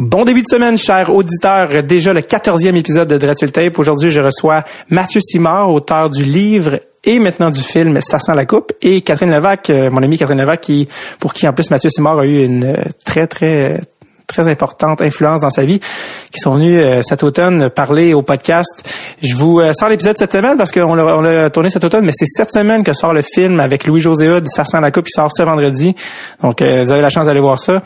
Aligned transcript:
Bon 0.00 0.24
début 0.24 0.40
de 0.40 0.46
semaine, 0.48 0.78
chers 0.78 1.14
auditeurs. 1.14 1.82
Déjà 1.82 2.14
le 2.14 2.22
14e 2.22 2.74
épisode 2.74 3.06
de 3.06 3.18
Dreadful 3.18 3.52
Tape. 3.52 3.78
Aujourd'hui, 3.78 4.10
je 4.10 4.22
reçois 4.22 4.64
Mathieu 4.88 5.20
Simard, 5.20 5.70
auteur 5.70 6.08
du 6.08 6.24
livre 6.24 6.80
et 7.04 7.18
maintenant 7.18 7.50
du 7.50 7.60
film 7.60 8.00
Ça 8.00 8.18
sent 8.18 8.34
la 8.34 8.46
coupe 8.46 8.72
et 8.80 9.02
Catherine 9.02 9.30
Levac, 9.30 9.68
euh, 9.68 9.90
mon 9.90 10.02
amie 10.02 10.16
Catherine 10.16 10.40
Levac, 10.40 10.62
qui, 10.62 10.88
pour 11.18 11.34
qui 11.34 11.46
en 11.46 11.52
plus 11.52 11.70
Mathieu 11.70 11.90
Simard 11.90 12.18
a 12.18 12.24
eu 12.24 12.42
une 12.42 12.64
euh, 12.64 12.82
très, 13.04 13.26
très, 13.26 13.82
très 14.26 14.48
importante 14.48 15.02
influence 15.02 15.40
dans 15.40 15.50
sa 15.50 15.66
vie, 15.66 15.80
qui 15.80 16.40
sont 16.40 16.54
venus 16.54 16.80
euh, 16.82 17.02
cet 17.02 17.22
automne 17.22 17.68
parler 17.68 18.14
au 18.14 18.22
podcast. 18.22 18.82
Je 19.22 19.34
vous 19.34 19.60
sors 19.78 19.90
l'épisode 19.90 20.16
cette 20.16 20.32
semaine 20.32 20.56
parce 20.56 20.72
qu'on 20.72 20.94
l'a 20.94 21.50
tourné 21.50 21.68
cet 21.68 21.84
automne, 21.84 22.06
mais 22.06 22.12
c'est 22.16 22.24
cette 22.24 22.54
semaine 22.54 22.84
que 22.84 22.94
sort 22.94 23.12
le 23.12 23.20
film 23.20 23.60
avec 23.60 23.86
Louis-José 23.86 24.30
Hood, 24.30 24.46
Ça 24.48 24.64
sent 24.64 24.80
la 24.80 24.92
coupe, 24.92 25.04
qui 25.04 25.12
sort 25.12 25.30
ce 25.30 25.42
vendredi. 25.42 25.94
Donc, 26.42 26.62
vous 26.62 26.90
avez 26.90 27.02
la 27.02 27.10
chance 27.10 27.26
d'aller 27.26 27.40
voir 27.40 27.60
ça. 27.60 27.82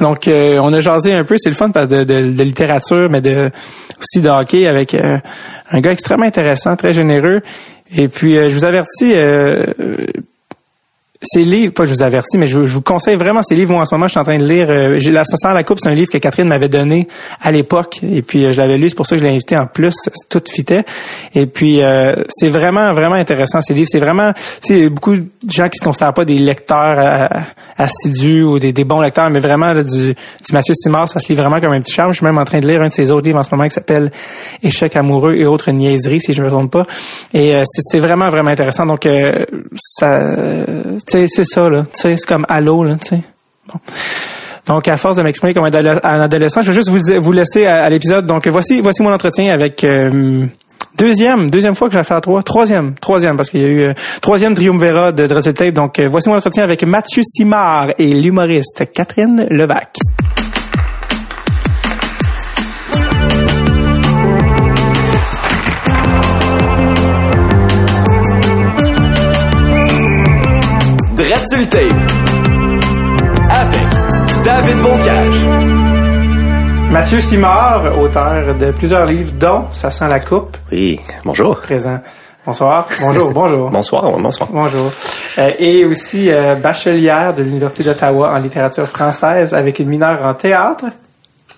Donc, 0.00 0.28
euh, 0.28 0.58
on 0.62 0.72
a 0.72 0.80
jasé 0.80 1.12
un 1.12 1.24
peu, 1.24 1.36
c'est 1.38 1.48
le 1.48 1.56
fun 1.56 1.68
de, 1.68 2.42
littérature, 2.42 3.08
mais 3.10 3.20
de 3.20 3.50
aussi 4.00 4.20
de 4.20 4.28
hockey 4.28 4.66
avec 4.66 4.94
euh, 4.94 5.18
un 5.70 5.80
gars 5.80 5.92
extrêmement 5.92 6.26
intéressant, 6.26 6.76
très 6.76 6.92
généreux. 6.92 7.40
Et 7.94 8.08
puis, 8.08 8.36
euh, 8.36 8.48
je 8.48 8.54
vous 8.54 8.64
avertis, 8.64 9.14
ces 11.26 11.42
livres, 11.42 11.72
pas 11.72 11.84
je 11.84 11.94
vous 11.94 12.02
avertis, 12.02 12.38
mais 12.38 12.46
je, 12.46 12.60
vous 12.60 12.82
conseille 12.82 13.16
vraiment 13.16 13.42
ces 13.42 13.54
livres. 13.54 13.72
Moi, 13.72 13.82
en 13.82 13.84
ce 13.84 13.94
moment, 13.94 14.06
je 14.06 14.12
suis 14.12 14.20
en 14.20 14.24
train 14.24 14.38
de 14.38 14.46
lire 14.46 14.68
euh, 14.70 14.98
La 15.10 15.22
à 15.44 15.54
la 15.54 15.64
coupe, 15.64 15.78
c'est 15.82 15.88
un 15.88 15.94
livre 15.94 16.10
que 16.10 16.18
Catherine 16.18 16.48
m'avait 16.48 16.68
donné 16.68 17.08
à 17.40 17.50
l'époque. 17.50 18.00
Et 18.02 18.22
puis, 18.22 18.44
euh, 18.44 18.52
je 18.52 18.58
l'avais 18.58 18.78
lu, 18.78 18.88
c'est 18.88 18.94
pour 18.94 19.06
ça 19.06 19.16
que 19.16 19.20
je 19.20 19.26
l'ai 19.26 19.32
invité 19.32 19.56
en 19.56 19.66
plus. 19.66 19.94
Tout 20.28 20.42
fitait. 20.48 20.84
Et 21.34 21.46
puis, 21.46 21.82
euh, 21.82 22.14
c'est 22.28 22.48
vraiment, 22.48 22.92
vraiment 22.92 23.14
intéressant, 23.14 23.60
ces 23.60 23.74
livres. 23.74 23.88
C'est 23.90 24.00
vraiment, 24.00 24.32
tu 24.62 24.74
sais, 24.74 24.88
beaucoup 24.88 25.16
de 25.16 25.28
gens 25.52 25.68
qui 25.68 25.78
se 25.78 25.84
considèrent 25.84 26.14
pas 26.14 26.24
des 26.24 26.38
lecteurs 26.38 26.98
euh, 26.98 27.40
assidus 27.76 28.42
ou 28.42 28.58
des, 28.58 28.72
bons 28.84 29.00
lecteurs, 29.00 29.30
mais 29.30 29.40
vraiment, 29.40 29.74
du, 29.74 30.14
du 30.14 30.52
Mathieu 30.52 30.74
Simard, 30.74 31.08
ça 31.08 31.18
se 31.18 31.28
lit 31.28 31.34
vraiment 31.34 31.60
comme 31.60 31.72
un 31.72 31.80
petit 31.80 31.92
charme. 31.92 32.12
Je 32.12 32.18
suis 32.18 32.26
même 32.26 32.38
en 32.38 32.44
train 32.44 32.60
de 32.60 32.66
lire 32.66 32.82
un 32.82 32.88
de 32.88 32.92
ses 32.92 33.10
autres 33.10 33.26
livres 33.26 33.38
en 33.38 33.42
ce 33.42 33.54
moment 33.54 33.64
qui 33.64 33.74
s'appelle 33.74 34.10
Échec 34.62 34.96
amoureux 34.96 35.34
et 35.34 35.46
autres 35.46 35.70
niaiseries, 35.72 36.20
si 36.20 36.32
je 36.32 36.42
me 36.42 36.48
trompe 36.48 36.72
pas. 36.72 36.84
Et 37.34 37.62
c'est 37.66 38.00
vraiment, 38.00 38.28
vraiment 38.28 38.50
intéressant. 38.50 38.86
Donc, 38.86 39.06
ça 39.74 40.36
c'est 41.28 41.44
ça, 41.44 41.68
là. 41.68 41.84
c'est 41.92 42.16
comme 42.26 42.46
allô, 42.48 42.84
là, 42.84 42.96
tu 43.00 43.08
sais. 43.08 43.20
Donc, 44.66 44.88
à 44.88 44.96
force 44.96 45.16
de 45.16 45.22
m'exprimer 45.22 45.54
comme 45.54 45.64
un 45.64 46.20
adolescent, 46.20 46.60
je 46.62 46.72
vais 46.72 46.74
juste 46.74 46.88
vous, 46.88 47.22
vous 47.22 47.32
laisser 47.32 47.66
à, 47.66 47.88
l'épisode. 47.88 48.26
Donc, 48.26 48.48
voici, 48.48 48.80
voici 48.80 49.02
mon 49.02 49.12
entretien 49.12 49.52
avec 49.52 49.84
euh, 49.84 50.46
deuxième, 50.98 51.50
deuxième 51.50 51.76
fois 51.76 51.88
que 51.88 51.94
j'ai 51.94 52.02
fait 52.02 52.14
à 52.14 52.20
trois, 52.20 52.42
troisième, 52.42 52.94
troisième, 52.94 53.36
parce 53.36 53.50
qu'il 53.50 53.60
y 53.60 53.64
a 53.64 53.68
eu 53.68 53.80
euh, 53.82 53.94
troisième 54.20 54.54
triumvirat 54.54 55.12
de 55.12 55.26
Dreadful 55.26 55.54
Tape. 55.54 55.74
Donc, 55.74 56.00
euh, 56.00 56.08
voici 56.08 56.28
mon 56.28 56.36
entretien 56.36 56.64
avec 56.64 56.84
Mathieu 56.84 57.22
Simard 57.22 57.90
et 57.98 58.12
l'humoriste 58.12 58.90
Catherine 58.92 59.46
Levac. 59.50 59.98
Tape 71.64 71.80
avec 73.48 74.44
David 74.44 74.76
Bocage. 74.82 75.46
Mathieu 76.90 77.20
Simard, 77.22 77.98
auteur 77.98 78.54
de 78.54 78.72
plusieurs 78.72 79.06
livres, 79.06 79.32
dont 79.40 79.64
Ça 79.72 79.90
sent 79.90 80.06
la 80.06 80.20
coupe. 80.20 80.58
Oui, 80.70 81.00
bonjour. 81.24 81.58
Présent. 81.60 82.00
Bonsoir. 82.44 82.86
Bonjour, 83.00 83.32
bonjour. 83.32 83.70
bonsoir, 83.72 84.18
bonsoir. 84.18 84.50
Bonjour. 84.52 84.92
Euh, 85.38 85.50
et 85.58 85.86
aussi 85.86 86.30
euh, 86.30 86.56
bachelière 86.56 87.32
de 87.32 87.42
l'Université 87.42 87.84
d'Ottawa 87.84 88.34
en 88.34 88.38
littérature 88.38 88.86
française 88.86 89.54
avec 89.54 89.78
une 89.78 89.88
mineure 89.88 90.26
en 90.26 90.34
théâtre. 90.34 90.84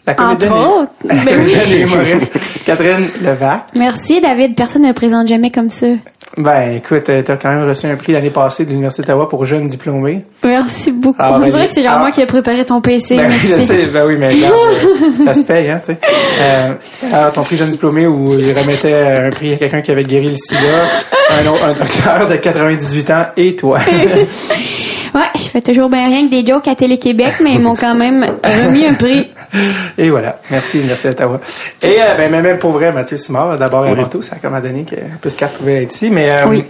La 0.06 0.14
comédienne 0.14 0.52
Entre 0.52 0.80
autres. 0.82 0.92
Ben 1.04 2.20
Catherine 2.64 3.08
Levac. 3.20 3.62
Merci 3.74 4.20
David, 4.20 4.54
personne 4.54 4.82
ne 4.82 4.88
me 4.88 4.92
présente 4.92 5.26
jamais 5.26 5.50
comme 5.50 5.70
ça. 5.70 5.88
Ben, 6.36 6.74
écoute, 6.76 7.08
euh, 7.08 7.22
t'as 7.22 7.36
quand 7.36 7.50
même 7.50 7.66
reçu 7.66 7.86
un 7.86 7.96
prix 7.96 8.12
l'année 8.12 8.30
passée 8.30 8.64
de 8.64 8.70
l'Université 8.70 9.02
d'Ottawa 9.02 9.28
pour 9.28 9.44
jeunes 9.46 9.66
diplômés. 9.66 10.24
Merci 10.44 10.92
beaucoup. 10.92 11.16
Ah, 11.18 11.32
On 11.34 11.40
ben, 11.40 11.48
dirait 11.48 11.68
que 11.68 11.72
c'est 11.74 11.82
genre 11.82 11.94
ah. 11.96 12.00
moi 12.00 12.10
qui 12.10 12.20
ai 12.20 12.26
préparé 12.26 12.64
ton 12.66 12.80
PC. 12.80 13.16
Ben, 13.16 13.30
ben 13.92 14.06
oui, 14.06 14.16
mais 14.18 14.28
regarde, 14.28 14.54
euh, 14.54 15.24
ça 15.24 15.34
se 15.34 15.44
paye, 15.44 15.70
hein, 15.70 15.80
tu 15.84 15.92
sais. 15.92 15.98
Euh, 16.40 16.74
alors, 17.12 17.32
ton 17.32 17.42
prix 17.44 17.56
jeune 17.56 17.70
diplômé 17.70 18.06
où 18.06 18.38
il 18.38 18.56
remettait 18.56 18.94
un 18.94 19.30
prix 19.30 19.54
à 19.54 19.56
quelqu'un 19.56 19.80
qui 19.80 19.90
avait 19.90 20.04
guéri 20.04 20.28
le 20.28 20.36
sida, 20.36 20.84
un, 21.30 21.70
un 21.70 21.74
docteur 21.74 22.28
de 22.28 22.36
98 22.36 23.10
ans 23.10 23.24
et 23.36 23.56
toi. 23.56 23.78
ouais, 25.14 25.30
je 25.34 25.48
fais 25.48 25.60
toujours 25.60 25.88
bien 25.88 26.06
rien 26.06 26.26
que 26.26 26.30
des 26.30 26.44
jokes 26.44 26.68
à 26.68 26.74
Télé-Québec, 26.74 27.34
mais 27.42 27.54
ils 27.54 27.60
m'ont 27.60 27.76
quand 27.76 27.94
même 27.94 28.36
remis 28.42 28.86
un 28.86 28.94
prix. 28.94 29.28
Et 29.98 30.10
voilà. 30.10 30.40
Merci, 30.50 30.82
merci 30.86 31.08
Ottawa. 31.08 31.40
Et 31.82 31.96
euh, 32.00 32.14
ben, 32.16 32.42
même 32.42 32.58
pour 32.58 32.72
vrai, 32.72 32.92
Mathieu 32.92 33.16
Simard, 33.16 33.58
d'abord 33.58 33.86
et 33.86 33.90
avant 33.90 34.08
tout, 34.08 34.22
ça 34.22 34.36
a 34.36 34.38
comme 34.38 34.54
à 34.54 34.60
donné 34.60 34.84
que 34.84 34.96
plus 35.20 35.34
qu'à 35.34 35.46
pouvait 35.46 35.84
être 35.84 35.94
ici. 35.94 36.10
Mais 36.10 36.30
euh, 36.30 36.60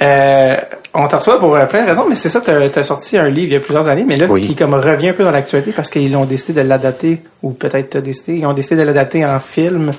euh, 0.00 0.56
on 0.94 1.06
t'en 1.06 1.18
reçoit 1.18 1.38
pour 1.38 1.52
plein 1.68 1.82
de 1.82 1.88
raisons, 1.88 2.06
mais 2.08 2.14
c'est 2.14 2.28
ça, 2.28 2.40
tu 2.40 2.50
as, 2.50 2.84
sorti 2.84 3.18
un 3.18 3.28
livre 3.28 3.48
il 3.48 3.52
y 3.52 3.56
a 3.56 3.60
plusieurs 3.60 3.88
années, 3.88 4.04
mais 4.06 4.16
là, 4.16 4.26
qui 4.38 4.54
comme 4.54 4.74
revient 4.74 5.08
un 5.08 5.12
peu 5.12 5.24
dans 5.24 5.30
l'actualité 5.30 5.72
parce 5.72 5.90
qu'ils 5.90 6.16
ont 6.16 6.24
décidé 6.24 6.62
de 6.62 6.68
l'adapter, 6.68 7.20
ou 7.42 7.50
peut-être 7.50 7.90
t'as 7.90 8.00
décidé, 8.00 8.38
ils 8.38 8.46
ont 8.46 8.52
décidé 8.52 8.76
de 8.76 8.86
l'adapter 8.86 9.24
en 9.24 9.38
film 9.38 9.90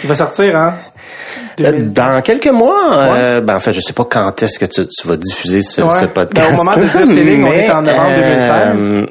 qui 0.00 0.06
va 0.06 0.14
sortir 0.14 0.54
en 0.54 0.72
euh, 1.60 1.72
dans 1.82 2.20
quelques 2.22 2.48
mois, 2.48 2.94
euh, 2.94 3.40
ben 3.40 3.56
en 3.56 3.60
fait, 3.60 3.72
je 3.72 3.80
sais 3.80 3.92
pas 3.92 4.04
quand 4.04 4.42
est-ce 4.42 4.58
que 4.58 4.66
tu, 4.66 4.82
vas 5.04 5.16
diffuser 5.16 5.62
ce, 5.62 5.82
ce 5.82 6.04
podcast. 6.06 6.50
Ben, 6.50 6.54
au 6.54 6.56
moment 6.64 6.76
de 6.76 6.82
dire 6.82 6.90
c'est 6.92 7.42
on 7.42 7.52
est 7.52 7.70
en 7.70 7.82
novembre 7.82 8.14
2016. 8.16 9.06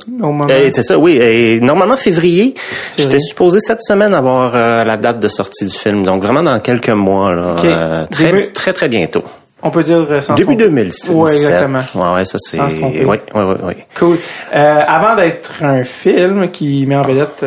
Euh, 0.49 0.69
c'est 0.73 0.83
ça, 0.83 0.97
oui. 0.97 1.17
Et 1.21 1.59
normalement 1.61 1.97
février. 1.97 2.53
J'étais 2.97 3.19
supposé 3.19 3.59
cette 3.59 3.81
semaine 3.81 4.13
avoir 4.13 4.53
la 4.53 4.97
date 4.97 5.19
de 5.19 5.27
sortie 5.27 5.65
du 5.65 5.77
film, 5.77 6.03
donc 6.03 6.23
vraiment 6.23 6.43
dans 6.43 6.59
quelques 6.59 6.89
mois, 6.89 7.33
là, 7.33 8.07
très, 8.09 8.51
très 8.51 8.73
très 8.73 8.89
bientôt. 8.89 9.23
On 9.63 9.69
peut 9.69 9.83
dire 9.83 10.07
sans 10.23 10.33
Début 10.33 10.55
2007. 10.55 11.11
Oui, 11.13 11.31
exactement. 11.33 11.79
Ouais, 11.93 12.15
ouais, 12.15 12.25
ça 12.25 12.39
c'est. 12.39 12.59
Oui, 12.59 13.05
oui, 13.05 13.17
oui, 13.35 13.73
Cool. 13.95 14.17
avant 14.51 15.15
d'être 15.15 15.63
un 15.63 15.83
film 15.83 16.49
qui 16.49 16.85
met 16.87 16.95
en 16.95 17.03
vedette 17.03 17.45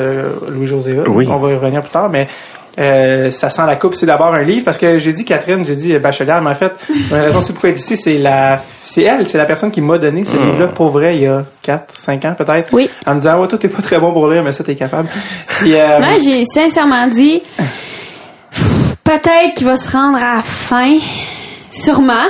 Louis-José 0.49 0.97
oui. 1.09 1.27
on 1.29 1.39
va 1.39 1.51
y 1.51 1.55
revenir 1.57 1.83
plus 1.83 1.91
tard, 1.91 2.09
mais 2.09 2.29
euh, 2.79 3.31
ça 3.31 3.51
sent 3.51 3.63
la 3.67 3.77
coupe, 3.77 3.95
c'est 3.95 4.07
d'abord 4.07 4.35
un 4.35 4.43
livre 4.43 4.65
parce 4.65 4.79
que 4.79 4.99
j'ai 4.99 5.13
dit 5.13 5.25
Catherine, 5.25 5.65
j'ai 5.65 5.77
dit 5.77 5.97
bachelière, 5.99 6.43
mais 6.43 6.51
en 6.51 6.55
fait, 6.55 6.73
la 7.11 7.23
raison 7.23 7.41
c'est 7.41 7.53
pourquoi 7.53 7.71
elle 7.71 7.77
est 7.77 7.79
ici, 7.79 7.97
c'est 7.97 8.19
la, 8.19 8.63
c'est 8.83 9.03
elle, 9.03 9.29
c'est 9.29 9.39
la 9.39 9.47
personne 9.47 9.71
qui 9.71 9.81
m'a 9.81 9.99
donné 9.99 10.25
ce 10.25 10.35
hmm. 10.35 10.45
livre-là 10.45 10.69
pour 10.69 10.89
vrai 10.89 11.17
il 11.17 11.23
y 11.23 11.27
a 11.27 11.45
4, 11.63 11.97
5 11.97 12.25
ans 12.25 12.35
peut-être. 12.37 12.73
Oui. 12.73 12.91
En 13.07 13.15
me 13.15 13.21
disant, 13.21 13.41
ouais, 13.41 13.49
toi 13.49 13.59
t'es 13.59 13.69
pas 13.69 13.83
très 13.83 13.99
bon 13.99 14.13
pour 14.13 14.29
lire, 14.29 14.43
mais 14.43 14.53
ça 14.53 14.65
t'es 14.65 14.75
capable. 14.75 15.09
Puis, 15.47 15.75
euh, 15.75 15.99
Moi, 15.99 16.19
j'ai 16.23 16.45
sincèrement 16.53 17.07
dit, 17.07 17.43
peut-être 19.05 19.55
qu'il 19.55 19.67
va 19.67 19.77
se 19.77 19.91
rendre 19.91 20.19
à 20.19 20.37
la 20.37 20.43
fin, 20.43 20.99
sûrement. 21.71 22.27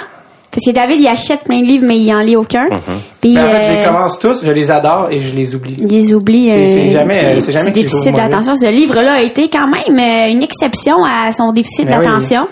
Parce 0.54 0.66
que 0.66 0.70
David, 0.70 1.00
il 1.00 1.08
achète 1.08 1.42
plein 1.42 1.60
de 1.60 1.66
livres, 1.66 1.84
mais 1.84 1.98
il 1.98 2.14
en 2.14 2.20
lit 2.20 2.36
aucun. 2.36 2.66
Mm 2.66 2.80
Puis, 3.20 3.34
ben, 3.34 3.44
en 3.44 3.50
fait, 3.50 3.64
je 3.64 3.72
les 3.72 3.78
euh, 3.78 3.86
commence 3.86 4.18
tous, 4.20 4.44
je 4.44 4.52
les 4.52 4.70
adore 4.70 5.08
et 5.10 5.18
je 5.18 5.34
les 5.34 5.54
oublie. 5.56 5.76
Il 5.80 5.88
les 5.88 6.14
oublie. 6.14 6.48
C'est 6.48 6.90
jamais, 6.90 7.40
c'est 7.40 7.50
jamais 7.50 7.72
déficit 7.72 8.14
d'attention. 8.14 8.54
Ce 8.54 8.70
livre-là 8.70 9.14
a 9.14 9.20
été 9.22 9.48
quand 9.48 9.66
même 9.66 9.98
euh, 9.98 10.32
une 10.32 10.44
exception 10.44 11.04
à 11.04 11.32
son 11.32 11.52
déficit 11.52 11.86
ben 11.86 12.00
d'attention. 12.00 12.46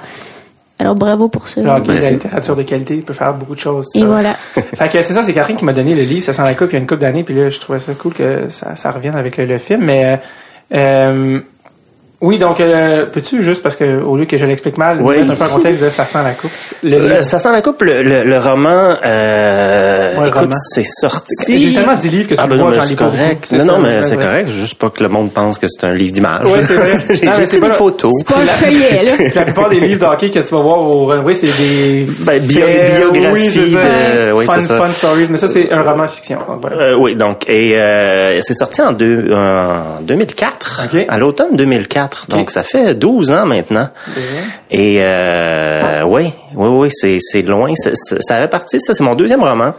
Alors 0.81 0.97
bravo 0.97 1.29
pour 1.29 1.47
ça. 1.47 1.61
Alors, 1.61 1.79
la 1.79 2.11
littérature 2.11 2.57
de 2.57 2.65
qualité 2.65 2.99
peut 3.07 3.13
faire 3.13 3.35
beaucoup 3.35 3.55
de 3.55 3.61
choses. 3.61 3.87
Et 3.95 4.03
voilà. 4.03 4.35
fait 4.55 4.89
que 4.89 5.01
c'est 5.03 5.13
ça, 5.13 5.23
c'est 5.23 5.33
Catherine 5.33 5.57
qui 5.57 5.65
m'a 5.65 5.73
donné 5.73 5.95
le 5.95 6.03
livre, 6.03 6.25
ça 6.25 6.33
sent 6.33 6.43
la 6.43 6.55
coupe 6.55 6.71
il 6.71 6.73
y 6.73 6.77
a 6.77 6.81
une 6.81 6.89
couple 6.89 7.03
d'années, 7.03 7.23
puis 7.23 7.37
là 7.37 7.51
je 7.51 7.61
trouvais 7.61 7.79
ça 7.79 7.95
cool 7.95 8.15
que 8.15 8.49
ça, 8.49 8.75
ça 8.75 8.91
revienne 8.91 9.15
avec 9.15 9.37
le, 9.37 9.59
film, 9.59 9.85
mais 9.85 10.21
euh, 10.75 11.41
oui, 12.23 12.39
donc 12.39 12.61
euh, 12.61 13.07
peux-tu 13.07 13.43
juste 13.43 13.65
parce 13.65 13.75
que 13.75 14.01
au 14.01 14.17
lieu 14.17 14.27
que 14.27 14.37
je 14.39 14.47
l'explique 14.47 14.79
mal, 14.79 15.03
oui. 15.03 15.19
mettre 15.19 15.33
un 15.33 15.35
peu 15.35 15.53
en 15.53 15.57
contexte 15.57 15.83
de 15.83 15.91
ça 15.91 16.07
sent 16.07 16.23
la 16.23 16.35
coupe? 16.35 16.53
Le, 16.85 17.21
ça 17.23 17.41
sent 17.41 17.51
la 17.51 17.61
coupe, 17.63 17.83
le, 17.83 18.03
le, 18.03 18.39
roman, 18.39 18.95
euh, 20.21 20.27
écoute, 20.27 20.53
c'est 20.75 20.85
sorti. 20.85 21.59
J'ai 21.59 21.75
tellement 21.75 21.97
dit 21.97 22.09
livres 22.09 22.29
que 22.29 22.35
tu 22.35 22.41
ah, 22.41 22.47
ben 22.47 22.57
vois, 22.57 22.73
j'en 22.73 22.81
pas 22.81 22.95
correct. 22.95 23.53
Non, 23.53 23.65
non, 23.65 23.79
mais 23.79 24.01
c'est 24.01 24.17
correct, 24.17 24.51
juste 24.51 24.75
pas 24.75 24.91
que 24.91 25.03
le 25.03 25.09
monde 25.09 25.33
pense 25.33 25.59
que 25.59 25.67
c'est 25.69 25.87
un 25.87 25.95
livre 25.95 26.13
d'image. 26.13 26.47
Oui, 26.47 26.61
c'est 26.63 26.75
vrai. 26.75 26.93
non, 27.25 27.33
mais 27.39 27.47
c'est 27.47 27.61
pas 27.61 27.69
une 27.69 27.77
photo. 27.77 28.09
C'est 28.19 28.27
pas 28.27 28.41
un 28.41 28.47
feuillet, 28.47 29.03
là. 29.03 29.13
La 29.35 29.45
plupart 29.45 29.69
des 29.69 29.81
livres 29.81 30.01
d'hockey 30.01 30.31
que 30.31 30.39
tu 30.41 30.55
vas 30.55 30.61
voir 30.61 30.81
au 30.81 31.07
runway, 31.07 31.35
c'est 31.35 31.47
des 31.47 32.07
ben, 32.21 32.43
bio, 32.43 32.67
biographies. 32.67 33.77
Oui, 34.35 34.43
oui, 34.43 34.47
fun, 34.47 34.61
ça. 34.61 34.77
fun 34.77 34.93
stories, 34.93 35.27
mais 35.31 35.37
ça 35.37 35.49
c'est 35.49 35.73
un 35.73 35.83
roman 35.83 36.09
fiction. 36.09 36.39
Euh, 36.71 36.97
oui, 36.97 37.17
donc 37.17 37.49
et 37.49 37.79
euh, 37.79 38.41
c'est 38.41 38.55
sorti 38.55 38.83
en, 38.83 38.93
deux, 38.93 39.33
en 39.33 40.01
2004, 40.03 40.89
à 41.09 41.19
l'automne 41.19 41.57
2004. 41.57 42.27
Donc 42.29 42.51
ça 42.51 42.63
fait 42.63 42.95
12 42.95 43.31
ans 43.31 43.47
maintenant. 43.47 43.89
Et 44.71 44.99
euh, 45.01 46.03
oui, 46.07 46.33
oui, 46.55 46.69
oui, 46.69 46.89
c'est 46.91 47.19
c'est 47.21 47.43
loin. 47.43 47.73
Ça, 47.77 47.91
ça 48.21 48.37
avait 48.37 48.49
parti. 48.49 48.79
Ça, 48.81 48.95
c'est 48.95 49.05
mon 49.05 49.15
deuxième 49.15 49.43
roman. 49.43 49.75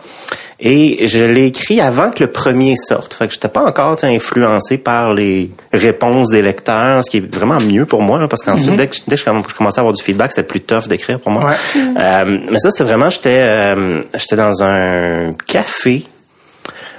Et 0.60 1.08
je 1.08 1.24
l'ai 1.24 1.48
écrit 1.48 1.82
avant 1.82 2.12
que 2.12 2.24
le 2.24 2.32
premier 2.32 2.76
sorte. 2.76 3.16
Fait 3.16 3.28
que 3.28 3.34
j'étais 3.34 3.50
pas 3.50 3.64
encore 3.64 3.98
influencé 4.04 4.78
par 4.78 5.14
les 5.14 5.52
réponses 5.74 6.30
des 6.30 6.42
lecteurs, 6.42 7.04
ce 7.04 7.10
qui 7.10 7.18
est 7.18 7.36
vraiment 7.36 7.60
mieux 7.60 7.86
pour 7.86 8.02
moi, 8.02 8.26
parce 8.30 8.44
qu'ensuite, 8.44 8.72
mm-hmm. 8.72 8.76
dès, 8.78 8.88
que, 8.88 8.96
dès 9.08 9.16
que 9.18 9.22
je 9.22 9.56
commençais 9.56 9.80
à 9.80 9.82
avoir 9.82 9.94
du 9.94 10.02
feedback, 10.02 10.32
c'était 10.32 10.48
plus 10.48 10.62
tough 10.62 10.88
d'écrire 10.88 11.20
pour 11.20 11.32
moi. 11.32 11.52
Euh, 11.76 12.40
mais 12.50 12.60
ça, 12.60 12.70
c'est 12.72 12.84
vraiment, 12.84 13.10
j'étais 13.10 13.40
euh, 13.42 14.04
j'étais 14.16 14.36
dans 14.36 14.64
un 14.64 15.34
café 15.46 16.06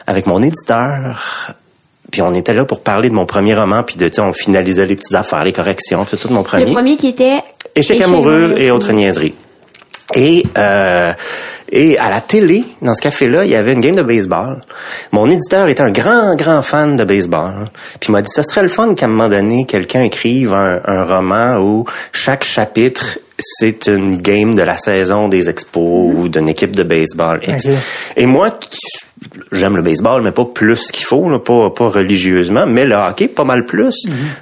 avec 0.06 0.27
mon 0.27 0.43
éditeur 0.43 1.55
puis 2.15 2.23
on 2.23 2.32
était 2.32 2.55
là 2.55 2.65
pour 2.65 2.81
parler 2.81 3.09
de 3.09 3.15
mon 3.15 3.27
premier 3.27 3.55
roman, 3.55 3.82
puis 3.82 3.97
de, 3.97 4.06
tu 4.06 4.15
sais, 4.15 4.20
on 4.20 4.32
finalisait 4.32 4.87
les 4.87 4.94
petites 4.94 5.17
affaires, 5.17 5.43
les 5.43 5.53
corrections, 5.53 6.05
puis 6.05 6.17
tout 6.17 6.29
de 6.29 6.32
mon 6.32 6.44
premier. 6.44 6.67
Le 6.67 6.73
premier 6.73 6.97
qui 6.97 7.09
était... 7.09 7.43
Échec 7.75 8.00
amoureux 8.00 8.55
et 8.56 8.70
autres 8.70 8.93
niaiseries. 8.93 9.35
Et 10.15 10.45
euh, 10.59 11.12
et 11.71 11.99
à 11.99 12.09
la 12.09 12.21
télé, 12.21 12.65
dans 12.83 12.95
ce 12.95 13.01
café-là, 13.01 13.45
il 13.45 13.51
y 13.51 13.56
avait 13.56 13.73
une 13.73 13.81
game 13.81 13.97
de 13.97 14.03
baseball. 14.03 14.61
Mon 15.11 15.29
éditeur 15.29 15.67
était 15.69 15.83
un 15.83 15.91
grand, 15.91 16.37
grand 16.37 16.62
fan 16.62 16.95
de 16.97 17.03
baseball. 17.03 17.65
Puis 17.99 18.11
il 18.11 18.12
m'a 18.12 18.23
dit, 18.23 18.31
ça 18.31 18.45
serait 18.45 18.62
le 18.62 18.69
fun 18.69 18.95
qu'à 18.95 19.06
un 19.06 19.09
moment 19.09 19.29
donné, 19.29 19.65
quelqu'un 19.65 20.03
écrive 20.03 20.55
un, 20.55 20.81
un, 20.85 21.05
roman 21.05 21.59
où 21.59 21.85
chaque 22.12 22.45
chapitre, 22.45 23.19
c'est 23.39 23.89
une 23.89 24.19
game 24.19 24.55
de 24.55 24.62
la 24.62 24.77
saison 24.77 25.29
des 25.29 25.51
expos 25.51 26.12
ou 26.15 26.29
d'une 26.29 26.49
équipe 26.49 26.77
de 26.77 26.85
baseball. 26.85 27.41
Et 28.17 28.27
moi, 28.27 28.51
j'aime 29.51 29.77
le 29.77 29.83
baseball, 29.83 30.23
mais 30.23 30.33
pas 30.33 30.45
plus 30.45 30.93
qu'il 30.93 31.06
faut, 31.06 31.29
là, 31.29 31.41
pas, 31.41 31.71
pas 31.71 31.89
religieusement, 31.89 32.67
mais 32.67 32.85
le 32.85 32.95
hockey, 32.95 33.27
pas 33.27 33.45
mal 33.45 33.65
plus. 33.65 33.97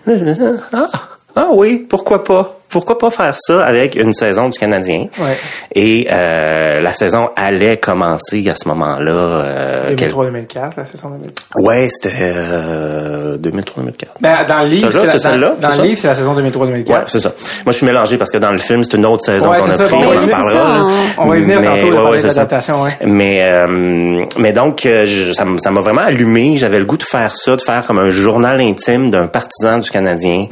Mm-hmm. 0.07 0.61
ah, 0.75 0.91
ah 1.35 1.49
oui, 1.55 1.87
pourquoi 1.89 2.23
pas? 2.23 2.62
Pourquoi 2.73 2.97
pas 2.97 3.11
faire 3.11 3.37
ça 3.39 3.65
avec 3.65 3.95
une 3.95 4.15
saison 4.15 4.49
du 4.49 4.59
Canadien? 4.59 5.07
Ouais. 5.19 5.37
Et 5.75 6.09
euh, 6.11 6.81
la 6.81 6.93
saison 6.95 7.29
allait 7.37 7.77
commencer 7.77 8.49
à 8.49 8.55
ce 8.55 8.67
moment-là. 8.69 9.13
Euh, 9.13 9.95
2003-2004, 9.95 10.73
la 10.79 10.87
saison 10.87 11.11
2004. 11.11 11.35
Ouais, 11.57 11.89
c'était 11.91 12.33
euh, 12.35 13.37
2003-2004. 13.37 13.93
Ben, 14.21 14.47
dans 14.49 14.63
le 14.63 14.69
livre, 14.69 14.91
c'est 14.91 15.19
celle-là. 15.19 15.55
Dans, 15.61 15.77
le 15.77 15.83
livre, 15.83 15.99
c'est 16.01 16.09
la 16.09 16.15
saison 16.15 16.35
2003-2004. 16.35 16.89
Ouais, 16.89 17.03
c'est 17.07 17.21
ça. 17.21 17.33
Moi, 17.65 17.73
je 17.73 17.77
suis 17.77 17.87
mélangé 17.87 18.17
parce 18.17 18.31
que 18.31 18.39
dans 18.39 18.51
le 18.51 18.59
film, 18.59 18.83
c'est 18.85 18.97
une 18.97 19.05
autre 19.05 19.25
saison 19.25 19.53
qu'on 19.53 19.71
a 19.71 19.77
pris. 19.77 19.95
on, 19.95 20.25
en 20.25 20.29
parlera. 20.29 20.89
On 21.19 21.29
va 21.29 21.37
y 21.37 21.43
venir 21.43 21.61
mais, 21.61 21.67
tantôt 21.67 22.11
ouais, 22.11 22.21
l'adaptation. 22.21 22.83
Ouais. 22.83 22.91
Mais, 23.05 23.43
euh, 23.43 24.25
mais 24.39 24.53
donc, 24.53 24.87
euh, 24.87 25.07
je, 25.07 25.33
ça 25.33 25.45
m'a 25.45 25.81
vraiment 25.81 26.03
allumé. 26.03 26.57
J'avais 26.57 26.79
le 26.79 26.87
goût 26.87 26.97
de 26.97 27.05
faire 27.05 27.35
ça, 27.37 27.55
de 27.55 27.63
faire 27.63 27.85
comme 27.85 27.99
un 27.99 28.11
journal 28.11 28.61
intime 28.61 29.11
d'un 29.11 29.27
partisan 29.27 29.79
du 29.79 29.91
Canadien 29.91 30.47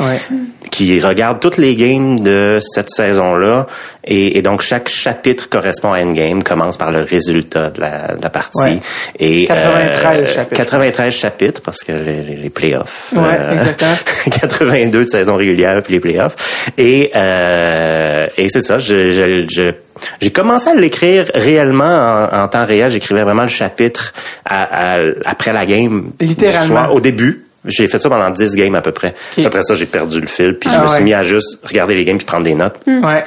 qui 0.70 1.00
regarde 1.00 1.40
toutes 1.40 1.56
les 1.56 1.75
games 1.75 2.10
de 2.17 2.59
cette 2.61 2.91
saison-là. 2.91 3.67
Et, 4.05 4.41
donc, 4.43 4.62
chaque 4.62 4.89
chapitre 4.89 5.49
correspond 5.49 5.93
à 5.93 6.01
une 6.01 6.15
game, 6.15 6.43
commence 6.43 6.77
par 6.77 6.91
le 6.91 7.03
résultat 7.03 7.71
de 7.71 7.81
la, 7.81 8.17
de 8.17 8.23
la 8.23 8.31
partie. 8.31 8.81
Et, 9.19 9.47
93 9.47 10.21
euh, 10.21 10.27
chapitres. 10.27 10.57
93 10.57 11.15
chapitres, 11.15 11.61
parce 11.62 11.81
que 11.81 11.93
les, 11.93 12.23
les 12.23 12.51
playoffs. 12.51 13.12
Ouais, 13.15 13.39
euh, 13.39 13.53
exactement. 13.53 13.95
82 14.31 15.05
de 15.05 15.09
saison 15.09 15.37
régulière, 15.37 15.83
puis 15.83 15.95
les 15.95 16.01
playoffs. 16.01 16.71
Et, 16.79 17.11
euh, 17.15 18.27
et 18.37 18.49
c'est 18.49 18.62
ça, 18.62 18.79
je, 18.79 19.11
je, 19.11 19.47
je 19.51 19.73
j'ai 20.21 20.31
commencé 20.31 20.71
à 20.71 20.75
l'écrire 20.75 21.31
réellement 21.35 22.27
en, 22.33 22.49
temps 22.49 22.65
réel. 22.65 22.91
J'écrivais 22.91 23.23
vraiment 23.23 23.43
le 23.43 23.49
chapitre 23.49 24.15
à, 24.47 24.97
après 25.27 25.53
la 25.53 25.67
game. 25.67 26.12
Littéralement. 26.21 26.89
au 26.93 27.01
début. 27.01 27.45
J'ai 27.67 27.89
fait 27.89 27.99
ça 27.99 28.09
pendant 28.09 28.31
10 28.31 28.57
games 28.57 28.75
à 28.75 28.81
peu 28.81 28.93
près. 28.93 29.15
Après 29.45 29.62
ça, 29.62 29.75
j'ai 29.75 29.85
perdu 29.87 30.21
le 30.21 30.27
fil, 30.27 30.57
puis 30.59 30.71
je 30.71 30.77
ah 30.79 30.83
me 30.83 30.87
suis 30.87 31.03
mis 31.03 31.12
à 31.12 31.21
juste 31.21 31.59
regarder 31.62 31.95
les 31.95 32.05
games 32.05 32.17
puis 32.17 32.25
prendre 32.25 32.45
des 32.45 32.55
notes. 32.55 32.77
Hmm. 32.87 33.05
Ouais. 33.05 33.25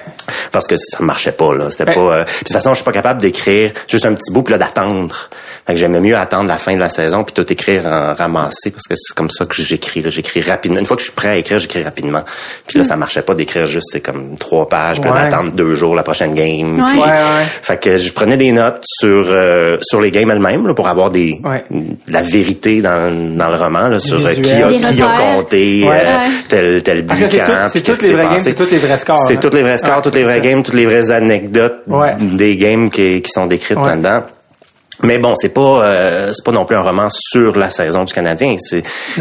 Parce 0.52 0.66
que 0.66 0.76
ça 0.76 1.04
marchait 1.04 1.32
pas 1.32 1.54
là, 1.54 1.70
c'était 1.70 1.92
pas 1.92 2.00
euh, 2.00 2.24
de 2.24 2.30
toute 2.40 2.52
façon, 2.52 2.72
je 2.72 2.78
suis 2.78 2.84
pas 2.84 2.92
capable 2.92 3.22
d'écrire 3.22 3.72
juste 3.88 4.06
un 4.06 4.14
petit 4.14 4.32
bout 4.32 4.42
puis 4.42 4.54
là 4.54 4.58
d'attendre. 4.58 5.30
Fait 5.68 5.74
que 5.74 5.80
j'aimais 5.80 6.00
mieux 6.00 6.18
attendre 6.18 6.50
la 6.50 6.58
fin 6.58 6.76
de 6.76 6.80
la 6.80 6.90
saison 6.90 7.24
puis 7.24 7.34
tout 7.34 7.52
écrire 7.52 7.86
en 7.86 8.14
ramassé 8.14 8.72
parce 8.72 8.88
que 8.88 8.96
c'est 8.96 9.16
comme 9.16 9.30
ça 9.30 9.46
que 9.46 9.56
j'écris 9.56 10.02
là, 10.02 10.10
j'écris 10.10 10.42
rapidement. 10.42 10.80
Une 10.80 10.86
fois 10.86 10.96
que 10.96 11.02
je 11.02 11.08
suis 11.08 11.16
prêt 11.16 11.30
à 11.30 11.38
écrire, 11.38 11.60
j'écris 11.60 11.84
rapidement. 11.84 12.24
Puis 12.66 12.80
là, 12.80 12.84
hmm. 12.84 12.88
ça 12.88 12.96
marchait 12.96 13.22
pas 13.22 13.36
d'écrire 13.36 13.68
juste 13.68 13.90
c'est 13.92 14.02
comme 14.02 14.36
trois 14.38 14.68
pages 14.68 15.00
puis 15.00 15.12
d'attendre 15.12 15.52
deux 15.52 15.76
jours 15.76 15.94
la 15.94 16.04
prochaine 16.04 16.34
game. 16.34 16.80
Ouais. 16.80 17.02
ouais, 17.02 17.12
Fait 17.62 17.80
que 17.80 17.98
je 17.98 18.12
prenais 18.12 18.38
des 18.38 18.52
notes 18.52 18.84
sur 18.84 19.26
euh, 19.28 19.78
sur 19.82 20.02
les 20.02 20.10
games 20.10 20.32
elles-mêmes 20.32 20.74
pour 20.74 20.88
avoir 20.88 21.12
des 21.12 21.40
la 22.08 22.22
vérité 22.24 22.82
dans, 22.82 23.38
dans 23.38 23.50
le 23.50 23.58
roman 23.58 23.90
là, 23.90 24.00
sur 24.00 24.23
qui 24.30 24.52
a, 24.52 24.92
qui 24.92 25.02
a 25.02 25.36
compté 25.36 25.84
euh, 25.88 26.28
tel 26.48 26.84
tel 26.84 27.04
but 27.04 27.28
C'est 27.68 27.82
toutes 27.82 28.02
les 28.02 28.12
vraies 28.12 28.24
games, 28.24 28.40
c'est 28.40 28.54
toutes 28.54 28.72
les 28.72 28.78
vrais 28.78 28.98
scores. 28.98 29.26
C'est 29.28 29.40
toutes 29.40 29.54
les 29.54 29.64
vrais 29.64 29.78
scores, 29.78 30.02
toutes 30.02 30.16
les 30.16 30.24
vraies 30.24 30.42
games, 30.42 30.64
toutes 30.64 30.76
les 30.76 30.86
vraies 30.86 31.12
anecdotes 31.12 31.84
des 32.20 32.58
games 32.58 32.90
qui, 32.90 33.22
qui 33.22 33.32
sont 33.32 33.46
décrites 33.46 33.78
là-dedans. 33.78 34.24
Mais 35.04 35.20
bon, 35.20 35.34
c'est 35.36 35.50
pas 35.50 35.84
euh, 35.84 36.32
c'est 36.34 36.46
pas 36.46 36.52
non 36.52 36.66
plus 36.66 36.78
un 36.78 36.82
roman 36.82 37.08
sur 37.10 37.58
la 37.58 37.70
saison 37.70 38.04
du 38.04 38.14
Canadien. 38.14 38.56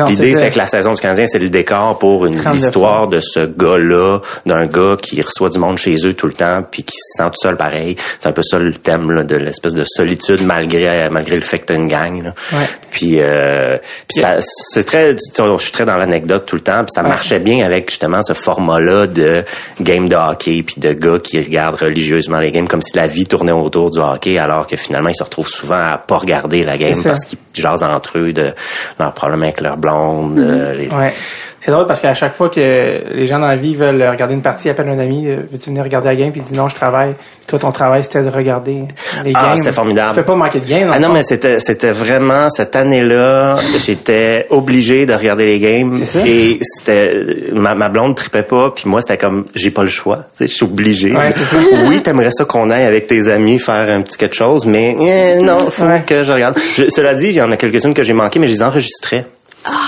L'idée 0.06 0.34
c'était 0.34 0.50
que 0.50 0.58
la 0.58 0.66
saison 0.66 0.92
du 0.92 1.00
Canadien 1.00 1.26
c'est 1.26 1.38
le 1.38 1.48
décor 1.48 1.98
pour 1.98 2.26
une 2.26 2.40
histoire 2.54 3.08
de 3.08 3.20
ce 3.20 3.40
gars-là, 3.40 4.20
d'un 4.46 4.66
gars 4.66 4.96
qui 5.00 5.20
reçoit 5.20 5.48
du 5.48 5.58
monde 5.58 5.78
chez 5.78 5.96
eux 6.06 6.14
tout 6.14 6.26
le 6.26 6.34
temps 6.34 6.62
puis 6.68 6.84
qui 6.84 6.96
se 6.96 7.22
sent 7.22 7.28
tout 7.30 7.40
seul 7.42 7.56
pareil. 7.56 7.96
C'est 8.20 8.28
un 8.28 8.32
peu 8.32 8.42
ça 8.42 8.58
le 8.58 8.72
thème 8.74 9.10
là, 9.10 9.24
de 9.24 9.36
l'espèce 9.36 9.74
de 9.74 9.84
solitude 9.84 10.42
malgré 10.42 11.08
malgré 11.10 11.34
le 11.34 11.42
fait 11.42 11.58
que 11.58 11.66
t'as 11.66 11.74
une 11.74 11.88
gang. 11.88 12.22
Là. 12.22 12.34
Ouais. 12.52 12.66
Puis 12.90 13.20
euh, 13.20 13.78
puis 14.08 14.20
ça 14.20 14.36
c'est 14.38 14.84
très 14.84 15.12
je 15.12 15.62
suis 15.62 15.72
très 15.72 15.84
dans 15.84 15.96
l'anecdote 15.96 16.46
tout 16.46 16.56
le 16.56 16.62
temps 16.62 16.84
puis 16.84 16.92
ça 16.94 17.02
marchait 17.02 17.40
bien 17.40 17.66
avec 17.66 17.90
justement 17.90 18.22
ce 18.22 18.34
format-là 18.34 19.06
de 19.08 19.44
game 19.80 20.08
de 20.08 20.16
hockey 20.16 20.62
puis 20.62 20.76
de 20.78 20.92
gars 20.92 21.18
qui 21.18 21.38
regardent 21.40 21.80
religieusement 21.80 22.38
les 22.38 22.52
games 22.52 22.68
comme 22.68 22.82
si 22.82 22.96
la 22.96 23.08
vie 23.08 23.26
tournait 23.26 23.52
autour 23.52 23.90
du 23.90 23.98
hockey 23.98 24.38
alors 24.38 24.66
que 24.66 24.76
finalement 24.76 25.08
ils 25.08 25.16
se 25.16 25.24
retrouvent 25.24 25.48
souvent 25.48 25.71
à 25.72 25.98
pas 25.98 26.18
regarder 26.18 26.64
la 26.64 26.76
game 26.76 27.00
parce 27.02 27.24
qu'ils 27.24 27.38
jasent 27.54 27.82
entre 27.82 28.18
eux 28.18 28.32
de 28.32 28.54
leurs 28.98 29.12
problèmes 29.12 29.42
avec 29.42 29.60
leur 29.60 29.76
blonde. 29.76 30.38
Mm-hmm. 30.38 30.92
Euh, 30.92 30.98
ouais. 31.00 31.12
C'est 31.64 31.70
drôle 31.70 31.86
parce 31.86 32.00
qu'à 32.00 32.12
chaque 32.14 32.34
fois 32.34 32.48
que 32.48 32.60
les 33.14 33.28
gens 33.28 33.38
dans 33.38 33.46
la 33.46 33.56
vie 33.56 33.76
veulent 33.76 34.02
regarder 34.02 34.34
une 34.34 34.42
partie, 34.42 34.66
ils 34.66 34.72
appellent 34.72 34.88
un 34.88 34.98
ami, 34.98 35.28
euh, 35.28 35.36
veux-tu 35.48 35.70
venir 35.70 35.84
regarder 35.84 36.08
la 36.08 36.16
game? 36.16 36.32
Puis 36.32 36.42
il 36.44 36.50
dit 36.50 36.58
non, 36.58 36.66
je 36.66 36.74
travaille. 36.74 37.14
toi, 37.46 37.60
ton 37.60 37.70
travail, 37.70 38.02
c'était 38.02 38.24
de 38.24 38.30
regarder 38.30 38.82
les 39.24 39.32
ah, 39.32 39.54
c'était 39.56 39.70
formidable. 39.70 40.08
Tu 40.08 40.16
peux 40.16 40.24
pas 40.24 40.34
manquer 40.34 40.58
de 40.58 40.66
game. 40.66 40.90
Ah 40.92 40.98
non, 40.98 41.12
mais 41.12 41.22
c'était, 41.22 41.60
c'était 41.60 41.92
vraiment, 41.92 42.48
cette 42.48 42.74
année-là, 42.74 43.58
j'étais 43.78 44.46
obligé 44.50 45.06
de 45.06 45.14
regarder 45.14 45.44
les 45.44 45.60
games. 45.60 46.02
Et 46.26 46.58
c'était, 46.62 47.14
ma, 47.52 47.76
ma 47.76 47.88
blonde 47.88 48.16
tripait 48.16 48.42
pas, 48.42 48.72
puis 48.74 48.88
moi, 48.88 49.00
c'était 49.00 49.18
comme, 49.18 49.44
j'ai 49.54 49.70
pas 49.70 49.84
le 49.84 49.88
choix. 49.88 50.24
Tu 50.36 50.38
sais, 50.38 50.46
je 50.48 50.54
suis 50.54 50.64
obligé. 50.64 51.14
Ouais, 51.14 51.28
oui, 51.86 52.02
t'aimerais 52.02 52.32
ça 52.32 52.44
qu'on 52.44 52.70
aille 52.70 52.86
avec 52.86 53.06
tes 53.06 53.28
amis 53.28 53.60
faire 53.60 53.88
un 53.88 54.02
petit 54.02 54.18
quelque 54.18 54.34
chose, 54.34 54.66
mais 54.66 54.96
eh, 54.98 55.40
non, 55.40 55.61
faut 55.70 55.84
que 56.06 56.24
je 56.24 56.32
regarde. 56.32 56.58
cela 56.88 57.14
dit, 57.14 57.26
il 57.26 57.34
y 57.34 57.42
en 57.42 57.50
a 57.50 57.56
quelques-unes 57.56 57.94
que 57.94 58.02
j'ai 58.02 58.12
manquées, 58.12 58.38
mais 58.38 58.48
je 58.48 58.54
les 58.54 58.62
enregistrais. 58.62 59.26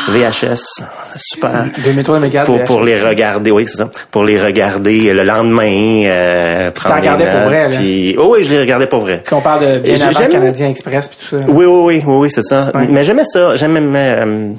VHS, 0.08 0.84
super. 1.16 1.66
2003, 1.82 2.18
2004. 2.18 2.46
Pour, 2.46 2.62
pour 2.62 2.82
les 2.82 3.00
regarder, 3.00 3.50
oui, 3.50 3.66
c'est 3.66 3.78
ça. 3.78 3.90
Pour 4.12 4.22
les 4.22 4.40
regarder 4.40 5.12
le 5.12 5.24
lendemain, 5.24 6.04
euh, 6.06 6.70
prendre 6.70 7.00
des 7.00 7.08
notes. 7.08 7.18
pour 7.18 7.48
vrai, 7.48 7.68
là? 7.68 7.76
Puis, 7.76 8.14
oh, 8.16 8.34
oui, 8.34 8.44
je 8.44 8.50
les 8.52 8.60
regardais 8.60 8.86
pour 8.86 9.00
vrai. 9.00 9.24
Quand 9.28 9.38
on 9.38 9.40
parle 9.40 9.66
de 9.66 9.78
bien 9.80 10.00
avant 10.00 10.28
Canadien 10.28 10.68
Express 10.68 11.08
puis 11.08 11.18
tout 11.20 11.38
ça. 11.38 11.44
Oui, 11.48 11.64
oui, 11.64 11.66
oui, 11.66 12.02
oui, 12.06 12.16
oui 12.18 12.30
c'est 12.30 12.42
ça. 12.42 12.70
Mais 12.88 13.02
j'aimais 13.02 13.24
ça. 13.24 13.56
J'aimais, 13.56 13.80
euh, 13.84 14.52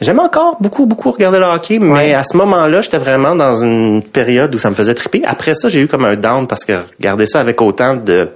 J'aime 0.00 0.20
encore 0.20 0.56
beaucoup, 0.60 0.86
beaucoup 0.86 1.12
regarder 1.12 1.38
le 1.38 1.46
hockey, 1.46 1.78
mais 1.78 2.14
à 2.14 2.24
ce 2.24 2.36
moment-là, 2.36 2.80
j'étais 2.80 2.98
vraiment 2.98 3.36
dans 3.36 3.62
une 3.62 4.02
période 4.02 4.54
où 4.54 4.58
ça 4.58 4.68
me 4.68 4.74
faisait 4.74 4.94
triper. 4.94 5.22
Après 5.24 5.54
ça, 5.54 5.68
j'ai 5.68 5.80
eu 5.80 5.86
comme 5.86 6.04
un 6.04 6.16
down 6.16 6.46
parce 6.46 6.64
que 6.64 6.72
regarder 6.98 7.26
ça 7.26 7.40
avec 7.40 7.62
autant 7.62 7.94
de 7.94 8.28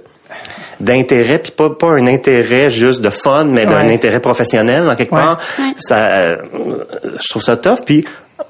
d'intérêt 0.79 1.39
puis 1.39 1.51
pas 1.51 1.69
pas 1.69 1.87
un 1.87 2.07
intérêt 2.07 2.69
juste 2.69 3.01
de 3.01 3.09
fun 3.09 3.45
mais 3.45 3.65
d'un 3.65 3.87
intérêt 3.89 4.19
professionnel 4.19 4.87
en 4.89 4.95
quelque 4.95 5.15
part. 5.15 5.39
Ça 5.77 6.09
euh, 6.11 6.37
je 7.21 7.29
trouve 7.29 7.43
ça 7.43 7.57
tough. 7.57 7.79
Puis 7.85 8.05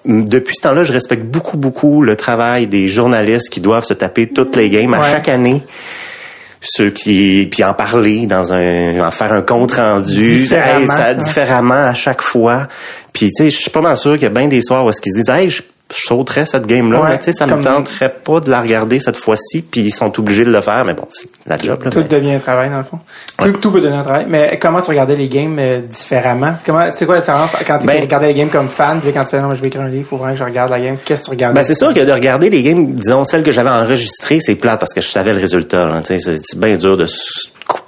depuis 0.05 0.55
ce 0.55 0.61
temps-là, 0.61 0.83
je 0.83 0.93
respecte 0.93 1.25
beaucoup, 1.25 1.57
beaucoup 1.57 2.01
le 2.01 2.15
travail 2.15 2.67
des 2.67 2.87
journalistes 2.87 3.49
qui 3.49 3.61
doivent 3.61 3.85
se 3.85 3.93
taper 3.93 4.27
toutes 4.27 4.55
les 4.55 4.69
games 4.69 4.93
à 4.93 5.01
chaque 5.01 5.29
année. 5.29 5.63
Ceux 6.61 6.89
qui 6.89 7.47
puis 7.49 7.63
en 7.63 7.73
parler 7.73 8.25
dans 8.25 8.51
un 8.51 8.99
en 8.99 9.11
faire 9.11 9.31
un 9.31 9.41
compte 9.41 9.73
rendu. 9.73 10.41
Différemment, 10.41 10.87
ça, 10.87 11.13
différemment 11.13 11.73
à 11.73 11.93
chaque 11.93 12.21
fois. 12.21 12.67
Puis 13.13 13.31
tu 13.31 13.43
sais 13.43 13.49
je 13.49 13.57
suis 13.57 13.71
pas 13.71 13.81
mal 13.81 13.97
sûr 13.97 14.13
qu'il 14.13 14.23
y 14.23 14.25
a 14.25 14.29
bien 14.29 14.47
des 14.47 14.61
soirs 14.61 14.85
où 14.85 14.89
est-ce 14.89 15.01
qu'ils 15.01 15.13
se 15.13 15.19
disent 15.19 15.29
hey 15.29 15.49
je 15.49 15.61
sauterais 15.91 16.45
cette 16.45 16.67
game-là. 16.67 17.01
Ouais, 17.01 17.17
tu 17.17 17.25
sais, 17.25 17.31
ça 17.33 17.47
me 17.47 17.59
tenterait 17.59 18.13
pas 18.23 18.39
de 18.39 18.49
la 18.49 18.61
regarder 18.61 18.99
cette 18.99 19.17
fois-ci, 19.17 19.61
puis 19.61 19.81
ils 19.81 19.91
sont 19.91 20.19
obligés 20.19 20.45
de 20.45 20.51
le 20.51 20.61
faire, 20.61 20.83
mais 20.85 20.93
bon, 20.93 21.05
c'est 21.09 21.29
la 21.45 21.57
job. 21.57 21.83
Là, 21.83 21.89
tout 21.89 22.03
devient 22.03 22.33
un 22.33 22.39
travail, 22.39 22.69
dans 22.69 22.77
le 22.77 22.83
fond. 22.83 22.99
Tout, 23.37 23.51
tout, 23.53 23.71
peut 23.71 23.81
devenir 23.81 23.99
un 23.99 24.03
travail. 24.03 24.25
Mais 24.27 24.57
comment 24.59 24.81
tu 24.81 24.89
regardais 24.89 25.15
les 25.15 25.27
games 25.27 25.57
euh, 25.59 25.81
différemment? 25.81 26.53
Comment, 26.65 26.89
tu 26.91 26.97
sais 26.97 27.05
quoi 27.05 27.15
la 27.15 27.21
différence 27.21 27.51
quand 27.65 27.77
tu 27.79 27.87
ben, 27.87 28.01
regardais 28.01 28.27
les 28.27 28.33
games 28.33 28.49
comme 28.49 28.69
fan, 28.69 29.01
puis 29.01 29.13
quand 29.13 29.23
tu 29.23 29.31
fais, 29.31 29.41
non, 29.41 29.55
je 29.55 29.61
vais 29.61 29.67
écrire 29.67 29.83
un 29.83 29.89
livre, 29.89 30.07
faut 30.07 30.17
vraiment 30.17 30.33
que 30.33 30.39
je 30.39 30.43
regarde 30.43 30.69
la 30.69 30.79
game. 30.79 30.97
Qu'est-ce 31.03 31.21
que 31.21 31.25
tu 31.25 31.31
regardes? 31.31 31.55
Ben, 31.55 31.63
c'est 31.63 31.75
sûr 31.75 31.93
que 31.93 31.99
de 31.99 32.11
regarder 32.11 32.49
les 32.49 32.61
games, 32.61 32.93
disons, 32.93 33.23
celles 33.23 33.43
que 33.43 33.51
j'avais 33.51 33.69
enregistrées, 33.69 34.39
c'est 34.41 34.55
plate 34.55 34.79
parce 34.79 34.93
que 34.93 35.01
je 35.01 35.09
savais 35.09 35.33
le 35.33 35.39
résultat, 35.39 35.85
Tu 36.05 36.19
sais, 36.19 36.37
c'est 36.41 36.59
bien 36.59 36.77
dur 36.77 36.97
de 36.97 37.07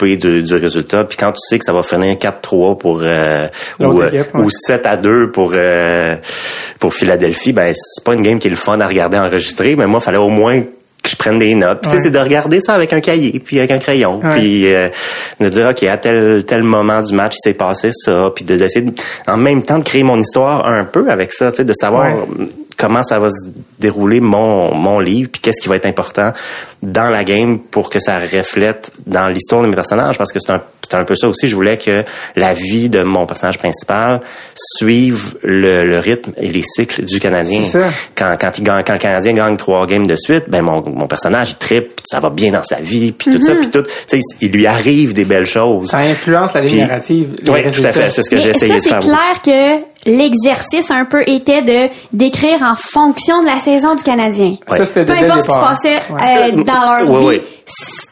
du, 0.06 0.44
du, 0.44 0.56
résultat. 0.56 1.04
Puis 1.04 1.18
quand 1.18 1.32
tu 1.32 1.40
sais 1.42 1.60
que 1.60 1.66
ça 1.66 1.74
va 1.74 1.84
finir 1.84 2.16
4-3 2.16 2.78
pour 2.78 3.02
euh, 3.04 3.48
ou, 3.80 4.02
euh, 4.02 4.24
ou 4.36 4.50
7 4.50 4.86
à 4.86 4.98
2 4.98 5.32
pour 5.32 5.52
euh, 5.56 6.16
pour 6.80 6.94
Philadelphie, 6.94 7.54
ben 7.54 7.74
c'est 7.76 8.04
pas 8.04 8.14
une 8.14 8.24
game 8.24 8.40
qui 8.40 8.48
est 8.48 8.52
le 8.52 8.58
fun 8.58 8.80
à 8.80 8.88
regarder 8.88 9.18
enregistrer, 9.18 9.76
mais 9.76 9.88
moi 9.88 10.00
il 10.02 10.06
fallait 10.06 10.18
au 10.18 10.30
moins 10.30 10.62
que 10.62 11.10
je 11.10 11.16
prenne 11.16 11.40
des 11.40 11.56
notes. 11.56 11.82
Puis 11.82 11.98
c'est 12.02 12.12
de 12.12 12.20
regarder 12.20 12.62
ça 12.62 12.74
avec 12.74 12.94
un 12.94 13.00
cahier, 13.00 13.42
puis 13.44 13.58
avec 13.58 13.72
un 13.72 13.80
crayon, 13.80 14.20
puis 14.20 14.64
de 15.40 15.50
dire 15.50 15.70
ok 15.70 15.84
à 15.84 15.98
tel 15.98 16.44
tel 16.46 16.64
moment 16.64 17.02
du 17.02 17.14
match 17.14 17.36
il 17.40 17.50
s'est 17.50 17.56
passé 17.56 17.90
ça, 17.92 18.32
puis 18.36 18.46
d'essayer 18.46 18.86
en 19.28 19.38
même 19.38 19.64
temps 19.64 19.80
de 19.80 19.84
créer 19.84 20.04
mon 20.04 20.20
histoire 20.20 20.68
un 20.68 20.86
peu 20.86 21.10
avec 21.10 21.34
ça, 21.34 21.52
tu 21.52 21.58
sais, 21.58 21.64
de 21.64 21.74
savoir 21.74 22.26
comment 22.78 23.04
ça 23.04 23.20
va 23.20 23.30
se 23.30 23.50
dérouler 23.80 24.22
mon 24.22 24.76
mon 24.76 25.00
livre, 25.00 25.30
puis 25.32 25.42
qu'est-ce 25.42 25.62
qui 25.62 25.70
va 25.70 25.76
être 25.76 25.86
important 25.86 26.32
dans 26.82 27.10
la 27.10 27.24
game 27.24 27.60
pour 27.60 27.90
que 27.90 28.00
ça 28.00 28.18
reflète 28.18 28.92
dans 29.06 29.28
l'histoire 29.28 29.62
de 29.62 29.68
mes 29.68 29.76
personnages, 29.76 30.18
parce 30.18 30.32
que 30.32 30.40
c'est 30.40 30.52
un 30.52 30.62
c'est 30.82 30.98
un 30.98 31.04
peu 31.06 31.16
ça 31.16 31.30
aussi. 31.30 31.48
Je 31.48 31.56
voulais 31.56 31.78
que 31.78 32.04
la 32.36 32.54
vie 32.54 32.90
de 32.90 33.04
mon 33.04 33.26
personnage 33.26 33.60
principal 33.60 34.22
suive 34.56 35.36
le, 35.44 35.86
le 35.86 36.00
rythme 36.00 36.34
et 36.38 36.50
les 36.50 36.64
cycles 36.64 37.06
du 37.06 37.20
Canadien. 37.20 37.62
C'est 37.64 37.80
ça. 37.80 37.90
Quand 38.16 38.36
quand 38.40 38.58
il 38.58 38.64
gagne, 38.64 38.84
quand 38.86 38.94
le 38.94 39.00
Canadien 39.00 39.34
gagne 39.34 39.58
trois 39.58 39.86
games 39.86 40.08
de 40.08 40.16
suite, 40.16 40.46
ben 40.48 40.64
mon 40.64 40.82
mon 40.90 41.08
personnage 41.08 41.52
il 41.52 41.56
trippe, 41.58 41.96
puis 41.96 42.06
ça 42.06 42.20
va 42.20 42.30
bien 42.30 42.52
dans 42.52 42.64
sa 42.64 42.82
vie, 42.82 43.12
puis 43.12 43.32
tout 43.32 43.42
ça, 43.42 43.56
puis 43.56 43.70
tout, 43.70 43.84
tu 43.84 43.92
sais, 44.08 44.20
il 44.42 44.52
lui 44.52 44.66
arrive 44.66 45.14
des 45.14 45.26
belles 45.26 45.46
choses. 45.46 45.90
Ça 45.90 46.00
influence 46.00 46.54
la 46.54 46.62
ligne 46.62 46.82
narrative. 46.82 47.36
Oui, 47.48 47.62
tout 47.72 47.86
à 47.86 47.92
fait. 47.92 48.10
C'est 48.10 48.24
ce 48.24 48.30
que 48.30 48.38
j'ai 48.38 48.50
essayé 48.50 48.80
de 48.80 48.84
ça, 48.84 48.90
faire. 48.90 49.02
c'est 49.02 49.08
clair 49.08 49.42
que 49.44 50.10
l'exercice 50.10 50.90
un 50.90 51.06
peu 51.06 51.22
était 51.28 51.62
de 51.62 51.94
d'écrire 52.12 52.61
en 52.64 52.76
fonction 52.76 53.42
de 53.42 53.48
la 53.48 53.60
saison 53.60 53.96
du 53.96 54.04
Canadien. 54.04 54.56
Ouais. 54.70 54.78
Ça, 54.78 54.86
c'était 54.86 55.06
Peu 55.06 55.14
importe 55.14 55.44
ce 55.46 55.48
qui 55.50 55.54
se 55.54 55.60
passait 55.60 56.00
Ouais. 56.12 56.52
euh, 56.54 56.64
dans 56.64 57.06
leur 57.06 57.10
Oui, 57.24 57.36
vie. 57.36 57.42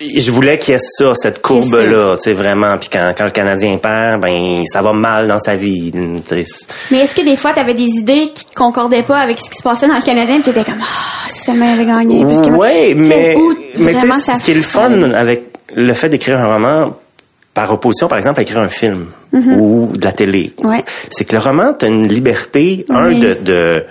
oui. 0.01 0.15
Je 0.17 0.31
voulais 0.31 0.57
qu'il 0.57 0.73
y 0.73 0.77
ait 0.77 0.79
ça, 0.79 1.13
cette 1.15 1.41
courbe-là, 1.41 2.15
tu 2.15 2.23
sais, 2.23 2.33
vraiment. 2.33 2.77
Puis 2.77 2.87
quand, 2.89 3.11
quand 3.17 3.25
le 3.25 3.31
Canadien 3.31 3.77
perd, 3.77 4.21
ben, 4.21 4.63
ça 4.71 4.81
va 4.81 4.93
mal 4.93 5.27
dans 5.27 5.39
sa 5.39 5.55
vie. 5.55 5.91
tu 5.91 6.21
sais. 6.27 6.45
Mais 6.91 6.99
est-ce 6.99 7.13
que 7.13 7.21
des 7.21 7.35
fois, 7.35 7.51
tu 7.53 7.59
avais 7.59 7.73
des 7.73 7.83
idées 7.87 8.31
qui 8.33 8.45
concordaient 8.55 9.03
pas 9.03 9.17
avec 9.17 9.37
ce 9.39 9.49
qui 9.49 9.57
se 9.57 9.63
passait 9.63 9.87
dans 9.87 9.95
le 9.95 10.01
Canadien, 10.01 10.35
puis 10.41 10.53
t'étais 10.53 10.63
comme, 10.63 10.79
ah, 10.81 11.27
si 11.27 11.41
seulement 11.43 11.65
il 11.65 11.71
avait 11.73 11.85
gagné. 11.85 12.35
Sais, 12.35 12.95
mais, 12.95 13.35
où 13.35 13.53
mais 13.77 13.91
tu 13.93 13.97
vraiment 13.99 14.15
sais, 14.15 14.31
ça 14.31 14.33
ce 14.35 14.43
qui 14.43 14.51
est 14.51 14.55
le 14.55 14.61
fun 14.61 15.11
avec 15.11 15.43
le 15.75 15.93
fait 15.93 16.07
d'écrire 16.09 16.39
un 16.39 16.53
roman, 16.53 16.95
par 17.53 17.73
opposition, 17.73 18.07
par 18.07 18.17
exemple, 18.17 18.39
à 18.39 18.43
écrire 18.43 18.59
un 18.59 18.69
film 18.69 19.07
ou 19.33 19.89
de 19.93 20.05
la 20.05 20.11
télé. 20.13 20.53
Ouais. 20.63 20.83
c'est 21.09 21.25
que 21.25 21.33
le 21.35 21.41
roman, 21.41 21.73
tu 21.73 21.85
as 21.85 21.89
une 21.89 22.07
liberté, 22.07 22.85
un, 22.89 23.07
Oui. 23.09 23.19
de, 23.19 23.33
de, 23.43 23.85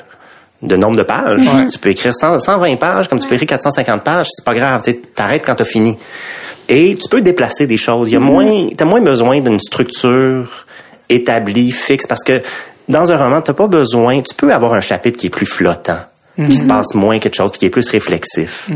de 0.62 0.76
nombre 0.76 0.96
de 0.96 1.02
pages. 1.02 1.40
Ouais. 1.40 1.66
Tu 1.66 1.78
peux 1.78 1.90
écrire 1.90 2.14
100 2.14 2.38
120 2.40 2.76
pages, 2.76 3.08
comme 3.08 3.18
tu 3.18 3.28
peux 3.28 3.34
écrire 3.34 3.48
450 3.48 4.02
pages, 4.02 4.26
c'est 4.30 4.44
pas 4.44 4.54
grave, 4.54 4.82
tu 4.82 5.00
t'arrêtes 5.00 5.44
quand 5.44 5.54
tu 5.54 5.62
as 5.62 5.66
fini. 5.66 5.96
Et 6.68 6.96
tu 6.96 7.08
peux 7.08 7.20
déplacer 7.20 7.66
des 7.66 7.76
choses. 7.78 8.10
Il 8.10 8.14
y 8.14 8.16
a 8.16 8.20
moins, 8.20 8.68
t'as 8.76 8.84
moins 8.84 9.00
besoin 9.00 9.40
d'une 9.40 9.60
structure 9.60 10.66
établie, 11.08 11.72
fixe, 11.72 12.06
parce 12.06 12.22
que 12.24 12.42
dans 12.88 13.10
un 13.10 13.16
roman, 13.16 13.40
t'as 13.40 13.54
pas 13.54 13.66
besoin, 13.66 14.20
tu 14.20 14.34
peux 14.34 14.52
avoir 14.52 14.74
un 14.74 14.80
chapitre 14.80 15.18
qui 15.18 15.28
est 15.28 15.30
plus 15.30 15.46
flottant, 15.46 16.00
qui 16.36 16.56
se 16.56 16.64
passe 16.64 16.94
moins 16.94 17.18
quelque 17.18 17.36
chose, 17.36 17.50
puis 17.50 17.60
qui 17.60 17.66
est 17.66 17.70
plus 17.70 17.88
réflexif. 17.88 18.68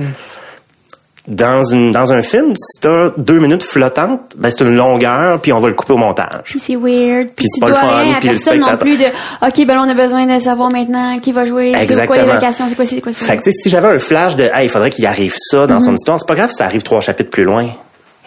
Dans 1.28 1.64
une 1.64 1.92
dans 1.92 2.12
un 2.12 2.20
film, 2.20 2.54
si 2.56 2.80
t'as 2.80 3.10
deux 3.16 3.38
minutes 3.38 3.62
flottantes, 3.62 4.22
ben 4.36 4.50
c'est 4.50 4.64
une 4.64 4.74
longueur, 4.74 5.40
puis 5.40 5.52
on 5.52 5.60
va 5.60 5.68
le 5.68 5.74
couper 5.74 5.92
au 5.92 5.96
montage. 5.96 6.42
Puis 6.46 6.58
c'est 6.58 6.74
weird. 6.74 7.26
Puis 7.28 7.34
Puis 7.36 7.46
c'est 7.48 7.60
pas 7.60 7.68
le 7.68 7.74
fun, 7.74 8.04
puis 8.18 8.28
le 8.28 8.34
personne 8.34 8.58
non 8.58 8.66
spectateur- 8.66 8.78
plus 8.78 8.96
de, 8.98 9.04
OK, 9.04 9.66
ben 9.66 9.74
là, 9.76 9.82
on 9.86 9.88
a 9.88 9.94
besoin 9.94 10.26
de 10.26 10.40
savoir 10.42 10.72
maintenant 10.72 11.20
qui 11.20 11.30
va 11.30 11.44
jouer, 11.46 11.74
c'est 11.86 12.06
quoi 12.06 12.16
les 12.16 12.22
locations, 12.34 12.64
c'est 12.68 12.74
quoi, 12.74 12.86
c'est 12.86 13.00
quoi, 13.00 13.12
c'est 13.12 13.24
Fait 13.24 13.36
que, 13.36 13.50
si 13.52 13.70
j'avais 13.70 13.86
un 13.86 14.00
flash 14.00 14.34
de, 14.34 14.44
hey, 14.52 14.64
il 14.66 14.68
faudrait 14.68 14.90
qu'il 14.90 15.06
arrive 15.06 15.34
ça 15.38 15.68
dans 15.68 15.78
son 15.78 15.94
histoire, 15.94 16.18
c'est 16.18 16.26
pas 16.26 16.34
grave 16.34 16.50
si 16.50 16.56
ça 16.56 16.64
arrive 16.64 16.82
trois 16.82 17.00
chapitres 17.00 17.30
plus 17.30 17.44
loin. 17.44 17.66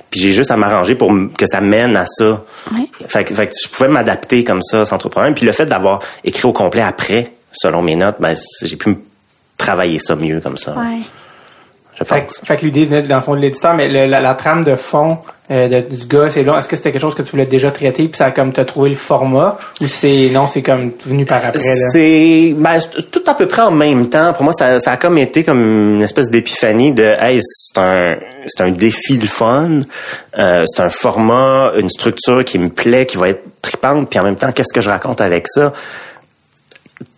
Puis 0.09 0.21
j'ai 0.21 0.31
juste 0.31 0.51
à 0.51 0.55
m'arranger 0.55 0.95
pour 0.95 1.11
que 1.37 1.45
ça 1.47 1.59
mène 1.59 1.97
à 1.97 2.05
ça. 2.05 2.43
Fait, 3.09 3.25
que- 3.25 3.35
fait 3.35 3.47
que 3.47 3.53
je 3.61 3.67
pouvais 3.67 3.89
m'adapter 3.89 4.45
comme 4.45 4.61
ça 4.61 4.85
sans 4.85 4.97
trop 4.97 5.09
de 5.09 5.11
problème. 5.11 5.33
Puis 5.33 5.45
le 5.45 5.51
fait 5.51 5.65
d'avoir 5.65 5.99
écrit 6.23 6.47
au 6.47 6.53
complet 6.53 6.81
après, 6.83 7.33
selon 7.51 7.81
mes 7.81 7.95
notes, 7.97 8.15
ben, 8.21 8.35
j'ai 8.61 8.77
pu 8.77 8.95
travailler 9.57 9.99
ça 9.99 10.15
mieux 10.15 10.39
comme 10.39 10.55
ça. 10.55 10.71
Ouais. 10.77 11.01
Je 11.97 12.03
Fait, 12.03 12.21
pense. 12.23 12.37
que- 12.39 12.45
fait 12.45 12.55
que 12.57 12.65
l'idée 12.65 12.85
venait 12.85 13.01
dans 13.03 13.15
le 13.17 13.21
fond 13.21 13.35
de 13.35 13.39
l'éditeur, 13.39 13.73
mais 13.73 13.87
le- 13.87 14.05
la, 14.07 14.19
la 14.21 14.33
trame 14.35 14.63
de 14.63 14.75
fond 14.75 15.19
euh, 15.51 15.67
de- 15.69 15.95
du 15.95 16.07
gars, 16.07 16.29
c'est 16.29 16.41
long. 16.43 16.57
Est-ce 16.57 16.67
que 16.67 16.75
c'était 16.75 16.91
quelque 16.91 17.01
chose 17.01 17.13
que 17.15 17.21
tu 17.21 17.29
voulais 17.31 17.45
déjà 17.45 17.69
traiter 17.71 18.07
puis 18.07 18.17
ça 18.17 18.25
a 18.25 18.31
comme 18.31 18.51
t'as 18.51 18.65
trouvé 18.65 18.89
le 18.89 18.95
format 18.95 19.57
ou 19.81 19.87
c'est 19.87 20.29
non, 20.33 20.47
c'est 20.47 20.63
comme 20.63 20.91
venu 21.05 21.23
par 21.25 21.45
après 21.45 21.59
là? 21.75 21.87
C'est 21.91 22.53
ben, 22.57 22.79
tout 23.11 23.21
à 23.27 23.35
peu 23.35 23.45
près 23.47 23.61
en 23.61 23.71
même 23.71 24.09
temps. 24.09 24.33
Pour 24.33 24.43
moi, 24.43 24.53
ça, 24.57 24.79
ça 24.79 24.93
a 24.93 24.97
comme 24.97 25.17
été 25.19 25.43
comme 25.43 25.61
une 25.97 26.01
espèce 26.01 26.29
d'épiphanie 26.29 26.93
de 26.93 27.03
hey, 27.19 27.39
c'est 27.43 27.79
un 27.79 28.15
c'est 28.47 28.63
un 28.63 28.71
défi 28.71 29.17
le 29.17 29.27
fun. 29.27 29.81
Euh, 30.39 30.63
c'est 30.65 30.81
un 30.81 30.89
format, 30.89 31.71
une 31.77 31.89
structure 31.89 32.43
qui 32.43 32.57
me 32.59 32.69
plaît, 32.69 33.05
qui 33.05 33.17
va 33.17 33.29
être 33.29 33.43
tripante, 33.61 34.09
puis 34.09 34.19
en 34.19 34.23
même 34.23 34.35
temps, 34.35 34.51
qu'est-ce 34.51 34.73
que 34.73 34.81
je 34.81 34.89
raconte 34.89 35.21
avec 35.21 35.47
ça? 35.47 35.71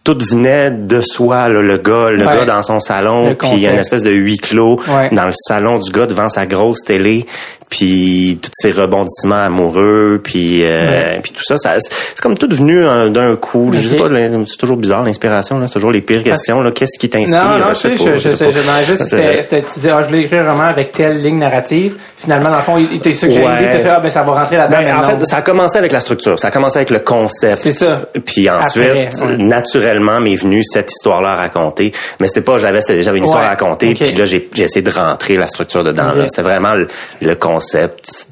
Tout 0.08 0.18
venait 0.32 0.72
de 0.72 1.02
soi, 1.02 1.50
là, 1.50 1.62
le 1.62 1.78
gars, 1.80 2.10
le 2.12 2.26
Ouais. 2.26 2.34
gars 2.34 2.46
dans 2.46 2.64
son 2.64 2.80
salon, 2.80 3.36
puis 3.38 3.50
il 3.56 3.60
y 3.60 3.68
a 3.68 3.72
une 3.74 3.80
espèce 3.80 4.04
de 4.04 4.12
huis 4.12 4.38
clos 4.38 4.80
Ouais. 4.88 5.10
dans 5.12 5.26
le 5.26 5.34
salon 5.50 5.80
du 5.80 5.92
gars 5.92 6.06
devant 6.06 6.30
sa 6.30 6.46
grosse 6.46 6.80
télé, 6.86 7.26
puis 7.70 8.40
tous 8.42 8.52
ces 8.54 8.72
rebondissements 8.72 9.36
amoureux, 9.44 10.22
puis 10.24 10.64
euh, 10.64 10.78
Ouais. 10.88 11.20
puis 11.22 11.32
tout 11.32 11.44
ça, 11.44 11.58
ça 11.58 11.74
c'est 11.80 12.22
comme 12.22 12.38
tout 12.38 12.48
venu 12.50 12.86
euh, 12.86 13.10
d'un 13.10 13.36
coup. 13.36 13.72
Je 13.74 13.88
sais 13.90 13.98
pas, 13.98 14.08
c'est 14.46 14.58
toujours 14.58 14.78
bizarre 14.78 15.04
l'inspiration, 15.04 15.60
là, 15.60 15.68
c'est 15.68 15.74
toujours 15.74 15.92
les 15.92 16.02
pires 16.02 16.24
questions. 16.24 16.62
Là, 16.62 16.72
qu'est-ce 16.72 16.98
qui 16.98 17.10
t'inspire? 17.10 17.44
Non, 17.44 17.58
non, 17.60 17.66
je 17.70 17.74
sais 17.74 17.98
je, 17.98 18.18
je 18.18 18.30
sais 18.36 18.52
juste, 18.86 19.04
c'était, 19.04 19.64
tu 19.74 19.80
dis, 19.80 19.90
ah, 19.90 20.02
je 20.02 20.08
voulais 20.08 20.22
écrire 20.22 20.44
un 20.48 20.52
roman 20.52 20.64
avec 20.66 20.94
telle 20.94 21.22
ligne 21.22 21.40
narrative. 21.40 21.96
Finalement, 22.18 22.50
dans 22.50 22.56
le 22.56 22.62
fond, 22.62 22.78
il 22.78 23.00
t'a 23.00 23.14
suggéré 23.14 23.46
Ouais. 23.46 23.70
t'as 23.72 23.80
fait, 23.80 23.90
ah, 23.90 24.00
ben, 24.00 24.10
ça 24.10 24.24
va 24.24 24.32
rentrer 24.40 24.58
là-dedans. 24.58 24.78
Ben, 24.82 24.96
en 24.96 25.02
non. 25.02 25.20
fait, 25.20 25.26
ça 25.26 25.38
a 25.38 25.42
commencé 25.42 25.78
avec 25.78 25.92
la 25.92 26.00
structure. 26.00 26.40
Ça 26.40 26.48
a 26.48 26.52
commencé 26.52 26.78
avec 26.78 26.90
le 26.90 27.00
concept. 27.00 27.58
C'est 27.62 27.72
ça. 27.74 28.02
Puis 28.26 28.50
ensuite, 28.50 28.84
Après, 28.84 29.10
ouais. 29.26 29.38
naturellement, 29.38 30.20
m'est 30.20 30.36
venue 30.36 30.64
cette 30.64 30.92
histoire-là 30.92 31.34
à 31.34 31.36
raconter. 31.36 31.92
Mais 32.20 32.28
c'était 32.28 32.42
pas, 32.42 32.58
j'avais, 32.58 32.82
c'était- 32.82 33.04
j'avais 33.04 33.20
une 33.20 33.26
histoire 33.26 33.44
à 33.44 33.50
raconter. 33.50 33.92
ok. 33.92 33.98
Puis 34.08 34.14
là, 34.14 34.26
j'ai, 34.26 34.50
essayé 34.58 34.82
de 34.82 34.90
rentrer 34.92 35.38
la 35.38 35.48
structure 35.48 35.84
dedans. 35.84 36.10
Ok. 36.12 36.16
là. 36.18 36.26
C'était 36.28 36.42
vraiment 36.42 36.74
le, 36.74 36.88
le 37.22 37.36
concept 37.36 37.57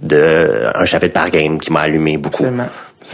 de 0.01 0.67
un 0.75 0.86
chapitre 0.86 1.13
par 1.13 1.29
game 1.29 1.60
qui 1.60 1.72
m'a 1.72 1.82
allumé 1.82 2.17
beaucoup. 2.17 2.44
Absolument. 2.44 2.67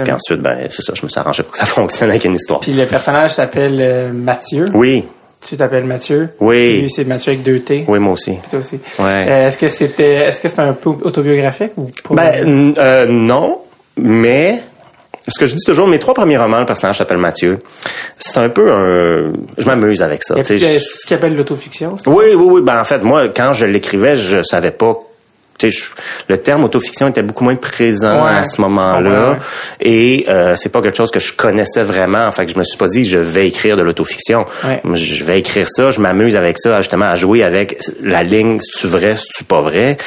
Puis 0.04 0.12
ensuite, 0.12 0.40
ben, 0.42 0.68
c'est 0.70 0.82
ça, 0.84 0.94
je 0.96 1.04
me 1.04 1.10
suis 1.10 1.20
arrangé 1.20 1.44
pour 1.44 1.52
que 1.52 1.58
ça 1.58 1.66
fonctionne 1.68 2.10
avec 2.10 2.24
une 2.26 2.36
histoire. 2.36 2.62
Puis 2.62 2.74
le 2.74 2.86
personnage 2.86 3.34
s'appelle 3.34 3.78
euh, 3.82 4.12
Mathieu. 4.14 4.66
Oui, 4.74 5.06
Tu 5.46 5.58
t'appelles 5.58 5.84
Mathieu. 5.86 6.30
Oui. 6.40 6.82
Lui, 6.84 6.90
c'est 6.90 7.04
Mathieu 7.04 7.32
avec 7.34 7.44
deux 7.44 7.60
T. 7.60 7.84
oui, 7.88 8.00
moi 8.00 8.14
aussi. 8.14 8.32
Puis 8.32 8.50
toi 8.52 8.60
aussi. 8.60 8.80
Ouais. 9.00 9.26
Euh, 9.28 9.48
est-ce 9.48 9.58
que 9.58 9.68
c'était, 9.68 10.14
est-ce 10.28 10.40
que 10.42 10.48
c'est 10.48 10.60
un 10.62 10.74
peu 10.74 10.92
autobiographique 11.02 11.72
ou 11.78 11.90
pas? 12.08 12.16
Ben, 12.16 12.74
euh, 12.78 13.06
non, 13.08 13.60
mais 13.98 14.62
ce 15.28 15.38
que 15.38 15.46
je 15.46 15.56
dis 15.56 15.64
toujours, 15.66 15.88
mes 15.88 16.00
trois 16.00 16.14
premiers 16.14 16.38
romans, 16.38 16.60
le 16.62 16.66
personnage 16.66 16.98
s'appelle 17.00 17.18
Mathieu. 17.18 17.60
C'est 18.18 18.38
un 18.38 18.50
peu 18.50 18.72
un... 18.72 19.34
Je 19.58 19.66
m'amuse 19.66 20.02
avec 20.02 20.24
ça. 20.24 20.36
Euh, 20.36 20.44
je- 20.44 20.58
ce 20.80 21.06
qu'il 21.06 21.16
appelle 21.18 21.36
l'autofiction. 21.36 21.98
Oui, 22.08 22.26
oui, 22.34 22.36
oui. 22.36 22.62
Ben, 22.64 22.80
en 22.80 22.84
fait, 22.86 23.00
moi, 23.04 23.28
quand 23.28 23.52
je 23.54 23.66
l'écrivais, 23.66 24.16
je 24.16 24.42
savais 24.42 24.72
pas. 24.72 24.94
Le 26.28 26.38
terme 26.38 26.64
autofiction 26.64 27.08
était 27.08 27.22
beaucoup 27.22 27.44
moins 27.44 27.56
présent 27.56 28.24
Ouais, 28.24 28.32
à 28.38 28.44
ce 28.44 28.60
moment-là. 28.62 29.32
ouais. 29.32 29.38
Et 29.80 30.26
euh, 30.30 30.56
c'est 30.56 30.70
pas 30.70 30.82
quelque 30.82 30.98
chose 30.98 31.12
que 31.12 31.20
je 31.20 31.34
connaissais 31.34 31.84
vraiment. 31.84 32.30
Fait 32.32 32.46
que 32.46 32.52
je 32.52 32.58
me 32.58 32.64
suis 32.64 32.78
pas 32.78 32.88
dit, 32.88 33.06
je 33.06 33.18
vais 33.18 33.48
écrire 33.48 33.78
de 33.78 33.82
l'autofiction. 33.82 34.46
Ouais. 34.64 34.82
Je 34.96 35.24
vais 35.24 35.40
écrire 35.40 35.68
ça, 35.70 35.92
je 35.92 36.00
m'amuse 36.00 36.36
avec 36.36 36.58
ça, 36.58 36.78
justement, 36.82 37.06
à 37.06 37.16
jouer 37.16 37.44
avec 37.44 37.78
la 38.02 38.24
ligne, 38.24 38.60
si 38.60 38.82
tu 38.82 38.88
vrai, 38.88 39.16
si 39.18 39.26
tu 39.36 39.44
pas 39.44 39.62
vrai? 39.62 39.98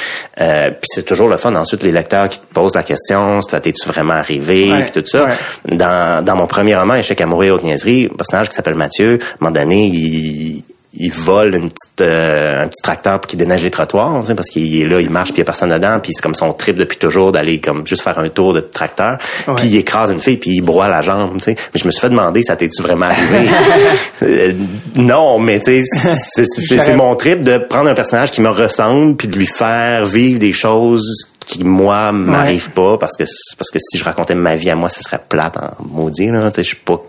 Euh, 0.40 0.70
puis 0.70 0.88
c'est 0.94 1.04
toujours 1.04 1.28
le 1.28 1.37
fun. 1.37 1.54
Ensuite, 1.54 1.82
les 1.82 1.92
lecteurs 1.92 2.28
qui 2.28 2.38
te 2.38 2.52
posent 2.54 2.75
la 2.75 2.82
question, 2.82 3.40
ça 3.40 3.61
t'es-tu 3.61 3.88
vraiment 3.88 4.14
arrivé, 4.14 4.70
puis 4.82 5.02
tout 5.02 5.06
ça. 5.06 5.28
Dans, 5.68 6.25
dans 6.25 6.37
mon 6.37 6.46
premier 6.46 6.76
roman, 6.76 6.94
Échec 6.94 7.20
amoureux 7.20 7.46
et 7.46 7.50
haute 7.50 7.62
niaiserie, 7.64 8.08
un 8.12 8.16
personnage 8.16 8.49
qui 8.49 8.54
s'appelle 8.54 8.75
Mathieu, 8.75 9.18
à 9.20 9.25
un 9.25 9.37
moment 9.40 9.52
donné, 9.52 9.87
il 9.87 10.62
il 10.96 11.10
vole 11.12 11.54
une 11.56 11.70
petite, 11.70 12.00
euh, 12.02 12.62
un 12.64 12.68
petit 12.68 12.82
tracteur 12.82 13.20
pour 13.20 13.26
qu'il 13.26 13.38
déneige 13.38 13.62
les 13.64 13.70
trottoirs, 13.70 14.20
tu 14.20 14.26
sais, 14.28 14.34
parce 14.34 14.48
qu'il 14.48 14.80
est 14.80 14.86
là, 14.86 15.00
il 15.00 15.10
marche, 15.10 15.30
puis 15.30 15.38
il 15.38 15.40
y 15.40 15.42
a 15.42 15.44
personne 15.44 15.70
dedans, 15.70 15.98
puis 16.00 16.12
c'est 16.14 16.22
comme 16.22 16.34
son 16.34 16.52
trip 16.52 16.76
depuis 16.76 16.98
toujours 16.98 17.32
d'aller 17.32 17.60
comme 17.60 17.86
juste 17.86 18.02
faire 18.02 18.18
un 18.18 18.28
tour 18.28 18.52
de 18.52 18.60
tracteur, 18.60 19.18
Ouais. 19.48 19.54
puis 19.56 19.66
il 19.66 19.76
écrase 19.76 20.12
une 20.12 20.20
fille, 20.20 20.36
puis 20.36 20.50
il 20.52 20.60
broie 20.60 20.88
la 20.88 21.00
jambe, 21.00 21.34
tu 21.38 21.44
sais. 21.44 21.56
Mais 21.74 21.80
je 21.80 21.86
me 21.86 21.90
suis 21.90 22.00
fait 22.00 22.10
demander, 22.10 22.42
ça 22.42 22.56
t'es-tu 22.56 22.80
vraiment 22.82 23.06
arrivé? 23.06 23.50
Euh, 24.22 24.52
Non, 24.96 25.38
mais 25.38 25.58
tu 25.60 25.82
sais, 25.84 26.16
c'est- 26.44 26.94
mon 26.94 27.14
trip 27.16 27.40
de 27.40 27.58
prendre 27.58 27.90
un 27.90 27.94
personnage 27.94 28.30
qui 28.30 28.40
me 28.40 28.48
ressemble, 28.50 29.16
puis 29.16 29.28
de 29.28 29.36
lui 29.36 29.46
faire 29.46 30.06
vivre 30.06 30.38
des 30.38 30.52
choses 30.52 31.28
qui 31.44 31.62
moi 31.64 32.10
m'arrivent 32.12 32.70
pas, 32.70 32.96
parce 32.98 33.16
que 33.18 33.24
parce 33.58 33.70
que 33.70 33.78
si 33.78 33.98
je 33.98 34.04
racontais 34.04 34.34
ma 34.34 34.54
vie 34.54 34.70
à 34.70 34.74
moi, 34.76 34.88
ce 34.88 35.02
serait 35.02 35.20
plate 35.28 35.56
en 35.58 35.72
maudit 35.84 36.30
là, 36.30 36.50
tu 36.50 36.56
sais, 36.56 36.62
je 36.62 36.68
suis 36.68 36.76
pas 36.76 37.02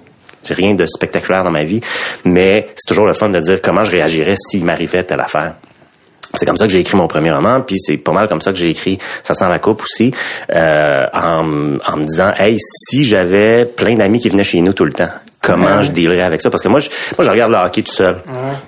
j'ai 0.46 0.54
rien 0.54 0.75
de 0.75 0.86
spectaculaire 0.86 1.44
dans 1.44 1.52
ma 1.52 1.64
vie, 1.64 1.82
mais 2.24 2.68
c'est 2.75 2.88
toujours 2.88 3.06
le 3.06 3.14
fun 3.14 3.30
de 3.30 3.40
dire 3.40 3.62
comment 3.62 3.84
je 3.84 3.92
réagirais 3.92 4.36
s'il 4.36 4.66
m'arrivait 4.66 5.04
telle 5.04 5.22
affaire. 5.22 5.56
C'est 6.34 6.46
comme 6.46 6.58
ça 6.58 6.66
que 6.66 6.72
j'ai 6.72 6.80
écrit 6.80 6.98
mon 6.98 7.08
premier 7.08 7.32
roman, 7.32 7.62
puis 7.62 7.78
c'est 7.80 7.98
pas 7.98 8.12
mal 8.12 8.28
comme 8.28 8.42
ça 8.42 8.52
que 8.52 8.58
j'ai 8.58 8.70
écrit 8.70 8.98
Ça 9.24 9.34
sent 9.34 9.48
la 9.48 9.60
coupe 9.60 9.84
aussi, 9.84 10.14
euh, 10.54 11.06
en, 11.14 11.78
en 11.86 11.98
me 11.98 12.04
disant, 12.04 12.32
hey, 12.38 12.58
si 12.60 13.06
j'avais 13.06 13.66
plein 13.66 13.96
d'amis 13.96 14.20
qui 14.20 14.30
venaient 14.30 14.44
chez 14.44 14.62
nous 14.62 14.74
tout 14.74 14.86
le 14.86 14.94
temps, 14.94 15.10
comment 15.46 15.78
Ouais. 15.78 15.84
je 15.84 15.92
dealerais 15.92 16.22
avec 16.22 16.42
ça? 16.42 16.50
Parce 16.50 16.62
que 16.64 16.68
moi, 16.68 16.80
je, 16.80 16.90
moi, 17.18 17.25
je 17.25 17.30
regarde 17.30 17.52
le 17.52 17.58
hockey 17.58 17.82
tout 17.84 17.92
seul. 17.94 18.18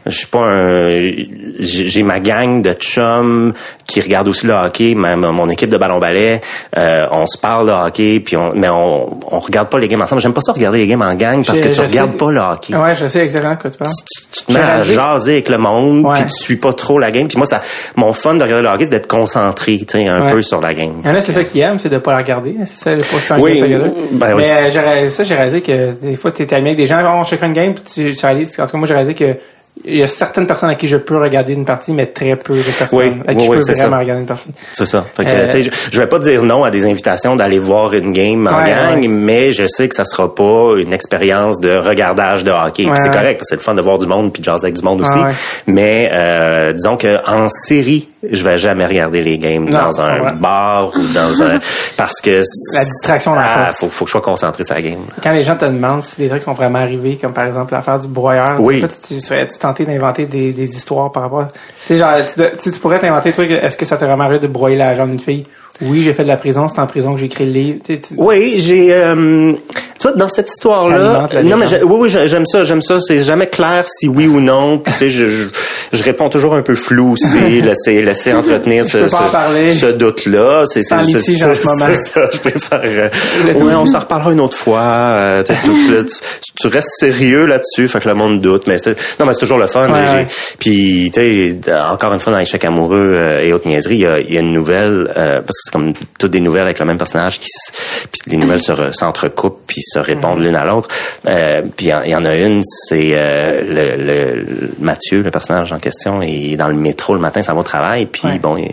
Je 0.05 0.15
suis 0.15 0.27
pas 0.27 0.39
un, 0.45 1.09
j'ai 1.59 2.03
ma 2.03 2.19
gang 2.19 2.61
de 2.61 2.73
chums 2.73 3.53
qui 3.85 4.01
regardent 4.01 4.27
aussi 4.27 4.45
le 4.47 4.53
hockey, 4.53 4.95
même 4.95 5.21
mon 5.21 5.49
équipe 5.49 5.69
de 5.69 5.77
ballon 5.77 5.99
ballet. 5.99 6.41
Euh, 6.77 7.05
on 7.11 7.25
se 7.25 7.37
parle 7.37 7.67
de 7.67 7.71
hockey, 7.71 8.19
puis 8.23 8.35
on, 8.37 8.53
mais 8.55 8.69
on, 8.69 9.19
on 9.31 9.39
regarde 9.39 9.69
pas 9.69 9.79
les 9.79 9.87
games 9.87 10.01
ensemble. 10.01 10.21
J'aime 10.21 10.33
pas 10.33 10.41
ça 10.41 10.53
regarder 10.53 10.79
les 10.79 10.87
games 10.87 11.01
en 11.01 11.13
gang 11.15 11.43
parce 11.45 11.59
que 11.59 11.69
tu 11.69 11.79
regardes 11.81 12.11
sais- 12.11 12.17
pas 12.17 12.31
le 12.31 12.39
hockey 12.39 12.75
Ouais, 12.75 12.93
je 12.95 13.07
sais 13.07 13.19
exactement 13.19 13.55
de 13.55 13.59
quoi 13.61 13.71
tu 13.71 13.77
parles. 13.77 13.91
tu 14.31 14.43
te 14.45 14.51
mets 14.51 14.59
à 14.59 14.81
jaser 14.81 15.33
avec 15.33 15.49
le 15.49 15.57
monde, 15.57 16.05
puis 16.13 16.23
tu 16.25 16.29
suis 16.43 16.55
pas 16.57 16.73
trop 16.73 16.99
la 16.99 17.11
game. 17.11 17.27
Puis 17.27 17.37
moi, 17.37 17.45
ça, 17.47 17.61
mon 17.95 18.13
fun 18.13 18.35
de 18.35 18.43
regarder 18.43 18.63
le 18.63 18.69
hockey, 18.69 18.83
c'est 18.85 18.89
d'être 18.91 19.07
concentré, 19.07 19.77
tu 19.79 19.85
sais, 19.97 20.07
un 20.07 20.25
peu 20.25 20.41
sur 20.41 20.61
la 20.61 20.73
game. 20.73 21.01
Il 21.03 21.09
y 21.09 21.11
en 21.11 21.15
a, 21.15 21.21
c'est 21.21 21.31
ça 21.31 21.43
qu'ils 21.43 21.61
aiment, 21.61 21.79
c'est 21.79 21.89
de 21.89 21.97
pas 21.97 22.11
la 22.11 22.17
regarder. 22.17 22.55
C'est 22.65 22.83
ça, 22.83 22.91
de 22.95 22.99
pas 22.99 23.05
se 23.05 23.15
faire 23.17 23.39
Oui, 23.39 23.61
ben 24.11 24.33
oui. 24.35 24.43
Mais 24.43 24.71
euh, 24.75 25.09
ça, 25.09 25.23
j'ai 25.23 25.35
réalisé 25.35 25.61
que 25.61 25.91
des 26.01 26.15
fois, 26.15 26.31
t'étais 26.31 26.55
des 26.75 26.87
gens, 26.87 27.01
on 27.19 27.23
check 27.23 27.41
une 27.43 27.53
game, 27.53 27.73
puis 27.73 27.83
tu, 28.11 28.15
tu 28.15 28.25
réalises, 28.25 28.51
en 28.59 28.65
tout 28.65 28.71
cas, 28.71 28.77
moi, 28.77 28.87
j'ai 28.87 28.93
réalisé 28.93 29.13
que 29.15 29.37
il 29.85 29.99
y 29.99 30.01
a 30.01 30.07
certaines 30.07 30.47
personnes 30.47 30.71
à 30.71 30.75
qui 30.75 30.87
je 30.87 30.97
peux 30.97 31.17
regarder 31.17 31.53
une 31.53 31.63
partie, 31.63 31.93
mais 31.93 32.07
très 32.07 32.35
peu 32.35 32.55
de 32.55 32.63
personnes 32.63 32.87
Oui, 32.99 33.11
à 33.27 33.35
qui 33.35 33.47
oui, 33.47 33.59
je 33.61 33.67
peux 33.67 33.73
vraiment 33.73 33.91
ça. 33.91 33.99
regarder 33.99 34.21
une 34.21 34.27
partie. 34.27 34.49
C'est 34.73 34.87
ça. 34.87 35.05
Fait 35.13 35.23
que, 35.23 35.29
Euh, 35.29 35.61
je, 35.61 35.69
je 35.91 35.99
vais 36.01 36.07
pas 36.07 36.17
dire 36.17 36.41
non 36.41 36.63
à 36.63 36.71
des 36.71 36.83
invitations 36.83 37.35
d'aller 37.35 37.59
voir 37.59 37.93
une 37.93 38.11
game 38.11 38.47
en 38.51 38.57
Ouais, 38.57 38.69
gang, 38.69 38.99
ouais. 39.01 39.07
mais 39.07 39.51
je 39.51 39.67
sais 39.67 39.87
que 39.87 39.93
ça 39.93 40.03
sera 40.03 40.33
pas 40.33 40.71
une 40.79 40.93
expérience 40.93 41.59
de 41.59 41.77
regardage 41.77 42.43
de 42.43 42.49
hockey. 42.49 42.85
Ouais, 42.87 42.95
c'est 42.95 43.11
correct, 43.11 43.37
parce 43.37 43.41
que 43.41 43.45
c'est 43.49 43.55
le 43.57 43.61
fun 43.61 43.75
de 43.75 43.81
voir 43.83 43.99
du 43.99 44.07
monde 44.07 44.33
puis 44.33 44.39
de 44.39 44.45
jaser 44.45 44.65
avec 44.65 44.77
du 44.77 44.81
monde 44.83 45.01
aussi. 45.01 45.19
Mais 45.67 46.09
euh, 46.11 46.73
disons 46.73 46.97
que 46.97 47.17
en 47.29 47.47
série, 47.49 48.09
je 48.29 48.43
vais 48.43 48.57
jamais 48.57 48.85
regarder 48.85 49.21
les 49.21 49.37
games 49.37 49.65
Non, 49.65 49.83
dans 49.83 50.01
un 50.01 50.19
ouais. 50.23 50.33
bar 50.33 50.91
ou 50.95 51.01
dans 51.13 51.41
un 51.43 51.59
parce 51.97 52.19
que 52.21 52.41
La 52.73 52.83
distraction 52.83 53.33
ah, 53.37 53.71
faut, 53.73 53.89
faut 53.89 54.05
que 54.05 54.09
je 54.09 54.11
sois 54.13 54.21
concentré 54.21 54.63
sur 54.63 54.75
la 54.75 54.81
game. 54.81 55.05
Quand 55.21 55.31
les 55.31 55.43
gens 55.43 55.55
te 55.55 55.65
demandent 55.65 56.01
si 56.03 56.15
des 56.17 56.27
trucs 56.29 56.41
sont 56.41 56.53
vraiment 56.53 56.79
arrivés, 56.79 57.17
comme 57.21 57.33
par 57.33 57.45
exemple 57.45 57.73
l'affaire 57.73 57.99
du 57.99 58.07
broyeur, 58.07 58.57
Oui. 58.59 58.79
toi, 58.79 58.89
tu 59.07 59.19
serais-tu 59.19 59.57
tenté 59.59 59.85
d'inventer 59.85 60.25
des, 60.25 60.51
des 60.53 60.75
histoires 60.75 61.11
par 61.11 61.23
rapport 61.23 61.41
à... 61.41 61.45
Tu 61.45 61.53
sais, 61.85 61.97
genre, 61.97 62.13
tu, 62.61 62.71
tu 62.71 62.79
pourrais 62.79 62.99
t'inventer 62.99 63.29
des 63.29 63.33
trucs, 63.35 63.51
est-ce 63.51 63.77
que 63.77 63.85
ça 63.85 63.97
t'est 63.97 64.05
vraiment 64.05 64.23
arrivé 64.23 64.39
de 64.39 64.47
broyer 64.47 64.77
la 64.77 64.95
jambe 64.95 65.09
d'une 65.11 65.19
fille? 65.19 65.45
Oui, 65.83 66.01
j'ai 66.01 66.13
fait 66.13 66.23
de 66.23 66.27
la 66.27 66.37
prison, 66.37 66.67
c'est 66.67 66.79
en 66.79 66.87
prison 66.87 67.13
que 67.13 67.19
j'ai 67.19 67.27
écrit 67.27 67.45
le 67.45 67.51
livre. 67.51 67.79
Tu 67.85 67.99
tu- 67.99 68.15
Oui, 68.17 68.55
j'ai 68.57 68.91
euh, 68.95 69.53
tu 69.99 70.07
vois 70.07 70.15
dans 70.17 70.29
cette 70.29 70.49
histoire 70.49 70.87
là 70.87 70.95
Alimente 70.95 71.33
la 71.33 71.43
non 71.43 71.57
mais 71.57 71.83
oui 71.83 71.95
oui 72.01 72.09
j'ai- 72.09 72.27
j'aime 72.27 72.45
ça, 72.45 72.63
j'aime 72.63 72.81
ça, 72.81 72.99
c'est 72.99 73.21
jamais 73.21 73.47
clair 73.47 73.85
si 73.87 74.07
oui 74.07 74.27
ou 74.27 74.39
non, 74.39 74.77
puis 74.79 74.93
tu 74.93 74.99
sais 74.99 75.09
je, 75.09 75.27
je 75.27 75.47
je 75.93 76.03
réponds 76.03 76.29
toujours 76.29 76.53
un 76.55 76.61
peu 76.61 76.75
flou 76.75 77.13
aussi, 77.13 77.61
laisser 77.61 78.01
laisser 78.01 78.33
entretenir 78.33 78.83
Je 78.83 78.89
ce 78.89 78.97
ce, 81.55 81.61
ce 81.61 81.65
moment. 81.67 81.85
c'est 81.89 82.11
ça, 82.11 82.29
je 82.33 82.37
préfère 82.39 82.81
euh, 82.83 83.09
tout. 83.53 83.69
on 83.75 83.85
s'en 83.85 83.99
reparlera 83.99 84.31
une 84.33 84.41
autre 84.41 84.57
fois, 84.57 84.81
euh, 84.81 85.43
tu, 85.43 85.53
tu, 85.63 86.05
tu- 86.61 86.67
restes 86.67 86.89
sérieux 86.99 87.45
là-dessus, 87.45 87.87
fait 87.87 87.99
que 87.99 88.07
le 88.09 88.15
monde 88.15 88.41
doute, 88.41 88.67
mais 88.67 88.77
c'est 88.77 88.97
non 89.19 89.25
mais 89.25 89.33
c'est 89.33 89.39
toujours 89.39 89.57
le 89.57 89.67
fun, 89.67 89.89
Ouais, 89.89 90.05
j'ai- 90.05 90.13
ouais. 90.13 90.27
puis 90.59 91.11
tu 91.13 91.19
sais 91.21 91.57
encore 91.89 92.13
une 92.13 92.19
fois 92.19 92.33
dans 92.33 92.39
l'échec 92.39 92.63
amoureux 92.65 93.11
euh, 93.13 93.39
et 93.39 93.53
autres 93.53 93.67
niaiseries, 93.67 93.95
il 93.95 94.01
y 94.01 94.05
a, 94.05 94.19
il 94.19 94.33
y 94.33 94.37
a 94.37 94.41
une 94.41 94.51
nouvelle 94.53 95.11
euh, 95.15 95.35
parce 95.39 95.47
que 95.47 95.61
c'est 95.65 95.71
comme 95.71 95.93
toutes 96.19 96.31
des 96.31 96.41
nouvelles 96.41 96.63
avec 96.63 96.79
le 96.79 96.85
même 96.85 96.97
personnage 96.97 97.39
qui 97.39 97.47
puis 98.11 98.19
les 98.31 98.37
nouvelles 98.37 98.61
se 98.61 98.71
re- 98.73 98.91
s'entrecoupent 98.93 99.61
puis 99.67 99.81
se 99.87 99.99
répondent 99.99 100.39
l'une 100.43 100.55
à 100.55 100.65
l'autre. 100.65 100.89
Euh, 101.27 101.61
puis 101.75 101.87
il 101.87 101.89
y 101.89 101.93
en- 101.93 102.01
il 102.03 102.11
y, 102.11 102.15
en 102.15 102.23
a 102.25 102.35
une, 102.35 102.61
c'est 102.63 103.09
euh, 103.13 103.61
le, 103.63 103.95
le- 104.43 104.71
Mathieu, 104.79 105.21
le 105.21 105.31
personnage 105.31 105.71
en 105.73 105.79
question, 105.79 106.21
il 106.21 106.53
est 106.53 106.57
dans 106.57 106.67
le 106.67 106.75
métro 106.75 107.13
le 107.13 107.19
matin, 107.19 107.41
ça 107.41 107.53
va 107.53 107.59
au 107.59 107.63
travail, 107.63 108.05
puis 108.05 108.27
Ouais. 108.27 108.39
bon, 108.39 108.57
il, 108.57 108.69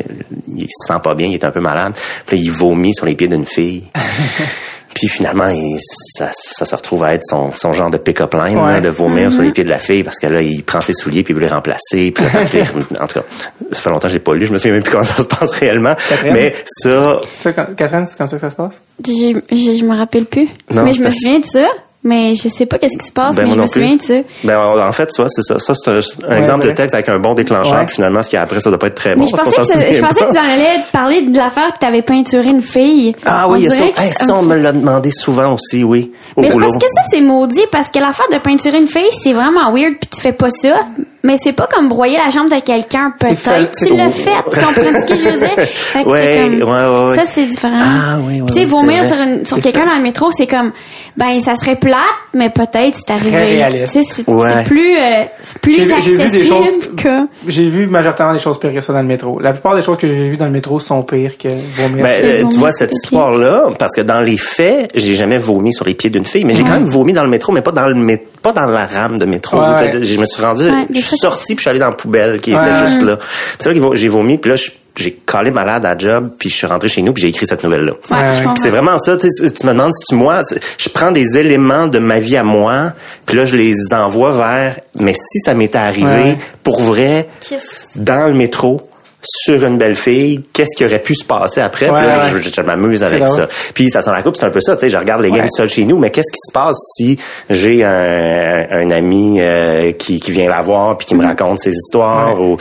il 0.56 0.66
se 0.68 0.86
sent 0.92 1.00
pas 1.02 1.14
bien, 1.14 1.28
il 1.28 1.34
est 1.34 1.44
un 1.44 1.50
peu 1.50 1.60
malade. 1.60 1.94
Puis 2.26 2.38
il 2.40 2.50
vomit 2.50 2.94
sur 2.94 3.06
les 3.06 3.14
pieds 3.14 3.28
d'une 3.28 3.46
fille. 3.46 3.84
Puis 4.94 5.08
finalement, 5.08 5.48
il- 5.48 5.76
ça, 6.16 6.30
ça 6.32 6.64
se 6.64 6.74
retrouve 6.74 7.02
à 7.04 7.14
être 7.14 7.24
son, 7.24 7.50
son 7.56 7.72
genre 7.72 7.90
de 7.90 7.98
pick-up 7.98 8.32
line, 8.34 8.58
Ouais. 8.58 8.74
là, 8.74 8.80
de 8.80 8.88
vomir 8.88 9.32
sur 9.32 9.42
les 9.42 9.50
pieds 9.52 9.64
de 9.64 9.68
la 9.70 9.78
fille, 9.78 10.02
parce 10.04 10.18
que 10.18 10.26
là, 10.28 10.40
il 10.40 10.62
prend 10.62 10.80
ses 10.80 10.92
souliers 10.92 11.22
puis 11.24 11.32
il 11.32 11.36
veut 11.36 11.42
les 11.42 11.52
remplacer. 11.52 12.12
Puis 12.12 12.24
là, 12.24 12.30
quand 12.32 12.44
il 12.52 12.58
les- 12.60 12.98
en 13.00 13.06
tout 13.06 13.18
cas, 13.20 13.26
ça 13.72 13.80
fait 13.80 13.90
longtemps 13.90 14.08
que 14.08 14.12
j'ai 14.12 14.20
pas 14.20 14.34
lu, 14.34 14.46
je 14.46 14.52
me 14.52 14.58
souviens 14.58 14.72
même 14.74 14.82
plus 14.82 14.92
comment 14.92 15.04
ça 15.04 15.22
se 15.22 15.28
passe 15.28 15.50
réellement. 15.52 15.94
Catherine? 16.08 16.32
Mais 16.32 16.54
ça, 16.66 17.20
C'est 17.26 17.42
ça, 17.42 17.52
quand- 17.52 17.74
Catherine, 17.76 18.06
c'est 18.06 18.16
comme 18.16 18.26
ça 18.28 18.36
que 18.36 18.40
ça 18.40 18.50
se 18.50 18.56
passe? 18.56 18.74
J'ai- 19.04 19.34
Je, 19.50 19.76
je 19.78 19.84
me 19.84 19.96
rappelle 19.96 20.26
plus. 20.26 20.48
Non, 20.70 20.84
mais 20.84 20.94
je 20.94 21.02
me 21.02 21.10
souviens 21.10 21.40
de 21.40 21.44
ça. 21.46 21.68
Mais 22.06 22.34
je 22.34 22.48
sais 22.48 22.66
pas 22.66 22.76
qu'est-ce 22.78 22.98
qui 22.98 23.06
se 23.06 23.12
passe, 23.12 23.34
Ben, 23.34 23.44
mais 23.46 23.52
je 23.54 23.58
me 23.58 23.66
souviens 23.66 23.96
de 23.96 24.02
ça. 24.02 24.14
ben, 24.44 24.58
en 24.58 24.92
fait, 24.92 25.06
tu 25.06 25.22
vois, 25.22 25.28
c'est 25.30 25.40
ça. 25.42 25.58
Ça, 25.58 25.72
c'est 25.74 25.90
un, 25.90 25.94
un 25.94 26.32
Ouais, 26.32 26.38
exemple 26.38 26.64
ouais. 26.66 26.72
de 26.72 26.76
texte 26.76 26.94
avec 26.94 27.08
un 27.08 27.18
bon 27.18 27.32
déclencheur. 27.32 27.78
Ouais. 27.78 27.86
Puis 27.86 27.94
finalement, 27.94 28.22
ce 28.22 28.28
qu'il 28.28 28.36
y 28.36 28.40
a 28.40 28.42
après, 28.42 28.60
ça 28.60 28.68
doit 28.68 28.78
pas 28.78 28.88
être 28.88 28.94
très 28.94 29.16
Mais 29.16 29.22
bon 29.22 29.24
je 29.24 29.30
parce 29.36 29.56
pensais, 29.56 29.74
que, 29.74 29.94
je 29.94 30.00
pensais 30.00 30.24
que 30.26 30.32
tu 30.32 30.38
en 30.38 30.42
allais 30.44 30.76
parler 30.92 31.22
de 31.22 31.36
l'affaire 31.36 31.72
que 31.72 31.78
t'avais 31.78 32.02
peinturé 32.02 32.48
une 32.50 32.60
fille. 32.62 33.16
Ah 33.24 33.46
On 33.48 33.52
oui, 33.52 33.60
il 33.60 33.64
y 33.64 33.66
a 33.68 33.70
ça. 33.70 33.84
Hey, 33.96 34.12
ça, 34.12 34.34
on 34.34 34.42
me 34.42 34.54
l'a 34.56 34.72
demandé 34.72 35.10
souvent 35.10 35.54
aussi, 35.54 35.82
oui. 35.82 36.12
Mais 36.36 36.48
c'est 36.48 36.58
parce 36.58 36.70
que 36.72 36.86
ça, 36.94 37.02
c'est 37.10 37.20
maudit, 37.20 37.66
parce 37.70 37.88
que 37.88 37.98
l'affaire 37.98 38.26
de 38.32 38.38
peinturer 38.38 38.78
une 38.78 38.88
fille, 38.88 39.08
c'est 39.22 39.32
vraiment 39.32 39.72
weird, 39.72 39.94
puis 40.00 40.10
tu 40.14 40.20
fais 40.20 40.32
pas 40.32 40.50
ça. 40.50 40.80
Mais 41.26 41.36
c'est 41.42 41.54
pas 41.54 41.66
comme 41.72 41.88
broyer 41.88 42.18
la 42.22 42.28
jambe 42.28 42.50
de 42.50 42.60
quelqu'un, 42.60 43.10
peut-être. 43.18 43.70
Tu 43.82 43.96
l'as 43.96 44.10
fait, 44.10 44.30
tu 44.52 44.60
comprends 44.60 44.72
ce 44.74 45.08
que 45.10 45.18
je 45.18 45.24
veux 45.26 45.38
dire? 45.38 45.56
Fait 45.66 46.04
que 46.04 46.08
Ouais, 46.10 46.58
comme- 46.58 46.68
ouais, 46.68 46.86
ouais, 46.98 47.10
ouais. 47.10 47.16
Ça, 47.16 47.22
c'est 47.30 47.46
différent. 47.46 47.80
Ah, 47.82 48.18
oui, 48.20 48.42
oui, 48.42 48.46
Tu 48.48 48.52
sais, 48.52 48.64
vomir 48.66 49.06
sur, 49.06 49.16
une, 49.16 49.42
sur 49.46 49.58
quelqu'un 49.58 49.86
dans 49.86 49.96
le 49.96 50.02
métro, 50.02 50.30
c'est 50.32 50.46
comme, 50.46 50.72
ben, 51.16 51.40
ça 51.40 51.54
serait 51.54 51.76
plate, 51.76 51.96
mais 52.34 52.50
peut-être 52.50 52.98
c'est 53.06 53.10
arrivé. 53.14 53.30
Très 53.30 53.46
réaliste. 53.46 53.92
Tu 53.94 54.02
sais, 54.02 54.08
c'est 54.12 54.64
plus, 54.66 54.96
euh, 54.98 55.24
c'est 55.42 55.58
plus 55.62 55.90
accessible 55.90 56.94
que... 56.96 57.26
J'ai 57.48 57.68
vu 57.68 57.86
majoritairement 57.86 58.34
des 58.34 58.38
choses 58.40 58.60
pires 58.60 58.74
que 58.74 58.82
ça 58.82 58.92
dans 58.92 59.00
le 59.00 59.08
métro. 59.08 59.40
La 59.40 59.52
plupart 59.52 59.76
des 59.76 59.82
choses 59.82 59.96
que 59.96 60.06
j'ai 60.06 60.28
vues 60.28 60.36
dans 60.36 60.44
le 60.46 60.52
métro 60.52 60.78
sont 60.78 61.02
pires 61.04 61.38
que 61.38 61.48
vomir. 61.48 62.04
Ben, 62.04 62.16
C'est 62.18 62.42
euh, 62.42 62.44
tu 62.50 62.58
vois, 62.58 62.70
sur 62.70 62.80
cette 62.80 62.92
histoire-là, 62.92 63.68
parce 63.78 63.96
que 63.96 64.02
dans 64.02 64.20
les 64.20 64.36
faits, 64.36 64.90
j'ai 64.94 65.14
jamais 65.14 65.38
vomi 65.38 65.72
sur 65.72 65.86
les 65.86 65.94
pieds 65.94 66.10
d'une 66.10 66.23
fille, 66.24 66.44
mais 66.44 66.54
j'ai 66.54 66.62
quand 66.64 66.70
même 66.72 66.84
vomi 66.88 67.12
dans 67.12 67.22
le 67.24 67.28
métro, 67.30 67.52
mais 67.52 67.62
pas 67.62 67.72
dans 67.72 67.86
le 67.86 67.94
mé- 67.94 68.22
pas 68.42 68.52
dans 68.52 68.66
la 68.66 68.86
rame 68.86 69.18
de 69.18 69.24
métro. 69.26 69.58
Ouais. 69.60 70.02
Je 70.02 70.18
me 70.18 70.24
suis 70.26 70.42
rendu, 70.42 70.68
je 70.92 71.00
suis 71.00 71.16
sorti 71.16 71.54
puis 71.54 71.56
je 71.56 71.60
suis 71.62 71.70
allé 71.70 71.78
dans 71.78 71.88
la 71.90 71.96
poubelle 71.96 72.40
qui 72.40 72.54
Ouais, 72.54 72.60
était 72.60 72.86
juste 72.86 73.02
là. 73.02 73.18
C'est 73.58 73.72
là 73.72 73.78
que 73.90 73.94
j'ai 73.96 74.08
vomi, 74.08 74.38
puis 74.38 74.50
là, 74.50 74.56
je- 74.56 74.70
j'ai 74.96 75.12
collé 75.26 75.50
malade 75.50 75.84
à 75.86 75.98
job, 75.98 76.30
puis 76.38 76.48
je 76.48 76.54
suis 76.54 76.66
rentré 76.68 76.88
chez 76.88 77.02
nous, 77.02 77.12
puis 77.12 77.22
j'ai 77.22 77.28
écrit 77.30 77.46
cette 77.46 77.64
nouvelle-là. 77.64 77.92
Ouais, 78.10 78.44
c'est 78.62 78.70
vraiment 78.70 78.96
ça, 78.98 79.16
tu 79.16 79.26
me 79.66 79.72
demandes 79.72 79.92
si 79.94 80.04
tu 80.08 80.14
moi, 80.14 80.42
je 80.78 80.88
prends 80.88 81.10
des 81.10 81.36
éléments 81.36 81.88
de 81.88 81.98
ma 81.98 82.20
vie 82.20 82.36
à 82.36 82.44
moi, 82.44 82.92
puis 83.26 83.36
là 83.36 83.44
je 83.44 83.56
les 83.56 83.74
envoie 83.92 84.30
vers 84.32 84.78
mais 85.00 85.14
si 85.14 85.40
ça 85.44 85.54
m'était 85.54 85.78
arrivé 85.78 86.06
Ouais. 86.06 86.38
pour 86.62 86.80
vrai 86.80 87.28
Kiss. 87.40 87.88
dans 87.96 88.26
le 88.28 88.34
métro 88.34 88.88
sur 89.24 89.64
une 89.64 89.78
belle 89.78 89.96
fille, 89.96 90.42
qu'est-ce 90.52 90.76
qui 90.76 90.84
aurait 90.84 90.98
pu 91.02 91.14
se 91.14 91.24
passer 91.24 91.60
après? 91.60 91.86
Puis 91.86 92.06
là, 92.06 92.30
ouais. 92.32 92.40
je, 92.42 92.48
je 92.50 92.60
m'amuse 92.62 93.02
avec 93.02 93.26
ça. 93.28 93.48
Puis 93.74 93.90
ça 93.90 94.00
sent 94.02 94.10
la 94.12 94.22
coupe, 94.22 94.36
c'est 94.36 94.44
un 94.46 94.50
peu 94.50 94.60
ça, 94.60 94.76
tu 94.76 94.80
sais, 94.80 94.90
je 94.90 94.98
regarde 94.98 95.22
les 95.22 95.30
Ouais. 95.30 95.38
games 95.38 95.48
seul 95.50 95.68
chez 95.68 95.84
nous, 95.84 95.98
mais 95.98 96.10
qu'est-ce 96.10 96.30
qui 96.32 96.38
se 96.46 96.52
passe 96.52 96.76
si 96.96 97.18
j'ai 97.50 97.82
un, 97.84 98.66
un 98.70 98.90
ami 98.90 99.38
euh, 99.40 99.92
qui, 99.92 100.20
qui 100.20 100.30
vient 100.32 100.48
la 100.48 100.60
voir 100.60 100.96
puis 100.96 101.06
qui 101.06 101.14
me 101.14 101.24
raconte 101.24 101.58
ses 101.60 101.72
histoires 101.72 102.40
ou 102.40 102.56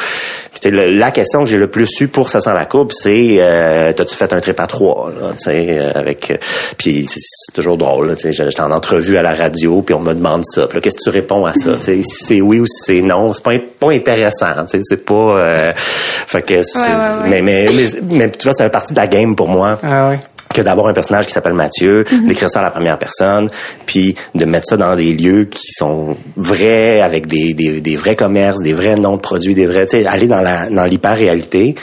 puis, 0.61 0.71
le- 0.71 0.97
la 0.97 1.11
question 1.11 1.43
que 1.43 1.49
j'ai 1.49 1.57
le 1.57 1.69
plus 1.69 1.89
eu 2.01 2.07
pour 2.07 2.29
ça 2.29 2.39
sent 2.39 2.53
la 2.53 2.65
coupe, 2.65 2.91
c'est 2.93 3.35
euh, 3.39 3.91
t'as-tu 3.93 4.15
fait 4.15 4.31
un 4.33 4.39
trip 4.39 4.59
à 4.59 4.67
trois 4.67 5.09
là, 5.11 5.29
tu 5.37 5.43
sais, 5.45 5.67
euh, 5.79 5.91
avec 5.95 6.31
euh, 6.31 6.37
puis 6.77 7.07
c'est 7.07 7.53
toujours 7.53 7.77
drôle, 7.77 8.15
tu 8.15 8.21
sais, 8.21 8.33
j'étais 8.33 8.61
en 8.61 8.71
entrevue 8.71 9.17
à 9.17 9.21
la 9.21 9.33
radio 9.33 9.81
puis 9.81 9.93
on 9.95 9.99
me 10.01 10.13
demande 10.13 10.43
ça, 10.45 10.67
puis 10.67 10.77
là, 10.77 10.81
qu'est-ce 10.81 10.95
que 10.97 11.03
tu 11.03 11.09
réponds 11.09 11.45
à 11.45 11.53
ça, 11.53 11.71
si 11.81 12.03
c'est 12.05 12.41
oui 12.41 12.59
ou 12.59 12.65
si 12.65 12.83
c'est 12.85 13.01
non, 13.01 13.33
c'est 13.33 13.43
pas 13.43 13.53
pas 13.87 13.93
intéressant, 13.93 14.65
tu 14.65 14.77
sais, 14.77 14.79
c'est 14.83 15.05
pas 15.05 15.13
euh, 15.13 15.73
fait 15.75 16.41
que 16.41 16.61
c'est- 16.63 16.79
Ouais, 16.79 16.85
ouais, 16.85 17.23
ouais. 17.23 17.29
mais, 17.29 17.41
mais, 17.41 17.67
mais 17.73 17.87
mais 18.17 18.29
tu 18.31 18.43
vois, 18.43 18.53
c'est 18.53 18.63
une 18.63 18.69
partie 18.69 18.93
de 18.93 18.99
la 18.99 19.07
game 19.07 19.35
pour 19.35 19.47
moi 19.47 19.77
Ah 19.83 20.09
oui. 20.09 20.17
Que 20.53 20.61
d'avoir 20.61 20.87
un 20.87 20.93
personnage 20.93 21.25
qui 21.27 21.33
s'appelle 21.33 21.53
Mathieu, 21.53 22.03
d'écrire 22.27 22.49
ça 22.49 22.59
à 22.59 22.63
la 22.63 22.71
première 22.71 22.97
personne, 22.97 23.49
puis 23.85 24.15
de 24.35 24.45
mettre 24.45 24.67
ça 24.69 24.77
dans 24.77 24.95
des 24.95 25.13
lieux 25.13 25.45
qui 25.45 25.67
sont 25.71 26.15
vrais, 26.37 27.01
avec 27.01 27.27
des, 27.27 27.53
des, 27.53 27.81
des 27.81 27.95
vrais 27.95 28.15
commerces, 28.15 28.59
des 28.59 28.73
vrais 28.73 28.95
noms 28.95 29.15
de 29.15 29.21
produits, 29.21 29.53
des 29.55 29.65
vrais, 29.65 29.85
tu 29.85 29.97
sais, 29.97 30.05
aller 30.05 30.27
dans 30.27 30.41
la 30.41 30.69
dans 30.69 30.83
l'hyper-réalité, 30.83 31.75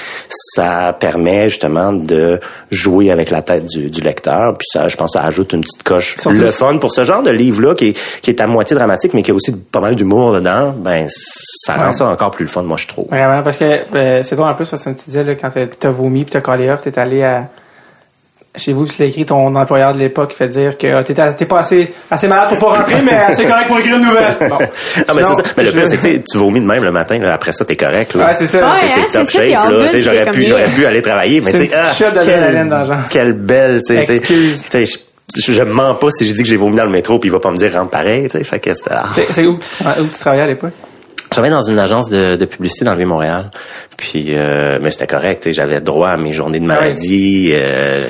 ça 0.54 0.96
permet 0.98 1.48
justement 1.48 1.92
de 1.92 2.40
jouer 2.70 3.11
avec 3.11 3.30
la 3.30 3.42
tête 3.42 3.64
du, 3.64 3.90
du 3.90 4.00
lecteur, 4.00 4.54
puis 4.59 4.66
ça, 4.72 4.88
je 4.88 4.96
pense, 4.96 5.12
ça 5.12 5.22
ajoute 5.22 5.52
une 5.52 5.61
petite 5.62 5.83
coche. 5.83 6.16
Le 6.33 6.50
fun 6.50 6.78
pour 6.78 6.92
ce 6.92 7.04
genre 7.04 7.22
de 7.22 7.30
livre-là, 7.30 7.74
qui 7.74 7.88
est, 7.88 8.20
qui 8.22 8.30
est 8.30 8.40
à 8.40 8.46
moitié 8.46 8.76
dramatique, 8.76 9.14
mais 9.14 9.22
qui 9.22 9.30
a 9.30 9.35
aussi 9.35 9.52
pas 9.52 9.80
mal 9.80 9.96
d'humour 9.96 10.33
dedans, 10.33 10.72
ben, 10.76 11.06
ça 11.09 11.74
rend 11.74 11.90
ça 11.92 12.06
encore 12.06 12.30
plus 12.30 12.44
le 12.44 12.50
fun, 12.50 12.62
moi, 12.62 12.76
je 12.76 12.87
trouve. 12.87 13.06
Vraiment, 13.09 13.42
parce 13.42 13.56
que 13.56 13.64
euh, 13.94 14.22
c'est 14.22 14.37
drôle 14.37 14.48
en 14.48 14.54
plus, 14.54 14.68
parce 14.68 14.83
que 14.85 14.90
tu 14.90 15.04
disais, 15.06 15.24
là, 15.24 15.35
quand 15.35 15.50
t'as- 15.50 15.66
t'as 15.66 15.90
vomi 15.90 16.24
puis 16.24 16.33
t'as 16.33 16.40
collé 16.40 16.70
off, 16.70 16.80
t'es 16.83 16.98
allé 16.98 17.22
à... 17.22 17.48
Chez 18.60 18.72
vous, 18.72 18.86
tu 18.86 18.94
l'as 19.00 19.06
écrit, 19.08 19.24
ton 19.24 19.54
employeur 19.54 19.94
de 19.94 19.98
l'époque 19.98 20.34
fait 20.36 20.48
dire 20.48 20.76
que 20.76 20.86
ah, 20.94 21.02
t'étais 21.02 21.32
t'es 21.34 21.46
pas 21.46 21.60
assez, 21.60 21.92
assez 22.10 22.28
malade 22.28 22.50
pour 22.58 22.70
pas 22.72 22.78
rentrer, 22.78 22.96
mais 23.04 23.12
assez 23.12 23.44
correct 23.44 23.66
pour 23.68 23.78
écrire 23.78 23.96
une 23.96 24.04
nouvelle. 24.04 24.36
Bon. 24.48 24.58
Ah, 24.60 24.66
ben, 25.08 25.14
Sinon, 25.14 25.28
c'est 25.36 25.46
ça. 25.46 25.52
Mais 25.56 25.62
le 25.64 25.70
je- 25.70 25.74
pire, 25.74 25.86
c'est 25.88 25.96
que 25.98 26.24
tu 26.30 26.38
vomis 26.38 26.60
de 26.60 26.66
même 26.66 26.84
le 26.84 26.92
matin, 26.92 27.18
là, 27.18 27.32
après 27.34 27.52
ça, 27.52 27.64
t'es 27.64 27.76
correct, 27.76 28.14
là. 28.14 28.26
Ouais, 28.26 28.34
c'est 28.38 28.46
ça. 28.46 28.58
Ouais, 28.58 28.76
T'es 28.80 29.00
hein, 29.00 29.04
top 29.12 29.24
c'est 29.30 29.38
ça, 29.38 29.38
t'es 29.44 29.50
là. 29.50 29.66
j'aurais 30.00 30.24
t'es 30.24 30.30
pu, 30.30 30.44
j'aurais 30.44 30.68
pu 30.68 30.84
aller 30.86 31.02
travailler, 31.02 31.40
mais 31.40 31.50
C'est 31.52 31.66
tu 31.68 31.70
sais, 31.74 31.80
ah, 31.82 31.92
shot 31.92 32.10
d'adrénaline 32.14 32.68
dans 32.68 32.80
le 32.80 32.86
genre. 32.86 32.96
quelle 33.10 33.32
belle, 33.32 33.80
tu 33.86 33.94
sais, 33.94 34.84
je, 35.36 35.52
je, 35.52 35.62
mens 35.62 35.94
pas 35.94 36.10
si 36.10 36.24
j'ai 36.26 36.32
dit 36.32 36.42
que 36.42 36.48
j'ai 36.48 36.56
vomi 36.56 36.76
dans 36.76 36.84
le 36.84 36.90
métro 36.90 37.18
puis 37.20 37.28
il 37.28 37.32
va 37.32 37.38
pas 37.38 37.50
me 37.50 37.56
dire 37.56 37.72
rentre 37.72 37.90
pareil, 37.90 38.24
tu 38.24 38.36
sais, 38.38 38.44
fait 38.44 38.58
que 38.58 38.74
c'était, 38.74 38.90
ah. 38.92 39.04
C'est 39.14 39.26
c'est 39.32 39.46
où, 39.46 39.54
tra- 39.58 40.00
où 40.00 40.06
tu 40.06 40.18
travaillais 40.18 40.42
à 40.42 40.46
l'époque? 40.48 40.72
Je 41.30 41.36
travaillais 41.36 41.54
dans 41.54 41.62
une 41.62 41.78
agence 41.78 42.10
de, 42.10 42.34
de 42.34 42.44
publicité 42.44 42.84
dans 42.84 42.90
le 42.90 42.98
Vieux-Montréal. 42.98 43.52
Puis, 43.96 44.34
euh, 44.36 44.80
mais 44.82 44.90
c'était 44.90 45.06
correct. 45.06 45.44
tu 45.44 45.50
sais, 45.50 45.52
J'avais 45.52 45.80
droit 45.80 46.08
à 46.10 46.16
mes 46.16 46.32
journées 46.32 46.58
de 46.58 46.64
Ah 46.68 46.74
ouais. 46.74 46.80
maladie. 46.80 47.50
euh, 47.54 48.08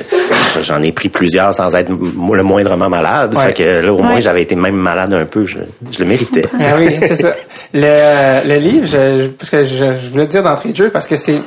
J'en 0.62 0.80
ai 0.80 0.90
pris 0.92 1.10
plusieurs 1.10 1.52
sans 1.52 1.74
être 1.76 1.90
le 1.90 2.42
moindrement 2.42 2.88
malade. 2.88 3.34
Ouais. 3.34 3.48
Fait 3.48 3.52
que 3.52 3.84
là, 3.84 3.92
au 3.92 3.98
moins, 3.98 4.20
j'avais 4.20 4.40
été 4.40 4.56
même 4.56 4.74
malade 4.76 5.12
un 5.12 5.26
peu. 5.26 5.44
Je, 5.44 5.58
je 5.92 5.98
le 5.98 6.06
méritais. 6.06 6.46
Ah 6.58 6.76
oui, 6.78 6.96
c'est 6.98 7.16
ça. 7.16 7.34
Le, 7.74 8.48
le 8.48 8.54
livre, 8.58 8.86
je, 8.86 9.24
je- 9.24 9.28
parce 9.28 9.50
que 9.50 9.64
je, 9.64 9.96
je 9.96 10.10
voulais 10.10 10.24
le 10.24 10.30
dire 10.30 10.42
d'entrée 10.42 10.70
de 10.70 10.76
jeu, 10.76 10.88
parce 10.90 11.06
que 11.06 11.16
c'est 11.16 11.40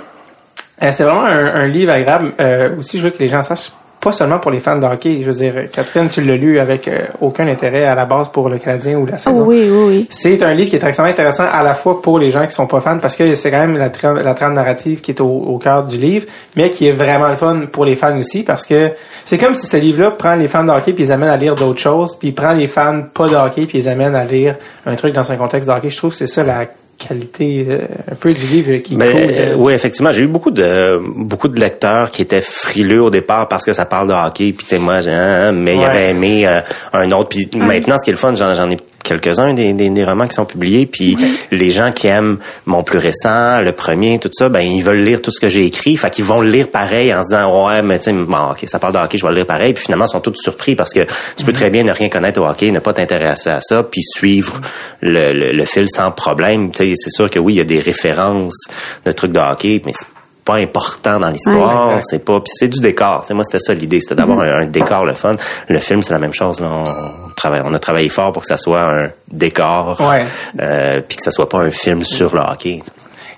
euh, 0.83 0.91
c'est 0.91 1.03
vraiment 1.03 1.25
un, 1.25 1.55
un 1.55 1.67
livre 1.67 1.91
agréable. 1.91 2.29
Euh, 2.39 2.77
aussi, 2.77 2.99
je 2.99 3.05
veux 3.05 3.09
que 3.09 3.19
les 3.19 3.29
gens 3.29 3.41
sachent, 3.41 3.71
pas 4.03 4.11
seulement 4.11 4.39
pour 4.39 4.51
les 4.51 4.59
fans 4.59 4.77
de 4.77 4.85
hockey. 4.85 5.19
Je 5.21 5.31
veux 5.31 5.37
dire, 5.37 5.53
Catherine, 5.71 6.09
tu 6.09 6.21
l'as 6.21 6.35
lu 6.35 6.59
avec 6.59 6.87
euh, 6.87 6.99
aucun 7.21 7.47
intérêt 7.47 7.85
à 7.85 7.95
la 7.95 8.05
base 8.05 8.27
pour 8.29 8.49
le 8.49 8.57
Canadien 8.57 8.97
ou 8.97 9.05
la 9.05 9.17
saison. 9.17 9.45
Oui, 9.45 9.69
oui, 9.71 9.83
oui. 9.87 10.07
C'est 10.09 10.43
un 10.43 10.53
livre 10.53 10.69
qui 10.69 10.75
est 10.75 10.83
extrêmement 10.83 11.11
intéressant 11.11 11.45
à 11.49 11.63
la 11.63 11.73
fois 11.73 12.01
pour 12.01 12.19
les 12.19 12.29
gens 12.29 12.45
qui 12.45 12.53
sont 12.53 12.67
pas 12.67 12.81
fans, 12.81 12.97
parce 12.99 13.15
que 13.15 13.35
c'est 13.35 13.49
quand 13.49 13.59
même 13.59 13.77
la, 13.77 13.89
tra- 13.89 14.21
la 14.21 14.33
trame 14.33 14.53
narrative 14.53 14.99
qui 15.01 15.11
est 15.11 15.21
au, 15.21 15.27
au 15.27 15.57
cœur 15.57 15.85
du 15.87 15.97
livre, 15.97 16.25
mais 16.55 16.69
qui 16.69 16.87
est 16.87 16.91
vraiment 16.91 17.29
le 17.29 17.35
fun 17.35 17.61
pour 17.71 17.85
les 17.85 17.95
fans 17.95 18.17
aussi, 18.17 18.43
parce 18.43 18.65
que 18.65 18.91
c'est 19.25 19.37
comme 19.37 19.53
si 19.53 19.67
ce 19.67 19.77
livre-là 19.77 20.11
prend 20.11 20.35
les 20.35 20.47
fans 20.47 20.65
de 20.65 20.71
hockey 20.71 20.93
puis 20.93 21.05
les 21.05 21.11
amène 21.11 21.29
à 21.29 21.37
lire 21.37 21.55
d'autres 21.55 21.79
choses, 21.79 22.17
puis 22.17 22.31
prend 22.33 22.53
les 22.53 22.67
fans 22.67 23.03
pas 23.13 23.29
de 23.29 23.35
hockey 23.35 23.65
puis 23.65 23.77
les 23.77 23.87
amène 23.87 24.15
à 24.15 24.25
lire 24.25 24.55
un 24.85 24.95
truc 24.95 25.13
dans 25.13 25.31
un 25.31 25.37
contexte 25.37 25.69
de 25.69 25.73
hockey. 25.73 25.89
Je 25.89 25.97
trouve 25.97 26.11
que 26.11 26.17
c'est 26.17 26.27
ça 26.27 26.43
la 26.43 26.65
qualité 27.07 27.65
euh, 27.69 27.79
un 28.11 28.15
peu 28.15 28.31
du 28.33 28.45
livre 28.45 28.77
qui 28.77 28.95
Ben, 28.95 29.11
coule, 29.11 29.21
euh, 29.21 29.55
oui, 29.57 29.73
effectivement, 29.73 30.11
j'ai 30.11 30.23
eu 30.23 30.27
beaucoup 30.27 30.51
de 30.51 30.99
beaucoup 31.17 31.47
de 31.47 31.59
lecteurs 31.59 32.11
qui 32.11 32.21
étaient 32.21 32.41
frileux 32.41 33.01
au 33.01 33.09
départ 33.09 33.47
parce 33.47 33.65
que 33.65 33.73
ça 33.73 33.85
parle 33.85 34.07
de 34.07 34.13
hockey, 34.13 34.53
puis 34.53 34.65
tu 34.65 34.75
sais 34.75 34.79
moi, 34.81 35.01
j'ai, 35.01 35.11
hein, 35.11 35.51
mais 35.51 35.75
il 35.75 35.79
Ouais. 35.79 35.85
avait 35.85 36.09
aimé 36.11 36.47
euh, 36.47 36.61
un 36.93 37.11
autre. 37.11 37.29
Puis 37.29 37.49
maintenant, 37.55 37.97
ce 37.97 38.03
qui 38.05 38.09
est 38.11 38.13
le 38.13 38.17
fun, 38.19 38.33
j'en 38.33 38.69
ai 38.69 38.77
quelques-uns 39.03 39.53
des, 39.53 39.73
des, 39.73 39.89
des 39.89 40.03
romans 40.05 40.27
qui 40.27 40.33
sont 40.33 40.45
publiés, 40.45 40.85
puis 40.85 41.17
les 41.51 41.71
gens 41.71 41.91
qui 41.91 42.07
aiment 42.07 42.39
mon 42.65 42.83
plus 42.83 42.97
récent, 42.97 43.59
le 43.61 43.71
premier, 43.73 44.19
tout 44.19 44.29
ça, 44.31 44.49
ben 44.49 44.61
ils 44.61 44.83
veulent 44.83 45.03
lire 45.03 45.21
tout 45.21 45.31
ce 45.31 45.39
que 45.39 45.49
j'ai 45.49 45.65
écrit, 45.65 45.97
fait 45.97 46.09
qu'ils 46.09 46.25
vont 46.25 46.41
le 46.41 46.49
lire 46.49 46.69
pareil 46.69 47.13
en 47.13 47.21
se 47.21 47.27
disant 47.27 47.67
ouais, 47.67 47.81
mais 47.81 47.99
tu 47.99 48.05
sais, 48.05 48.13
bon, 48.13 48.51
ok, 48.51 48.63
ça 48.65 48.79
parle 48.79 48.93
de 48.93 48.99
hockey, 48.99 49.17
je 49.17 49.23
vais 49.23 49.29
le 49.29 49.35
lire 49.37 49.45
pareil, 49.45 49.73
puis 49.73 49.83
finalement 49.83 50.05
ils 50.05 50.11
sont 50.11 50.21
tous 50.21 50.35
surpris 50.35 50.75
parce 50.75 50.91
que 50.91 51.05
tu 51.35 51.45
peux 51.45 51.53
très 51.53 51.69
bien 51.69 51.83
ne 51.83 51.91
rien 51.91 52.09
connaître 52.09 52.41
au 52.41 52.45
hockey, 52.45 52.71
ne 52.71 52.79
pas 52.79 52.93
t'intéresser 52.93 53.49
à 53.49 53.59
ça, 53.59 53.83
puis 53.83 54.01
suivre 54.01 54.61
le, 55.01 55.33
le, 55.33 55.51
le 55.51 55.65
fil 55.65 55.87
sans 55.89 56.11
problème. 56.11 56.71
Tu 56.71 56.85
sais, 56.85 56.93
c'est 56.95 57.11
sûr 57.11 57.29
que 57.29 57.39
oui, 57.39 57.53
il 57.53 57.57
y 57.57 57.61
a 57.61 57.65
des 57.65 57.79
références 57.79 58.65
de 59.05 59.11
trucs 59.11 59.31
de 59.31 59.39
hockey, 59.39 59.81
mais 59.85 59.91
c'est 59.93 60.07
pas 60.45 60.56
important 60.56 61.19
dans 61.19 61.29
l'histoire, 61.29 61.99
c'est 62.01 62.23
pas 62.23 62.39
puis 62.39 62.51
c'est 62.53 62.67
du 62.67 62.79
décor. 62.82 63.21
Tu 63.21 63.27
sais, 63.29 63.34
moi 63.34 63.43
c'était 63.43 63.60
ça 63.63 63.73
l'idée, 63.73 63.99
c'était 64.01 64.15
d'avoir 64.15 64.39
un, 64.41 64.62
un 64.62 64.65
décor 64.65 65.06
le 65.06 65.13
fun. 65.13 65.36
Le 65.69 65.79
film 65.79 66.03
c'est 66.03 66.13
la 66.13 66.19
même 66.19 66.34
chose 66.34 66.60
là, 66.60 66.67
on 66.71 67.29
travaille 67.36 67.62
on 67.63 67.73
a 67.73 67.79
travaillé 67.79 68.10
fort 68.10 68.32
pour 68.32 68.41
que 68.41 68.47
ça 68.47 68.58
soit 68.58 68.82
un 68.82 69.10
décor 69.32 69.99
Ouais. 70.01 70.25
euh, 70.62 71.01
puis 71.08 71.17
que 71.17 71.23
ça 71.23 71.32
soit 71.32 71.47
pas 71.49 71.60
un 71.60 71.69
film 71.71 72.03
sur 72.03 72.34
le 72.36 72.41
hockey. 72.41 72.82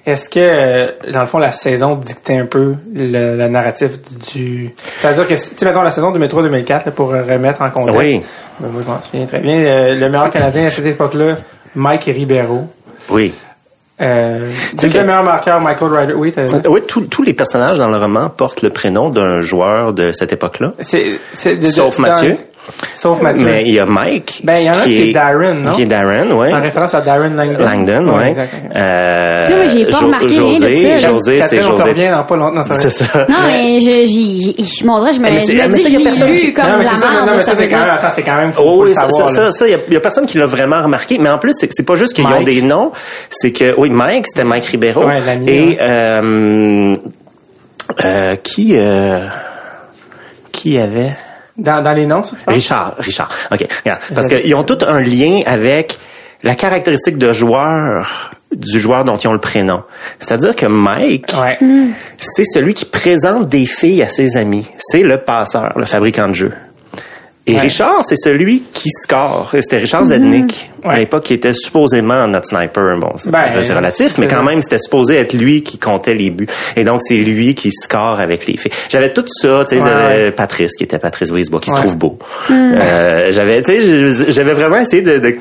Est-ce 0.06 0.30
que, 0.30 0.39
euh, 0.39 1.12
dans 1.12 1.22
le 1.22 1.26
fond, 1.28 1.39
la 1.39 1.52
saison 1.52 1.96
dictait 1.96 2.38
un 2.38 2.46
peu 2.46 2.76
le, 2.94 3.36
le 3.38 3.48
narratif 3.48 3.94
du... 4.32 4.72
C'est-à-dire 5.02 5.28
que, 5.28 5.34
tu 5.34 5.65
mettons, 5.65 5.82
la 5.82 5.89
saison 5.89 6.12
2003-2004, 6.15 6.86
là, 6.86 6.91
pour 6.91 7.08
remettre 7.10 7.63
en 7.63 7.72
contexte. 7.72 7.98
Oui. 7.98 8.22
Ben, 8.60 8.70
moi, 8.70 8.84
je 8.86 8.88
m'en 8.91 9.02
souviens 9.02 9.26
très 9.26 9.39
bien. 9.39 9.56
euh, 9.58 9.96
le 9.96 10.08
meilleur 10.10 10.30
Canadien 10.30 10.65
à 10.68 10.70
cette 10.70 10.86
époque-là, 10.86 11.38
Mike 11.74 12.04
Ribeiro. 12.04 12.68
Oui. 13.10 13.34
Euh, 14.02 14.52
deuxième 14.78 15.08
meilleur 15.08 15.24
marqueur, 15.24 15.62
Michael 15.62 15.94
Ryder. 15.94 16.14
Oui, 16.14 16.34
tous- 16.86 17.24
les 17.24 17.34
personnages 17.34 17.78
dans 17.78 17.88
le 17.88 17.98
roman 17.98 18.30
portent 18.30 18.62
le 18.62 18.70
prénom 18.70 19.10
d'un 19.10 19.40
joueur 19.42 19.94
de 19.94 20.12
cette 20.12 20.34
époque-là. 20.34 20.74
c'est, 20.82 21.20
Sauf 21.72 21.98
Mathieu. 22.00 22.38
Sauf 22.95 23.21
Mathieu. 23.21 23.45
Mais 23.45 23.63
il 23.65 23.73
y 23.73 23.80
a 23.80 23.86
Mike. 23.86 24.41
Ben, 24.43 24.58
il 24.58 24.65
y 24.65 24.69
en 24.69 24.73
a 24.73 24.78
qui 24.84 24.89
qui 24.89 24.95
c'est 24.95 25.08
est- 25.10 25.13
Darren, 25.13 25.54
non? 25.63 25.71
Qui 25.73 25.82
est 25.84 25.86
Darren, 25.86 26.32
oui. 26.32 26.54
En 26.54 26.62
référence 26.62 26.93
à 26.95 27.01
Darren 27.01 27.30
Langdon. 27.36 27.63
Langdon, 27.63 28.17
ouais. 28.17 28.30
exact, 28.30 28.54
ok. 28.56 28.71
Euh, 28.75 29.43
Tu 29.43 29.49
sais, 29.51 29.56
moi, 29.58 29.67
j'ai 29.67 29.86
pas 29.86 29.91
Jo- 29.99 30.06
remarqué 30.06 30.25
rien 30.28 30.47
de 30.47 30.54
José, 30.54 30.82
ça, 30.82 30.88
là. 30.89 30.97
José, 30.99 31.41
c'est 31.47 31.62
José. 31.62 31.84
revient 31.84 32.10
dans 32.12 32.23
pas 32.23 32.36
longtemps. 32.38 32.56
Non, 32.56 32.63
c'est 32.75 32.89
ça. 32.89 33.25
Non, 33.30 33.36
mais 33.47 33.80
je, 33.80 33.86
j'ai, 33.86 34.06
j'ai- 34.06 34.63
je, 34.63 34.84
me, 34.84 35.06
Mais 35.06 35.13
je 35.13 35.19
me 35.21 35.30
dis 35.30 35.39
ça, 35.45 35.45
que 35.45 35.58
y 35.58 35.62
a 35.62 35.99
je 35.99 36.04
personne 36.04 36.30
l'ai 36.30 36.36
qui- 36.36 36.47
lu 36.47 36.54
comme 36.54 36.65
non, 36.65 36.78
mais 36.80 36.84
la 36.86 36.89
ça, 36.91 37.08
non, 37.08 37.13
merde, 37.13 37.30
mais 37.32 37.38
ça 37.38 37.43
ça, 37.43 37.56
c'est 37.56 37.67
quand 37.67 37.80
même, 37.80 37.89
attends, 37.89 38.10
c'est 38.10 38.23
quand 38.23 38.36
même, 38.38 38.54
faut, 38.54 38.62
Oh 38.63 38.73
faut 38.75 38.82
oui, 38.84 38.89
le 38.89 38.95
ça, 38.95 39.01
savoir, 39.01 39.30
ça, 39.30 39.51
ça, 39.51 39.67
il 39.67 39.71
y 39.71 39.75
a, 39.75 39.80
y 39.91 39.95
a 39.95 39.99
personne 39.99 40.25
qui 40.25 40.38
l'a 40.38 40.45
vraiment 40.47 40.82
remarqué, 40.82 41.17
mais 41.19 41.30
en 41.30 41.38
plus, 41.38 41.54
c'est, 41.56 41.69
c'est 41.71 41.86
pas 41.86 41.95
juste 41.95 42.13
qu'ils 42.13 42.25
ont 42.25 42.41
des 42.41 42.62
noms, 42.63 42.91
c'est 43.30 43.51
que, 43.51 43.75
oui, 43.78 43.89
Mike, 43.91 44.25
c'était 44.28 44.43
Mike 44.43 44.65
Ribeiro, 44.65 45.06
Ouais, 45.06 45.17
et, 45.45 45.51
ouais. 45.51 45.78
euh, 45.82 46.95
euh, 48.04 48.36
qui, 48.38 48.75
euh, 48.78 49.28
qui 50.51 50.80
avait? 50.80 51.12
Dans, 51.58 51.82
dans 51.82 51.94
les 51.94 52.06
noms, 52.06 52.24
ça? 52.24 52.36
Richard, 52.48 52.96
Richard. 52.98 53.30
OK, 53.52 53.65
regarde. 53.84 54.02
Parce 54.13 54.28
qu'ils 54.28 54.54
ont 54.56 54.63
tout 54.63 54.78
un 54.86 55.00
lien 55.00 55.41
avec 55.46 55.98
la 56.44 56.54
caractéristique 56.56 57.18
de 57.18 57.32
joueur 57.34 58.32
du 58.56 58.80
joueur 58.80 59.04
dont 59.04 59.15
ils 59.18 59.28
ont 59.28 59.34
le 59.34 59.39
prénom. 59.39 59.84
C'est-à-dire 60.20 60.56
que 60.56 60.65
Mike, 60.65 61.34
Ouais. 61.41 61.58
c'est 62.18 62.46
celui 62.46 62.74
qui 62.74 62.86
présente 62.86 63.48
des 63.48 63.65
filles 63.65 64.02
à 64.04 64.08
ses 64.08 64.38
amis. 64.38 64.70
C'est 64.78 65.02
le 65.02 65.18
passeur, 65.24 65.74
le 65.78 65.86
fabricant 65.86 66.28
de 66.28 66.34
jeux. 66.34 66.54
Et 67.48 67.54
Ouais. 67.54 67.60
Richard, 67.62 68.02
c'est 68.04 68.16
celui 68.16 68.62
qui 68.74 68.90
score. 68.90 69.50
C'était 69.54 69.78
Richard 69.78 70.06
Zednick, 70.06 70.72
à 70.84 70.90
Ouais. 70.90 70.98
l'époque, 70.98 71.26
qui 71.26 71.36
était 71.36 71.54
supposément 71.54 72.28
notre 72.28 72.48
sniper. 72.48 72.98
Bon, 72.98 73.12
c'est 73.18 73.30
Ben, 73.30 73.62
c'est 73.62 73.74
relatif, 73.74 74.18
mais 74.18 74.26
quand 74.26 74.42
même, 74.42 74.62
c'était 74.64 74.80
supposé 74.80 75.18
être 75.18 75.34
lui 75.34 75.62
qui 75.62 75.78
comptait 75.78 76.16
les 76.16 76.32
buts. 76.32 76.48
Et 76.76 76.84
donc, 76.84 77.02
c'est 77.04 77.18
lui 77.18 77.54
qui 77.54 77.72
score 77.72 78.20
avec 78.20 78.48
les 78.48 78.58
filles. 78.58 78.72
J'avais 78.90 79.14
tout 79.14 79.26
ça, 79.28 79.64
tu 79.68 79.76
sais, 79.78 79.82
Ouais, 79.84 79.88
j'avais. 79.90 80.32
Patrice, 80.32 80.72
qui 80.76 80.84
était 80.86 80.98
Patrice 80.98 81.30
Brisebois, 81.30 81.60
qui 81.60 81.70
Ouais. 81.70 81.78
se 81.78 81.82
trouve 81.84 81.98
beau. 81.98 82.18
Euh, 82.50 83.32
j'avais, 83.32 83.62
tu 83.62 83.80
sais, 83.80 84.32
j'avais 84.32 84.54
vraiment 84.54 84.78
essayé 84.78 85.04
de... 85.04 85.20
de 85.20 85.36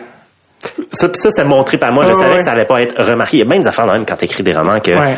ça, 0.92 1.08
ça, 1.14 1.30
c'est 1.30 1.44
montré 1.44 1.76
par 1.78 1.92
moi. 1.92 2.04
Je 2.04 2.12
savais 2.12 2.32
ouais. 2.32 2.38
que 2.38 2.44
ça 2.44 2.52
allait 2.52 2.64
pas 2.64 2.80
être 2.82 2.94
remarqué. 3.02 3.36
Il 3.36 3.40
y 3.40 3.42
a 3.42 3.46
bien 3.46 3.58
des 3.60 3.66
affaires, 3.66 3.86
même, 3.86 4.04
quand 4.06 4.16
t'écris 4.16 4.42
des 4.42 4.54
romans, 4.54 4.80
que 4.80 4.90
Ouais. 4.92 5.16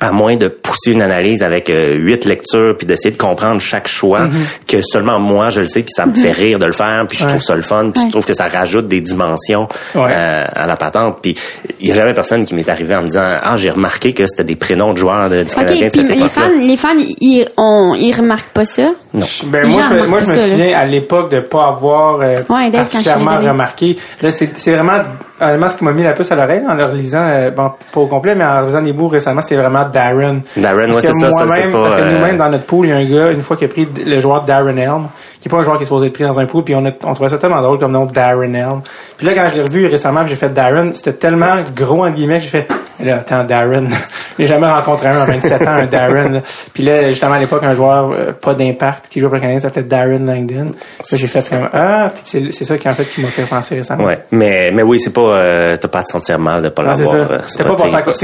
À 0.00 0.12
moins 0.12 0.36
de 0.36 0.48
pousser 0.48 0.92
une 0.92 1.02
analyse 1.02 1.42
avec 1.42 1.70
euh, 1.70 1.94
huit 1.94 2.24
lectures 2.24 2.76
puis 2.76 2.86
d'essayer 2.86 3.10
de 3.12 3.16
comprendre 3.16 3.60
chaque 3.60 3.88
choix 3.88 4.28
que 4.66 4.82
seulement 4.82 5.18
moi 5.18 5.48
je 5.48 5.60
le 5.60 5.66
sais 5.68 5.82
puis 5.82 5.92
ça 5.96 6.04
me 6.06 6.12
fait 6.14 6.32
rire 6.32 6.58
de 6.58 6.66
le 6.66 6.72
faire 6.72 7.04
puis 7.08 7.16
je 7.16 7.24
Ouais. 7.24 7.30
trouve 7.30 7.42
ça 7.42 7.54
le 7.56 7.62
fun 7.62 7.90
puis 7.92 8.02
je 8.06 8.10
trouve 8.10 8.24
que 8.26 8.34
ça 8.34 8.46
rajoute 8.48 8.86
des 8.88 9.00
dimensions 9.00 9.68
Ouais. 9.94 10.12
euh, 10.14 10.44
à 10.54 10.66
la 10.66 10.76
patente 10.76 11.18
puis 11.22 11.34
il 11.80 11.88
y 11.88 11.92
a 11.92 11.94
jamais 11.94 12.12
personne 12.14 12.44
qui 12.44 12.54
m'est 12.54 12.68
arrivé 12.68 12.94
en 12.94 13.00
me 13.00 13.06
disant 13.06 13.22
ah 13.42 13.56
j'ai 13.56 13.70
remarqué 13.70 14.12
que 14.12 14.26
c'était 14.26 14.44
des 14.44 14.56
prénoms 14.56 14.92
de 14.92 14.98
joueurs 14.98 15.30
de, 15.30 15.42
du 15.44 15.50
OK, 15.52 15.54
Canadien 15.54 15.86
de 15.88 15.92
cette 15.92 16.08
les 16.08 16.28
fans, 16.28 16.50
les 16.60 16.76
fans, 16.76 16.94
ils, 17.20 17.46
on, 17.56 17.94
ils 17.94 18.12
remarquent 18.14 18.52
pas 18.52 18.64
ça? 18.64 18.90
non 19.14 19.26
Ben, 19.46 19.66
moi, 19.68 19.82
je, 19.88 19.94
me- 19.94 20.06
moi, 20.06 20.18
je 20.20 20.26
me 20.26 20.36
ça, 20.36 20.42
là. 20.46 20.48
souviens 20.50 20.78
à 20.78 20.84
l'époque 20.84 21.30
de 21.30 21.40
pas 21.40 21.66
avoir 21.68 22.20
euh, 22.20 22.36
particulièrement 22.70 23.38
remarqué. 23.38 23.96
Là, 24.22 24.30
c'est 24.30 24.50
c'est 24.58 24.72
vraiment, 24.74 25.00
honnêtement, 25.40 25.68
ce 25.68 25.76
qui 25.76 25.84
m'a 25.84 25.92
mis 25.92 26.02
la 26.02 26.12
puce 26.12 26.30
à 26.32 26.36
l'oreille 26.36 26.62
en 26.66 26.74
le 26.74 26.84
relisant, 26.84 27.26
euh, 27.26 27.50
bon, 27.50 27.70
pas 27.92 28.00
au 28.00 28.06
complet, 28.06 28.34
mais 28.34 28.44
en 28.44 28.62
relisant 28.62 28.82
des 28.82 28.92
bouts 28.92 29.08
récemment, 29.08 29.42
c'est 29.42 29.56
vraiment 29.56 29.88
Darren. 29.88 30.40
Darren, 30.56 30.90
ouais, 30.90 31.00
c'est 31.00 31.12
ça, 31.12 31.30
ça, 31.30 31.46
c'est 31.48 31.70
pas, 31.70 31.82
Parce 31.82 31.96
que 31.96 32.00
euh, 32.00 32.18
nous-mêmes, 32.18 32.38
dans 32.38 32.48
notre 32.48 32.64
pool, 32.64 32.86
il 32.86 32.90
y 32.90 32.92
a 32.92 32.96
un 32.96 33.04
gars, 33.04 33.32
une 33.32 33.42
fois, 33.42 33.56
qui 33.56 33.64
a 33.64 33.68
pris 33.68 33.86
le 34.06 34.20
joueur 34.20 34.42
Darren 34.42 34.76
Helm, 34.76 35.08
qui 35.46 35.54
est 35.54 35.56
pas 35.56 35.58
un 35.60 35.64
joueur 35.64 35.76
qui 35.76 35.84
est 35.84 35.86
supposé 35.86 36.06
être 36.08 36.12
pris 36.12 36.24
dans 36.24 36.40
un 36.40 36.46
pool, 36.46 36.64
puis 36.64 36.74
on, 36.74 36.84
a, 36.84 36.90
on 37.04 37.14
trouvait 37.14 37.30
ça 37.30 37.38
tellement 37.38 37.62
drôle 37.62 37.78
comme 37.78 37.92
nom, 37.92 38.04
Darren 38.06 38.52
Helm. 38.52 38.80
Puis 39.16 39.26
là, 39.26 39.34
quand 39.34 39.48
je 39.50 39.54
l'ai 39.54 39.62
revu 39.62 39.86
récemment, 39.86 40.26
j'ai 40.26 40.34
fait 40.34 40.48
Darren, 40.52 40.90
c'était 40.92 41.12
tellement 41.12 41.56
gros, 41.74 42.04
en 42.04 42.10
guillemets, 42.10 42.38
que 42.38 42.44
j'ai 42.44 42.50
fait, 42.50 42.68
là, 43.04 43.16
attends, 43.18 43.44
Darren. 43.44 43.86
j'ai 44.38 44.46
jamais 44.46 44.66
rencontré 44.66 45.06
un 45.08 45.20
à 45.20 45.24
27 45.24 45.62
ans, 45.62 45.66
un 45.68 45.84
Darren. 45.86 46.28
là. 46.32 46.40
Puis 46.74 46.82
là, 46.82 47.08
justement, 47.10 47.34
à 47.34 47.38
l'époque, 47.38 47.62
un 47.62 47.74
joueur 47.74 48.10
euh, 48.10 48.32
pas 48.32 48.54
d'impact 48.54 49.06
qui 49.08 49.20
joue 49.20 49.26
pour 49.26 49.36
le 49.36 49.40
Canadien 49.40 49.60
s'appelait 49.60 49.84
Darren 49.84 50.26
Langdon. 50.26 50.72
Là, 51.10 51.16
j'ai 51.16 51.26
fait 51.28 51.48
comme, 51.48 51.68
ah, 51.72 52.10
puis 52.14 52.50
c'est 52.52 52.64
ça 52.64 52.76
qui, 52.76 52.88
en 52.88 52.92
fait, 52.92 53.04
qui 53.04 53.20
m'a 53.20 53.28
fait 53.28 53.44
penser 53.48 53.76
récemment. 53.76 54.04
ouais 54.04 54.18
mais 54.32 54.70
mais 54.72 54.82
oui 54.82 54.98
c'est 54.98 55.12
pas 55.12 55.20
euh, 55.20 55.76
t'as 55.76 55.88
pas 55.88 56.00
à 56.00 56.02
te 56.02 56.10
sentir 56.10 56.38
mal 56.38 56.60
de 56.62 56.68
pas 56.70 56.82
Non, 56.82 56.94
c'est 56.94 57.04
l'avoir 57.04 57.28
ça. 57.28 57.34
euh, 57.34 57.38
C'est 57.46 57.62
pas 57.62 57.68
pas 57.70 57.76
que, 57.76 57.82
passé 57.82 57.94
à 57.96 58.02
côté. 58.02 58.18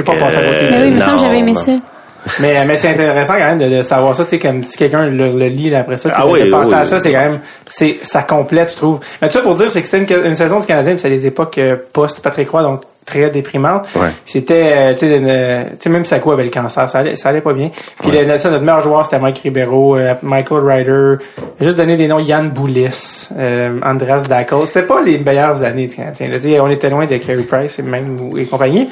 Mais 0.70 0.80
oui, 0.80 0.88
il 0.88 0.94
me 0.94 0.98
non, 0.98 1.04
semble 1.04 1.16
que 1.18 1.22
j'avais 1.24 1.38
aimé 1.38 1.52
non. 1.52 1.60
ça. 1.60 1.72
Mais, 2.40 2.64
mais 2.66 2.76
c'est 2.76 2.88
intéressant 2.88 3.34
quand 3.34 3.56
même 3.56 3.58
de, 3.58 3.76
de 3.76 3.82
savoir 3.82 4.14
ça, 4.16 4.24
tu 4.24 4.30
sais, 4.30 4.38
comme 4.38 4.62
si 4.62 4.78
quelqu'un 4.78 5.06
le, 5.08 5.32
le 5.32 5.46
lit 5.48 5.74
après 5.74 5.96
ça, 5.96 6.10
Ah 6.14 6.24
de, 6.24 6.30
oui, 6.30 6.44
de 6.44 6.50
penser 6.50 6.68
oui, 6.68 6.74
à 6.74 6.82
oui. 6.82 6.86
ça, 6.86 7.00
c'est 7.00 7.12
quand 7.12 7.18
même, 7.18 7.40
c'est, 7.66 7.98
ça 8.02 8.22
complète, 8.22 8.70
je 8.70 8.76
trouve. 8.76 9.00
Mais 9.20 9.28
tout 9.28 9.34
ça 9.34 9.40
pour 9.40 9.54
dire, 9.54 9.70
c'est 9.72 9.82
que 9.82 9.88
c'était 9.88 10.14
une, 10.20 10.26
une 10.26 10.36
saison 10.36 10.60
du 10.60 10.66
Canadien, 10.66 10.96
c'est 10.98 11.08
des 11.10 11.26
époques 11.26 11.58
euh, 11.58 11.76
post-Patrick 11.92 12.48
Roy, 12.50 12.62
donc 12.62 12.82
très 13.04 13.30
déprimantes. 13.30 13.86
Ouais. 13.96 14.10
C'était, 14.24 14.94
euh, 14.94 14.94
tu 14.94 15.06
sais, 15.80 15.90
même 15.90 16.04
Sako 16.04 16.32
avait 16.32 16.44
le 16.44 16.50
cancer, 16.50 16.88
ça 16.88 16.98
allait, 17.00 17.16
ça 17.16 17.30
allait 17.30 17.40
pas 17.40 17.52
bien. 17.52 17.70
Puis 18.00 18.10
le- 18.10 18.38
ça, 18.38 18.50
notre 18.50 18.62
meilleur 18.64 18.80
joueur, 18.80 19.04
c'était 19.04 19.18
Mike 19.18 19.38
Ribeiro, 19.38 19.96
euh, 19.96 20.14
Michael 20.22 20.60
Ryder, 20.64 21.14
juste 21.60 21.76
donné 21.76 21.96
des 21.96 22.06
noms, 22.06 22.20
Yann 22.20 22.50
Boulis, 22.50 23.28
euh, 23.36 23.78
Andras 23.84 24.22
Dacos. 24.28 24.66
C'était 24.66 24.82
pas 24.86 25.02
les 25.02 25.18
meilleures 25.18 25.62
années 25.62 25.86
du 25.88 25.96
Canadien. 25.96 26.28
on 26.62 26.70
était 26.70 26.90
loin 26.90 27.06
de 27.06 27.16
Carey 27.16 27.42
Price 27.42 27.78
et 27.78 27.82
même 27.82 28.18
et 28.38 28.44
compagnie. 28.46 28.88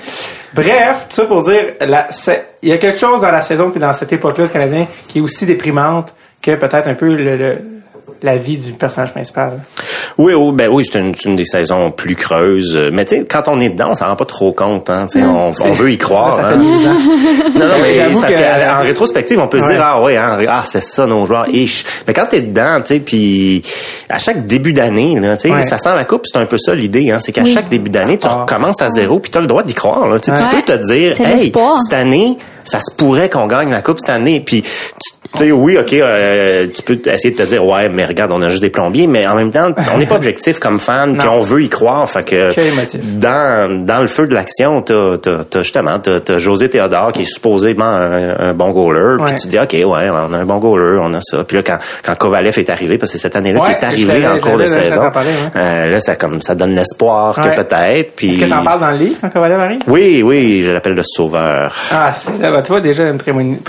Bref, 0.55 1.07
tout 1.09 1.15
ça 1.17 1.25
pour 1.27 1.43
dire, 1.43 1.75
il 2.63 2.69
y 2.69 2.73
a 2.73 2.79
quelque 2.79 2.99
chose 2.99 3.21
dans 3.21 3.31
la 3.31 3.43
saison 3.43 3.71
puis 3.71 3.79
dans 3.81 3.93
cette 3.93 4.13
époque-là 4.13 4.47
du 4.47 4.53
Canadien 4.53 4.87
qui 5.09 5.19
est 5.19 5.23
aussi 5.23 5.47
déprimante 5.47 6.13
que 6.43 6.55
peut-être 6.57 6.89
un 6.89 6.95
peu 6.95 7.15
le, 7.15 7.37
le- 7.37 7.59
la 8.23 8.37
vie 8.37 8.57
du 8.59 8.73
personnage 8.73 9.13
principal. 9.13 9.61
Oui, 10.19 10.35
oui, 10.35 10.53
ben 10.55 10.69
oui, 10.71 10.85
c'est 10.91 10.99
une, 10.99 11.15
c'est 11.15 11.29
une 11.29 11.37
des 11.37 11.45
saisons 11.45 11.91
plus 11.91 12.15
creuses. 12.17 12.79
Mais 12.93 13.05
tu 13.05 13.17
sais, 13.17 13.25
quand 13.25 13.49
on 13.49 13.61
est 13.61 13.71
dedans, 13.71 13.91
on 13.91 13.95
s'en 13.95 14.07
rend 14.07 14.17
pas 14.17 14.25
trop 14.25 14.53
compte. 14.53 14.91
Hein, 14.91 15.07
tu 15.11 15.19
sais, 15.21 15.25
on, 15.27 15.51
on 15.51 15.71
veut 15.73 15.93
y 15.93 15.99
croire. 15.99 16.35
Ça 16.35 16.47
hein. 16.49 16.53
fait 16.53 16.59
10 16.59 16.89
ans. 16.89 16.91
Non, 17.61 17.67
non, 17.67 17.75
mais 17.83 17.99
parce 18.21 18.33
que- 18.35 18.71
en 18.79 18.81
rétrospective, 18.83 19.39
on 19.41 19.49
peut 19.49 19.59
se 19.59 19.67
dire 19.67 19.83
ah 19.85 20.03
ouais, 20.03 20.17
hein, 20.17 20.39
ah 20.49 20.63
c'est 20.65 20.83
ça 20.83 21.07
nos 21.07 21.27
joueurs, 21.27 21.49
ish. 21.49 21.85
Mais 22.07 22.15
quand 22.15 22.27
t'es 22.27 22.41
dedans, 22.43 22.81
tu 22.81 22.87
sais, 22.95 23.01
puis 23.01 23.63
à 24.09 24.19
chaque 24.19 24.47
début 24.47 24.73
d'année, 24.73 25.19
là, 25.19 25.37
tu 25.37 25.49
sais, 25.49 25.55
Ouais. 25.55 25.63
ça 25.63 25.79
sent 25.79 25.95
la 25.95 26.05
coupe, 26.05 26.23
c'est 26.31 26.39
un 26.39 26.47
peu 26.47 26.59
ça 26.59 26.75
l'idée, 26.75 27.11
hein, 27.11 27.19
c'est 27.21 27.33
qu'à 27.33 27.45
chaque 27.45 27.69
début 27.69 27.91
d'année, 27.91 28.19
tu 28.19 28.27
Ah. 28.31 28.43
recommences 28.43 28.81
à 28.81 28.89
zéro, 28.91 29.19
puis 29.19 29.31
t'as 29.31 29.41
le 29.41 29.47
droit 29.47 29.63
d'y 29.63 29.75
croire. 29.75 30.09
Là, 30.09 30.19
Tu 30.21 30.31
sais, 30.31 30.37
tu 30.37 30.43
Ouais. 30.45 30.63
peux 30.63 30.73
te 30.73 30.87
dire, 30.87 31.21
hey, 31.21 31.53
cette 31.53 31.99
année, 31.99 32.37
ça 32.65 32.79
se 32.81 32.95
pourrait 32.97 33.29
qu'on 33.29 33.47
gagne 33.47 33.71
la 33.71 33.83
coupe 33.83 33.99
cette 33.99 34.11
année, 34.11 34.41
puis 34.41 34.63
tu- 34.63 34.69
tu 35.33 35.45
sais, 35.45 35.53
oui, 35.53 35.79
ok, 35.79 35.93
euh, 35.93 36.67
tu 36.75 36.83
peux 36.83 36.99
essayer 37.09 37.33
de 37.33 37.37
te 37.37 37.49
dire, 37.49 37.65
ouais, 37.65 37.89
mais 37.89 38.05
regarde, 38.05 38.33
on 38.33 38.43
a 38.43 38.49
juste 38.49 38.63
des 38.63 38.71
plombiers, 38.71 39.07
mais 39.07 39.27
en 39.29 39.37
même 39.37 39.53
temps, 39.53 39.73
on 39.95 39.99
n'est 39.99 40.07
pas 40.07 40.15
objectif 40.21 40.59
comme 40.59 40.81
fan, 40.81 41.17
puis 41.17 41.29
on 41.29 41.41
veut 41.41 41.63
y 41.63 41.69
croire. 41.69 42.09
Fait 42.11 42.25
que 42.25 42.51
dans 43.19 43.85
dans 43.87 44.01
le 44.01 44.09
feu 44.09 44.27
de 44.27 44.35
l'action, 44.35 44.83
t'as 44.83 45.19
t'as 45.19 45.63
justement 45.63 45.99
t'as, 46.01 46.21
as 46.29 46.39
José 46.39 46.69
Théodore 46.69 47.13
qui 47.13 47.23
est 47.23 47.33
supposément 47.33 47.85
un, 47.85 48.55
bon 48.55 48.71
goaler, 48.73 49.23
puis 49.25 49.35
tu 49.35 49.43
te 49.43 49.49
dis, 49.49 49.59
ok, 49.59 49.73
ouais, 49.73 50.11
on 50.11 50.33
a 50.33 50.37
un 50.37 50.45
bon 50.45 50.59
goaler, 50.59 50.99
on 51.01 51.15
a 51.15 51.21
ça. 51.21 51.45
Puis 51.45 51.57
là, 51.57 51.63
quand 51.63 51.79
quand 52.05 52.17
Kovalev 52.17 52.59
est 52.59 52.71
arrivé, 52.71 52.99
parce 52.99 53.13
que 53.13 53.19
c'est 53.19 53.23
cette 53.23 53.37
année-là 53.37 53.61
qu'il 53.61 53.73
est 53.73 53.85
arrivé 53.85 54.27
en 54.27 54.39
cours 54.39 54.59
de 54.59 54.67
saison, 54.67 55.11
euh, 55.57 55.87
là, 55.87 56.01
ça 56.01 56.17
comme 56.17 56.43
ça 56.43 56.55
donne 56.57 56.75
l'espoir 56.75 57.37
que 57.37 57.55
peut-être. 57.55 58.17
Puis 58.17 58.31
est-ce 58.31 58.41
que 58.41 58.47
t'en 58.47 58.65
parles 58.65 58.81
dans 58.81 58.91
le 58.91 58.97
livre 58.97 59.19
quand 59.21 59.31
Kovalev 59.31 59.61
arrive? 59.61 59.81
Oui, 59.87 60.23
oui, 60.25 60.63
je 60.65 60.73
l'appelle 60.73 60.95
le 60.95 61.05
sauveur. 61.05 61.75
Ah, 61.93 62.13
c'est, 62.15 62.37
ben, 62.39 62.63
tu 62.63 62.73
vois 62.73 62.81
déjà 62.81 63.09
une 63.09 63.19
prémonition. 63.19 63.63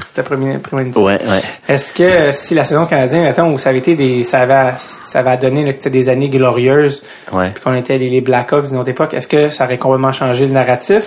Ouais, 1.04 1.20
ouais. 1.22 1.42
Est-ce 1.68 1.94
que 1.94 2.34
si 2.34 2.54
la 2.54 2.64
saison 2.64 2.86
canadienne, 2.86 3.24
mettons, 3.24 3.54
où 3.54 3.60
ça 3.60 3.70
avait 3.70 3.80
été 3.80 3.96
des, 3.96 4.24
ça 4.24 4.42
avait, 4.42 4.74
ça 5.04 5.22
va 5.22 5.38
donner 5.38 5.74
des 5.74 6.10
années 6.10 6.30
glorieuses, 6.30 7.04
ouais. 7.34 7.52
puis 7.52 7.64
qu'on 7.64 7.74
était 7.74 7.98
les, 7.98 8.10
les 8.10 8.22
Blackhawks 8.22 8.68
d'une 8.68 8.78
autre 8.78 8.90
époque, 8.90 9.14
est-ce 9.14 9.28
que 9.28 9.50
ça 9.50 9.66
aurait 9.66 9.78
complètement 9.78 10.12
changé 10.12 10.46
le 10.46 10.54
narratif? 10.54 11.04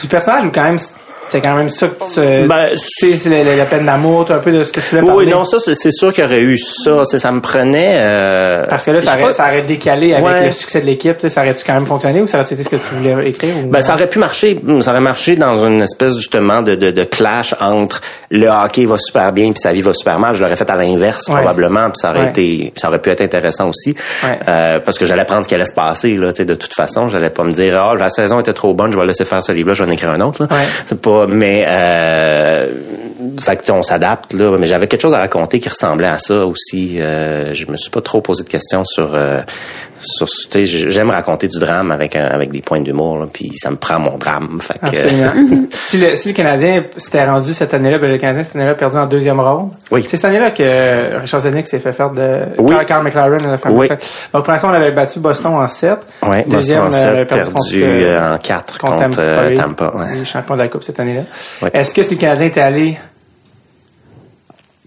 Du 0.00 0.08
personnage 0.08 0.46
ou 0.46 0.50
quand 0.50 0.64
même 0.64 0.78
c'est 1.30 1.40
quand 1.40 1.54
même 1.54 1.68
ça 1.68 1.88
que 1.88 2.14
tu 2.14 2.48
ben, 2.48 2.68
c'est 2.74 3.28
la, 3.28 3.56
la, 3.56 3.64
peine 3.66 3.86
d'amour, 3.86 4.26
un 4.30 4.38
peu 4.38 4.52
de 4.52 4.64
ce 4.64 4.72
que 4.72 4.80
tu 4.80 4.90
voulais 4.90 5.02
parler. 5.02 5.26
Oui, 5.26 5.30
non, 5.30 5.44
ça, 5.44 5.58
c'est 5.58 5.90
sûr 5.90 6.12
qu'il 6.12 6.24
y 6.24 6.26
aurait 6.26 6.40
eu 6.40 6.58
ça. 6.58 7.04
Ça 7.04 7.30
me 7.30 7.40
prenait... 7.40 7.94
Euh, 7.96 8.66
Parce 8.68 8.86
que 8.86 8.92
là, 8.92 9.00
ça 9.00 9.18
aurait, 9.20 9.32
ça 9.32 9.44
aurait, 9.44 9.62
décalé 9.62 10.14
avec 10.14 10.46
le 10.46 10.52
succès 10.52 10.80
de 10.80 10.86
l'équipe. 10.86 11.20
Ça 11.28 11.42
aurait-tu 11.42 11.64
quand 11.64 11.74
même 11.74 11.86
fonctionné 11.86 12.20
ou 12.20 12.26
ça 12.26 12.38
aurait 12.40 12.52
été 12.52 12.62
ce 12.62 12.68
que 12.68 12.76
tu 12.76 12.94
voulais 12.94 13.28
écrire? 13.28 13.54
Ou 13.64 13.68
ben, 13.68 13.80
ça 13.80 13.94
aurait 13.94 14.08
pu 14.08 14.18
marcher. 14.18 14.58
Ça 14.80 14.90
aurait 14.90 15.00
marché 15.00 15.36
dans 15.36 15.64
une 15.66 15.82
espèce, 15.82 16.16
justement, 16.16 16.62
de, 16.62 16.74
de, 16.74 16.90
de 16.90 17.04
clash 17.04 17.54
entre 17.60 18.00
le 18.30 18.48
hockey 18.48 18.86
va 18.86 18.96
super 18.98 19.32
bien 19.32 19.50
puis 19.50 19.60
sa 19.60 19.72
vie 19.72 19.82
va 19.82 19.92
super 19.92 20.18
mal. 20.18 20.34
Je 20.34 20.42
l'aurais 20.42 20.56
fait 20.56 20.70
à 20.70 20.76
l'inverse, 20.76 21.24
probablement. 21.26 21.90
Puis 21.90 21.98
ça 22.00 22.10
aurait 22.10 22.28
été... 22.28 22.72
Ça 22.76 22.88
aurait 22.88 23.00
pu 23.00 23.10
être 23.10 23.20
intéressant 23.20 23.68
aussi. 23.68 23.94
Euh, 24.24 24.80
parce 24.80 24.98
que 24.98 25.04
j'allais 25.04 25.24
prendre 25.24 25.44
ce 25.44 25.48
qui 25.48 25.54
allait 25.54 25.66
se 25.66 25.74
passer, 25.74 26.16
là, 26.16 26.32
de 26.32 26.54
toute 26.54 26.74
façon. 26.74 27.08
J'allais 27.08 27.30
pas 27.30 27.44
me 27.44 27.52
dire, 27.52 27.78
ah, 27.80 27.94
la 27.94 28.08
saison 28.08 28.40
était 28.40 28.52
trop 28.52 28.74
bonne, 28.74 28.92
je 28.92 28.98
vais 28.98 29.06
laisser 29.06 29.24
faire 29.24 29.42
ce 29.42 29.52
livre-là, 29.52 29.74
je 29.74 29.82
vais 29.82 29.90
en 29.90 29.92
écrire 29.92 30.10
un 30.10 30.20
autre. 30.20 30.46
C'est 30.86 31.00
pas 31.00 31.17
mais 31.26 31.66
euh, 31.70 32.72
fait 33.40 33.70
on 33.70 33.82
s'adapte 33.82 34.32
là. 34.32 34.56
Mais 34.58 34.66
j'avais 34.66 34.86
quelque 34.86 35.00
chose 35.00 35.14
à 35.14 35.18
raconter 35.18 35.58
qui 35.58 35.68
ressemblait 35.68 36.08
à 36.08 36.18
ça 36.18 36.44
aussi. 36.46 37.00
Euh, 37.00 37.54
je 37.54 37.66
me 37.70 37.76
suis 37.76 37.90
pas 37.90 38.00
trop 38.00 38.20
posé 38.20 38.44
de 38.44 38.48
questions 38.48 38.84
sur 38.84 39.14
euh, 39.14 39.40
sur. 40.00 40.26
J'aime 40.60 41.10
raconter 41.10 41.48
du 41.48 41.58
drame 41.58 41.90
avec 41.90 42.16
avec 42.16 42.50
des 42.50 42.60
points 42.60 42.80
d'humour, 42.80 43.26
puis 43.32 43.52
ça 43.56 43.70
me 43.70 43.76
prend 43.76 43.98
mon 43.98 44.16
drame. 44.18 44.60
Fait 44.60 44.78
que, 44.90 44.96
si, 45.78 45.98
le, 45.98 46.16
si 46.16 46.28
le 46.28 46.34
Canadien 46.34 46.84
s'était 46.96 47.24
rendu 47.24 47.54
cette 47.54 47.74
année-là, 47.74 47.98
ben 47.98 48.10
le 48.10 48.18
Canadien 48.18 48.44
cette 48.44 48.56
année-là 48.56 48.74
perdu 48.74 48.96
en 48.96 49.06
deuxième 49.06 49.40
ronde. 49.40 49.70
Oui. 49.90 50.04
C'est 50.08 50.16
cette 50.16 50.26
année-là 50.26 50.50
que 50.50 51.20
Richard 51.20 51.40
Zennick 51.40 51.66
s'est 51.66 51.80
fait 51.80 51.92
faire 51.92 52.10
de 52.10 52.44
oui. 52.58 52.74
Carl 52.86 53.04
McLaren. 53.04 53.58
oui. 53.70 53.88
Donc 54.32 54.44
pour 54.44 54.52
l'instant, 54.52 54.70
on 54.70 54.74
avait 54.74 54.92
battu 54.92 55.18
Boston 55.20 55.54
en 55.54 55.66
7. 55.68 55.98
Oui, 56.22 56.44
deuxième 56.46 56.84
Boston 56.84 57.10
en 57.10 57.16
7, 57.18 57.28
perdu, 57.28 57.52
perdu 57.80 58.16
en 58.18 58.38
4 58.38 58.78
contre, 58.78 59.02
contre 59.04 59.54
Tampa. 59.54 59.92
ouais. 59.94 60.24
Champions 60.24 60.54
de 60.54 60.60
la 60.60 60.68
Coupe 60.68 60.82
cette 60.82 61.00
année-là. 61.00 61.68
Est-ce 61.72 61.94
que 61.94 62.02
si 62.02 62.14
le 62.14 62.20
Canadien 62.20 62.46
était 62.46 62.60
allé 62.60 62.98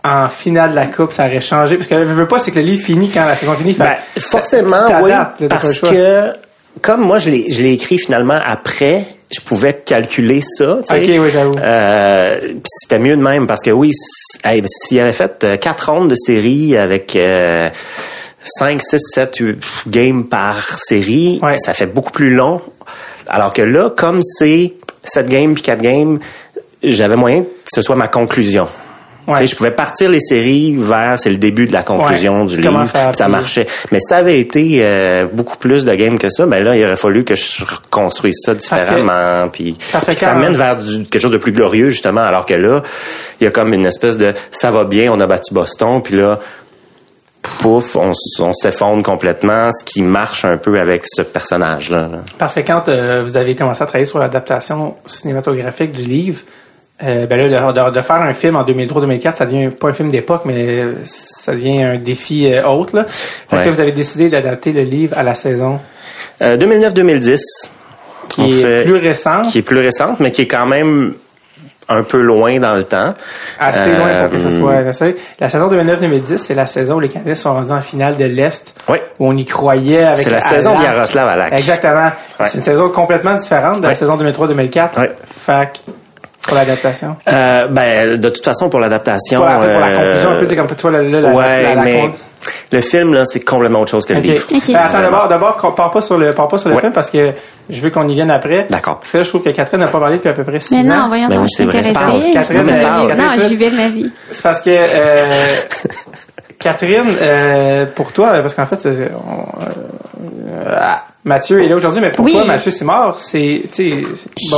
en 0.03 0.27
finale 0.27 0.71
de 0.71 0.75
la 0.75 0.87
coupe, 0.87 1.13
ça 1.13 1.27
aurait 1.27 1.41
changé 1.41 1.75
parce 1.75 1.87
que 1.87 1.95
je 1.95 2.13
veux 2.13 2.27
pas 2.27 2.39
c'est 2.39 2.51
que 2.51 2.59
le 2.59 2.65
livre 2.65 2.83
finit 2.83 3.09
quand 3.11 3.25
la 3.25 3.35
saison 3.35 3.53
finit. 3.53 3.73
Ben, 3.73 3.97
forcément, 4.17 5.01
oui, 5.01 5.11
parce 5.47 5.79
que 5.79 6.33
comme 6.81 7.01
moi 7.01 7.19
je 7.19 7.29
l'ai 7.29 7.51
je 7.51 7.61
l'ai 7.61 7.73
écrit 7.73 7.99
finalement 7.99 8.39
après, 8.43 9.05
je 9.31 9.39
pouvais 9.41 9.73
calculer 9.73 10.41
ça. 10.41 10.79
Tu 10.87 10.95
sais. 10.95 11.03
Ok, 11.03 11.21
oui, 11.23 11.29
j'avoue. 11.31 11.57
Euh, 11.57 12.53
c'était 12.65 12.99
mieux 12.99 13.15
de 13.15 13.21
même 13.21 13.47
parce 13.47 13.61
que 13.61 13.71
oui, 13.71 13.91
s'il 13.93 14.99
avait 14.99 15.11
fait 15.11 15.43
euh, 15.43 15.57
quatre 15.57 15.91
rondes 15.91 16.09
de 16.09 16.15
série 16.15 16.75
avec 16.75 17.15
euh, 17.15 17.69
5, 18.43 18.81
6, 18.81 18.97
7, 19.13 19.35
8 19.37 19.63
games 19.87 20.23
par 20.25 20.79
série, 20.79 21.39
ça 21.63 21.73
fait 21.73 21.85
beaucoup 21.85 22.11
plus 22.11 22.33
long. 22.33 22.61
Alors 23.27 23.53
que 23.53 23.61
là, 23.61 23.91
comme 23.95 24.21
c'est 24.23 24.73
7 25.03 25.27
games 25.27 25.53
puis 25.53 25.63
4 25.63 25.81
games, 25.81 26.19
j'avais 26.83 27.15
moyen 27.15 27.43
que 27.43 27.69
ce 27.73 27.81
soit 27.81 27.95
ma 27.95 28.07
conclusion. 28.07 28.67
Ouais. 29.31 29.47
Je 29.47 29.55
pouvais 29.55 29.71
partir 29.71 30.09
les 30.09 30.19
séries 30.19 30.75
vers 30.77 31.19
c'est 31.19 31.29
le 31.29 31.37
début 31.37 31.67
de 31.67 31.73
la 31.73 31.83
conclusion 31.83 32.45
du 32.45 32.59
livre, 32.59 32.85
ça 33.13 33.27
marchait. 33.27 33.67
Mais 33.91 33.99
ça 33.99 34.17
avait 34.17 34.39
été 34.39 34.79
euh, 34.81 35.27
beaucoup 35.31 35.57
plus 35.57 35.85
de 35.85 35.93
games 35.93 36.17
que 36.17 36.29
ça, 36.29 36.45
ben 36.45 36.63
là 36.63 36.75
il 36.75 36.85
aurait 36.85 36.95
fallu 36.95 37.23
que 37.23 37.35
je 37.35 37.63
reconstruise 37.65 38.35
ça 38.43 38.55
différemment, 38.55 39.49
puis, 39.49 39.77
ça 39.79 40.33
mène 40.35 40.55
vers 40.55 40.77
quelque 40.77 41.19
chose 41.19 41.31
de 41.31 41.37
plus 41.37 41.51
glorieux 41.51 41.89
justement. 41.89 42.21
Alors 42.21 42.45
que 42.45 42.53
là, 42.53 42.83
il 43.39 43.43
y 43.45 43.47
a 43.47 43.51
comme 43.51 43.73
une 43.73 43.85
espèce 43.85 44.17
de 44.17 44.33
ça 44.51 44.71
va 44.71 44.85
bien, 44.85 45.11
on 45.11 45.19
a 45.19 45.27
battu 45.27 45.53
Boston, 45.53 46.01
puis 46.01 46.15
là 46.15 46.39
pouf, 47.41 47.95
on, 47.95 48.13
s'effondre 48.53 49.03
complètement, 49.03 49.69
ce 49.71 49.83
qui 49.83 50.01
marche 50.01 50.45
un 50.45 50.57
peu 50.57 50.77
avec 50.77 51.03
ce 51.05 51.21
personnage-là. 51.21 52.09
Parce 52.37 52.55
que 52.55 52.59
quand 52.61 52.87
euh, 52.87 53.23
vous 53.23 53.37
avez 53.37 53.55
commencé 53.55 53.81
à 53.81 53.85
travailler 53.85 54.05
sur 54.05 54.19
l'adaptation 54.19 54.95
cinématographique 55.05 55.91
du 55.91 56.03
livre, 56.03 56.41
euh, 57.03 57.25
ben 57.25 57.49
là, 57.49 57.91
de, 57.91 58.01
faire 58.01 58.15
un 58.17 58.33
film 58.33 58.55
en 58.55 58.63
2003-2004, 58.63 59.35
ça 59.35 59.45
devient 59.45 59.69
pas 59.69 59.89
un 59.89 59.93
film 59.93 60.09
d'époque, 60.09 60.43
mais 60.45 60.85
ça 61.05 61.53
devient 61.53 61.83
un 61.83 61.97
défi 61.97 62.51
euh, 62.51 62.67
autre. 62.67 62.95
Là. 62.95 63.05
que 63.49 63.69
vous 63.69 63.79
avez 63.79 63.91
décidé 63.91 64.29
d'adapter 64.29 64.71
le 64.71 64.83
livre 64.83 65.17
à 65.17 65.23
la 65.23 65.35
saison 65.35 65.79
2009-2010. 66.41 67.39
Qui 68.29 68.61
est 68.61 68.83
plus 68.83 68.95
récente. 68.95 69.47
Qui 69.47 69.57
est 69.57 69.63
plus 69.63 69.79
récente, 69.79 70.19
mais 70.19 70.31
qui 70.31 70.43
est 70.43 70.47
quand 70.47 70.65
même 70.65 71.15
un 71.91 72.03
peu 72.03 72.21
loin 72.21 72.59
dans 72.59 72.75
le 72.75 72.83
temps. 72.83 73.13
Assez 73.59 73.93
loin 73.93 74.21
pour 74.21 74.29
que 74.29 74.39
ce 74.39 74.47
euh, 74.47 74.93
soit 74.93 75.13
La 75.39 75.49
saison 75.49 75.67
2009-2010, 75.69 76.37
c'est 76.37 76.55
la 76.55 76.67
saison 76.67 76.95
où 76.95 76.99
les 76.99 77.09
Canadiens 77.09 77.35
sont 77.35 77.53
rendus 77.53 77.71
en 77.71 77.81
finale 77.81 78.17
de 78.17 78.25
l'Est. 78.25 78.73
Oui. 78.87 78.97
Où 79.19 79.27
on 79.27 79.35
y 79.35 79.45
croyait 79.45 80.03
avec 80.03 80.23
C'est 80.23 80.29
la 80.29 80.39
saison 80.39 80.77
de 80.77 80.83
Yaroslav 80.83 81.27
Alak. 81.27 81.53
Exactement. 81.53 82.11
C'est 82.45 82.59
une 82.59 82.63
saison 82.63 82.89
complètement 82.89 83.35
différente 83.35 83.81
de 83.81 83.87
la 83.87 83.95
saison 83.95 84.17
2003-2004. 84.17 84.89
Oui. 84.97 85.05
Pour 86.47 86.55
l'adaptation? 86.55 87.15
Euh, 87.27 87.67
ben, 87.67 88.17
de 88.17 88.29
toute 88.29 88.43
façon, 88.43 88.69
pour 88.69 88.79
l'adaptation. 88.79 89.39
Pour, 89.39 89.47
la, 89.47 89.55
pour 89.57 89.79
la 89.79 89.95
conclusion, 89.95 90.29
un 90.29 90.39
peu, 90.39 90.47
c'est 90.47 90.55
comme 90.55 90.67
toi, 90.67 90.91
là, 90.91 91.01
la, 91.03 91.33
ouais, 91.33 91.63
la, 91.63 91.75
la, 91.75 91.81
mais 91.83 92.11
le 92.71 92.81
film, 92.81 93.13
là, 93.13 93.25
c'est 93.25 93.41
complètement 93.41 93.81
autre 93.81 93.91
chose 93.91 94.05
que 94.05 94.13
le 94.13 94.21
livre. 94.21 94.45
Ben, 94.49 94.75
attends, 94.75 95.01
d'abord, 95.01 95.27
d'abord, 95.27 95.75
part 95.75 95.91
pas 95.91 96.01
sur 96.01 96.17
le, 96.17 96.31
part 96.31 96.47
pas 96.47 96.57
sur 96.57 96.69
le 96.69 96.79
film 96.79 96.91
parce 96.93 97.09
que 97.09 97.31
je 97.69 97.81
veux 97.81 97.89
qu'on 97.89 98.07
y 98.07 98.15
vienne 98.15 98.31
après. 98.31 98.67
D'accord. 98.69 98.99
Parce 98.99 99.11
que 99.11 99.17
là, 99.19 99.23
je 99.23 99.29
trouve 99.29 99.43
que 99.43 99.49
Catherine 99.49 99.81
n'a 99.81 99.87
pas 99.87 99.99
parlé 99.99 100.17
depuis 100.17 100.29
à 100.29 100.33
peu 100.33 100.43
près 100.43 100.59
six 100.59 100.73
ans. 100.73 100.77
Mais 100.77 100.89
non, 100.89 101.07
voyons 101.07 101.27
ben 101.27 101.35
donc, 101.35 101.47
je 101.49 101.55
suis 101.55 101.63
intéressée. 101.63 102.31
Catherine, 102.33 102.69
euh, 102.69 103.15
non, 103.15 103.31
je 103.37 103.47
vivais 103.47 103.69
ma 103.71 103.89
vie. 103.89 104.11
C'est 104.31 104.43
parce 104.43 104.61
que, 104.61 104.69
euh, 104.69 105.47
Catherine, 106.61 107.15
euh, 107.21 107.85
pour 107.87 108.13
toi, 108.13 108.29
parce 108.41 108.53
qu'en 108.53 108.67
fait, 108.67 108.85
euh, 108.85 109.09
Mathieu 111.23 111.63
est 111.63 111.67
là 111.67 111.75
aujourd'hui, 111.75 112.01
mais 112.01 112.11
pour 112.11 112.29
toi, 112.29 112.45
Mathieu 112.45 112.71
c'est 112.71 112.85
mort. 112.85 113.19
C'est, 113.19 113.63
tu 113.73 113.91
sais, 113.91 114.49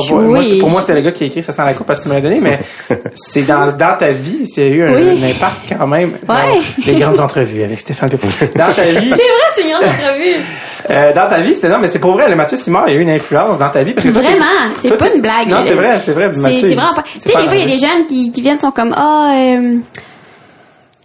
pour 0.59 0.69
moi, 0.69 0.81
c'était 0.81 0.95
le 0.95 1.01
gars 1.01 1.11
qui 1.11 1.23
a 1.23 1.27
écrit 1.27 1.43
ça 1.43 1.51
sans 1.51 1.63
la 1.63 1.73
coupe 1.73 1.87
parce 1.87 1.99
que 1.99 2.05
tu 2.05 2.13
m'as 2.13 2.21
donné, 2.21 2.39
mais 2.41 2.59
c'est 3.15 3.43
dans, 3.43 3.71
dans 3.71 3.97
ta 3.97 4.11
vie, 4.11 4.47
c'est 4.53 4.69
eu 4.69 4.83
un, 4.83 5.23
impact 5.23 5.57
quand 5.69 5.87
même. 5.87 6.17
Ouais. 6.27 6.59
les 6.85 6.99
grandes 6.99 7.19
entrevues 7.19 7.63
avec 7.63 7.79
Stéphane 7.79 8.09
Dans 8.09 8.73
ta 8.73 8.83
vie. 8.83 9.09
C'est 9.09 9.15
vrai, 9.15 9.51
c'est 9.55 9.61
une 9.61 9.69
grande 9.71 9.83
entrevue. 9.83 10.35
euh, 10.89 11.13
dans 11.13 11.27
ta 11.27 11.39
vie, 11.41 11.55
c'était 11.55 11.69
non, 11.69 11.79
mais 11.79 11.89
c'est 11.89 11.99
pour 11.99 12.13
vrai, 12.13 12.29
le 12.29 12.35
Mathieu 12.35 12.57
Simard, 12.57 12.89
il 12.89 12.95
a 12.95 12.99
eu 12.99 13.01
une 13.01 13.09
influence 13.09 13.57
dans 13.57 13.69
ta 13.69 13.83
vie 13.83 13.93
parce 13.93 14.05
que 14.05 14.11
Vraiment, 14.11 14.45
c'est 14.79 14.97
pas 14.97 15.13
une 15.13 15.21
blague. 15.21 15.49
Non, 15.49 15.57
c'est 15.63 15.73
vrai, 15.73 16.01
c'est 16.05 16.11
vrai. 16.11 16.31
C'est 16.33 16.75
vraiment 16.75 16.93
pas. 16.93 17.03
Tu 17.03 17.19
sais, 17.19 17.27
des 17.29 17.47
fois, 17.47 17.55
il 17.55 17.59
y 17.59 17.63
a 17.63 17.75
des 17.75 17.79
jeunes 17.79 18.05
qui, 18.07 18.31
qui 18.31 18.41
viennent 18.41 18.59
sont 18.59 18.71
comme, 18.71 18.93
ah, 18.95 19.31
oh, 19.33 19.79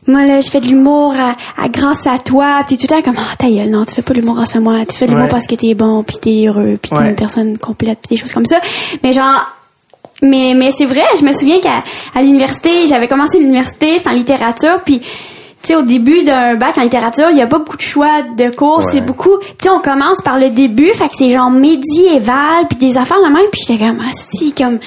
moi 0.08 0.24
là 0.24 0.40
je 0.40 0.50
fais 0.50 0.60
de 0.60 0.66
l'humour 0.66 1.14
à, 1.16 1.68
grâce 1.68 2.06
à 2.06 2.18
toi 2.18 2.62
puis 2.66 2.78
tout 2.78 2.86
le 2.90 2.96
temps 2.96 3.02
comme 3.02 3.18
oh 3.18 3.34
ta 3.38 3.48
gueule 3.48 3.70
non 3.70 3.84
tu 3.84 3.94
fais 3.94 4.02
pas 4.02 4.14
de 4.14 4.20
l'humour 4.20 4.36
grâce 4.36 4.56
à 4.56 4.60
moi 4.60 4.84
tu 4.88 4.96
fais 4.96 5.06
de 5.06 5.12
l'humour 5.12 5.28
parce 5.28 5.46
que 5.46 5.54
t'es 5.54 5.74
bon 5.74 6.02
puis 6.02 6.16
t'es 6.16 6.46
heureux 6.48 6.78
puis 6.80 6.90
t'es 6.90 7.02
une 7.02 7.14
personne 7.14 7.58
complète 7.58 7.98
puis 8.00 8.16
des 8.16 8.20
choses 8.20 8.32
comme 8.32 8.46
ça. 8.46 8.60
Mais 9.02 9.12
genre 9.12 9.46
mais 10.22 10.54
mais 10.56 10.70
c'est 10.76 10.86
vrai 10.86 11.04
je 11.18 11.24
me 11.24 11.32
souviens 11.32 11.60
qu'à 11.60 11.84
à, 12.14 12.22
l'université 12.22 12.86
j'avais 12.86 13.06
commencé 13.06 13.38
l'université 13.38 14.00
en 14.06 14.12
littérature 14.12 14.80
puis 14.84 15.00
tu 15.00 15.06
sais 15.62 15.76
au 15.76 15.82
début 15.82 16.24
d'un 16.24 16.56
bac 16.56 16.78
en 16.78 16.82
littérature 16.82 17.28
il 17.30 17.36
y 17.36 17.42
a 17.42 17.46
pas 17.46 17.58
beaucoup 17.58 17.76
de 17.76 17.82
choix 17.82 18.22
de 18.22 18.54
cours 18.56 18.82
c'est 18.82 19.02
beaucoup 19.02 19.38
tu 19.38 19.64
sais 19.64 19.70
on 19.70 19.80
commence 19.80 20.22
par 20.24 20.38
le 20.38 20.50
début 20.50 20.92
fait 20.94 21.08
que 21.08 21.16
c'est 21.16 21.30
genre 21.30 21.50
médiéval 21.50 22.66
puis 22.68 22.78
des 22.78 22.96
affaires 22.96 23.20
de 23.20 23.32
même 23.32 23.46
puis 23.52 23.60
j'étais 23.66 23.84
comme 23.84 24.00
ah 24.00 24.10
si 24.32 24.52
comme 24.52 24.78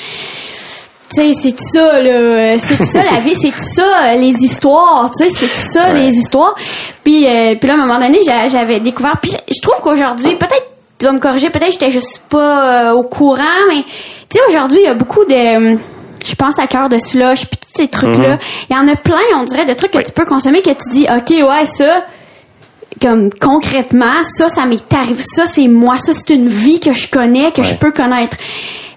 tu 1.13 1.21
sais, 1.21 1.31
c'est 1.33 1.51
tout 1.51 1.63
ça, 1.73 2.01
là. 2.01 2.57
C'est 2.59 2.77
tout 2.77 2.85
ça, 2.85 3.03
la 3.03 3.19
vie, 3.19 3.35
c'est 3.35 3.51
tout 3.51 3.73
ça, 3.75 4.15
les 4.15 4.33
histoires. 4.43 5.11
Tu 5.17 5.27
sais, 5.27 5.33
c'est 5.35 5.45
tout 5.45 5.71
ça, 5.73 5.93
les 5.93 6.15
histoires. 6.15 6.55
Puis, 7.03 7.25
euh, 7.27 7.55
puis 7.59 7.67
là, 7.67 7.75
à 7.75 7.77
un 7.77 7.85
moment 7.85 7.99
donné, 7.99 8.19
j'avais 8.23 8.79
découvert. 8.79 9.17
Puis, 9.21 9.31
je 9.31 9.61
trouve 9.61 9.81
qu'aujourd'hui, 9.81 10.35
peut-être, 10.37 10.67
tu 10.97 11.05
vas 11.05 11.11
me 11.11 11.19
corriger, 11.19 11.49
peut-être 11.49 11.71
j'étais 11.71 11.91
juste 11.91 12.21
pas 12.29 12.89
euh, 12.89 12.93
au 12.93 13.03
courant, 13.03 13.41
mais 13.67 13.83
tu 14.29 14.37
sais, 14.37 14.39
aujourd'hui, 14.49 14.79
il 14.81 14.85
y 14.85 14.89
a 14.89 14.93
beaucoup 14.93 15.25
de. 15.25 15.77
Je 16.23 16.35
pense 16.35 16.59
à 16.59 16.67
cœur 16.67 16.87
de 16.87 16.99
slush, 16.99 17.47
puis 17.47 17.57
tous 17.57 17.81
ces 17.81 17.87
trucs-là. 17.87 18.35
Mm-hmm. 18.35 18.65
Il 18.69 18.75
y 18.75 18.79
en 18.79 18.87
a 18.87 18.95
plein, 18.95 19.17
on 19.37 19.43
dirait, 19.43 19.65
de 19.65 19.73
trucs 19.73 19.91
que 19.91 20.03
tu 20.03 20.11
peux 20.11 20.25
consommer 20.25 20.61
que 20.61 20.69
tu 20.69 20.91
dis, 20.93 21.07
OK, 21.09 21.31
ouais, 21.31 21.65
ça 21.65 22.03
comme 23.01 23.29
concrètement, 23.33 24.23
ça, 24.35 24.49
ça 24.49 24.65
m'est 24.65 24.93
arrivé, 24.93 25.21
ça 25.35 25.45
c'est 25.45 25.67
moi, 25.67 25.97
ça 25.97 26.13
c'est 26.13 26.33
une 26.33 26.47
vie 26.47 26.79
que 26.79 26.93
je 26.93 27.09
connais, 27.09 27.51
que 27.51 27.63
je 27.63 27.73
peux 27.75 27.91
connaître. 27.91 28.37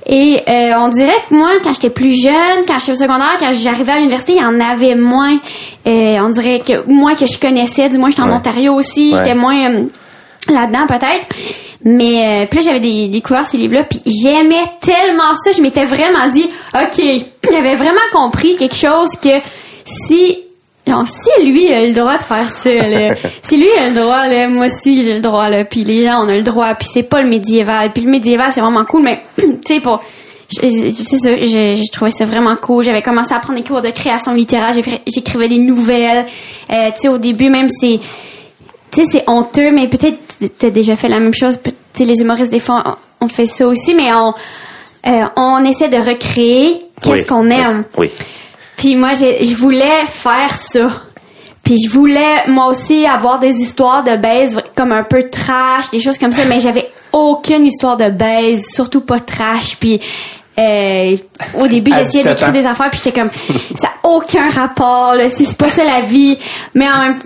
Et 0.06 0.42
euh, 0.46 0.72
on 0.78 0.88
dirait 0.88 1.16
que 1.30 1.34
moi, 1.34 1.48
quand 1.62 1.72
j'étais 1.72 1.88
plus 1.88 2.20
jeune, 2.20 2.66
quand 2.68 2.78
j'étais 2.78 2.92
au 2.92 2.96
secondaire, 2.96 3.36
quand 3.40 3.52
j'arrivais 3.52 3.92
à 3.92 3.96
l'université, 3.96 4.34
il 4.34 4.42
y 4.42 4.44
en 4.44 4.60
avait 4.60 4.94
moins. 4.94 5.38
Euh, 5.86 6.18
on 6.20 6.28
dirait 6.28 6.60
que 6.60 6.86
moi 6.86 7.14
que 7.14 7.26
je 7.26 7.38
connaissais, 7.38 7.88
du 7.88 7.96
moins 7.96 8.10
j'étais 8.10 8.22
en 8.22 8.32
Ontario 8.32 8.74
aussi, 8.74 9.14
j'étais 9.14 9.34
moins 9.34 9.70
euh, 9.70 9.86
là-dedans 10.50 10.86
peut-être. 10.86 11.26
Mais 11.84 12.44
euh, 12.44 12.46
puis 12.46 12.60
là, 12.60 12.64
j'avais 12.64 12.80
des, 12.80 13.08
découvert 13.08 13.46
ces 13.46 13.58
livres-là, 13.58 13.84
puis 13.84 14.00
j'aimais 14.06 14.64
tellement 14.80 15.34
ça, 15.42 15.52
je 15.52 15.60
m'étais 15.60 15.84
vraiment 15.84 16.28
dit, 16.32 16.48
ok, 16.74 17.02
j'avais 17.50 17.76
vraiment 17.76 18.00
compris 18.12 18.56
quelque 18.56 18.74
chose 18.74 19.10
que 19.22 19.38
si 20.06 20.43
si 20.86 21.44
lui 21.44 21.72
a 21.72 21.86
le 21.86 21.92
droit 21.92 22.18
de 22.18 22.22
faire 22.22 22.48
ça, 22.48 22.70
là, 22.70 23.14
si 23.42 23.56
lui 23.56 23.68
a 23.70 23.88
le 23.88 23.94
droit, 23.94 24.26
là, 24.28 24.48
moi 24.48 24.66
aussi 24.66 25.02
j'ai 25.02 25.14
le 25.14 25.20
droit, 25.20 25.48
là, 25.48 25.64
puis 25.64 25.84
les 25.84 26.04
gens 26.04 26.24
on 26.24 26.28
a 26.28 26.34
le 26.36 26.42
droit, 26.42 26.74
puis 26.74 26.88
c'est 26.92 27.02
pas 27.02 27.22
le 27.22 27.28
médiéval, 27.28 27.92
puis 27.92 28.02
le 28.02 28.10
médiéval 28.10 28.50
c'est 28.52 28.60
vraiment 28.60 28.84
cool, 28.84 29.02
mais 29.02 29.22
tu 29.36 29.46
sais 29.66 29.80
pour 29.80 30.00
c'est 30.50 31.18
ça, 31.18 31.36
je, 31.36 31.90
trouvais 31.90 32.10
ça 32.10 32.26
vraiment 32.26 32.56
cool. 32.56 32.84
J'avais 32.84 33.02
commencé 33.02 33.32
à 33.34 33.40
prendre 33.40 33.58
des 33.58 33.64
cours 33.64 33.82
de 33.82 33.90
création 33.90 34.34
littéraire, 34.34 34.72
j'écrivais 34.72 35.48
des 35.48 35.58
nouvelles. 35.58 36.26
Euh, 36.70 36.90
tu 36.94 37.02
sais, 37.02 37.08
au 37.08 37.18
début 37.18 37.48
même 37.48 37.68
c'est, 37.70 37.98
tu 38.90 39.02
sais, 39.02 39.08
c'est 39.10 39.24
honteux, 39.28 39.70
mais 39.70 39.88
peut-être 39.88 40.18
t'as 40.58 40.70
déjà 40.70 40.96
fait 40.96 41.08
la 41.08 41.18
même 41.18 41.34
chose. 41.34 41.58
Tu 41.94 42.04
les 42.04 42.20
humoristes 42.20 42.50
des 42.50 42.60
fois 42.60 42.98
on, 43.20 43.28
fait 43.28 43.46
ça 43.46 43.66
aussi, 43.66 43.94
mais 43.94 44.12
on 44.12 44.34
euh, 45.06 45.24
on 45.36 45.64
essaie 45.64 45.88
de 45.88 45.96
recréer 45.96 46.82
qu'est-ce 47.02 47.26
qu'on 47.26 47.48
aime. 47.50 47.84
Oui. 47.96 48.10
Puis 48.76 48.96
moi, 48.96 49.12
je 49.14 49.54
voulais 49.54 50.06
faire 50.08 50.54
ça. 50.54 50.90
Puis 51.62 51.78
je 51.82 51.90
voulais 51.90 52.46
moi 52.48 52.66
aussi 52.66 53.06
avoir 53.06 53.40
des 53.40 53.54
histoires 53.54 54.04
de 54.04 54.16
baise 54.16 54.60
comme 54.76 54.92
un 54.92 55.02
peu 55.02 55.28
trash, 55.30 55.90
des 55.90 56.00
choses 56.00 56.18
comme 56.18 56.32
ça, 56.32 56.44
mais 56.44 56.60
j'avais 56.60 56.90
aucune 57.10 57.64
histoire 57.64 57.96
de 57.96 58.10
baise, 58.10 58.66
surtout 58.70 59.00
pas 59.00 59.18
trash. 59.20 59.76
Puis 59.76 59.98
euh, 60.58 61.16
au 61.58 61.66
début, 61.66 61.90
j'essayais 61.92 62.22
d'écrire 62.22 62.52
des 62.52 62.66
affaires, 62.66 62.90
puis 62.90 63.00
j'étais 63.02 63.18
comme 63.18 63.30
ça 63.80 63.88
a 63.88 64.08
aucun 64.08 64.50
rapport, 64.50 65.14
là, 65.14 65.30
si 65.30 65.46
c'est 65.46 65.56
pas 65.56 65.70
ça 65.70 65.84
la 65.84 66.02
vie. 66.02 66.38
Mais 66.74 66.86
en 66.86 66.98
même 66.98 67.18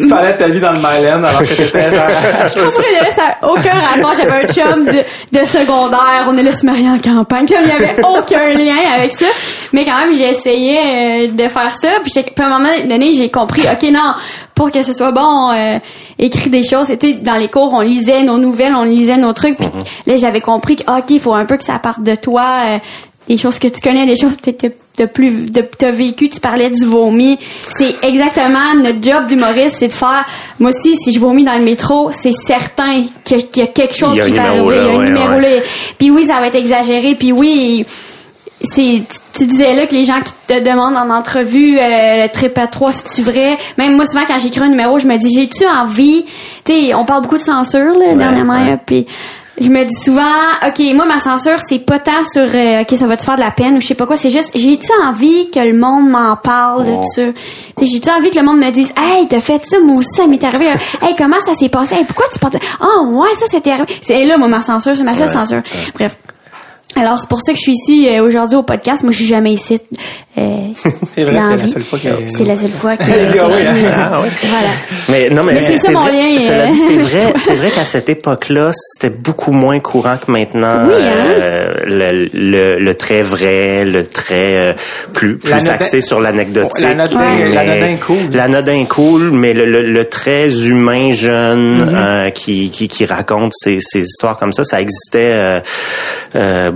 tu 0.00 0.08
parlais 0.08 0.32
de 0.32 0.38
ta 0.38 0.48
vie 0.48 0.60
dans 0.60 0.72
le 0.72 0.78
Myland 0.78 1.24
alors 1.24 1.40
que 1.40 1.54
t'étais 1.54 1.92
genre... 1.92 2.08
je 2.44 3.10
ça 3.10 3.22
n'a 3.22 3.48
aucun 3.48 3.78
rapport. 3.80 4.14
J'avais 4.16 4.44
un 4.44 4.48
chum 4.48 4.84
de, 4.84 5.38
de 5.38 5.44
secondaire. 5.44 6.26
On 6.28 6.36
est 6.36 6.42
là 6.42 6.52
se 6.52 6.64
marier 6.64 6.88
en 6.88 6.98
campagne. 6.98 7.46
Il 7.50 7.64
n'y 7.64 7.72
avait 7.72 8.02
aucun 8.02 8.48
lien 8.50 8.78
avec 8.94 9.12
ça. 9.12 9.26
Mais 9.72 9.84
quand 9.84 9.98
même, 9.98 10.14
j'ai 10.14 10.30
essayé 10.30 10.78
euh, 10.78 11.28
de 11.28 11.48
faire 11.48 11.74
ça. 11.80 11.88
Puis, 12.02 12.12
à 12.18 12.44
un 12.44 12.58
moment 12.58 12.70
donné, 12.88 13.12
j'ai 13.12 13.30
compris, 13.30 13.62
OK, 13.62 13.88
non, 13.90 14.14
pour 14.54 14.70
que 14.70 14.82
ce 14.82 14.92
soit 14.92 15.12
bon, 15.12 15.50
euh, 15.52 15.78
écrire 16.18 16.50
des 16.50 16.62
choses. 16.62 16.86
C'était 16.86 17.14
dans 17.14 17.36
les 17.36 17.48
cours, 17.48 17.72
on 17.72 17.80
lisait 17.80 18.22
nos 18.22 18.38
nouvelles, 18.38 18.74
on 18.74 18.84
lisait 18.84 19.16
nos 19.16 19.32
trucs. 19.32 19.56
Puis 19.56 19.68
là, 20.06 20.16
j'avais 20.16 20.40
compris 20.40 20.76
que, 20.76 20.82
OK, 20.82 21.10
il 21.10 21.20
faut 21.20 21.34
un 21.34 21.44
peu 21.44 21.56
que 21.56 21.64
ça 21.64 21.78
parte 21.78 22.02
de 22.02 22.14
toi. 22.14 22.64
Euh, 22.66 22.78
des 23.28 23.36
choses 23.36 23.58
que 23.58 23.68
tu 23.68 23.80
connais, 23.80 24.06
des 24.06 24.16
choses 24.16 24.36
peut-être 24.36 24.74
de 24.98 25.06
plus 25.06 25.50
de 25.50 25.62
t'as 25.62 25.90
vécu, 25.90 26.28
tu 26.28 26.40
parlais 26.40 26.70
du 26.70 26.84
vomi. 26.84 27.38
C'est 27.78 27.94
exactement 28.02 28.74
notre 28.76 29.02
job 29.02 29.26
d'humoriste, 29.28 29.76
c'est 29.78 29.88
de 29.88 29.92
faire 29.92 30.26
moi 30.58 30.70
aussi 30.70 30.96
si 30.96 31.12
je 31.12 31.18
vomis 31.18 31.44
dans 31.44 31.56
le 31.56 31.64
métro, 31.64 32.10
c'est 32.12 32.32
certain 32.32 33.04
qu'il 33.24 33.38
y 33.56 33.62
a 33.62 33.66
quelque 33.66 33.94
chose 33.94 34.20
qui 34.20 34.32
va 34.32 34.42
arriver, 34.42 34.76
il 34.76 34.92
y 34.92 34.96
a 34.96 35.00
un 35.00 35.04
numéro 35.04 35.40
là. 35.40 35.48
Puis 35.98 36.10
oui, 36.10 36.24
ça 36.24 36.40
va 36.40 36.48
être 36.48 36.56
exagéré, 36.56 37.14
puis 37.14 37.32
oui, 37.32 37.86
c'est 38.62 39.02
tu 39.38 39.46
disais 39.46 39.74
là 39.74 39.86
que 39.86 39.94
les 39.94 40.04
gens 40.04 40.20
qui 40.20 40.32
te 40.48 40.60
demandent 40.60 40.96
en 40.96 41.08
entrevue 41.08 41.78
euh, 41.78 42.26
très 42.32 42.50
3 42.50 42.92
si 42.92 43.04
tu 43.14 43.22
vrai? 43.22 43.56
Même 43.78 43.96
moi 43.96 44.04
souvent 44.04 44.24
quand 44.26 44.38
j'écris 44.38 44.60
un 44.60 44.68
numéro 44.68 44.98
je 44.98 45.06
me 45.06 45.16
dis 45.16 45.32
j'ai-tu 45.32 45.64
envie? 45.66 46.24
Tu 46.64 46.72
sais 46.72 46.94
on 46.94 47.04
parle 47.04 47.22
beaucoup 47.22 47.38
de 47.38 47.42
censure 47.42 47.96
là 47.96 48.14
dernièrement 48.14 48.78
puis 48.84 49.06
je 49.60 49.68
me 49.68 49.84
dis 49.84 50.02
souvent, 50.02 50.22
OK, 50.66 50.94
moi, 50.94 51.04
ma 51.04 51.20
censure, 51.20 51.58
c'est 51.66 51.78
pas 51.80 51.98
tant 51.98 52.24
sur, 52.32 52.42
euh, 52.42 52.80
OK, 52.80 52.96
ça 52.96 53.06
va 53.06 53.16
te 53.16 53.24
faire 53.24 53.36
de 53.36 53.40
la 53.40 53.50
peine 53.50 53.76
ou 53.76 53.80
je 53.80 53.86
sais 53.86 53.94
pas 53.94 54.06
quoi, 54.06 54.16
c'est 54.16 54.30
juste, 54.30 54.52
j'ai-tu 54.54 54.90
envie 55.04 55.50
que 55.50 55.60
le 55.60 55.76
monde 55.76 56.08
m'en 56.08 56.34
parle 56.36 56.86
de 56.86 56.96
ça? 57.14 57.22
J'ai-tu 57.80 58.10
envie 58.10 58.30
que 58.30 58.38
le 58.38 58.44
monde 58.44 58.58
me 58.58 58.70
dise, 58.70 58.90
hey, 58.96 59.28
t'as 59.28 59.40
fait 59.40 59.62
ça, 59.66 59.78
moi 59.80 59.96
aussi, 59.96 60.08
ça 60.16 60.26
m'est 60.26 60.42
arrivé. 60.42 60.66
hey, 61.02 61.14
comment 61.16 61.36
ça 61.44 61.52
s'est 61.58 61.68
passé? 61.68 61.94
Hey, 61.94 62.04
pourquoi 62.04 62.26
tu 62.32 62.38
penses, 62.38 62.52
oh, 62.80 63.04
ouais, 63.22 63.28
ça, 63.38 63.46
c'était 63.50 63.72
arrivé. 63.72 63.86
C'est 64.06 64.24
là, 64.24 64.38
moi, 64.38 64.48
ma 64.48 64.62
censure, 64.62 64.96
c'est 64.96 65.02
ma 65.02 65.14
seule 65.14 65.28
censure. 65.28 65.62
Bref. 65.94 66.16
Alors, 66.96 67.18
c'est 67.18 67.28
pour 67.28 67.40
ça 67.40 67.52
que 67.52 67.58
je 67.58 67.62
suis 67.62 67.72
ici 67.72 68.08
euh, 68.08 68.22
aujourd'hui 68.22 68.56
au 68.56 68.62
podcast. 68.62 69.02
Moi, 69.02 69.12
je 69.12 69.18
suis 69.18 69.26
jamais 69.26 69.52
ici. 69.52 69.78
Euh, 70.38 70.68
c'est 71.14 71.24
vrai, 71.24 71.40
c'est 71.40 71.56
la 71.56 71.68
seule 71.68 71.84
fois 71.84 71.98
que... 71.98 72.08
C'est 72.26 72.44
la 72.44 72.56
seule 72.56 72.72
fois 72.72 72.96
que... 72.96 73.02
ah, 73.38 73.48
oui, 73.48 73.84
ah, 73.86 74.20
oui. 74.22 74.28
Voilà. 74.42 74.68
Mais 75.08 75.30
non, 75.30 75.44
mais, 75.44 75.54
mais 75.54 75.60
c'est 75.60 75.80
ça 75.80 75.92
mon 75.92 76.06
lien. 76.06 76.36
Euh... 76.50 76.68
C'est 76.70 76.96
vrai, 77.02 77.34
c'est 77.44 77.54
vrai 77.54 77.70
qu'à 77.70 77.84
cette 77.84 78.08
époque-là, 78.08 78.72
c'était 78.74 79.16
beaucoup 79.16 79.52
moins 79.52 79.78
courant 79.78 80.16
que 80.18 80.30
maintenant. 80.32 80.88
Oui, 80.88 80.94
hein? 80.94 81.26
euh, 81.28 81.68
le, 81.84 82.28
le, 82.32 82.78
le, 82.78 82.94
très 82.94 83.22
vrai, 83.22 83.84
le 83.84 84.06
très 84.06 84.70
euh, 84.70 84.72
plus 85.12 85.38
plus 85.38 85.68
axé 85.68 86.00
sur 86.00 86.20
l'anecdotique. 86.20 86.84
L'anodin 86.84 87.96
cool. 88.04 88.16
L'anodin 88.32 88.84
cool, 88.86 89.30
mais 89.30 89.52
le, 89.52 89.64
le, 89.64 89.82
le, 89.82 90.04
très 90.06 90.66
humain 90.66 91.12
jeune 91.12 91.92
mm-hmm. 91.92 92.32
qui, 92.32 92.70
qui, 92.70 92.88
qui 92.88 93.04
raconte 93.04 93.52
ces, 93.54 93.78
ces 93.80 94.00
histoires 94.04 94.36
comme 94.36 94.52
ça, 94.52 94.64
ça 94.64 94.80
existait... 94.80 95.62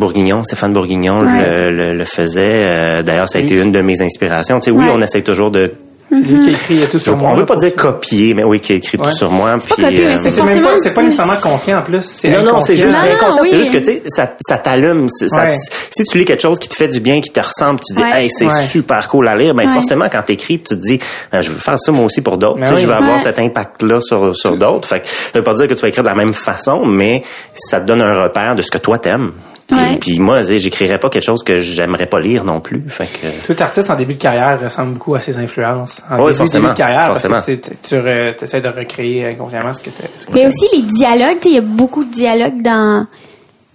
Bourguignon, 0.05 0.43
Stéphane 0.43 0.75
Bourguignon 0.75 1.23
le, 1.23 1.95
le, 1.95 2.05
faisait. 2.05 2.43
Euh, 2.45 3.03
d'ailleurs, 3.03 3.27
ça 3.31 3.39
a 3.39 3.41
été 3.41 3.55
une 3.55 3.73
de 3.73 3.81
mes 3.81 4.03
inspirations. 4.03 4.61
Tu 4.61 4.67
sais, 4.67 4.71
oui, 4.71 4.85
on 4.93 5.01
essaie 5.01 5.23
toujours 5.23 5.51
de 5.51 5.73
c'est 6.11 6.21
lui 6.21 6.41
qui 6.41 6.49
a 6.49 6.53
écrit 6.53 6.89
tout 6.91 6.99
sur 6.99 7.17
moi. 7.17 7.31
On 7.33 7.35
veut 7.35 7.47
pas 7.47 7.57
dire 7.57 7.75
copier, 7.75 8.35
mais 8.35 8.45
oui, 8.45 8.61
qui 8.61 8.73
a 8.73 8.77
écrit 8.77 8.99
tout 8.99 9.11
sur 9.11 9.31
moi. 9.31 9.57
C'est 9.61 9.69
pas 9.71 9.83
copier, 9.83 10.19
c'est 10.23 10.43
même 10.43 10.63
pas, 10.63 10.77
c'est 10.83 10.93
pas 10.93 11.03
nécessairement 11.03 11.37
conscient 11.37 11.79
en 11.79 11.83
plus. 11.83 12.25
Non, 12.25 12.43
non, 12.43 12.61
c'est 12.61 12.77
juste 12.77 12.97
inconscient. 12.97 13.45
C'est 13.45 13.57
juste 13.57 13.73
que 13.73 13.79
tu 13.79 13.85
sais, 13.85 14.03
ça, 14.07 14.35
ça 14.47 14.59
t'allume. 14.59 15.09
Si 15.09 16.05
tu 16.05 16.19
lis 16.19 16.25
quelque 16.25 16.43
chose 16.43 16.59
qui 16.59 16.69
te 16.69 16.77
fait 16.77 16.89
du 16.89 17.01
bien, 17.01 17.21
qui 17.21 17.31
te 17.31 17.41
ressemble, 17.41 17.81
tu 17.81 17.95
dis, 17.95 18.03
hey, 18.03 18.29
c'est 18.31 18.49
super 18.69 19.09
cool 19.09 19.29
à 19.29 19.35
lire. 19.35 19.55
Ben 19.55 19.73
forcément, 19.73 20.09
quand 20.11 20.23
t'écris, 20.23 20.59
tu 20.59 20.75
te 20.77 20.81
dis, 20.81 20.99
ben, 21.33 21.41
je 21.41 21.51
veux 21.51 21.57
faire 21.57 21.79
ça 21.79 21.93
moi 21.93 22.05
aussi 22.05 22.21
pour 22.21 22.39
d'autres. 22.39 22.61
Ben 22.61 22.77
je 22.77 22.87
veux 22.87 22.95
avoir 22.95 23.21
cet 23.21 23.39
impact-là 23.39 24.01
sur 24.01 24.37
sur 24.37 24.57
d'autres. 24.57 24.89
Fait 24.89 25.01
que 25.01 25.09
ça 25.09 25.31
veut 25.35 25.45
pas 25.45 25.55
dire 25.55 25.69
que 25.69 25.75
tu 25.75 25.83
vas 25.83 25.89
écrire 25.89 26.05
de 26.05 26.09
la 26.09 26.15
même 26.15 26.35
façon, 26.35 26.85
mais 26.85 27.23
ça 27.55 27.81
te 27.81 27.87
donne 27.87 28.03
un 28.03 28.23
repère 28.23 28.55
de 28.55 28.63
ce 28.63 28.71
que 28.71 28.79
toi 28.79 28.99
t'aimes. 28.99 29.33
Ouais. 29.71 29.97
Puis 29.99 30.19
moi, 30.19 30.43
j'écrirais 30.43 30.99
pas 30.99 31.09
quelque 31.09 31.25
chose 31.25 31.43
que 31.43 31.59
j'aimerais 31.59 32.07
pas 32.07 32.21
lire 32.21 32.45
non 32.45 32.61
plus. 32.61 32.83
Fait 32.89 33.07
que... 33.07 33.53
Tout 33.53 33.63
artiste 33.63 33.89
en 33.89 33.97
début 33.97 34.15
de 34.15 34.19
carrière 34.21 34.61
ressemble 34.63 34.95
beaucoup 34.95 35.15
à 35.15 35.21
ses 35.21 35.37
influences. 35.39 36.03
En 36.11 36.19
oui, 36.19 36.27
début, 36.27 36.39
forcément. 36.39 36.69
de 36.69 36.75
carrière, 36.75 37.07
forcément. 37.07 37.41
tu, 37.41 37.59
tu 37.59 37.97
essaies 38.43 38.61
de 38.61 38.69
recréer 38.69 39.27
inconsciemment 39.29 39.73
ce 39.73 39.83
que 39.83 39.91
tu 39.91 40.03
Mais 40.33 40.47
aussi 40.47 40.67
les 40.75 40.83
dialogues, 40.83 41.39
il 41.47 41.53
y 41.53 41.59
a 41.59 41.63
beaucoup 41.63 42.05
de 42.05 42.13
dialogues 42.13 42.61
dans 42.61 43.07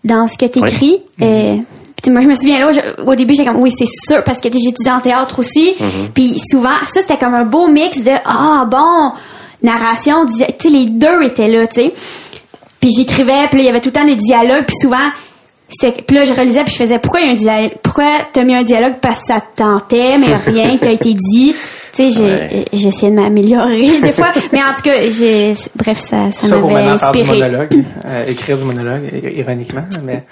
dans 0.03 0.27
ce 0.27 0.37
que 0.37 0.45
tu 0.45 0.59
écris. 0.59 1.01
Oui. 1.19 1.63
Puis 2.01 2.11
moi 2.11 2.21
je 2.21 2.27
me 2.27 2.35
souviens 2.35 2.59
là 2.59 2.71
au 3.05 3.15
début 3.15 3.35
j'ai 3.35 3.43
comme 3.43 3.57
oui 3.57 3.73
c'est 3.77 3.85
sûr 4.07 4.23
parce 4.23 4.39
que 4.39 4.47
j'étudiais 4.49 4.91
en 4.91 5.01
théâtre 5.01 5.37
aussi 5.39 5.75
mm-hmm. 5.77 6.11
puis 6.13 6.39
souvent 6.49 6.77
ça 6.85 7.01
c'était 7.01 7.17
comme 7.17 7.35
un 7.35 7.43
beau 7.43 7.67
mix 7.67 8.01
de 8.01 8.11
ah 8.23 8.65
bon 8.71 9.11
narration 9.61 10.25
tu 10.25 10.37
sais 10.37 10.69
les 10.69 10.85
deux 10.85 11.21
étaient 11.23 11.49
là 11.49 11.67
tu 11.67 11.81
sais 11.81 11.93
puis 12.79 12.91
j'écrivais 12.95 13.49
puis 13.51 13.59
il 13.59 13.65
y 13.65 13.67
avait 13.67 13.81
tout 13.81 13.89
le 13.89 13.93
temps 13.93 14.05
des 14.05 14.15
dialogues 14.15 14.63
puis 14.65 14.77
souvent 14.81 15.09
puis 15.77 16.15
là 16.15 16.23
je 16.25 16.33
relisais 16.33 16.63
puis 16.63 16.73
je 16.73 16.77
faisais 16.77 16.99
pourquoi 16.99 17.21
il 17.21 17.27
y 17.27 17.29
a 17.29 17.31
un 17.31 17.35
dialogue 17.35 17.77
pourquoi 17.83 18.27
t'as 18.33 18.43
mis 18.43 18.55
un 18.55 18.63
dialogue 18.63 18.95
parce 19.01 19.19
que 19.19 19.33
ça 19.33 19.41
tentait 19.55 20.17
mais 20.17 20.33
rien 20.51 20.77
qui 20.77 20.87
a 20.87 20.91
été 20.91 21.13
dit? 21.13 21.55
Tu 21.93 22.09
sais 22.09 22.09
j'ai 22.09 22.65
j'ai 22.73 22.87
essayé 22.87 23.11
de 23.11 23.15
m'améliorer 23.15 23.99
des 24.01 24.11
fois 24.11 24.31
mais 24.51 24.59
en 24.59 24.73
tout 24.75 24.81
cas 24.83 24.93
j'ai 25.09 25.53
bref 25.75 25.97
ça 25.97 26.31
ça, 26.31 26.57
m'avait 26.57 26.87
inspiré 26.87 27.23
du 27.23 27.43
monologue, 27.43 27.73
euh, 28.05 28.25
écrire 28.25 28.57
du 28.57 28.65
monologue 28.65 29.09
ironiquement 29.35 29.85
mais 30.03 30.23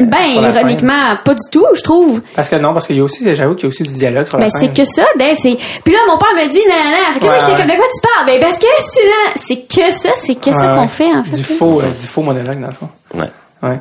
euh, 0.00 0.04
ben, 0.06 0.26
ironiquement, 0.26 1.16
pas 1.24 1.34
du 1.34 1.50
tout, 1.52 1.64
je 1.72 1.82
trouve. 1.82 2.20
Parce 2.34 2.48
que 2.48 2.56
non, 2.56 2.72
parce 2.72 2.88
qu'il 2.88 2.96
y 2.96 3.00
a 3.00 3.04
aussi, 3.04 3.22
j'avoue 3.36 3.54
qu'il 3.54 3.64
y 3.64 3.66
a 3.66 3.68
aussi 3.68 3.84
du 3.84 3.94
dialogue 3.94 4.26
sur 4.26 4.38
la 4.38 4.46
ben, 4.46 4.50
c'est 4.58 4.72
que 4.72 4.84
ça, 4.84 5.04
Dave, 5.16 5.36
c'est... 5.40 5.56
Puis 5.84 5.94
là, 5.94 6.00
mon 6.08 6.18
père 6.18 6.34
me 6.34 6.50
dit, 6.50 6.58
non, 6.68 6.74
non, 6.74 6.90
non, 6.90 7.12
fait 7.12 7.20
que 7.20 7.24
moi, 7.26 7.38
j'étais 7.38 7.56
comme, 7.56 7.66
de 7.66 7.76
quoi 7.76 7.86
tu 7.94 8.00
parles? 8.02 8.26
Ben, 8.26 8.40
parce 8.40 8.58
que 8.58 8.66
c'est, 8.92 9.46
c'est 9.46 9.68
que 9.68 9.92
ça, 9.92 10.08
c'est 10.20 10.34
que 10.34 10.50
ça 10.50 10.74
qu'on 10.74 10.88
fait, 10.88 11.14
en 11.14 11.22
fait. 11.22 11.36
Du 11.36 11.44
faux, 11.44 11.80
euh, 11.80 11.90
du 12.00 12.06
faux 12.06 12.22
monologue, 12.22 12.60
dans 12.60 12.66
le 12.66 12.74
fond. 12.74 12.88
Ouais. 13.14 13.30
Ouais. 13.64 13.78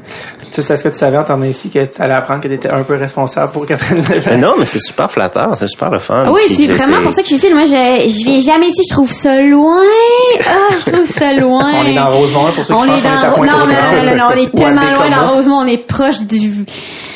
Tu 0.54 0.62
sais, 0.62 0.76
est-ce 0.76 0.84
que 0.84 0.90
tu 0.90 0.98
savais 0.98 1.18
en 1.18 1.24
t'en 1.24 1.42
ici 1.42 1.70
que 1.70 1.84
tu 1.84 2.02
allais 2.02 2.14
apprendre 2.14 2.42
que 2.42 2.48
tu 2.48 2.54
étais 2.54 2.72
un 2.72 2.84
peu 2.84 2.96
responsable 2.96 3.52
pour 3.52 3.66
Catherine 3.66 4.04
Non, 4.40 4.54
mais 4.58 4.66
c'est 4.66 4.80
super 4.80 5.12
flatteur, 5.12 5.58
c'est 5.58 5.68
super 5.68 5.90
le 5.90 6.00
fun. 6.00 6.32
Oui, 6.32 6.42
c'est 6.56 6.68
vraiment 6.68 7.02
pour 7.02 7.12
ça 7.12 7.22
que 7.22 7.28
je 7.28 7.36
suis 7.36 7.48
ici. 7.48 7.54
Moi, 7.54 7.66
je, 7.66 8.08
je 8.08 8.24
viens 8.24 8.40
jamais 8.40 8.68
ici, 8.68 8.84
je 8.88 8.94
trouve 8.94 9.12
ça 9.12 9.42
loin. 9.42 9.82
Ah, 10.42 10.76
je 10.86 10.92
trouve 10.92 11.08
ça 11.08 11.34
loin. 11.40 11.72
on 11.76 11.86
est 11.86 11.96
dans 11.96 12.12
Rosemont, 12.12 12.52
pour 12.54 12.66
ceux 12.66 12.74
on 12.74 12.84
qui 12.84 12.90
est 12.90 13.02
dans... 13.04 13.38
Non, 13.38 13.52
non, 13.52 13.66
non, 13.68 14.04
non, 14.06 14.16
non, 14.16 14.26
on 14.34 14.38
est 14.38 14.56
tellement 14.56 14.92
loin 14.92 15.10
dans 15.10 15.34
Rosemont, 15.34 15.58
on 15.64 15.66
est 15.66 15.86
proche 15.86 16.22
du 16.22 16.66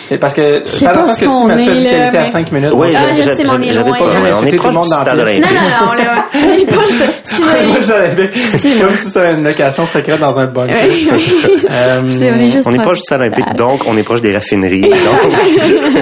c'est 0.08 0.18
parce 0.18 0.34
que, 0.34 0.62
je 0.66 0.70
sais 0.70 0.86
pas 0.86 1.14
ce 1.14 1.20
que 1.20 1.26
tu 1.26 1.48
m'as 1.48 1.56
dit 1.56 1.84
qu'elle 1.84 2.08
était 2.08 2.18
à 2.18 2.28
5 2.28 2.52
minutes. 2.52 2.72
Oui, 2.74 2.94
ah, 2.96 3.08
je 3.18 3.22
sais, 3.34 3.44
mais 3.44 3.50
on 3.50 3.62
est 3.62 3.74
loin. 3.74 3.98
on 4.40 4.46
est 4.46 4.56
proche 4.56 4.76
du 4.76 4.88
stade 4.88 5.20
olympique. 5.20 5.42
Non, 5.42 5.50
non, 5.52 6.04
non, 6.04 6.22
on 6.34 6.58
est 6.58 6.66
proche 6.66 6.98
de, 6.98 7.06
excusez. 7.20 8.58
C'est 8.58 8.80
comme 8.80 8.96
si 8.96 9.08
c'était 9.08 9.34
une 9.34 9.44
location 9.44 9.86
secrète 9.86 10.20
dans 10.20 10.40
un 10.40 10.46
bunker. 10.46 10.76
Euh, 11.70 12.02
on 12.66 12.74
est 12.74 12.82
proche 12.82 13.00
du 13.00 13.04
stade 13.04 13.22
olympique, 13.22 13.54
donc 13.56 13.82
on 13.86 13.98
est 13.98 14.04
proche 14.04 14.22
des 14.22 14.34
raffineries. 14.34 14.82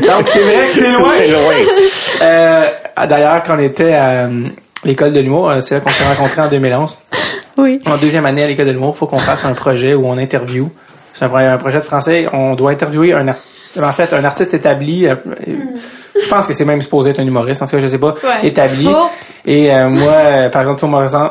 Donc, 0.06 0.28
c'est 0.28 0.42
vrai 0.42 0.68
que 0.68 0.72
c'est 0.72 0.92
loin. 0.92 1.14
Euh, 2.22 2.66
d'ailleurs, 3.10 3.44
quand 3.44 3.56
on 3.58 3.60
était 3.60 3.94
à 3.94 4.26
euh, 4.26 4.44
l'école 4.84 5.12
de 5.12 5.20
l'humour, 5.20 5.52
c'est 5.62 5.76
là 5.76 5.82
qu'on 5.82 5.90
s'est 5.90 6.04
rencontrés 6.06 6.42
en 6.42 6.48
2011. 6.48 6.98
Oui. 7.58 7.80
En 7.86 7.98
deuxième 7.98 8.26
année 8.26 8.44
à 8.44 8.48
l'école 8.48 8.68
de 8.68 8.72
l'humour, 8.72 8.94
il 8.96 8.98
faut 8.98 9.08
qu'on 9.08 9.18
fasse 9.18 9.44
un 9.46 9.54
projet 9.54 9.94
où 9.94 10.08
on 10.08 10.18
interview. 10.18 10.70
C'est 11.14 11.26
un, 11.26 11.58
projet 11.58 11.80
de 11.80 11.84
français. 11.84 12.28
On 12.32 12.56
doit 12.56 12.72
interviewer 12.72 13.14
un 13.14 13.28
artiste 13.28 13.55
en 13.84 13.92
fait, 13.92 14.14
un 14.14 14.24
artiste 14.24 14.54
établi, 14.54 15.08
euh, 15.08 15.16
je 16.22 16.30
pense 16.30 16.48
que 16.48 16.54
c'est 16.54 16.66
même 16.66 16.82
supposé 16.82 17.10
être 17.12 17.20
un 17.20 17.26
humoriste, 17.28 17.62
en 17.62 17.66
tout 17.68 17.76
cas, 17.76 17.82
je 17.82 17.88
sais 17.88 17.98
pas, 17.98 18.16
Ouais. 18.24 18.48
établi. 18.48 18.86
Faux. 18.86 19.10
Et 19.46 19.72
euh, 19.74 19.90
moi, 19.90 20.12
euh, 20.12 20.50
par 20.50 20.62
exemple, 20.64 20.86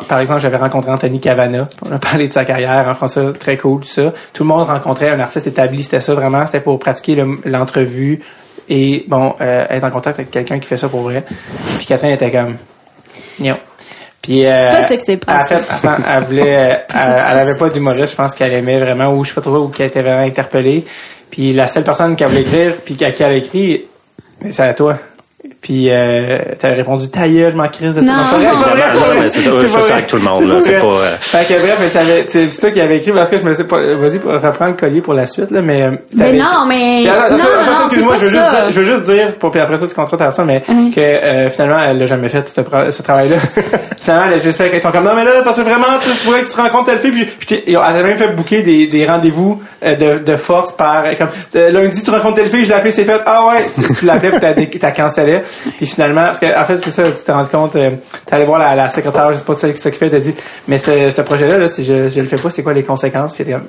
par 0.08 0.20
exemple, 0.20 0.40
j'avais 0.40 0.56
rencontré 0.56 0.90
Anthony 0.92 1.18
Cavana. 1.20 1.68
On 1.88 1.92
a 1.92 1.98
parlé 1.98 2.28
de 2.28 2.32
sa 2.32 2.44
carrière 2.44 2.86
en 2.88 2.94
français, 2.94 3.20
très 3.40 3.56
cool, 3.56 3.80
tout 3.80 3.88
ça. 3.88 4.12
Tout 4.32 4.42
le 4.44 4.48
monde 4.48 4.66
rencontrait 4.66 5.10
un 5.10 5.18
artiste 5.20 5.46
établi, 5.46 5.82
c'était 5.82 6.00
ça 6.00 6.14
vraiment, 6.14 6.44
c'était 6.46 6.60
pour 6.60 6.78
pratiquer 6.78 7.16
le- 7.16 7.38
l'entrevue 7.44 8.20
et 8.68 9.04
bon, 9.08 9.34
euh, 9.40 9.66
être 9.68 9.84
en 9.84 9.90
contact 9.90 10.18
avec 10.20 10.30
quelqu'un 10.30 10.58
qui 10.58 10.66
fait 10.68 10.76
ça 10.76 10.88
pour 10.88 11.00
vrai. 11.02 11.24
Puis 11.78 11.86
Catherine 11.86 12.12
était 12.12 12.30
comme, 12.30 12.56
non. 13.40 13.56
Puis 14.22 14.46
euh, 14.46 14.54
pas 14.54 14.86
ça 14.86 14.96
que 14.96 15.02
c'est 15.02 15.12
elle, 15.12 15.18
passé. 15.18 15.56
fait, 15.56 15.64
attends, 15.68 16.02
elle 16.08 16.24
voulait, 16.24 16.42
elle, 16.48 16.84
elle 17.32 17.38
avait 17.40 17.58
pas 17.58 17.68
d'humoriste, 17.68 18.12
je 18.12 18.16
pense 18.16 18.34
qu'elle 18.34 18.54
aimait 18.54 18.78
vraiment 18.78 19.12
ou 19.12 19.22
je 19.24 19.30
sais 19.30 19.34
pas 19.34 19.40
trop 19.42 19.58
ou 19.58 19.68
qu'elle 19.68 19.88
était 19.88 20.00
vraiment 20.02 20.24
interpellée. 20.24 20.86
Puis 21.30 21.52
la 21.52 21.68
seule 21.68 21.84
personne 21.84 22.16
qui 22.16 22.24
voulait 22.24 22.42
écrire, 22.42 22.76
puis 22.84 23.02
à 23.04 23.12
qui 23.12 23.22
elle 23.22 23.32
a 23.32 23.36
écrit, 23.36 23.84
mais 24.40 24.52
c'est 24.52 24.62
à 24.62 24.74
toi. 24.74 24.98
Puis 25.64 25.86
euh, 25.90 26.40
t'avais 26.58 26.74
répondu 26.74 27.08
ta 27.08 27.26
gueule, 27.26 27.52
je 27.52 27.56
m'en 27.56 27.66
crise 27.68 27.94
de 27.94 28.02
pas 28.02 28.38
non, 29.16 29.28
c'est 29.28 29.40
ça, 29.40 29.50
je 29.56 29.66
vrai. 29.66 29.92
avec 29.92 30.06
tout 30.08 30.16
le 30.16 30.22
monde, 30.22 30.46
là, 30.46 30.60
c'est 30.60 30.78
pas, 30.78 30.86
euh, 30.86 31.16
Fait 31.20 31.46
que 31.48 31.58
bref, 31.58 31.76
mais 31.80 31.88
c'est 32.28 32.50
c'est 32.50 32.60
toi 32.60 32.70
qui 32.70 32.80
avais 32.82 32.98
écrit 32.98 33.12
parce 33.12 33.30
que 33.30 33.38
je 33.38 33.44
me 33.46 33.54
sais 33.54 33.64
pas. 33.64 33.78
Vas-y, 33.94 34.18
reprends 34.18 34.66
le 34.66 34.74
collier 34.74 35.00
pour 35.00 35.14
la 35.14 35.26
suite 35.26 35.50
là, 35.50 35.62
mais. 35.62 35.80
euh, 35.84 35.90
Mais 36.12 36.32
non, 36.34 36.66
mais 36.68 37.04
non, 37.30 37.36
non, 37.38 37.44
c'est 37.78 37.84
excuse-moi, 37.84 38.12
pas 38.12 38.18
je 38.18 38.24
veux 38.26 38.30
juste 38.30 38.50
dire- 38.50 38.72
je 38.72 38.80
veux 38.80 38.84
juste 38.84 39.02
dire, 39.04 39.32
pour, 39.36 39.50
puis 39.50 39.60
après 39.60 39.78
ça, 39.78 39.86
tu 39.86 39.94
compteras 39.94 40.18
ta 40.18 40.30
ça, 40.32 40.44
mais 40.44 40.60
que 40.94 41.00
euh, 41.00 41.48
finalement, 41.48 41.78
elle 41.82 41.98
l'a 41.98 42.06
jamais 42.06 42.28
fait, 42.28 42.46
ce, 42.46 42.90
ce 42.90 43.02
travail-là. 43.02 43.36
finalement, 44.00 44.26
elle 44.28 44.40
a 44.40 44.42
juste 44.42 44.58
fait 44.58 44.68
qu'ils 44.70 44.82
sont 44.82 44.90
comme, 44.92 45.04
non, 45.04 45.14
mais 45.14 45.24
là, 45.24 45.30
parce 45.42 45.56
que 45.56 45.62
vraiment, 45.62 45.86
tu 46.02 46.10
voudrais 46.26 46.42
que 46.42 46.50
tu 46.50 46.60
rencontres 46.60 46.84
telle 46.90 46.98
fille, 46.98 47.24
puis 47.38 47.48
je 47.48 47.54
elle 47.66 47.76
a 47.76 48.02
même 48.02 48.18
fait 48.18 48.28
booker 48.34 48.60
des, 48.62 48.86
des 48.86 49.06
rendez-vous 49.06 49.62
euh, 49.82 49.94
de, 49.96 50.22
de 50.22 50.36
force 50.36 50.72
par, 50.72 51.04
comme, 51.16 51.28
euh, 51.56 51.70
lundi, 51.70 52.02
tu 52.02 52.10
rencontres 52.10 52.34
telle 52.34 52.50
fille, 52.50 52.64
je 52.64 52.68
l'ai 52.68 52.74
appelé, 52.74 52.90
c'est 52.90 53.04
fait, 53.04 53.20
ah 53.24 53.46
ouais, 53.46 53.64
tu, 53.98 54.04
l'appelais, 54.04 54.66
puis 54.66 54.78
t'as 54.78 54.90
cancellé. 54.90 55.40
Puis 55.76 55.86
finalement, 55.86 56.24
parce 56.26 56.40
que, 56.40 56.58
en 56.60 56.64
fait, 56.64 56.78
c'est 56.84 56.90
ça, 56.90 57.02
tu 57.04 57.22
t'es 57.24 57.32
rendu 57.32 57.50
compte, 57.50 57.76
euh, 57.76 57.90
t'es 58.26 58.34
allé 58.36 58.44
voir 58.44 58.58
la, 58.58 58.74
la 58.74 58.88
secrétaire, 58.88 59.32
je 59.32 59.38
sais 59.38 59.44
pas, 59.44 59.56
celle 59.56 59.72
qui 59.74 59.80
s'occupait, 59.80 60.10
t'as 60.10 60.20
dit, 60.20 60.34
mais 60.68 60.78
ce 60.78 61.10
ce 61.10 61.20
projet-là, 61.22 61.58
là, 61.58 61.68
si 61.68 61.84
je, 61.84 62.08
je 62.08 62.20
le 62.20 62.26
fais 62.28 62.36
pas, 62.36 62.50
c'est 62.50 62.62
quoi 62.62 62.72
les 62.72 62.82
conséquences? 62.84 63.34
Puis 63.34 63.44
t'es 63.44 63.52
comme, 63.52 63.64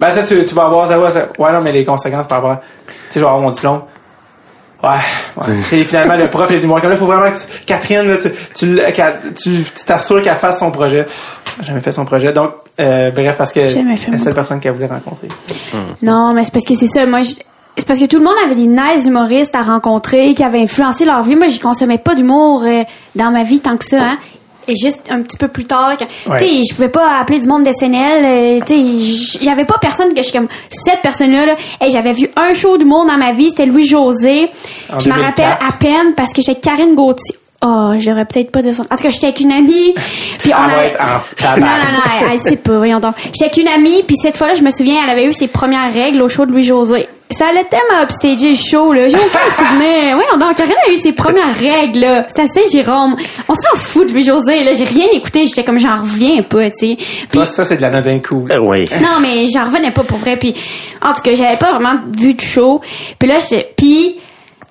ben 0.00 0.10
ça, 0.10 0.22
tu, 0.24 0.44
tu 0.44 0.54
vas 0.54 0.64
avoir, 0.66 0.88
ça 0.88 0.98
va, 0.98 1.10
ça. 1.10 1.28
Ouais, 1.38 1.52
non, 1.52 1.60
mais 1.62 1.72
les 1.72 1.84
conséquences 1.84 2.26
par 2.28 2.42
rapport, 2.42 2.60
tu 2.86 2.92
sais, 2.92 2.98
je 3.14 3.20
vais 3.20 3.26
avoir 3.26 3.40
mon 3.40 3.50
diplôme. 3.50 3.82
Ouais, 4.82 4.90
ouais. 5.38 5.54
Et 5.72 5.84
finalement, 5.84 6.16
le 6.16 6.28
prof 6.28 6.50
est 6.50 6.56
venu 6.56 6.64
me 6.64 6.68
voir 6.68 6.80
comme 6.82 6.90
là, 6.90 6.96
faut 6.96 7.06
vraiment 7.06 7.30
que 7.32 7.36
tu, 7.38 7.64
Catherine, 7.64 8.02
là, 8.02 8.18
tu, 8.18 8.30
tu, 8.54 8.78
tu, 9.42 9.64
t'assures 9.86 10.22
qu'elle 10.22 10.36
fasse 10.36 10.58
son 10.58 10.70
projet. 10.70 11.06
Jamais 11.62 11.80
fait 11.80 11.92
son 11.92 12.04
projet. 12.04 12.32
Donc, 12.34 12.50
euh, 12.78 13.10
bref, 13.10 13.36
parce 13.38 13.52
que 13.54 13.60
fait 13.96 14.10
la 14.10 14.18
seule 14.18 14.34
personne 14.34 14.60
qu'elle 14.60 14.72
voulait 14.72 14.86
rencontrer. 14.86 15.28
Non, 16.02 16.34
mais 16.34 16.44
c'est 16.44 16.52
parce 16.52 16.66
que 16.66 16.74
c'est 16.74 16.86
ça. 16.88 17.06
Moi, 17.06 17.22
je- 17.22 17.34
c'est 17.76 17.86
parce 17.86 17.98
que 17.98 18.06
tout 18.06 18.16
le 18.18 18.24
monde 18.24 18.34
avait 18.44 18.54
des 18.54 18.66
nice 18.66 19.06
humoristes 19.06 19.54
à 19.54 19.62
rencontrer 19.62 20.34
qui 20.34 20.42
avaient 20.42 20.60
influencé 20.62 21.04
leur 21.04 21.22
vie. 21.22 21.36
Moi, 21.36 21.48
j'y 21.48 21.58
consommais 21.58 21.98
pas 21.98 22.14
d'humour 22.14 22.62
euh, 22.64 22.82
dans 23.14 23.30
ma 23.30 23.42
vie 23.42 23.60
tant 23.60 23.76
que 23.76 23.84
ça. 23.84 24.02
Hein. 24.02 24.18
Et 24.68 24.74
juste 24.74 25.02
un 25.10 25.22
petit 25.22 25.36
peu 25.36 25.46
plus 25.46 25.64
tard, 25.64 25.90
Ouais. 26.26 26.38
tu 26.38 26.44
sais, 26.44 26.62
je 26.68 26.74
pouvais 26.74 26.88
pas 26.88 27.20
appeler 27.20 27.38
du 27.38 27.46
monde 27.46 27.62
d'SNL. 27.62 28.24
euh, 28.24 28.60
tu 28.66 29.38
sais, 29.38 29.48
avait 29.48 29.64
pas 29.64 29.78
personne 29.80 30.08
que 30.12 30.18
je 30.18 30.22
suis 30.24 30.32
comme 30.36 30.48
cette 30.70 31.02
personne-là. 31.02 31.46
Là, 31.46 31.54
Hey, 31.80 31.92
j'avais 31.92 32.10
vu 32.10 32.28
un 32.34 32.52
show 32.52 32.76
du 32.76 32.84
monde 32.84 33.06
dans 33.06 33.16
ma 33.16 33.30
vie, 33.30 33.50
c'était 33.50 33.66
Louis 33.66 33.86
José. 33.86 34.50
En 34.92 34.98
je 34.98 35.08
me 35.08 35.14
2004. 35.14 35.24
rappelle 35.24 35.68
à 35.68 35.72
peine 35.72 36.14
parce 36.16 36.32
que 36.32 36.42
j'étais 36.42 36.60
Karine 36.60 36.96
Gauthier. 36.96 37.36
Oh, 37.62 37.92
j'aurais 37.98 38.26
peut-être 38.26 38.50
pas 38.50 38.62
de 38.62 38.72
son. 38.72 38.82
En 38.82 38.96
tout 38.96 39.02
cas, 39.04 39.10
j'étais 39.10 39.26
avec 39.28 39.40
une 39.40 39.50
amie. 39.52 39.94
Puis 40.38 40.52
on 40.54 40.64
Elle 40.64 40.70
va 40.70 40.78
avait- 40.78 40.86
être 40.88 41.00
en 41.00 41.60
non, 41.60 41.66
non, 41.66 41.66
non, 41.66 42.02
elle, 42.20 42.28
elle 42.32 42.40
sait 42.50 42.56
pas, 42.56 42.76
voyons 42.76 43.00
donc. 43.00 43.14
J'étais 43.26 43.44
avec 43.46 43.56
une 43.56 43.68
amie, 43.68 44.02
puis 44.06 44.16
cette 44.20 44.36
fois-là, 44.36 44.54
je 44.56 44.62
me 44.62 44.70
souviens, 44.70 45.00
elle 45.04 45.10
avait 45.10 45.26
eu 45.26 45.32
ses 45.32 45.48
premières 45.48 45.92
règles 45.92 46.20
au 46.22 46.28
show 46.28 46.44
de 46.44 46.52
Louis-José. 46.52 47.08
Ça 47.30 47.46
allait 47.48 47.64
tellement 47.64 48.02
upstager 48.04 48.50
le 48.50 48.54
show, 48.54 48.92
là. 48.92 49.08
J'ai 49.08 49.16
aucun 49.16 49.50
souvenir. 49.50 50.14
Voyons 50.16 50.36
donc, 50.38 50.54
Karine 50.56 50.74
a 50.86 50.92
eu 50.92 50.96
ses 51.02 51.12
premières 51.12 51.56
règles, 51.58 51.98
là. 52.00 52.24
C'était 52.28 52.42
à 52.42 52.46
Saint-Jérôme. 52.46 53.16
On 53.48 53.54
s'en 53.54 53.76
fout 53.84 54.06
de 54.08 54.12
Louis-José, 54.12 54.62
là. 54.62 54.72
J'ai 54.74 54.84
rien 54.84 55.06
écouté. 55.12 55.46
J'étais 55.46 55.64
comme, 55.64 55.78
j'en 55.80 55.96
reviens 55.96 56.42
pas, 56.42 56.70
tu 56.70 56.78
sais. 56.78 56.96
Puis, 57.28 57.38
Ça, 57.40 57.46
ça 57.46 57.64
c'est 57.64 57.76
de 57.78 57.82
la 57.82 57.90
note 57.90 58.26
cool. 58.26 58.52
Euh, 58.52 58.58
oui. 58.60 58.84
non, 59.00 59.18
mais 59.20 59.46
j'en 59.52 59.64
revenais 59.64 59.90
pas 59.90 60.02
pour 60.04 60.18
vrai. 60.18 60.36
Puis, 60.36 60.54
en 61.02 61.12
tout 61.14 61.22
cas, 61.22 61.34
j'avais 61.34 61.56
pas 61.56 61.72
vraiment 61.72 61.98
vu 62.12 62.34
de 62.34 62.40
show. 62.40 62.80
Puis 63.18 63.28
là, 63.28 63.38
j'étais- 63.40 63.72
puis 63.76 64.16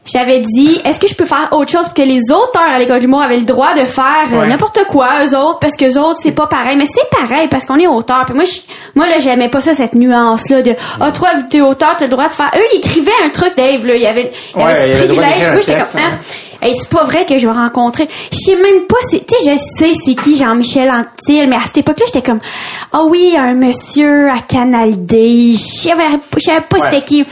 j'avais 0.06 0.39
dit, 0.41 0.80
est-ce 0.86 0.99
que 0.99 1.08
je 1.08 1.16
peux 1.16 1.26
faire 1.26 1.49
autre 1.51 1.72
chose? 1.72 1.82
Parce 1.82 1.93
que 1.93 2.01
les 2.03 2.22
auteurs 2.32 2.62
à 2.62 2.78
l'école 2.80 2.99
d'humour 2.99 3.22
avaient 3.22 3.38
le 3.39 3.45
droit 3.45 3.74
de 3.74 3.86
faire 3.86 4.26
euh, 4.34 4.38
Ouais. 4.41 4.47
n'importe 4.47 4.80
quoi, 4.88 5.08
eux 5.26 5.36
autres, 5.36 5.60
parce 5.60 5.76
que 5.76 5.86
eux 5.86 5.99
autres, 5.99 6.20
c'est 6.22 6.32
pas 6.32 6.47
pareil. 6.47 6.78
Mais 6.78 6.86
c'est 6.93 7.10
pareil, 7.10 7.47
parce 7.49 7.66
qu'on 7.66 7.80
est 7.80 7.88
auteur. 7.88 8.24
Puis 8.26 8.36
moi, 8.36 8.43
je, 8.45 8.60
moi 8.95 9.08
là, 9.10 9.20
j'aimais 9.20 9.49
pas 9.49 9.62
ça, 9.62 9.74
cette 9.74 9.95
nuance-là 9.95 10.62
de, 10.62 10.76
ah, 11.01 11.12
toi, 11.12 11.30
vu 11.36 11.43
que 11.45 11.49
t'es 11.49 11.62
auteur, 11.62 11.95
t'as 11.97 12.06
le 12.06 12.12
droit 12.12 12.28
de 12.28 12.34
faire... 12.34 12.51
Eux, 12.56 12.64
ils 12.74 12.78
écrivaient 12.78 13.12
un 13.24 13.30
truc, 13.30 13.53
Dave, 13.58 13.86
là. 13.86 13.95
Il 13.95 14.01
y 14.01 14.06
avait, 14.08 14.32
il 14.56 14.62
y 14.62 14.64
Ouais, 14.64 14.72
avait 14.72 14.93
ce 14.93 14.97
privilège. 15.06 15.51
Moi, 15.51 15.60
j'étais 15.62 15.74
comme, 15.74 16.01
hein? 16.01 16.18
Hey, 16.62 16.74
c'est 16.76 16.89
pas 16.89 17.03
vrai 17.03 17.26
que 17.26 17.38
je 17.38 17.45
vais 17.47 17.53
rencontrer. 17.53 18.08
Je 18.32 18.38
sais 18.38 18.56
même 18.56 18.86
pas 18.88 18.95
si, 19.10 19.24
tu 19.26 19.36
sais, 19.38 19.51
je 19.51 19.58
sais 19.86 19.91
c'est 20.03 20.16
qui 20.16 20.38
Jean-Michel 20.38 20.89
Anctil, 20.89 21.47
mais 21.49 21.58
à 21.58 21.64
cette 21.66 21.80
époque-là, 21.80 22.06
j'étais 22.08 22.24
comme, 22.24 22.39
ah 22.93 23.03
oui, 23.03 23.36
un 23.38 23.53
monsieur 23.53 24.30
à 24.30 24.39
Canal 24.47 25.06
D. 25.06 25.53
Je 25.56 25.58
savais, 25.89 26.03
je 26.38 26.43
savais 26.43 26.62
pas 26.62 26.78
Ouais. 26.78 26.84
c'était 26.89 27.03
qui. 27.03 27.26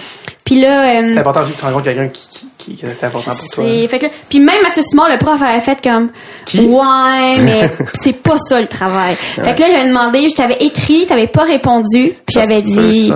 Puis 0.44 0.60
là, 0.60 1.00
euh, 1.02 1.08
C'est 1.08 1.20
important 1.20 1.42
aussi 1.44 1.54
que 1.54 1.60
tu 1.60 1.66
rencontres 1.66 1.86
quelqu'un 1.86 2.10
qui, 2.10 2.28
qui, 2.30 2.48
qui, 2.64 2.76
qui 2.76 2.86
est 2.86 3.04
important 3.04 3.32
pour 3.32 3.50
toi. 3.50 3.64
c'est, 3.66 3.88
fait 3.88 4.00
que 4.00 4.06
là, 4.06 4.12
puis 4.30 4.40
même 4.40 4.62
Mathieu 4.64 4.82
Simon, 4.84 5.04
le 5.10 5.18
prof 5.18 5.42
avait 5.42 5.60
fait 5.62 5.82
comme, 5.82 6.10
Qui? 6.46 6.60
ouais, 6.62 7.38
mais 7.40 7.70
c'est 8.02 8.22
pas 8.22 8.38
ça 8.38 8.60
le 8.62 8.68
travail. 8.68 9.16
Fait 9.16 9.54
que 9.56 9.62
là, 9.62 9.68
j'avais 9.72 9.88
demandé, 9.90 10.28
je 10.30 10.36
t'avais 10.36 10.58
écrit, 10.62 11.06
t'avais 11.06 11.28
pas 11.28 11.44
répondu, 11.44 12.14
puis 12.26 12.34
j'avais 12.34 12.62
dit, 12.62 13.12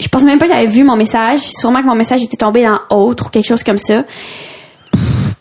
je 0.00 0.08
pense 0.08 0.22
même 0.22 0.38
pas 0.38 0.46
que 0.46 0.52
t'avais 0.52 0.66
vu 0.66 0.84
mon 0.84 0.96
message. 0.96 1.40
Sûrement 1.58 1.80
que 1.80 1.86
mon 1.86 1.94
message 1.94 2.22
était 2.22 2.36
tombé 2.36 2.64
dans 2.64 2.80
autre 2.96 3.26
ou 3.26 3.28
quelque 3.30 3.46
chose 3.46 3.62
comme 3.62 3.78
ça. 3.78 4.04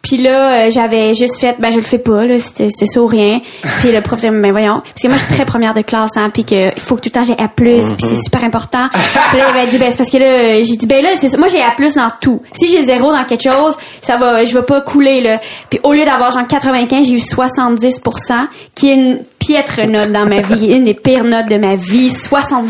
Puis 0.07 0.15
là, 0.17 0.67
euh, 0.67 0.69
j'avais 0.69 1.13
juste 1.13 1.37
fait, 1.41 1.57
ben 1.59 1.69
je 1.71 1.79
le 1.79 1.83
fais 1.83 1.97
pas, 1.97 2.25
là, 2.25 2.39
c'était 2.39 2.69
c'était 2.69 2.85
ça 2.85 3.01
ou 3.01 3.07
rien. 3.07 3.41
Puis 3.81 3.91
le 3.91 3.99
prof 3.99 4.19
disait, 4.21 4.29
ben 4.31 4.51
voyons, 4.51 4.79
parce 4.81 5.01
que 5.01 5.07
moi 5.09 5.17
je 5.17 5.25
suis 5.25 5.33
très 5.35 5.45
première 5.45 5.73
de 5.73 5.81
classe, 5.81 6.11
hein, 6.15 6.29
puis 6.33 6.45
que 6.45 6.73
il 6.73 6.79
faut 6.79 6.95
que 6.95 7.01
tout 7.01 7.09
le 7.13 7.19
temps 7.19 7.23
j'ai 7.23 7.33
A+, 7.37 7.49
puis 7.49 7.81
c'est 7.99 8.23
super 8.23 8.43
important. 8.45 8.87
Puis 8.91 9.37
là, 9.37 9.45
il 9.53 9.59
avait 9.59 9.69
dit, 9.69 9.77
ben 9.77 9.91
c'est 9.91 9.97
parce 9.97 10.09
que 10.09 10.17
là, 10.17 10.63
j'ai 10.63 10.77
dit, 10.77 10.87
ben 10.87 11.03
là, 11.03 11.09
c'est 11.19 11.27
ça, 11.27 11.37
moi 11.37 11.47
j'ai 11.49 11.61
A+, 11.61 11.73
dans 11.95 12.11
tout. 12.21 12.41
Si 12.57 12.69
j'ai 12.69 12.85
zéro 12.85 13.11
dans 13.11 13.25
quelque 13.25 13.43
chose, 13.43 13.75
ça 14.01 14.15
va, 14.15 14.45
je 14.45 14.53
vais 14.57 14.63
pas 14.63 14.79
couler, 14.81 15.19
là. 15.21 15.39
Puis 15.69 15.79
au 15.83 15.91
lieu 15.91 16.05
d'avoir 16.05 16.31
genre 16.31 16.47
95, 16.47 17.05
j'ai 17.05 17.13
eu 17.15 17.17
70%, 17.17 18.47
qui 18.75 18.89
est 18.89 18.93
une 18.95 19.19
piètre 19.39 19.81
note 19.89 20.11
dans 20.11 20.25
ma 20.25 20.41
vie, 20.41 20.67
une 20.67 20.83
des 20.83 20.93
pires 20.93 21.23
notes 21.23 21.47
de 21.47 21.57
ma 21.57 21.75
vie, 21.75 22.09
70%. 22.09 22.69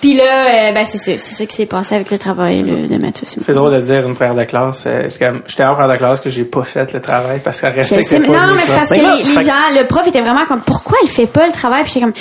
Puis 0.00 0.14
là, 0.14 0.68
euh, 0.70 0.72
ben 0.72 0.84
c'est 0.88 0.98
ça, 0.98 1.12
c'est 1.16 1.34
ça 1.34 1.46
qui 1.46 1.56
s'est 1.56 1.66
passé 1.66 1.94
avec 1.94 2.10
le 2.10 2.18
travail 2.18 2.62
là, 2.62 2.86
de 2.88 3.00
Mathieu 3.00 3.26
Simon. 3.26 3.44
C'est 3.46 3.54
drôle 3.54 3.72
de 3.72 3.80
dire 3.80 4.06
une 4.06 4.14
première 4.14 4.34
de 4.34 4.44
classe. 4.44 4.84
euh, 4.86 5.08
J'étais 5.10 5.64
en 5.64 5.74
première 5.74 5.88
de 5.92 5.96
classe 5.96 6.20
que 6.22 6.30
j'ai 6.30 6.44
pas 6.44 6.62
fait 6.64 6.92
le 6.92 7.00
travail 7.00 7.40
parce 7.42 7.60
qu'elle 7.60 7.72
respectait 7.74 8.20
pas 8.20 8.26
non, 8.26 8.54
mais 8.54 8.62
parce 8.66 8.88
que 8.88 8.96
non, 9.02 9.16
les, 9.16 9.44
gens, 9.44 9.80
le 9.80 9.86
prof 9.86 10.06
était 10.06 10.20
vraiment 10.20 10.46
comme, 10.46 10.60
pourquoi 10.60 10.98
il 11.04 11.10
fait 11.10 11.26
pas 11.26 11.46
le 11.46 11.52
travail? 11.52 11.82
Puis 11.84 11.92
j'étais 11.94 12.04
comme, 12.06 12.14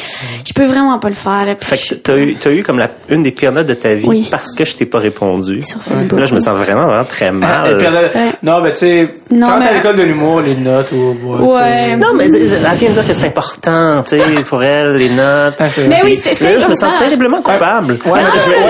je 0.45 0.53
peux 0.53 0.65
vraiment 0.65 0.99
pas 0.99 1.09
le 1.09 1.15
faire. 1.15 1.55
Puis 1.59 1.69
Fait 1.69 1.77
que 1.77 1.95
t'as 1.95 2.17
eu, 2.17 2.35
t'as 2.35 2.51
eu 2.51 2.63
comme 2.63 2.79
la, 2.79 2.89
une 3.09 3.23
des 3.23 3.31
pires 3.31 3.51
notes 3.51 3.67
de 3.67 3.73
ta 3.73 3.93
vie 3.93 4.05
Oui. 4.07 4.27
parce 4.29 4.53
que 4.55 4.65
je 4.65 4.75
t'ai 4.75 4.85
pas 4.85 4.99
répondu. 4.99 5.61
Sur 5.61 5.81
Facebook. 5.81 6.19
Là, 6.19 6.25
je 6.25 6.33
me 6.33 6.39
sens 6.39 6.57
vraiment, 6.57 6.85
vraiment 6.87 7.03
très 7.05 7.27
Et 7.27 7.31
mal. 7.31 7.75
Ouais. 7.77 8.31
Non, 8.43 8.61
mais 8.61 8.71
tu 8.71 8.77
sais, 8.79 9.09
Non, 9.29 9.47
quand 9.47 9.57
mais- 9.59 9.65
t'es 9.65 9.71
à 9.71 9.73
l'école 9.75 9.95
de 9.97 10.03
l'humour, 10.03 10.41
les 10.41 10.55
notes 10.55 10.91
ou 10.91 11.15
Ouais. 11.53 11.95
Non, 11.95 12.13
mais 12.15 12.25
elle 12.25 12.77
vient 12.77 12.89
de 12.89 12.93
dire 12.93 13.07
que 13.07 13.13
c'est 13.13 13.27
important, 13.27 14.03
tu 14.03 14.17
sais, 14.17 14.43
pour 14.47 14.63
elle, 14.63 14.95
les 14.95 15.09
notes. 15.09 15.55
Ah, 15.59 15.65
Mais 15.87 15.99
oui, 16.03 16.19
c'était 16.21 16.53
là, 16.53 16.61
je 16.61 16.67
me 16.67 16.75
sens 16.75 16.97
terriblement 16.99 17.41
coupable. 17.41 17.99
Ouais, 18.05 18.21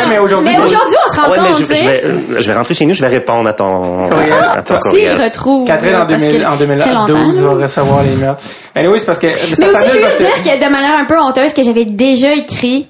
mais 0.09 0.19
aujourd'hui. 0.19 0.51
Mais 0.51 0.63
aujourd'hui, 0.63 0.97
on 1.09 1.13
se 1.13 1.19
rend 1.19 1.27
compte, 1.27 1.59
je, 1.59 1.65
vais, 1.65 2.03
je 2.41 2.47
vais 2.47 2.53
rentrer 2.57 2.73
chez 2.73 2.85
nous, 2.85 2.93
je 2.93 3.01
vais 3.01 3.07
répondre 3.07 3.47
à 3.49 3.53
ton, 3.53 4.05
à 4.11 4.61
ton 4.61 4.75
Ah, 4.75 4.79
courriel. 4.81 5.20
Retrouves. 5.23 5.67
Catherine, 5.67 5.95
en, 5.95 6.05
2000, 6.05 6.45
en 6.45 6.57
2012, 6.57 7.41
va 7.41 7.53
recevoir 7.53 8.03
les 8.03 8.15
notes. 8.15 8.39
Mais 8.75 8.87
oui, 8.87 8.99
c'est 8.99 9.05
parce 9.05 9.19
que. 9.19 9.27
Mais 9.27 9.55
ça 9.55 9.65
aussi, 9.67 9.89
je 9.89 9.99
veux 9.99 10.17
dire 10.17 10.43
que 10.43 10.65
de 10.65 10.71
manière 10.71 10.97
un 10.97 11.05
peu 11.05 11.19
honteuse, 11.19 11.53
que 11.53 11.63
j'avais 11.63 11.85
déjà 11.85 12.33
écrit 12.33 12.87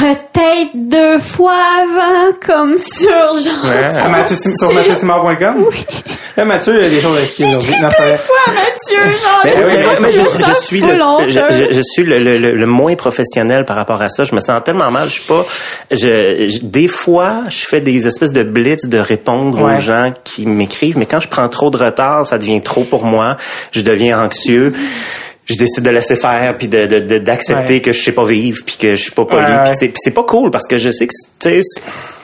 peut-être 0.00 0.70
deux 0.74 1.18
fois 1.18 1.54
avant, 1.82 2.32
comme 2.44 2.76
sur 2.78 3.08
genre. 3.08 3.64
Ouais, 3.70 4.08
Mathieu 4.08 4.36
sur 4.58 4.72
mathieusimard.com? 4.72 5.66
Oui. 5.70 5.84
Là, 6.36 6.44
Mathieu, 6.44 6.74
il 6.78 6.82
y 6.84 6.86
a 6.86 6.90
des 6.90 7.00
choses 7.00 7.16
à 7.18 7.22
expliquer 7.22 7.56
aujourd'hui. 7.56 7.74
Deux 7.80 8.16
fois, 8.16 8.36
Mathieu, 8.46 9.10
genre. 9.18 9.40
Mais, 9.44 9.54
je 9.56 9.62
mais- 9.62 9.76
me 9.78 9.84
sens 9.84 10.00
mais 10.00 10.10
je, 10.12 10.20
toujours 10.20 10.54
je 10.54 10.64
suis 10.64 10.80
le, 10.80 10.88
full 10.88 11.02
honteuse. 11.02 11.32
je, 11.34 11.54
je- 11.70 11.72
je 11.76 11.80
suis 11.82 12.02
le, 12.04 12.18
le, 12.18 12.38
le- 12.38 12.54
le 12.54 12.66
moins 12.66 12.94
professionnel 12.94 13.64
par 13.64 13.76
rapport 13.76 14.00
à 14.00 14.08
ça. 14.08 14.24
Je 14.24 14.34
me 14.34 14.40
sens 14.40 14.62
tellement 14.64 14.90
mal. 14.90 15.08
Je 15.08 15.14
suis 15.14 15.24
pas. 15.26 15.44
Je, 15.90 16.48
je- 16.48 16.60
des 16.64 16.88
fois, 16.88 17.42
je 17.48 17.64
fais 17.66 17.80
des 17.80 18.06
espèces 18.06 18.32
de 18.32 18.42
blitz 18.42 18.86
de 18.86 18.98
répondre 18.98 19.60
Ouais. 19.60 19.74
aux 19.74 19.78
gens 19.78 20.12
qui 20.24 20.46
m'écrivent, 20.46 20.96
mais 20.98 21.06
quand 21.06 21.20
je 21.20 21.28
prends 21.28 21.48
trop 21.48 21.70
de 21.70 21.76
retard, 21.76 22.26
ça 22.26 22.38
devient 22.38 22.62
trop 22.62 22.84
pour 22.84 23.04
moi. 23.04 23.36
Je 23.72 23.82
deviens 23.82 24.20
anxieux. 24.22 24.72
Je 25.50 25.56
décide 25.58 25.82
de 25.84 25.90
laisser 25.90 26.16
faire 26.16 26.54
puis 26.56 26.68
de 26.68 26.86
de- 26.86 27.00
de- 27.00 27.18
d'accepter 27.18 27.74
Ouais. 27.74 27.80
que 27.80 27.92
je 27.92 28.02
sais 28.02 28.12
pas 28.12 28.24
vivre 28.24 28.62
puis 28.64 28.76
que 28.78 28.94
je 28.94 29.02
suis 29.02 29.10
pas 29.12 29.24
poli 29.24 29.42
Ouais, 29.44 29.50
ouais. 29.50 29.62
puis 29.80 29.92
c'est 29.96 30.10
pas 30.14 30.22
cool 30.22 30.50
parce 30.50 30.66
que 30.66 30.76
je 30.78 30.90
sais 30.90 31.06
que 31.06 31.12
tu 31.40 31.48
sais, 31.50 31.60
c'est- 31.62 31.82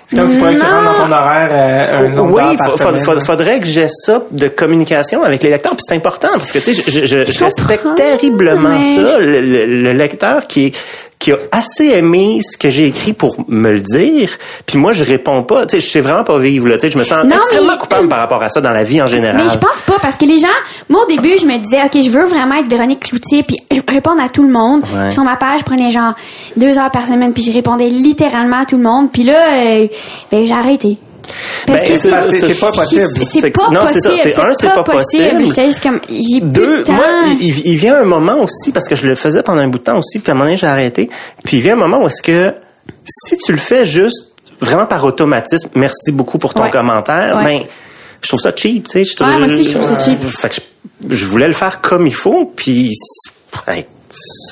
C'est 0.08 0.16
comme 0.18 0.28
si 0.28 0.34
tu 0.34 0.38
faudrait 0.38 0.54
que 0.54 0.60
tu 0.60 0.66
rentres 0.66 0.84
dans 0.84 1.06
ton 1.08 1.12
horaire 1.12 1.48
euh, 1.90 1.96
un 2.04 2.08
nombre 2.10 2.34
oui, 2.36 2.42
d'heures 2.44 2.56
par 2.58 2.72
fa- 2.72 2.76
fa- 2.78 2.90
semaine. 2.90 3.04
fa- 3.04 3.24
faudrait 3.24 3.58
que 3.58 3.66
j'ai 3.66 3.88
ça 3.88 4.22
de 4.30 4.46
communication 4.46 5.24
avec 5.24 5.42
les 5.42 5.50
lecteurs. 5.50 5.72
Puis 5.72 5.82
c'est 5.88 5.96
important 5.96 6.28
parce 6.34 6.52
que 6.52 6.58
tu 6.60 6.72
sais, 6.74 6.74
je, 6.90 7.04
je, 7.06 7.24
je, 7.24 7.42
respecte 7.44 7.84
terriblement 7.96 8.78
mais- 8.78 8.94
ça. 8.94 9.18
Le, 9.18 9.40
le- 9.40 9.66
le 9.66 9.92
lecteur 9.92 10.46
qui 10.46 10.66
est 10.66 10.76
qui 11.18 11.32
a 11.32 11.38
assez 11.50 11.86
aimé 11.88 12.40
ce 12.42 12.56
que 12.58 12.68
j'ai 12.68 12.86
écrit 12.86 13.12
pour 13.14 13.36
me 13.48 13.70
le 13.70 13.80
dire, 13.80 14.30
puis 14.66 14.78
moi 14.78 14.92
je 14.92 15.02
réponds 15.04 15.42
pas, 15.44 15.64
tu 15.66 15.76
sais, 15.76 15.80
je 15.80 15.90
sais 15.90 16.00
vraiment 16.00 16.24
pas 16.24 16.38
vivre 16.38 16.68
là, 16.68 16.76
tu 16.76 16.82
sais, 16.82 16.90
je 16.90 16.98
me 16.98 17.04
sens 17.04 17.24
Non, 17.24 17.36
extrêmement 17.36 17.72
mais- 17.72 17.78
coupable 17.78 18.08
par 18.08 18.18
rapport 18.18 18.42
à 18.42 18.48
ça 18.50 18.60
dans 18.60 18.70
la 18.70 18.84
vie 18.84 19.00
en 19.00 19.06
général. 19.06 19.42
Mais 19.42 19.48
je 19.48 19.58
pense 19.58 19.80
pas 19.86 19.98
parce 20.00 20.16
que 20.16 20.24
les 20.26 20.38
gens, 20.38 20.46
moi 20.88 21.02
au 21.04 21.06
début, 21.06 21.36
je 21.40 21.46
me 21.46 21.56
disais 21.58 21.82
OK, 21.84 22.02
je 22.04 22.10
veux 22.10 22.24
vraiment 22.26 22.56
être 22.56 22.68
Véronique 22.68 23.00
Cloutier 23.00 23.42
puis 23.44 23.56
répondre 23.88 24.20
à 24.22 24.28
tout 24.28 24.42
le 24.42 24.50
monde. 24.52 24.82
Ouais. 24.94 25.10
Sur 25.10 25.24
ma 25.24 25.36
page, 25.36 25.60
je 25.60 25.64
prenais 25.64 25.90
genre 25.90 26.14
deux 26.56 26.78
heures 26.78 26.90
par 26.90 27.06
semaine 27.06 27.32
puis 27.32 27.42
je 27.44 27.52
répondais 27.52 27.88
littéralement 27.88 28.60
à 28.60 28.64
tout 28.66 28.76
le 28.76 28.82
monde. 28.82 29.10
Puis 29.10 29.22
là, 29.22 29.52
euh, 29.54 29.86
ben 30.30 30.44
j'ai 30.44 30.52
arrêté. 30.52 30.98
Ben, 31.66 31.76
c'est- 31.84 32.10
pas 32.60 32.72
possible. 32.72 33.06
C'est 33.26 33.50
pas 33.50 33.70
non, 33.70 33.80
c'est 33.92 34.00
ça, 34.00 34.10
un, 34.10 34.52
c'est 34.54 34.68
pas 34.68 34.82
possible. 34.84 35.44
J'étais 35.44 35.66
juste 35.66 35.82
comme 35.82 36.00
j'ai 36.08 36.40
plus 36.40 36.50
Deux, 36.50 36.84
moi, 36.84 37.04
il, 37.40 37.76
vient 37.76 37.96
un 38.00 38.04
moment 38.04 38.38
aussi, 38.42 38.72
parce 38.72 38.86
que 38.86 38.94
je 38.94 39.06
le 39.08 39.14
faisais 39.14 39.42
pendant 39.42 39.60
un 39.60 39.68
bout 39.68 39.78
de 39.78 39.84
temps 39.84 39.98
aussi, 39.98 40.18
puis 40.18 40.30
à 40.30 40.32
un 40.32 40.34
moment 40.34 40.46
donné, 40.46 40.56
j'ai 40.56 40.66
arrêté. 40.66 41.10
Puis 41.44 41.58
il 41.58 41.62
vient 41.62 41.74
un 41.74 41.76
moment 41.76 42.02
où 42.02 42.06
est-ce 42.06 42.22
que, 42.22 42.54
si 43.04 43.36
tu 43.38 43.52
le 43.52 43.58
fais 43.58 43.84
juste, 43.84 44.32
vraiment 44.60 44.86
par 44.86 45.04
automatisme, 45.04 45.68
merci 45.74 46.12
beaucoup 46.12 46.38
pour 46.38 46.54
ton 46.54 46.62
Ouais. 46.62 46.70
commentaire, 46.70 47.36
Ouais. 47.36 47.44
ben, 47.44 47.66
je 48.22 48.28
trouve 48.28 48.40
ça 48.40 48.52
cheap, 48.54 48.86
tu 48.88 48.92
sais. 48.92 49.04
Je 49.04 49.14
trouve, 49.16 49.28
Ouais, 49.28 49.38
moi 49.38 49.46
aussi, 49.46 49.64
je 49.64 49.70
trouve 49.76 49.86
ça 49.86 49.98
cheap. 49.98 50.18
Fait 50.40 50.48
que 50.48 50.54
je, 51.10 51.14
je 51.14 51.24
voulais 51.26 51.48
le 51.48 51.54
faire 51.54 51.80
comme 51.80 52.06
il 52.06 52.14
faut, 52.14 52.52
puis 52.54 52.92
hey, 53.68 53.86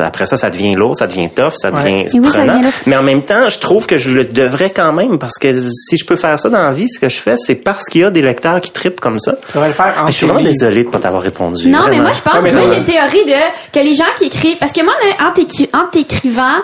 après 0.01 0.27
ça, 0.27 0.37
ça 0.37 0.51
devient 0.51 0.75
lourd, 0.75 0.97
ça 0.97 1.07
devient 1.07 1.31
tough, 1.31 1.53
ça 1.55 1.71
devient 1.71 2.07
Et 2.13 2.19
oui, 2.19 2.31
ça 2.31 2.39
prenant. 2.39 2.61
Mais 2.87 2.97
en 2.97 3.03
même 3.03 3.23
temps, 3.23 3.49
je 3.49 3.59
trouve 3.59 3.87
que 3.87 3.97
je 3.97 4.11
le 4.11 4.25
devrais 4.25 4.71
quand 4.71 4.93
même, 4.93 5.19
parce 5.19 5.39
que 5.39 5.53
si 5.53 5.97
je 5.97 6.05
peux 6.05 6.17
faire 6.17 6.39
ça 6.39 6.49
dans 6.49 6.59
la 6.59 6.73
vie, 6.73 6.89
ce 6.89 6.99
que 6.99 7.09
je 7.09 7.21
fais, 7.21 7.37
c'est 7.37 7.55
parce 7.55 7.85
qu'il 7.85 8.03
y 8.03 8.05
a 8.05 8.11
des 8.11 8.23
lecteurs 8.23 8.61
qui 8.61 8.71
tripent 8.71 9.01
comme 9.01 9.19
ça. 9.19 9.37
Tu 9.53 9.59
le 9.59 9.73
faire 9.73 9.95
en 10.03 10.07
Je 10.07 10.13
suis 10.13 10.27
vraiment 10.27 10.43
désolé 10.43 10.85
de 10.85 10.89
pas 10.89 10.99
t'avoir 10.99 11.23
répondu. 11.23 11.69
Non, 11.69 11.87
mais 11.89 12.01
moi, 12.01 12.13
je 12.13 12.21
pense, 12.21 12.43
Ouais, 12.43 12.53
moi, 12.53 12.65
j'ai 12.69 12.79
une 12.79 12.85
théorie 12.85 13.25
de 13.25 13.73
que 13.73 13.85
les 13.85 13.95
gens 13.95 14.05
qui 14.17 14.27
écrivent, 14.27 14.59
parce 14.59 14.73
que 14.73 14.83
moi, 14.83 14.93
là, 15.03 15.29
en 15.29 15.87
t'écrivant, 15.91 16.63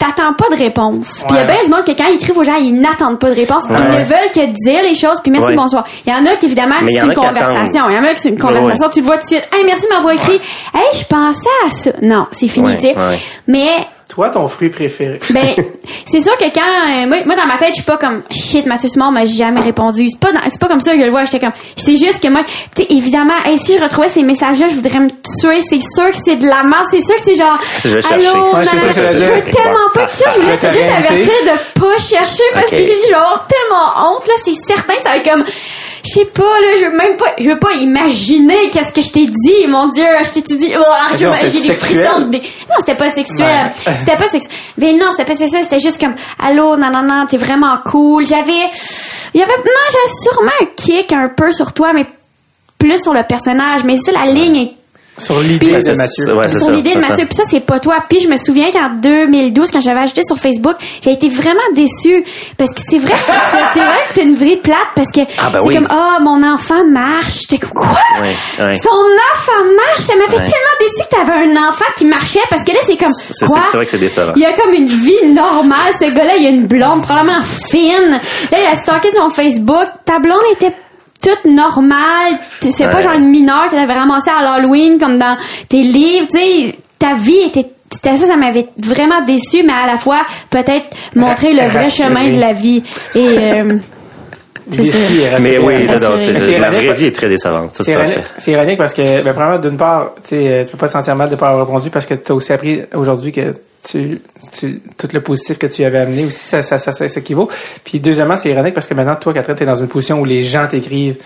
t'attends 0.00 0.32
pas 0.32 0.48
de 0.48 0.56
réponse. 0.56 1.22
Puis 1.26 1.36
il 1.36 1.36
y 1.36 1.38
a 1.38 1.44
bien 1.44 1.62
du 1.62 1.70
monde 1.70 1.84
que 1.84 1.92
quand 1.92 2.06
ils 2.08 2.14
écrivent 2.14 2.38
aux 2.38 2.42
gens, 2.42 2.56
ils 2.56 2.72
n'attendent 2.72 3.18
pas 3.18 3.28
de 3.28 3.34
réponse. 3.34 3.64
Ils 3.68 3.74
ne 3.74 4.04
veulent 4.04 4.32
que 4.34 4.46
dire 4.46 4.82
les 4.82 4.94
choses, 4.94 5.20
puis 5.22 5.30
merci, 5.30 5.54
bonsoir. 5.54 5.84
Il 6.06 6.12
y 6.12 6.14
en 6.14 6.24
a 6.26 6.36
qui, 6.36 6.46
évidemment, 6.46 6.76
c'est 6.86 6.98
une 6.98 7.14
conversation. 7.14 7.88
Il 7.90 7.94
y 7.94 7.98
en 7.98 8.04
a 8.04 8.14
qui 8.14 8.20
c'est 8.20 8.30
une 8.30 8.38
conversation. 8.38 8.88
Tu 8.88 9.00
le 9.00 9.06
vois 9.06 9.18
tout 9.18 9.24
de 9.24 9.28
suite. 9.28 9.48
Hey, 9.52 9.64
merci 9.64 9.84
de 9.84 9.94
m'avoir 9.94 10.14
écrit. 10.14 10.40
Hey, 10.74 10.98
je 10.98 11.04
pensais 11.04 11.48
à 11.66 11.70
ça. 11.70 11.90
Non, 12.02 12.26
c'est 12.32 12.48
fini, 12.48 12.74
tu 12.76 12.88
sais. 12.88 12.94
Mais 13.46 13.86
Toi, 14.10 14.28
ton 14.30 14.48
fruit 14.48 14.70
préféré. 14.70 15.20
ben, 15.30 15.54
c'est 16.06 16.20
sûr 16.20 16.36
que 16.36 16.44
quand 16.52 16.60
euh, 16.60 17.06
moi, 17.06 17.18
moi 17.26 17.36
dans 17.36 17.46
ma 17.46 17.56
tête, 17.58 17.68
je 17.70 17.74
suis 17.74 17.82
pas 17.84 17.96
comme 17.96 18.22
shit, 18.30 18.66
Mathieu 18.66 18.88
Simard 18.88 19.12
m'a 19.12 19.24
jamais 19.24 19.60
répondu. 19.60 20.08
C'est 20.08 20.18
pas 20.18 20.32
dans- 20.32 20.40
c'est 20.44 20.60
pas 20.60 20.66
comme 20.68 20.80
ça 20.80 20.92
que 20.94 20.98
je 21.00 21.04
le 21.04 21.10
vois. 21.10 21.24
J'étais 21.26 21.38
comme, 21.38 21.52
c'est 21.76 21.96
juste 21.96 22.20
que 22.20 22.28
moi, 22.28 22.42
tu 22.74 22.82
sais, 22.82 22.86
évidemment, 22.90 23.34
hey, 23.44 23.56
si 23.58 23.78
je 23.78 23.82
retrouvais 23.82 24.08
ces 24.08 24.22
messages-là, 24.24 24.66
je 24.68 24.74
voudrais 24.74 24.98
me 25.00 25.08
tuer. 25.10 25.60
C'est 25.68 25.78
sûr 25.80 26.10
que 26.10 26.16
c'est 26.24 26.36
de 26.36 26.46
la 26.46 26.64
merde. 26.64 26.86
C'est 26.90 27.00
sûr 27.06 27.14
que 27.16 27.22
c'est 27.24 27.34
genre, 27.36 27.58
Je 27.84 27.94
vais 27.96 28.02
chercher. 28.02 28.26
allô, 28.28 28.56
Ouais, 28.56 28.64
ça 28.64 28.76
je 28.90 29.24
veux 29.24 29.42
tellement 29.44 29.88
pas 29.94 30.06
que 30.06 30.14
ça. 30.14 30.24
Je 30.34 30.40
voulais 30.40 30.58
juste 30.60 30.86
t'avertir 30.86 31.26
de 31.44 31.80
pas 31.80 31.98
chercher 31.98 32.42
parce 32.52 32.66
Ok. 32.66 32.70
que 32.72 32.76
j'ai 32.78 32.84
dit, 32.84 33.00
je 33.04 33.08
vais 33.10 33.14
avoir 33.14 33.46
tellement 33.46 34.10
honte 34.16 34.26
là. 34.26 34.34
C'est 34.44 34.54
certain 34.66 34.94
que 34.96 35.02
ça 35.02 35.10
va 35.10 35.16
être 35.18 35.30
comme. 35.30 35.44
Je 36.04 36.10
sais 36.20 36.24
pas, 36.26 36.42
là, 36.42 36.76
je 36.78 36.84
veux 36.86 36.96
même 36.96 37.16
pas, 37.16 37.34
je 37.38 37.50
veux 37.50 37.58
pas 37.58 37.72
imaginer 37.74 38.70
qu'est-ce 38.70 38.90
que 38.92 39.02
je 39.02 39.12
t'ai 39.12 39.24
dit, 39.24 39.66
mon 39.68 39.88
dieu, 39.88 40.04
je 40.24 40.30
t'ai 40.40 40.56
dit, 40.56 40.72
oh, 40.76 41.24
non, 41.24 41.32
j'ai 41.44 41.60
des 41.60 41.74
frissons, 41.74 42.20
des- 42.28 42.38
non, 42.40 42.76
c'était 42.78 42.94
pas 42.94 43.10
sexuel, 43.10 43.70
Ouais. 43.86 43.92
c'était 43.98 44.16
pas 44.16 44.26
sexuel, 44.28 44.52
mais 44.78 44.92
non, 44.94 45.06
c'était 45.10 45.24
pas 45.30 45.36
sexuel, 45.36 45.62
c'était 45.64 45.78
juste 45.80 46.00
comme, 46.00 46.14
allô, 46.38 46.76
non, 46.76 46.90
non, 46.90 47.02
non, 47.02 47.26
t'es 47.28 47.36
vraiment 47.36 47.76
cool, 47.84 48.26
j'avais, 48.26 48.70
il 49.34 49.40
y 49.40 49.42
avait, 49.42 49.52
non, 49.56 49.86
j'avais 49.92 50.14
sûrement 50.22 50.52
un 50.62 50.66
kick 50.76 51.12
un 51.12 51.28
peu 51.28 51.52
sur 51.52 51.72
toi, 51.74 51.92
mais 51.92 52.06
plus 52.78 53.02
sur 53.02 53.12
le 53.12 53.22
personnage, 53.24 53.84
mais 53.84 53.98
ça, 53.98 54.12
la 54.12 54.24
ligne 54.32 54.56
est 54.56 54.74
Sur 55.20 55.38
l'idée 55.40 55.72
de 55.80 55.96
Mathieu. 55.96 56.34
ouais, 56.34 56.48
c'est 56.48 56.58
sur 56.58 56.66
ça, 56.68 56.72
l'idée 56.72 56.94
de 56.94 57.00
c'est 57.00 57.08
Mathieu. 57.10 57.26
Puis 57.26 57.36
ça, 57.36 57.42
c'est 57.50 57.60
pas 57.60 57.78
toi. 57.78 57.96
Puis 58.08 58.20
je 58.20 58.28
me 58.28 58.36
souviens 58.36 58.70
qu'en 58.72 58.90
2012, 59.00 59.70
quand 59.70 59.80
j'avais 59.80 60.00
ajouté 60.00 60.22
sur 60.26 60.36
Facebook, 60.36 60.74
j'ai 61.02 61.12
été 61.12 61.28
vraiment 61.28 61.60
déçue. 61.74 62.24
Parce 62.56 62.70
que 62.70 62.80
c'est 62.88 62.98
vrai, 62.98 63.12
que 63.12 63.18
c'est 63.18 63.58
c'est 63.74 63.84
vrai 63.84 63.98
que 64.08 64.14
t'es 64.14 64.22
une 64.24 64.34
vraie 64.34 64.56
plate. 64.56 64.76
Parce 64.94 65.08
que 65.12 65.20
Ah, 65.38 65.50
ben 65.52 65.60
c'est 65.60 65.66
oui. 65.68 65.74
comme, 65.76 65.88
ah, 65.90 66.18
mon 66.22 66.42
enfant 66.42 66.84
marche. 66.88 67.40
J'étais 67.48 67.58
comme, 67.58 67.72
quoi? 67.72 67.88
Ouais, 68.20 68.34
ouais. 68.64 68.72
Son 68.80 68.88
enfant 68.90 69.64
marche? 69.76 70.00
Ça 70.00 70.14
m'avait 70.16 70.36
tellement 70.38 70.76
déçue 70.80 71.04
que 71.10 71.16
t'avais 71.16 71.44
un 71.50 71.68
enfant 71.68 71.84
qui 71.96 72.04
marchait. 72.06 72.40
Parce 72.48 72.62
que 72.64 72.72
là, 72.72 72.78
c'est 72.82 72.96
comme, 72.96 73.12
C'est- 73.12 73.46
quoi? 73.46 73.62
c'est 73.70 73.76
vrai 73.76 73.84
que 73.84 73.90
c'est 73.90 73.98
décevant. 73.98 74.32
Il 74.36 74.44
a 74.44 74.52
comme 74.54 74.72
une 74.74 74.88
vie 74.88 75.26
normale. 75.32 75.92
Ce 76.00 76.10
gars-là, 76.10 76.36
il 76.38 76.46
a 76.46 76.50
une 76.50 76.66
blonde 76.66 77.02
probablement 77.02 77.42
fine. 77.70 78.10
Là, 78.50 78.58
il 78.58 78.66
a 78.72 78.76
stalké 78.76 79.08
son 79.14 79.30
Facebook. 79.30 79.86
Ta 80.04 80.18
blonde 80.18 80.40
était 80.52 80.72
toute 81.22 81.44
normale. 81.44 82.38
C'est 82.60 82.90
pas 82.90 83.00
genre 83.00 83.14
une 83.14 83.30
mineure 83.30 83.66
que 83.70 83.76
t'avais 83.76 83.92
ramassée 83.92 84.30
à 84.30 84.42
l'Halloween 84.42 84.98
comme 84.98 85.18
dans 85.18 85.36
tes 85.68 85.82
livres. 85.82 86.26
Tu 86.32 86.38
sais, 86.38 86.78
ta 86.98 87.14
vie 87.14 87.40
était 87.46 87.66
c'était 87.92 88.16
ça, 88.16 88.26
ça 88.26 88.36
m'avait 88.36 88.68
vraiment 88.78 89.20
déçu, 89.22 89.64
mais 89.64 89.72
à 89.72 89.86
la 89.86 89.98
fois 89.98 90.20
peut-être 90.48 90.96
montrer 91.16 91.52
le 91.52 91.68
vrai 91.68 91.90
chemin 91.90 92.30
de 92.30 92.38
la 92.38 92.52
vie. 92.52 92.82
Et 93.14 93.26
euh, 93.26 93.78
Mais 94.78 95.58
oui, 95.58 95.86
rassuré. 95.86 96.00
non, 96.00 96.10
non, 96.10 96.16
c'est- 96.16 96.32
la 96.32 96.68
ironique, 96.68 96.86
vraie 96.86 96.92
vie 96.94 97.06
est 97.06 97.14
très 97.16 97.28
décevante. 97.28 97.70
C'est 97.74 97.84
c'est 97.84 97.92
ironique, 97.92 98.18
ironique 98.46 98.78
parce 98.78 98.94
que, 98.94 99.22
ben, 99.22 99.32
premièrement, 99.32 99.58
d'une 99.58 99.76
part, 99.76 100.12
tu 100.22 100.30
sais, 100.30 100.48
euh, 100.48 100.64
tu 100.64 100.72
peux 100.72 100.78
pas 100.78 100.86
te 100.86 100.92
sentir 100.92 101.16
mal 101.16 101.30
de 101.30 101.36
pas 101.36 101.48
avoir 101.50 101.66
répondu 101.66 101.90
parce 101.90 102.06
que 102.06 102.14
tu 102.14 102.32
as 102.32 102.34
aussi 102.34 102.52
appris 102.52 102.82
aujourd'hui 102.94 103.32
que 103.32 103.54
tu, 103.88 104.20
tu, 104.58 104.80
tout 104.98 105.08
le 105.12 105.20
positif 105.22 105.58
que 105.58 105.66
tu 105.66 105.84
avais 105.84 105.98
amené 105.98 106.26
aussi, 106.26 106.44
ça, 106.44 106.62
ça, 106.62 106.78
ça, 106.78 106.92
ça 106.92 107.08
s'équivaut. 107.08 107.48
Puis 107.84 107.98
deuxièmement, 108.00 108.36
c'est 108.36 108.50
ironique 108.50 108.74
parce 108.74 108.86
que 108.86 108.94
maintenant, 108.94 109.14
toi, 109.16 109.32
Catherine, 109.32 109.56
tu 109.56 109.62
es 109.62 109.66
dans 109.66 109.76
une 109.76 109.88
position 109.88 110.20
où 110.20 110.24
les 110.24 110.42
gens 110.42 110.66
t'écrivent 110.70 111.16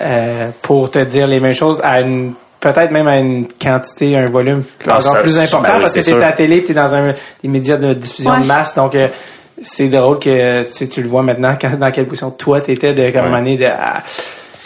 euh, 0.00 0.50
pour 0.62 0.90
te 0.90 0.98
dire 1.00 1.26
les 1.26 1.40
mêmes 1.40 1.54
choses 1.54 1.80
à 1.82 2.00
une 2.00 2.34
peut-être 2.58 2.90
même 2.90 3.06
à 3.06 3.18
une 3.18 3.46
quantité, 3.62 4.16
un 4.16 4.26
volume 4.30 4.62
Ah, 4.86 4.98
encore 4.98 5.02
ça, 5.12 5.20
plus 5.20 5.38
important 5.38 5.62
ben 5.62 5.74
oui, 5.76 5.80
parce 5.82 5.92
que 5.94 6.00
c'est 6.00 6.10
tu 6.10 6.16
es 6.16 6.18
sûr. 6.18 6.24
à 6.24 6.30
la 6.30 6.32
télé 6.36 6.64
tu 6.64 6.72
es 6.72 6.74
dans 6.74 6.94
un, 6.94 7.12
des 7.42 7.48
médias 7.48 7.76
de 7.76 7.92
diffusion 7.94 8.32
Ouais. 8.32 8.40
de 8.40 8.46
masse. 8.46 8.74
Donc, 8.74 8.94
euh, 8.94 9.08
c'est 9.62 9.88
drôle 9.88 10.18
que 10.18 10.64
tu, 10.64 10.72
sais, 10.72 10.88
tu 10.88 11.02
le 11.02 11.08
vois 11.08 11.22
maintenant 11.22 11.56
quand, 11.60 11.78
dans 11.78 11.90
quelle 11.90 12.06
position 12.06 12.30
toi 12.30 12.60
t'étais 12.60 12.94
de 12.94 13.10
comme 13.10 13.30
Ouais. 13.32 13.38
année 13.38 13.56
de 13.56 13.66
ah, 13.66 14.02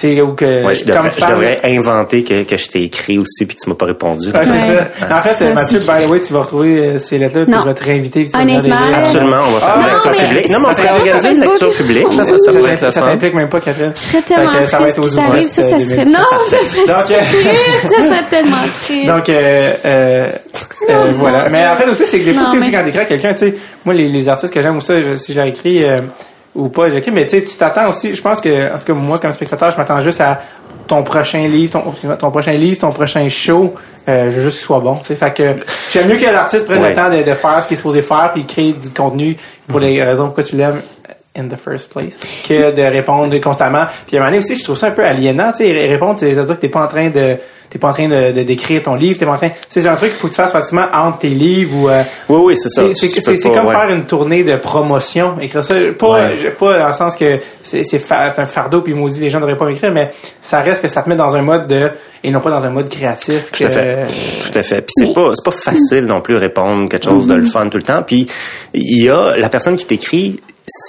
sais 0.01 0.20
ou 0.20 0.34
que 0.34 0.64
Ouais, 0.66 0.74
je 0.74 0.84
comme 0.84 0.94
devrais, 0.94 1.11
je 1.11 1.16
femme- 1.16 1.30
devrais 1.30 1.61
inventer 1.64 2.24
que, 2.24 2.42
que 2.44 2.57
je 2.57 2.68
t'ai 2.68 2.82
écrit 2.84 3.18
aussi 3.18 3.46
puis 3.46 3.57
que 3.57 3.62
tu 3.62 3.68
m'as 3.68 3.76
pas 3.76 3.86
répondu. 3.86 4.26
Ouais, 4.28 4.40
c'est 4.44 4.51
Ouais. 4.51 4.78
ça. 4.98 5.18
En 5.18 5.22
fait, 5.22 5.32
Ça 5.32 5.44
euh, 5.44 5.55
Mathieu, 5.55 5.78
aussi. 5.78 5.86
by 5.88 6.05
the 6.05 6.09
way, 6.11 6.20
tu 6.20 6.32
vas 6.32 6.40
retrouver 6.40 6.78
euh, 6.78 6.98
ces 6.98 7.18
lettres-là, 7.18 7.44
puis 7.46 7.55
je 7.61 7.64
vais 7.68 7.74
te 7.74 7.84
réinviter. 7.84 8.20
puis 8.22 8.30
tu 8.30 8.36
vas 8.36 8.44
venir 8.44 8.59
Honnêtement, 8.61 8.76
Absolument, 8.96 9.36
on 9.48 9.51
va 9.53 9.61
faire 9.61 9.68
Ah, 9.70 9.76
une 9.76 9.82
non, 9.86 9.92
lecture 9.92 10.11
mais 10.11 10.28
publique. 10.28 10.51
Non, 10.51 10.59
mais 10.61 10.66
on 10.66 10.72
s'appelle 10.72 10.90
organiser 11.01 11.30
une 11.30 11.40
lecture 11.40 11.72
publique. 11.72 12.12
Ça, 12.12 12.24
ça, 12.24 12.24
ça, 12.24 12.36
Ça, 12.53 12.59
pourrait 12.59 12.72
être 12.72 12.82
le 12.82 12.90
ça 12.90 13.01
t'implique 13.03 13.34
même 13.34 13.48
pas, 13.48 13.61
Catherine. 13.61 13.92
Je 13.94 14.01
serais 14.01 14.22
tellement 14.22 14.59
que 14.61 14.64
ça 14.66 14.78
va 14.78 14.84
triste 14.84 14.98
être 14.98 15.05
aux 15.05 15.09
ça 15.09 15.16
arrive. 15.18 15.28
ouvrastes, 15.30 15.48
Ça, 15.55 15.62
ça 15.62 15.76
euh, 15.76 15.80
serait... 15.84 16.05
2017. 16.05 16.07
Non, 16.07 16.38
ça 16.46 16.57
serait 16.57 16.66
triste. 16.66 16.86
Ça 16.86 18.07
serait 18.07 18.24
tellement 18.30 18.57
triste. 18.84 19.07
Donc, 19.07 19.28
euh, 19.28 20.26
voilà. 21.18 21.48
Mais 21.51 21.66
en 21.66 21.76
fait, 21.76 21.88
aussi, 21.88 22.05
c'est 22.05 22.18
que 22.18 22.24
des 22.24 22.32
fois, 22.34 22.44
quand 22.53 22.61
t'écris 22.84 22.98
à 23.01 23.05
quelqu'un, 23.05 23.32
tu 23.34 23.38
sais, 23.38 23.55
moi, 23.84 23.94
les, 23.94 24.28
artistes 24.28 24.53
que 24.53 24.62
j'aime 24.62 24.76
ou 24.76 24.80
ça, 24.80 24.94
si 25.16 25.32
je 25.32 25.38
leur 25.38 25.46
écris, 25.46 25.82
ou 26.55 26.68
pas, 26.68 26.90
j'écris, 26.90 27.11
mais 27.12 27.26
tu 27.26 27.38
sais, 27.38 27.44
tu 27.44 27.57
t'attends 27.57 27.88
aussi, 27.90 28.14
je 28.14 28.20
pense 28.22 28.40
que, 28.40 28.74
en 28.74 28.78
tout 28.78 28.86
cas, 28.86 28.92
moi, 28.94 29.18
comme 29.18 29.32
spectateur, 29.32 29.70
je 29.70 29.76
m'attends 29.76 30.01
juste 30.01 30.20
à 30.20 30.40
ton 30.88 31.03
prochain 31.05 31.46
livre, 31.46 31.72
ton, 31.72 32.16
ton 32.16 32.30
prochain 32.30 32.53
livre, 32.53 32.78
ton 32.80 32.90
prochain 32.90 33.24
show, 33.28 33.74
euh, 34.09 34.30
je 34.30 34.36
veux 34.36 34.42
juste 34.42 34.57
qu'il 34.59 34.66
soit 34.66 34.80
bon, 34.80 34.94
tu 34.94 35.07
sais. 35.07 35.14
Fait 35.14 35.32
que, 35.32 35.55
j'aime 35.92 36.09
mieux 36.09 36.16
que 36.16 36.24
l'artiste 36.24 36.66
prenne 36.66 36.82
Ouais. 36.82 36.88
le 36.90 36.96
temps 36.96 37.09
de, 37.11 37.18
de 37.18 37.34
faire 37.34 37.62
ce 37.62 37.68
qu'il 37.68 37.74
est 37.74 37.76
supposé 37.76 38.03
faire 38.03 38.30
puis 38.34 38.44
créer 38.44 38.72
du 38.72 38.90
contenu 38.90 39.36
pour 39.68 39.78
les 39.78 40.03
raisons 40.03 40.26
pourquoi 40.26 40.42
tu 40.42 40.57
l'aimes 40.57 40.80
in 41.36 41.46
the 41.48 41.56
first 41.56 41.90
place 41.92 42.18
que 42.48 42.72
de 42.74 42.82
répondre 42.82 43.38
constamment. 43.40 43.86
Puis 44.06 44.16
à 44.16 44.20
un 44.20 44.24
moment 44.24 44.32
donné 44.32 44.44
aussi, 44.44 44.56
je 44.56 44.64
trouve 44.64 44.76
ça 44.76 44.88
un 44.88 44.90
peu 44.92 45.04
aliénant, 45.04 45.52
tu 45.52 45.58
sais, 45.64 45.72
ré- 45.72 45.86
répondre, 45.88 46.18
c'est-à-dire 46.18 46.56
que 46.56 46.60
t'es 46.60 46.68
pas 46.68 46.82
en 46.82 46.88
train 46.88 47.08
de 47.10 47.36
t'es 47.70 47.78
pas 47.78 47.90
en 47.90 47.92
train 47.92 48.08
de 48.08 48.32
de- 48.32 48.42
d'écrire 48.42 48.82
ton 48.82 48.96
livre, 48.96 49.16
t'es 49.16 49.26
pas 49.26 49.34
en 49.34 49.36
train, 49.36 49.50
c'est 49.68 49.86
un 49.86 49.94
truc 49.94 50.10
qu'il 50.10 50.18
faut 50.18 50.26
que 50.26 50.32
tu 50.32 50.40
fasses 50.42 50.50
facilement 50.50 50.86
entre 50.92 51.18
tes 51.18 51.28
livres 51.28 51.76
ou 51.76 51.88
euh, 51.88 52.02
Oui, 52.28 52.40
oui, 52.46 52.54
c'est 52.56 52.68
ça. 52.68 52.82
c'est 52.92 53.40
comme 53.48 53.66
ouais. 53.66 53.72
faire 53.72 53.90
une 53.90 54.06
tournée 54.06 54.42
de 54.42 54.56
promotion, 54.56 55.38
écrire 55.40 55.64
ça, 55.64 55.76
pas 55.96 56.10
Ouais. 56.30 56.50
pas 56.58 56.78
dans 56.80 56.88
le 56.88 56.92
sens 56.94 57.16
que 57.16 57.38
c'est 57.62 57.84
c'est 57.84 58.00
fa- 58.00 58.28
c'est 58.30 58.40
un 58.40 58.46
fardeau 58.46 58.80
puis 58.80 58.92
maudit 58.92 59.20
les 59.20 59.30
gens 59.30 59.38
devraient 59.38 59.56
pas 59.56 59.66
m'écrire, 59.66 59.92
mais 59.92 60.10
ça 60.40 60.62
reste 60.62 60.82
que 60.82 60.88
ça 60.88 61.02
te 61.02 61.08
met 61.08 61.14
dans 61.14 61.36
un 61.36 61.42
mode 61.42 61.68
de 61.68 61.92
et 62.24 62.30
non 62.32 62.40
pas 62.40 62.50
dans 62.50 62.64
un 62.64 62.70
mode 62.70 62.88
créatif. 62.88 63.52
Tout 63.52 63.64
à 63.64 63.70
fait. 63.70 64.06
Tout 64.50 64.58
à 64.58 64.62
fait. 64.62 64.80
Puis 64.82 64.92
c'est 64.96 65.12
pas 65.12 65.30
c'est 65.34 65.44
pas 65.44 65.56
facile 65.56 66.06
non 66.06 66.20
plus 66.22 66.34
répondre 66.36 66.88
quelque 66.88 67.04
chose 67.04 67.28
de 67.28 67.34
le 67.34 67.44
Mm-hmm. 67.44 67.50
fun 67.52 67.68
tout 67.68 67.76
le 67.78 67.84
temps. 67.84 68.02
Puis 68.02 68.26
il 68.74 69.04
y 69.04 69.08
a 69.08 69.36
la 69.36 69.48
personne 69.48 69.76
qui 69.76 69.86
t'écrit 69.86 70.40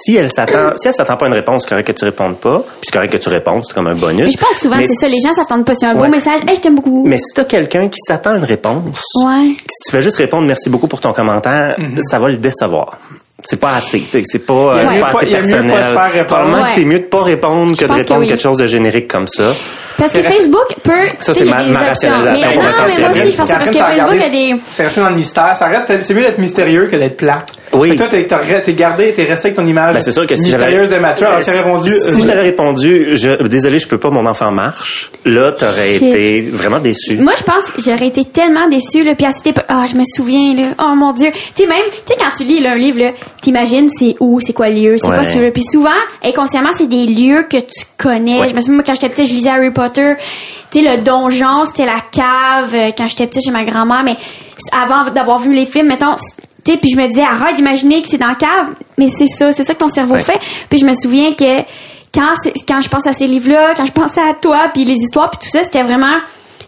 si 0.04 0.16
elle 0.16 0.30
s'attend 0.32 0.72
si 0.76 0.88
elle 0.88 0.94
s'attend 0.94 1.16
pas 1.16 1.26
à 1.26 1.28
une 1.28 1.34
réponse, 1.34 1.62
c'est 1.62 1.68
correct 1.68 1.86
que 1.86 1.92
tu 1.92 2.04
répondes 2.04 2.38
pas. 2.38 2.58
Puis 2.60 2.80
c'est 2.84 2.92
correct 2.92 3.12
que 3.12 3.16
tu 3.18 3.28
répondes, 3.28 3.62
c'est 3.64 3.74
comme 3.74 3.86
un 3.86 3.94
bonus. 3.94 4.26
Mais 4.26 4.30
je 4.32 4.38
pense 4.38 4.56
souvent, 4.60 4.76
c'est 4.86 4.94
ça. 4.94 5.08
Les 5.08 5.20
gens 5.20 5.34
s'attendent 5.34 5.64
pas. 5.64 5.72
C'est 5.78 5.86
un 5.86 5.94
beau 5.94 6.06
message. 6.08 6.40
Hey, 6.46 6.56
je 6.56 6.60
t'aime 6.60 6.76
beaucoup. 6.76 7.04
Mais 7.06 7.18
si 7.18 7.34
t'as 7.34 7.44
quelqu'un 7.44 7.88
qui 7.88 7.98
s'attend 8.06 8.30
à 8.32 8.36
une 8.36 8.44
réponse, 8.44 9.00
Ouais. 9.24 9.54
si 9.58 9.90
tu 9.90 9.96
fais 9.96 10.02
juste 10.02 10.16
répondre 10.16 10.46
merci 10.46 10.70
beaucoup 10.70 10.86
pour 10.88 11.00
ton 11.00 11.12
commentaire, 11.12 11.76
ça 12.10 12.18
va 12.18 12.28
le 12.28 12.36
décevoir. 12.36 12.98
C'est 13.44 13.58
pas 13.58 13.74
assez, 13.74 13.98
tu 14.02 14.10
sais, 14.12 14.22
c'est 14.24 14.38
pas, 14.46 14.76
pas 14.84 15.18
assez 15.18 15.26
personnel. 15.26 15.84
Probablement 16.26 16.64
que 16.64 16.70
c'est 16.76 16.84
mieux 16.84 17.00
de 17.00 17.04
pas 17.06 17.22
répondre 17.24 17.76
que 17.76 17.82
de 17.84 17.88
que 17.88 17.92
répondre 17.92 18.20
oui. 18.20 18.28
quelque 18.28 18.42
chose 18.42 18.56
de 18.58 18.66
générique 18.68 19.08
comme 19.08 19.26
ça. 19.26 19.54
Parce 20.02 20.12
que 20.12 20.22
Facebook 20.22 20.74
peut. 20.82 20.92
Ça, 21.20 21.34
c'est 21.34 21.44
ma- 21.44 21.62
des 21.62 21.70
ma 21.70 21.78
options. 21.90 22.10
rationalisation 22.10 22.48
Mais 22.48 22.54
pour 22.54 22.62
non, 22.62 22.68
me 22.68 22.88
mais 22.88 23.00
moi 23.00 23.10
aussi, 23.10 23.30
je 23.30 23.36
pense 23.36 23.48
que 23.48 23.52
parce 23.52 23.68
que 23.70 23.76
Facebook, 23.76 24.22
a 24.22 24.28
des. 24.28 24.54
C'est 24.70 24.84
resté 24.84 25.00
dans 25.00 25.08
le 25.10 25.16
mystère. 25.16 25.56
Ça 25.56 25.66
reste, 25.66 26.02
c'est 26.02 26.14
mieux 26.14 26.22
d'être 26.22 26.38
mystérieux 26.38 26.88
que 26.88 26.96
d'être 26.96 27.16
plat. 27.16 27.44
Oui. 27.74 27.96
toi, 27.96 28.06
t'es, 28.08 28.26
t'es 28.26 28.72
gardé, 28.74 29.12
t'es 29.16 29.24
resté 29.24 29.46
avec 29.48 29.56
ton 29.56 29.64
image 29.64 29.94
Ben, 29.94 30.02
c'est 30.02 30.12
sûr 30.12 30.26
que 30.26 30.36
si 30.36 30.42
mystérieuse 30.42 30.90
de 30.90 30.96
Mathieu. 30.98 31.26
Alors, 31.26 31.40
j'ai 31.40 31.52
répondu... 31.52 31.88
Si 31.90 32.20
je 32.20 32.26
t'avais 32.26 32.42
répondu, 32.42 33.16
je, 33.16 33.42
désolé, 33.44 33.78
je 33.78 33.88
peux 33.88 33.96
pas, 33.96 34.10
mon 34.10 34.26
enfant 34.26 34.50
marche, 34.50 35.10
là, 35.24 35.52
t'aurais 35.52 35.94
été 35.96 36.50
vraiment 36.52 36.80
déçu. 36.80 37.16
Moi, 37.16 37.32
je 37.38 37.42
pense 37.44 37.70
que 37.74 37.80
j'aurais 37.80 38.08
été 38.08 38.24
tellement 38.26 38.68
déçue, 38.68 39.04
là, 39.04 39.14
puis 39.14 39.24
à 39.26 39.30
cette 39.30 39.46
époque, 39.46 39.64
ah, 39.68 39.86
je 39.90 39.96
me 39.98 40.04
souviens, 40.16 40.54
là, 40.54 40.68
oh 40.80 40.94
mon 40.96 41.12
Dieu. 41.12 41.30
Tu 41.54 41.62
sais, 41.62 41.66
même, 41.68 41.78
tu 41.92 42.12
sais, 42.12 42.18
quand 42.18 42.36
tu 42.36 42.44
lis 42.44 42.60
là, 42.60 42.72
un 42.72 42.76
livre, 42.76 42.98
là, 43.00 43.10
t'imagines 43.40 43.88
c'est 43.98 44.16
où, 44.20 44.38
c'est 44.40 44.52
quoi 44.52 44.68
le 44.68 44.74
lieu, 44.74 44.96
c'est 44.98 45.06
Ouais. 45.08 45.16
pas 45.16 45.24
sûr. 45.24 45.50
Puis 45.54 45.64
souvent, 45.64 45.90
inconsciemment, 46.22 46.70
c'est 46.76 46.88
des 46.88 47.06
lieux 47.06 47.44
que 47.50 47.56
tu 47.58 47.84
connais. 47.96 48.40
Ouais. 48.40 48.48
Je 48.48 48.54
me 48.54 48.60
souviens, 48.60 48.74
moi, 48.74 48.84
quand 48.86 48.94
j'étais 48.94 49.08
petite, 49.08 49.28
je 49.28 49.32
lisais 49.34 49.50
Harry 49.50 49.70
Potter. 49.70 49.91
Tu 49.92 50.80
sais, 50.82 50.96
le 50.96 51.02
donjon, 51.02 51.64
c'était 51.66 51.86
la 51.86 52.00
cave, 52.10 52.74
euh, 52.74 52.90
quand 52.96 53.06
j'étais 53.06 53.26
petite 53.26 53.44
chez 53.44 53.50
ma 53.50 53.64
grand-mère, 53.64 54.02
mais 54.04 54.16
avant 54.72 55.10
d'avoir 55.10 55.38
vu 55.38 55.52
les 55.52 55.66
films, 55.66 55.88
mettons, 55.88 56.16
tu 56.64 56.76
puis 56.78 56.90
je 56.90 56.96
me 56.96 57.06
disais, 57.08 57.22
arrête 57.22 57.56
d'imaginer 57.56 58.02
que 58.02 58.08
c'est 58.08 58.18
dans 58.18 58.28
la 58.28 58.34
cave, 58.34 58.74
mais 58.96 59.08
c'est 59.08 59.26
ça, 59.26 59.52
c'est 59.52 59.64
ça 59.64 59.74
que 59.74 59.78
ton 59.78 59.88
cerveau 59.88 60.14
Ouais. 60.14 60.22
fait. 60.22 60.38
Puis 60.70 60.78
je 60.78 60.86
me 60.86 60.94
souviens 60.94 61.34
que 61.34 61.62
quand 62.14 62.80
je 62.80 62.88
pense 62.88 63.06
à 63.06 63.12
ces 63.12 63.26
livres-là, 63.26 63.74
quand 63.76 63.84
je 63.84 63.92
pensais 64.00 64.20
à 64.20 64.34
toi, 64.34 64.70
puis 64.72 64.84
les 64.84 64.94
histoires, 64.94 65.30
puis 65.30 65.40
tout 65.42 65.50
ça, 65.50 65.64
c'était 65.64 65.82
vraiment 65.82 66.18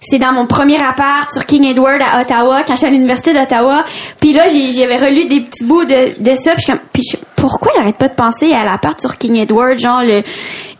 c'est 0.08 0.18
dans 0.18 0.32
mon 0.32 0.46
premier 0.46 0.76
appart 0.82 1.30
sur 1.32 1.46
King 1.46 1.64
Edward 1.64 2.00
à 2.02 2.20
Ottawa 2.22 2.62
quand 2.66 2.74
j'étais 2.74 2.88
à 2.88 2.90
l'université 2.90 3.32
d'Ottawa 3.32 3.84
puis 4.20 4.32
là 4.32 4.48
j'ai- 4.48 4.70
j'avais 4.70 4.96
relu 4.96 5.26
des 5.26 5.40
petits 5.42 5.64
bouts 5.64 5.84
de, 5.84 6.22
de 6.22 6.34
ça 6.34 6.52
puis, 6.54 6.60
je 6.60 6.62
suis 6.62 6.72
comme, 6.72 6.80
puis 6.92 7.02
je- 7.10 7.16
pourquoi 7.36 7.72
j'arrête 7.76 7.96
pas 7.96 8.08
de 8.08 8.14
penser 8.14 8.52
à 8.52 8.64
l'appart 8.64 9.00
sur 9.00 9.16
King 9.18 9.36
Edward 9.36 9.78
genre 9.78 10.02
le 10.02 10.22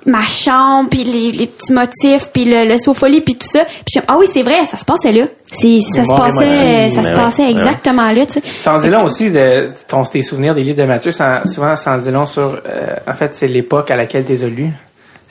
ma 0.07 0.23
chambre 0.27 0.91
puis 0.91 1.03
les, 1.05 1.33
les 1.33 1.47
petits 1.47 1.73
motifs 1.73 2.29
puis 2.33 2.45
le, 2.45 2.69
le 2.69 2.77
sofolie 2.77 3.23
puis 3.23 3.37
tout 3.37 3.47
ça 3.49 3.65
puis 3.65 3.75
je 3.89 3.99
suis 3.99 4.01
comme, 4.07 4.17
ah 4.17 4.19
oui 4.21 4.27
c'est 4.33 4.43
vrai 4.43 4.65
ça 4.67 4.77
se 4.77 4.85
passait 4.85 5.13
là 5.13 5.27
c'est 5.51 5.81
ça 5.81 6.05
se 6.05 6.11
passait 6.15 6.45
émotive. 6.47 6.95
ça 6.95 7.03
se 7.03 7.13
passait 7.17 7.43
ouais, 7.43 7.49
ouais. 7.55 7.59
exactement 7.59 8.11
là 8.13 8.27
tu 8.27 8.33
sais 8.35 8.43
Ça 8.61 8.75
en 8.75 8.79
dit 8.79 8.91
long 8.91 9.05
aussi 9.05 9.31
de 9.31 9.71
ton, 9.89 10.03
tes 10.03 10.23
souvenirs 10.23 10.55
des 10.55 10.63
livres 10.63 10.79
de 10.79 10.85
Mathieu. 10.85 11.13
Ça, 11.13 11.43
souvent, 11.47 11.75
ça 11.77 11.95
en 11.95 11.99
dit 11.99 12.11
long 12.11 12.27
sur, 12.27 12.43
euh, 12.67 12.97
en 13.07 13.15
fait, 13.15 13.31
c'est 13.35 13.47
l'époque 13.49 13.91
à 13.91 13.97
laquelle 13.97 14.25
tu 14.25 14.33
les 14.33 14.45
as 14.45 14.49
lus. 14.49 14.67
Tu 14.67 14.73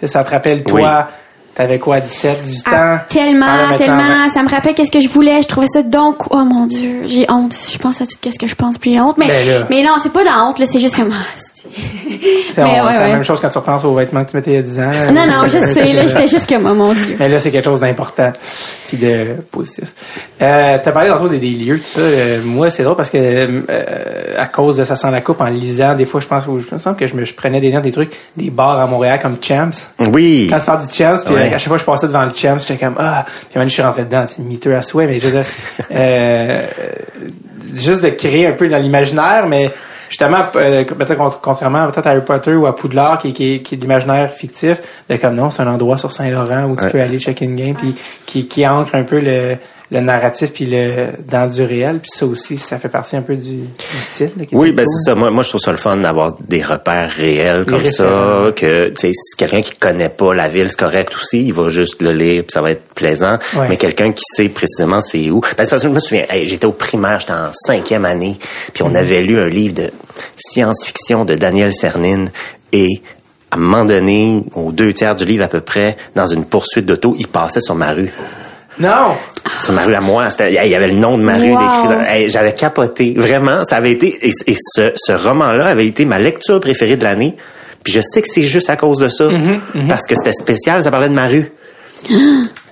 sais, 0.01 0.07
Ça 0.07 0.23
te 0.23 0.29
rappelle, 0.31 0.63
toi, 0.63 1.09
t'avais 1.55 1.79
quoi, 1.79 1.99
17, 1.99 2.41
18 2.41 2.67
ans? 2.67 2.71
Ah, 2.73 3.05
le 3.07 3.13
tellement, 3.13 3.77
tellement. 3.77 4.29
Ça 4.33 4.43
me 4.43 4.49
rappelle 4.49 4.75
qu'est-ce 4.75 4.91
que 4.91 4.99
je 4.99 5.09
voulais. 5.09 5.41
Je 5.41 5.47
trouvais 5.47 5.67
ça 5.73 5.83
donc. 5.83 6.17
Oh 6.29 6.43
mon 6.43 6.67
dieu, 6.67 7.03
j'ai 7.05 7.25
honte. 7.29 7.55
Je 7.71 7.77
pense 7.77 8.01
à 8.01 8.05
tout 8.05 8.15
qu'est-ce 8.19 8.39
que 8.39 8.47
je 8.47 8.55
pense, 8.55 8.77
puis 8.77 8.93
j'ai 8.93 9.01
honte. 9.01 9.17
Mais, 9.17 9.27
Ben 9.27 9.65
mais 9.69 9.83
non, 9.83 9.95
c'est 10.01 10.11
pas 10.11 10.23
dans 10.23 10.49
honte 10.49 10.59
là. 10.59 10.65
C'est 10.65 10.79
juste 10.79 10.95
comme. 10.95 11.13
C'est- 12.53 12.61
ouais, 12.61 12.77
la 12.81 13.07
même 13.09 13.23
chose 13.23 13.39
quand 13.39 13.49
tu 13.49 13.57
repenses 13.57 13.83
aux 13.85 13.93
vêtements 13.95 14.23
que 14.25 14.31
tu 14.31 14.35
mettais 14.37 14.51
il 14.51 14.55
y 14.55 14.59
a 14.59 14.61
10 14.61 14.79
ans. 14.79 15.11
Non, 15.13 15.25
non, 15.25 15.43
je 15.47 15.59
sais. 15.73 15.93
Là, 15.93 16.07
j'étais 16.07 16.27
juste 16.27 16.47
comme 16.47 16.65
oh 16.69 16.73
mon 16.73 16.93
dieu. 16.93 17.15
Mais 17.19 17.29
là, 17.29 17.39
c'est 17.39 17.51
quelque 17.51 17.65
chose 17.65 17.79
d'important 17.79 18.31
puis 18.87 18.97
de 18.97 19.35
positif. 19.51 19.85
Euh, 20.41 20.77
t'as 20.83 20.91
parlé 20.91 21.09
tantôt 21.09 21.27
des, 21.29 21.39
des 21.39 21.49
lieux, 21.51 21.79
tout 21.79 21.85
ça. 21.85 22.01
Euh, 22.01 22.41
moi, 22.43 22.69
c'est 22.69 22.83
drôle 22.83 22.95
parce 22.95 23.09
que 23.09 23.17
euh, 23.17 24.33
à 24.37 24.45
cause 24.47 24.77
de 24.77 24.83
ça 24.83 24.95
sent 24.95 25.09
la 25.09 25.21
coupe, 25.21 25.41
en 25.41 25.47
lisant, 25.47 25.95
des 25.95 26.05
fois, 26.05 26.19
je 26.21 26.27
pense, 26.27 26.43
je 26.45 26.73
me 26.73 26.77
sens 26.79 26.95
que 26.97 27.07
je 27.07 27.15
me 27.15 27.25
je 27.25 27.33
prenais 27.33 27.59
des 27.61 27.71
notes, 27.71 27.83
des 27.83 27.91
trucs, 27.91 28.11
des 28.37 28.49
bars 28.49 28.79
à 28.79 28.85
Montréal 28.85 29.19
comme 29.21 29.37
Champs. 29.41 29.69
Oui. 30.11 30.47
Quand 30.51 30.59
tu 30.59 30.65
parles 30.65 30.87
du 30.87 30.93
Champs, 30.93 31.15
puis 31.25 31.33
Ouais. 31.35 31.53
à 31.53 31.57
chaque 31.57 31.67
fois 31.69 31.77
que 31.77 31.81
je 31.81 31.85
passais 31.85 32.07
devant 32.07 32.23
le 32.25 32.31
Champs, 32.35 32.57
j'étais 32.59 32.77
comme 32.77 32.95
ah, 32.99 33.25
puis 33.25 33.47
maintenant 33.55 33.67
je 33.69 33.73
suis 33.73 33.81
rentré 33.81 34.03
dedans, 34.03 34.25
c'est 34.27 34.41
miteux 34.43 34.75
à 34.75 34.81
souhait, 34.81 35.07
mais 35.07 35.19
je 35.19 35.27
veux 35.27 35.31
dire, 35.31 35.45
euh, 35.91 36.59
juste 37.73 38.01
de 38.03 38.09
créer 38.09 38.47
un 38.47 38.51
peu 38.53 38.67
dans 38.67 38.77
l'imaginaire, 38.77 39.45
mais 39.47 39.71
justement, 40.13 40.45
euh, 40.55 40.83
peut-être 40.85 41.15
con- 41.17 41.31
contrairement 41.41 41.87
peut-être 41.89 42.05
à 42.05 42.11
Harry 42.11 42.21
Potter 42.23 42.53
ou 42.53 42.67
à 42.67 42.75
Poudlard, 42.75 43.17
qui, 43.17 43.33
qui, 43.33 43.63
qui 43.63 43.73
est 43.73 43.77
de 43.77 43.81
l'imaginaire 43.81 44.29
fictif, 44.31 44.79
de 45.09 45.15
comme 45.17 45.35
non, 45.35 45.49
c'est 45.49 45.63
un 45.63 45.67
endroit 45.67 45.97
sur 45.97 46.11
Saint-Laurent 46.11 46.65
où 46.65 46.75
tu 46.75 46.83
Ouais. 46.83 46.91
peux 46.91 47.01
aller 47.01 47.19
check 47.19 47.41
in 47.41 47.55
game, 47.55 47.73
puis 47.73 47.95
qui, 48.27 48.47
qui 48.47 48.67
ancre 48.67 48.93
un 48.93 49.03
peu 49.03 49.19
le, 49.19 49.57
le 49.93 50.01
narratif 50.01 50.51
puis 50.51 50.65
le 50.65 51.09
dans 51.29 51.47
du 51.49 51.61
réel, 51.63 51.99
puis 51.99 52.09
ça 52.13 52.25
aussi, 52.25 52.57
ça 52.57 52.79
fait 52.79 52.89
partie 52.89 53.15
un 53.15 53.21
peu 53.21 53.35
du, 53.35 53.57
du 53.57 53.97
style. 54.01 54.31
là, 54.35 54.43
Oui, 54.51 54.71
ben 54.73 54.85
c'est 54.85 55.09
ça. 55.11 55.15
Moi, 55.15 55.29
moi, 55.29 55.43
je 55.43 55.49
trouve 55.49 55.61
ça 55.61 55.71
le 55.71 55.77
fun 55.77 55.95
d'avoir 55.97 56.35
des 56.49 56.61
repères 56.63 57.09
réels 57.11 57.63
comme 57.65 57.85
ça, 57.85 58.51
que 58.55 58.89
tu 58.89 58.95
sais, 58.99 59.11
si 59.13 59.35
quelqu'un 59.37 59.61
qui 59.61 59.73
connaît 59.75 60.09
pas 60.09 60.33
la 60.33 60.49
ville, 60.49 60.67
c'est 60.69 60.79
correct 60.79 61.15
aussi, 61.15 61.45
il 61.45 61.53
va 61.53 61.69
juste 61.69 62.01
le 62.01 62.11
lire, 62.11 62.41
puis 62.43 62.51
ça 62.51 62.61
va 62.61 62.71
être 62.71 62.83
plaisant. 62.95 63.37
Ouais. 63.55 63.67
Mais 63.69 63.77
quelqu'un 63.77 64.11
qui 64.11 64.23
sait 64.35 64.49
précisément 64.49 64.99
c'est 64.99 65.29
où. 65.29 65.39
Ben, 65.41 65.49
c'est 65.63 65.69
parce 65.69 65.83
que 65.83 65.87
je 65.87 65.93
me 65.93 65.99
souviens, 65.99 66.25
hey, 66.29 66.47
j'étais 66.47 66.65
au 66.65 66.71
primaire, 66.73 67.19
j'étais 67.19 67.33
en 67.33 67.51
cinquième 67.53 68.05
année, 68.05 68.35
puis 68.73 68.83
Mhm. 68.83 68.91
on 68.91 68.95
avait 68.95 69.21
lu 69.21 69.39
un 69.39 69.47
livre 69.47 69.75
de 69.75 69.91
science-fiction 70.37 71.25
de 71.25 71.35
Daniel 71.35 71.71
Cernine 71.73 72.31
et 72.71 73.01
à 73.51 73.55
un 73.55 73.59
moment 73.59 73.85
donné, 73.85 74.41
aux 74.55 74.71
deux 74.71 74.93
tiers 74.93 75.13
du 75.13 75.25
livre 75.25 75.43
à 75.43 75.47
peu 75.47 75.61
près, 75.61 75.95
dans 76.15 76.25
une 76.25 76.43
poursuite 76.45 76.87
d'auto, 76.87 77.15
il 77.19 77.27
passait 77.27 77.61
sur 77.61 77.75
ma 77.75 77.91
rue. 77.91 78.11
Non! 78.79 79.15
C'est 79.59 79.71
ma 79.71 79.83
rue 79.83 79.93
à 79.95 80.01
moi. 80.01 80.27
Il 80.39 80.53
y 80.53 80.75
avait 80.75 80.87
le 80.87 80.93
nom 80.95 81.17
de 81.17 81.23
ma 81.23 81.33
rue 81.35 81.51
Wow. 81.51 81.59
décrit. 81.59 82.05
Hey, 82.07 82.29
J'avais 82.29 82.53
capoté. 82.53 83.13
Vraiment, 83.17 83.63
ça 83.65 83.77
avait 83.77 83.91
été... 83.91 84.07
Et, 84.27 84.31
et 84.47 84.55
ce, 84.57 84.91
ce 84.95 85.11
roman-là 85.11 85.67
avait 85.67 85.85
été 85.85 86.05
ma 86.05 86.17
lecture 86.19 86.59
préférée 86.59 86.95
de 86.97 87.03
l'année. 87.03 87.35
Puis 87.83 87.91
je 87.93 88.01
sais 88.01 88.21
que 88.21 88.27
c'est 88.29 88.43
juste 88.43 88.69
à 88.69 88.75
cause 88.77 88.99
de 88.99 89.09
ça. 89.09 89.25
Mm-hmm, 89.27 89.87
Parce 89.89 90.07
que 90.07 90.15
c'était 90.15 90.31
spécial, 90.33 90.81
ça 90.81 90.89
parlait 90.91 91.09
de 91.09 91.13
ma 91.13 91.27
rue. 91.27 91.51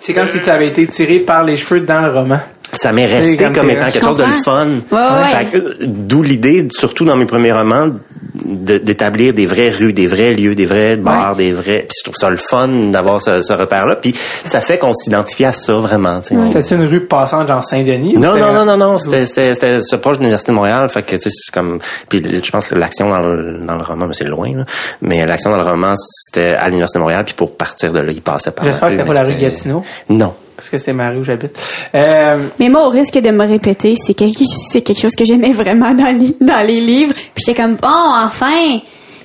C'est 0.04 0.14
comme 0.16 0.26
si 0.26 0.39
tu 0.41 0.49
avais 0.49 0.70
été 0.70 0.88
tiré 0.88 1.20
par 1.20 1.43
les 1.43 1.58
cheveux 1.58 1.82
dans 1.82 2.02
le 2.02 2.12
roman. 2.12 2.39
Ça 2.74 2.91
m'est 2.91 3.06
resté 3.06 3.36
comme 3.54 3.70
étant 3.70 3.89
quelque 3.91 4.04
chose 4.04 4.18
de 4.18 4.24
le 4.24 4.41
fun. 4.43 4.68
Ouais, 4.91 4.97
ouais. 4.97 5.47
Euh, 5.54 5.76
D'où 5.82 6.24
l'idée, 6.24 6.68
surtout 6.76 7.06
dans 7.06 7.16
mes 7.16 7.26
premiers 7.28 7.52
romans, 7.52 7.91
de- 8.36 8.77
d'établir 8.77 9.34
des 9.34 9.45
vraies 9.45 9.69
rues, 9.71 9.93
des 9.93 10.07
vrais 10.07 10.34
lieux, 10.34 10.55
des 10.55 10.65
vrais 10.65 10.97
bars, 10.97 11.36
des 11.36 11.51
vrais... 11.53 11.79
Puis 11.88 11.95
je 11.99 12.03
trouve 12.03 12.15
ça 12.15 12.29
le 12.29 12.38
fun 12.38 12.67
d'avoir 12.91 13.21
ce, 13.21 13.41
ce 13.41 13.53
repère-là. 13.53 13.97
Puis 13.97 14.13
ça 14.43 14.61
fait 14.61 14.77
qu'on 14.77 14.93
s'identifie 14.93 15.45
à 15.45 15.51
ça 15.53 15.73
vraiment. 15.73 16.21
tu 16.21 16.29
sais. 16.29 16.36
On- 16.36 16.51
C'était 16.61 16.75
une 16.75 16.86
rue 16.88 17.05
passante 17.07 17.47
genre 17.47 17.63
Saint-Denis? 17.63 18.13
Non, 18.17 18.38
non, 18.38 18.53
non, 18.53 18.65
non, 18.65 18.77
non, 18.77 18.97
c'était, 18.99 19.25
c'était, 19.25 19.77
proche 20.01 20.17
de 20.17 20.21
l'Université 20.21 20.51
de 20.51 20.55
Montréal, 20.55 20.89
fait 20.89 21.03
que, 21.03 21.15
tu 21.15 21.23
sais, 21.23 21.29
c'est 21.32 21.53
comme, 21.53 21.79
puis 22.09 22.23
je 22.43 22.51
pense 22.51 22.67
que 22.67 22.75
l'action 22.75 23.09
dans 23.09 23.19
le, 23.21 23.59
dans 23.65 23.75
le 23.75 23.84
roman, 23.84 24.07
mais 24.07 24.13
c'est 24.13 24.25
loin, 24.25 24.55
là, 24.55 24.65
mais 25.01 25.25
l'action 25.25 25.51
dans 25.51 25.57
le 25.57 25.63
roman, 25.69 25.93
c'était 25.97 26.55
à 26.57 26.67
l'Université 26.67 26.99
de 26.99 27.01
Montréal, 27.03 27.23
puis 27.25 27.34
pour 27.34 27.55
partir 27.55 27.91
de 27.91 27.99
là, 27.99 28.11
il 28.11 28.21
passait 28.21 28.51
par 28.51 28.65
J'espère 28.65 28.89
que 28.89 28.95
c'était 28.95 29.07
pas 29.07 29.13
la 29.13 29.23
rue 29.23 29.36
Gatineau. 29.36 29.84
Non. 30.09 30.34
Parce 30.62 30.70
que 30.70 30.78
c'est 30.78 30.93
ma 30.93 31.09
rue 31.09 31.18
où 31.18 31.24
j'habite. 31.24 31.57
Euh, 31.95 32.38
Mais 32.59 32.70
moi, 32.70 32.86
au 32.86 32.89
risque 32.89 33.18
de 33.18 33.32
me 33.32 33.47
répéter, 33.47 33.95
c'est 33.95 34.14
quelque, 34.14 34.43
c'est 34.72 34.82
quelque 34.82 35.01
chose 35.01 35.16
que 35.16 35.26
j'aimais 35.26 35.53
vraiment 35.53 35.91
dans 35.95 36.16
les, 36.16 36.36
dans 36.39 36.64
les 36.64 36.80
livres. 36.80 37.14
Puis 37.34 37.43
j'étais 37.47 37.59
comme, 37.59 37.78
bon, 37.78 37.88
enfin, 37.89 38.78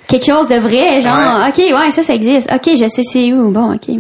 quelque 0.09 0.25
chose 0.25 0.49
de 0.49 0.57
vrai, 0.57 1.03
genre, 1.03 1.47
ok, 1.47 1.59
ouais, 1.59 1.91
ça, 1.91 2.03
ça 2.03 2.15
existe. 2.15 2.49
Ok, 2.51 2.71
je 2.75 2.89
sais 2.89 3.03
c'est 3.03 3.33
où. 3.35 3.51
Bon, 3.51 3.75
ok. 3.75 3.97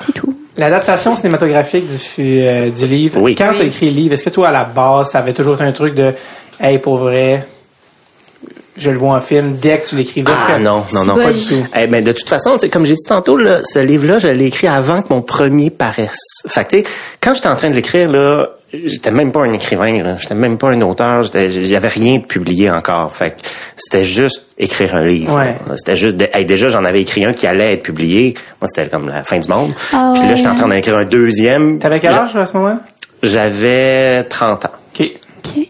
C'est 0.00 0.12
tout. 0.12 0.34
L'adaptation 0.56 1.14
cinématographique 1.16 1.84
du, 1.86 2.40
euh, 2.40 2.70
du 2.70 2.86
livre, 2.86 3.20
Oui. 3.20 3.34
quand 3.34 3.50
tu 3.52 3.56
as 3.56 3.60
Oui. 3.60 3.66
écrit 3.66 3.90
le 3.90 3.96
livre, 3.96 4.14
est-ce 4.14 4.24
que 4.24 4.30
toi, 4.30 4.48
à 4.48 4.52
la 4.52 4.64
base, 4.64 5.10
ça 5.10 5.18
avait 5.18 5.34
toujours 5.34 5.54
été 5.56 5.64
un 5.64 5.72
truc 5.72 5.94
de 5.94 6.14
Hey, 6.58 6.78
pour 6.78 6.96
vrai, 6.96 7.44
je 8.78 8.90
le 8.90 8.98
vois 8.98 9.16
en 9.16 9.20
film 9.20 9.56
dès 9.60 9.78
que 9.78 9.88
tu 9.88 9.96
l'écrivais? 9.96 10.30
Ah, 10.32 10.58
non, 10.58 10.84
non, 10.94 11.04
non. 11.04 11.16
Pas 11.16 11.32
du 11.32 11.44
tout. 11.44 11.66
Eh 11.76 11.86
ben, 11.86 12.02
de 12.04 12.12
toute 12.12 12.28
façon, 12.28 12.52
tu 12.54 12.60
sais, 12.60 12.68
comme 12.68 12.84
j'ai 12.84 12.94
dit 12.94 13.06
tantôt, 13.08 13.36
là, 13.36 13.60
ce 13.64 13.78
livre-là, 13.78 14.18
je 14.18 14.28
l'ai 14.28 14.46
écrit 14.46 14.66
avant 14.68 15.02
que 15.02 15.12
mon 15.12 15.22
premier 15.22 15.70
paraisse. 15.70 16.18
Fait 16.46 16.64
que, 16.64 16.70
tu 16.70 16.76
sais, 16.78 16.84
quand 17.20 17.34
j'étais 17.34 17.48
en 17.48 17.56
train 17.56 17.70
de 17.70 17.74
l'écrire, 17.74 18.10
là, 18.10 18.48
j'étais 18.72 19.10
même 19.10 19.32
pas 19.32 19.40
un 19.40 19.52
écrivain, 19.52 20.02
là. 20.02 20.16
J'étais 20.18 20.34
même 20.34 20.58
pas 20.58 20.70
un 20.70 20.80
auteur. 20.82 21.22
J'étais, 21.22 21.48
j'avais 21.50 21.88
rien 21.88 22.18
de 22.18 22.24
publié 22.24 22.70
encore. 22.70 23.14
Fait 23.14 23.30
que 23.30 23.36
c'était 23.76 24.04
juste 24.04 24.42
écrire 24.58 24.94
un 24.94 25.06
livre. 25.06 25.36
Ouais. 25.36 25.56
C'était 25.76 25.96
juste, 25.96 26.16
de- 26.16 26.28
hey, 26.32 26.44
déjà, 26.44 26.68
j'en 26.68 26.84
avais 26.84 27.00
écrit 27.02 27.24
un 27.24 27.32
qui 27.32 27.46
allait 27.46 27.74
être 27.74 27.82
publié. 27.82 28.34
Moi, 28.60 28.68
c'était 28.72 28.88
comme 28.90 29.08
la 29.08 29.24
fin 29.24 29.38
du 29.38 29.48
monde. 29.48 29.72
Ah 29.92 30.12
Puis 30.14 30.28
là, 30.28 30.34
j'étais 30.34 30.48
en 30.48 30.54
train 30.54 30.68
d'en 30.68 30.74
écrire 30.74 30.98
un 30.98 31.04
deuxième. 31.04 31.78
T'avais 31.78 32.00
quel 32.00 32.12
âge 32.12 32.36
à 32.36 32.44
ce 32.46 32.52
moment-là? 32.54 32.80
J'avais 33.22 34.24
30 34.24 34.64
ans. 34.66 34.70
OK. 34.98 35.06
Ok. 35.44 35.68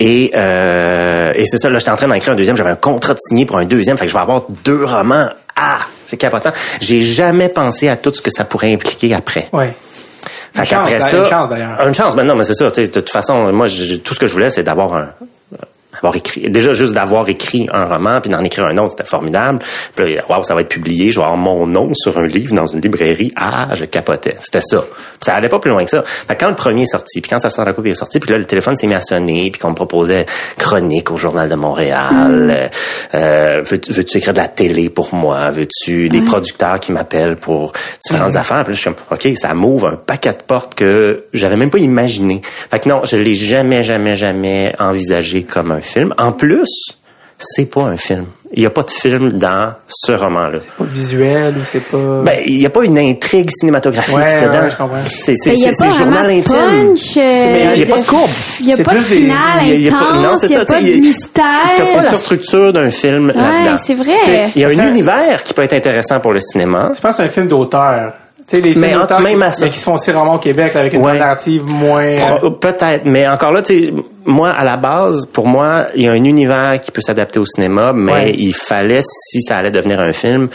Et, 0.00 0.32
euh, 0.34 1.32
et 1.34 1.44
c'est 1.44 1.58
ça, 1.58 1.68
là, 1.70 1.78
j'étais 1.78 1.90
en 1.90 1.96
train 1.96 2.08
d'en 2.08 2.14
écrire 2.14 2.32
un 2.32 2.36
deuxième. 2.36 2.56
J'avais 2.56 2.70
un 2.70 2.76
contrat 2.76 3.12
de 3.14 3.18
signé 3.20 3.44
pour 3.46 3.58
un 3.58 3.66
deuxième. 3.66 3.96
Fait 3.98 4.06
que 4.06 4.10
je 4.10 4.16
vais 4.16 4.22
avoir 4.22 4.42
deux 4.64 4.84
romans. 4.84 5.28
Ah, 5.54 5.80
c'est 6.06 6.16
capotant. 6.16 6.50
J'ai 6.80 7.00
jamais 7.02 7.50
pensé 7.50 7.88
à 7.88 7.96
tout 7.96 8.12
ce 8.12 8.22
que 8.22 8.30
ça 8.30 8.44
pourrait 8.44 8.72
impliquer 8.72 9.14
après. 9.14 9.48
Ouais. 9.52 9.74
Fait 10.54 10.62
Une 10.62 10.64
chance, 10.68 10.88
ça, 10.98 11.16
une 11.18 11.24
chance, 11.26 11.48
d'ailleurs. 11.50 11.86
Une 11.86 11.94
chance, 11.94 12.16
ben 12.16 12.24
non, 12.24 12.34
mais 12.34 12.44
c'est 12.44 12.54
ça. 12.54 12.70
tu 12.70 12.82
sais, 12.82 12.88
De 12.88 12.92
toute 13.00 13.10
façon, 13.10 13.52
moi, 13.52 13.66
je- 13.66 13.96
tout 13.96 14.14
ce 14.14 14.20
que 14.20 14.26
je 14.26 14.32
voulais, 14.32 14.50
c'est 14.50 14.62
d'avoir 14.62 14.94
un 14.94 15.08
avoir 16.02 16.16
écrit 16.16 16.50
déjà 16.50 16.72
juste 16.72 16.92
d'avoir 16.92 17.28
écrit 17.28 17.68
un 17.72 17.84
roman 17.84 18.20
puis 18.20 18.30
d'en 18.30 18.42
écrire 18.42 18.66
un 18.66 18.76
autre 18.78 18.90
c'était 18.90 19.08
formidable. 19.08 19.60
Puis 19.94 20.16
là, 20.16 20.24
wow, 20.28 20.42
ça 20.42 20.54
va 20.54 20.62
être 20.62 20.68
publié 20.68 21.12
je 21.12 21.18
vais 21.18 21.24
avoir 21.24 21.36
mon 21.36 21.66
nom 21.66 21.92
sur 21.94 22.16
un 22.18 22.26
livre 22.26 22.54
dans 22.54 22.66
une 22.66 22.80
librairie. 22.80 23.32
Ah 23.36 23.68
je 23.74 23.84
capotais. 23.84 24.36
C'était 24.40 24.60
ça. 24.60 24.80
Puis 24.80 25.18
ça 25.20 25.34
allait 25.34 25.48
pas 25.48 25.58
plus 25.58 25.70
loin 25.70 25.84
que 25.84 25.90
ça. 25.90 26.02
Fait 26.02 26.34
que 26.34 26.40
quand 26.40 26.48
le 26.48 26.56
premier 26.56 26.82
est 26.82 26.92
sorti 26.92 27.20
puis 27.20 27.30
quand 27.30 27.38
ça 27.38 27.50
sort 27.50 27.64
la 27.64 27.72
copie 27.72 27.90
est 27.90 27.94
sorti 27.94 28.20
puis 28.20 28.30
là 28.30 28.38
le 28.38 28.46
téléphone 28.46 28.74
s'est 28.74 28.86
mis 28.86 28.94
à 28.94 29.00
sonner 29.00 29.50
puis 29.50 29.60
qu'on 29.60 29.70
me 29.70 29.74
proposait 29.74 30.26
chronique 30.58 31.10
au 31.10 31.16
journal 31.16 31.48
de 31.48 31.54
Montréal. 31.54 32.50
Euh, 32.50 32.68
euh, 33.14 33.62
veux, 33.62 33.80
veux-tu 33.88 34.18
écrire 34.18 34.32
de 34.32 34.38
la 34.38 34.48
télé 34.48 34.88
pour 34.88 35.14
moi? 35.14 35.50
Veux-tu 35.50 36.08
des 36.08 36.22
producteurs 36.22 36.80
qui 36.80 36.92
m'appellent 36.92 37.36
pour 37.36 37.72
différentes 38.04 38.36
affaires? 38.36 38.64
Puis 38.64 38.72
là 38.72 38.76
je 38.76 38.80
suis 38.80 38.90
comme 38.90 38.96
ok 39.10 39.36
ça 39.36 39.54
m'ouvre 39.54 39.88
un 39.88 39.96
paquet 39.96 40.32
de 40.32 40.42
portes 40.46 40.74
que 40.74 41.24
j'avais 41.32 41.56
même 41.56 41.70
pas 41.70 41.78
imaginé 41.78 42.40
fait 42.70 42.80
que 42.80 42.88
non 42.88 43.02
je 43.04 43.16
l'ai 43.16 43.34
jamais 43.34 43.82
jamais 43.82 44.16
jamais 44.16 44.74
envisagé 44.78 45.42
comme 45.42 45.72
un 45.72 45.80
film 45.90 46.14
en 46.18 46.32
plus 46.32 46.96
c'est 47.42 47.70
pas 47.70 47.84
un 47.84 47.96
film. 47.96 48.26
Il 48.52 48.60
n'y 48.60 48.66
a 48.66 48.70
pas 48.70 48.82
de 48.82 48.90
film 48.90 49.32
dans 49.38 49.72
ce 49.88 50.12
roman-là. 50.12 50.58
C'est 50.60 50.72
pas 50.72 50.84
visuel 50.84 51.54
ou 51.56 51.64
c'est 51.64 51.80
pas. 51.80 52.20
Ben, 52.22 52.42
il 52.44 52.58
n'y 52.58 52.66
a 52.66 52.70
pas 52.70 52.84
une 52.84 52.98
intrigue 52.98 53.48
cinématographique 53.50 54.14
Ouais, 54.14 54.34
dedans. 54.42 54.60
ouais, 54.64 55.00
c'est 55.08 55.34
c'est 55.36 55.54
c'est 55.54 55.90
journal 55.92 56.26
intime. 56.28 56.54
euh, 56.54 56.94
il 57.74 57.76
n'y 57.76 57.82
a 57.90 57.94
pas 57.94 58.00
de 58.02 58.06
courbe. 58.06 58.28
Il 58.60 58.66
n'y 58.66 58.72
a 58.72 58.76
C'est 58.76 58.82
pas 58.82 58.94
de 58.94 58.98
finale 58.98 59.38
il 59.62 59.68
y 59.68 59.70
a- 59.70 59.74
il 59.74 59.80
y 59.82 59.88
a 59.88 59.92
pas- 59.92 60.12
non, 60.14 60.20
intense, 60.24 60.40
c'est 60.40 60.46
il 60.48 60.50
n'y 60.50 60.56
a 60.56 60.58
ça, 60.58 60.64
pas 60.66 60.80
de 60.80 60.86
il 60.86 60.88
y 60.88 60.92
a- 60.98 61.00
mystère. 61.00 61.72
T'as 61.76 61.84
pas 61.94 62.02
la 62.02 62.14
structure 62.16 62.72
d'un 62.74 62.90
film 62.90 63.28
là-dedans. 63.28 63.72
Ouais, 63.72 63.78
c'est 63.84 63.94
vrai. 63.94 64.50
Il 64.54 64.60
y 64.60 64.64
a 64.64 64.68
un 64.68 64.88
univers 64.90 65.42
qui 65.42 65.54
peut 65.54 65.62
être 65.62 65.74
intéressant 65.74 66.20
pour 66.20 66.32
le 66.34 66.40
cinéma. 66.40 66.90
Je 66.94 67.00
pense 67.00 67.12
que 67.16 67.22
c'est 67.22 67.28
un 67.28 67.32
film 67.32 67.46
d'auteur. 67.46 68.12
Tu 68.48 68.56
sais, 68.56 68.62
les 68.62 68.72
films 68.72 68.80
Mais 68.82 68.94
en- 68.96 69.20
même 69.20 69.38
qui, 69.38 69.44
à 69.44 69.52
ça. 69.52 69.64
mais 69.64 69.70
qui 69.70 69.78
se 69.78 69.84
font 69.84 69.94
aussi 69.94 70.10
rarement 70.10 70.34
au 70.34 70.38
Québec 70.40 70.74
avec 70.74 70.92
une 70.92 71.02
Ouais. 71.02 71.16
narrative 71.18 71.62
moins. 71.68 72.02
euh, 72.04 72.36
Pro- 72.38 72.50
Peut-être, 72.50 73.02
mais 73.04 73.28
encore 73.28 73.52
là, 73.52 73.62
tu 73.62 73.84
sais, 73.84 73.92
moi, 74.26 74.50
à 74.50 74.64
la 74.64 74.76
base, 74.76 75.26
pour 75.26 75.46
moi, 75.46 75.86
il 75.96 76.02
y 76.02 76.08
a 76.08 76.12
un 76.12 76.24
univers 76.24 76.80
qui 76.80 76.90
peut 76.90 77.00
s'adapter 77.00 77.40
au 77.40 77.44
cinéma, 77.44 77.92
mais 77.94 78.12
Ouais. 78.12 78.34
il 78.36 78.54
fallait, 78.54 79.00
si 79.02 79.40
ça 79.40 79.56
allait 79.56 79.70
devenir 79.70 80.00
un 80.00 80.12
film, 80.12 80.48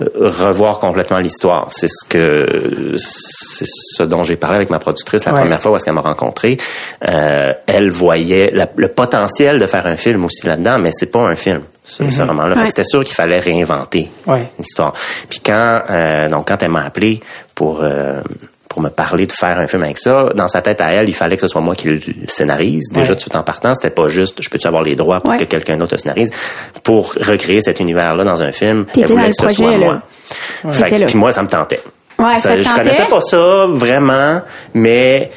euh, 0.00 0.06
revoir 0.28 0.78
complètement 0.78 1.18
l'histoire. 1.18 1.66
C'est 1.70 1.88
ce 1.88 2.04
que, 2.08 2.92
c'est 2.96 3.64
ce 3.66 4.02
dont 4.04 4.22
j'ai 4.22 4.36
parlé 4.36 4.56
avec 4.56 4.70
ma 4.70 4.78
productrice 4.78 5.24
la 5.24 5.32
Ouais. 5.32 5.40
première 5.40 5.60
fois 5.60 5.72
où 5.72 5.76
est-ce 5.76 5.84
qu'elle 5.84 5.94
m'a 5.94 6.00
rencontré. 6.00 6.56
Euh, 7.08 7.52
elle 7.66 7.90
voyait 7.90 8.50
la- 8.54 8.68
le 8.76 8.88
potentiel 8.88 9.58
de 9.58 9.66
faire 9.66 9.86
un 9.86 9.96
film 9.96 10.24
aussi 10.24 10.46
là-dedans, 10.46 10.78
mais 10.78 10.90
c'est 10.92 11.10
pas 11.10 11.20
un 11.22 11.34
film. 11.36 11.62
Ce, 11.84 12.08
ce 12.10 12.20
roman-là. 12.22 12.54
Ouais. 12.56 12.68
C'était 12.68 12.84
sûr 12.84 13.02
qu'il 13.02 13.14
fallait 13.14 13.38
réinventer 13.38 14.10
l'histoire. 14.58 14.92
Puis 15.30 15.40
quand 15.44 15.80
euh, 15.90 16.28
donc 16.28 16.46
quand 16.48 16.62
elle 16.62 16.70
m'a 16.70 16.84
appelé 16.84 17.18
pour 17.54 17.80
euh, 17.82 18.20
pour 18.68 18.82
me 18.82 18.90
parler 18.90 19.26
de 19.26 19.32
faire 19.32 19.58
un 19.58 19.66
film 19.66 19.82
avec 19.82 19.98
ça, 19.98 20.28
dans 20.34 20.48
sa 20.48 20.60
tête 20.62 20.80
à 20.80 20.92
elle, 20.92 21.08
il 21.08 21.14
fallait 21.14 21.36
que 21.36 21.40
ce 21.40 21.48
soit 21.48 21.60
moi 21.60 21.74
qui 21.74 21.88
le 21.88 22.00
scénarise. 22.26 22.90
Déjà 22.92 23.14
tout 23.14 23.34
en 23.36 23.42
partant, 23.42 23.74
c'était 23.74 23.94
pas 23.94 24.08
juste 24.08 24.42
je 24.42 24.50
peux-tu 24.50 24.66
avoir 24.66 24.82
les 24.82 24.94
droits 24.94 25.20
pour 25.20 25.36
que 25.36 25.44
quelqu'un 25.44 25.76
d'autre 25.76 25.94
le 25.94 25.98
scénarise? 25.98 26.30
Pour 26.82 27.14
recréer 27.14 27.60
cet 27.60 27.80
univers-là 27.80 28.24
dans 28.24 28.42
un 28.42 28.52
film, 28.52 28.86
elle 28.96 29.06
voulait 29.06 29.30
que 29.30 29.36
ce 29.36 29.48
soit 29.48 29.78
moi. 29.78 30.02
Puis 31.06 31.16
moi, 31.16 31.32
ça 31.32 31.42
me 31.42 31.48
tentait. 31.48 31.80
Ouais, 32.18 32.40
ça 32.40 32.60
je 32.60 32.74
connaissais 32.74 33.06
pas 33.06 33.20
ça 33.20 33.66
vraiment, 33.68 34.42
mais 34.74 35.30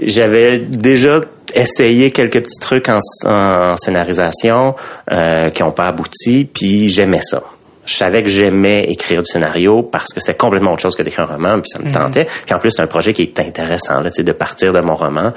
j'avais 0.00 0.58
déjà 0.58 1.20
essayé 1.54 2.10
quelques 2.10 2.42
petits 2.42 2.58
trucs 2.60 2.88
en, 2.88 2.98
en 3.26 3.76
scénarisation 3.76 4.74
euh, 5.12 5.50
qui 5.50 5.62
ont 5.62 5.70
pas 5.70 5.86
abouti, 5.86 6.48
puis 6.52 6.90
j'aimais 6.90 7.20
ça. 7.22 7.42
Je 7.86 7.94
savais 7.94 8.22
que 8.22 8.28
j'aimais 8.28 8.84
écrire 8.84 9.22
du 9.22 9.30
scénario 9.30 9.82
parce 9.82 10.12
que 10.12 10.20
c'est 10.20 10.36
complètement 10.38 10.72
autre 10.72 10.82
chose 10.82 10.96
que 10.96 11.02
d'écrire 11.02 11.30
un 11.30 11.34
roman, 11.34 11.60
puis 11.60 11.68
ça 11.68 11.78
me 11.78 11.90
tentait. 11.90 12.24
Puis 12.24 12.54
en 12.54 12.58
plus, 12.58 12.70
c'est 12.70 12.82
un 12.82 12.86
projet 12.86 13.12
qui 13.12 13.22
est 13.22 13.40
intéressant, 13.40 14.00
là, 14.00 14.10
de 14.10 14.32
partir 14.32 14.72
de 14.72 14.80
mon 14.80 14.94
roman, 14.94 15.32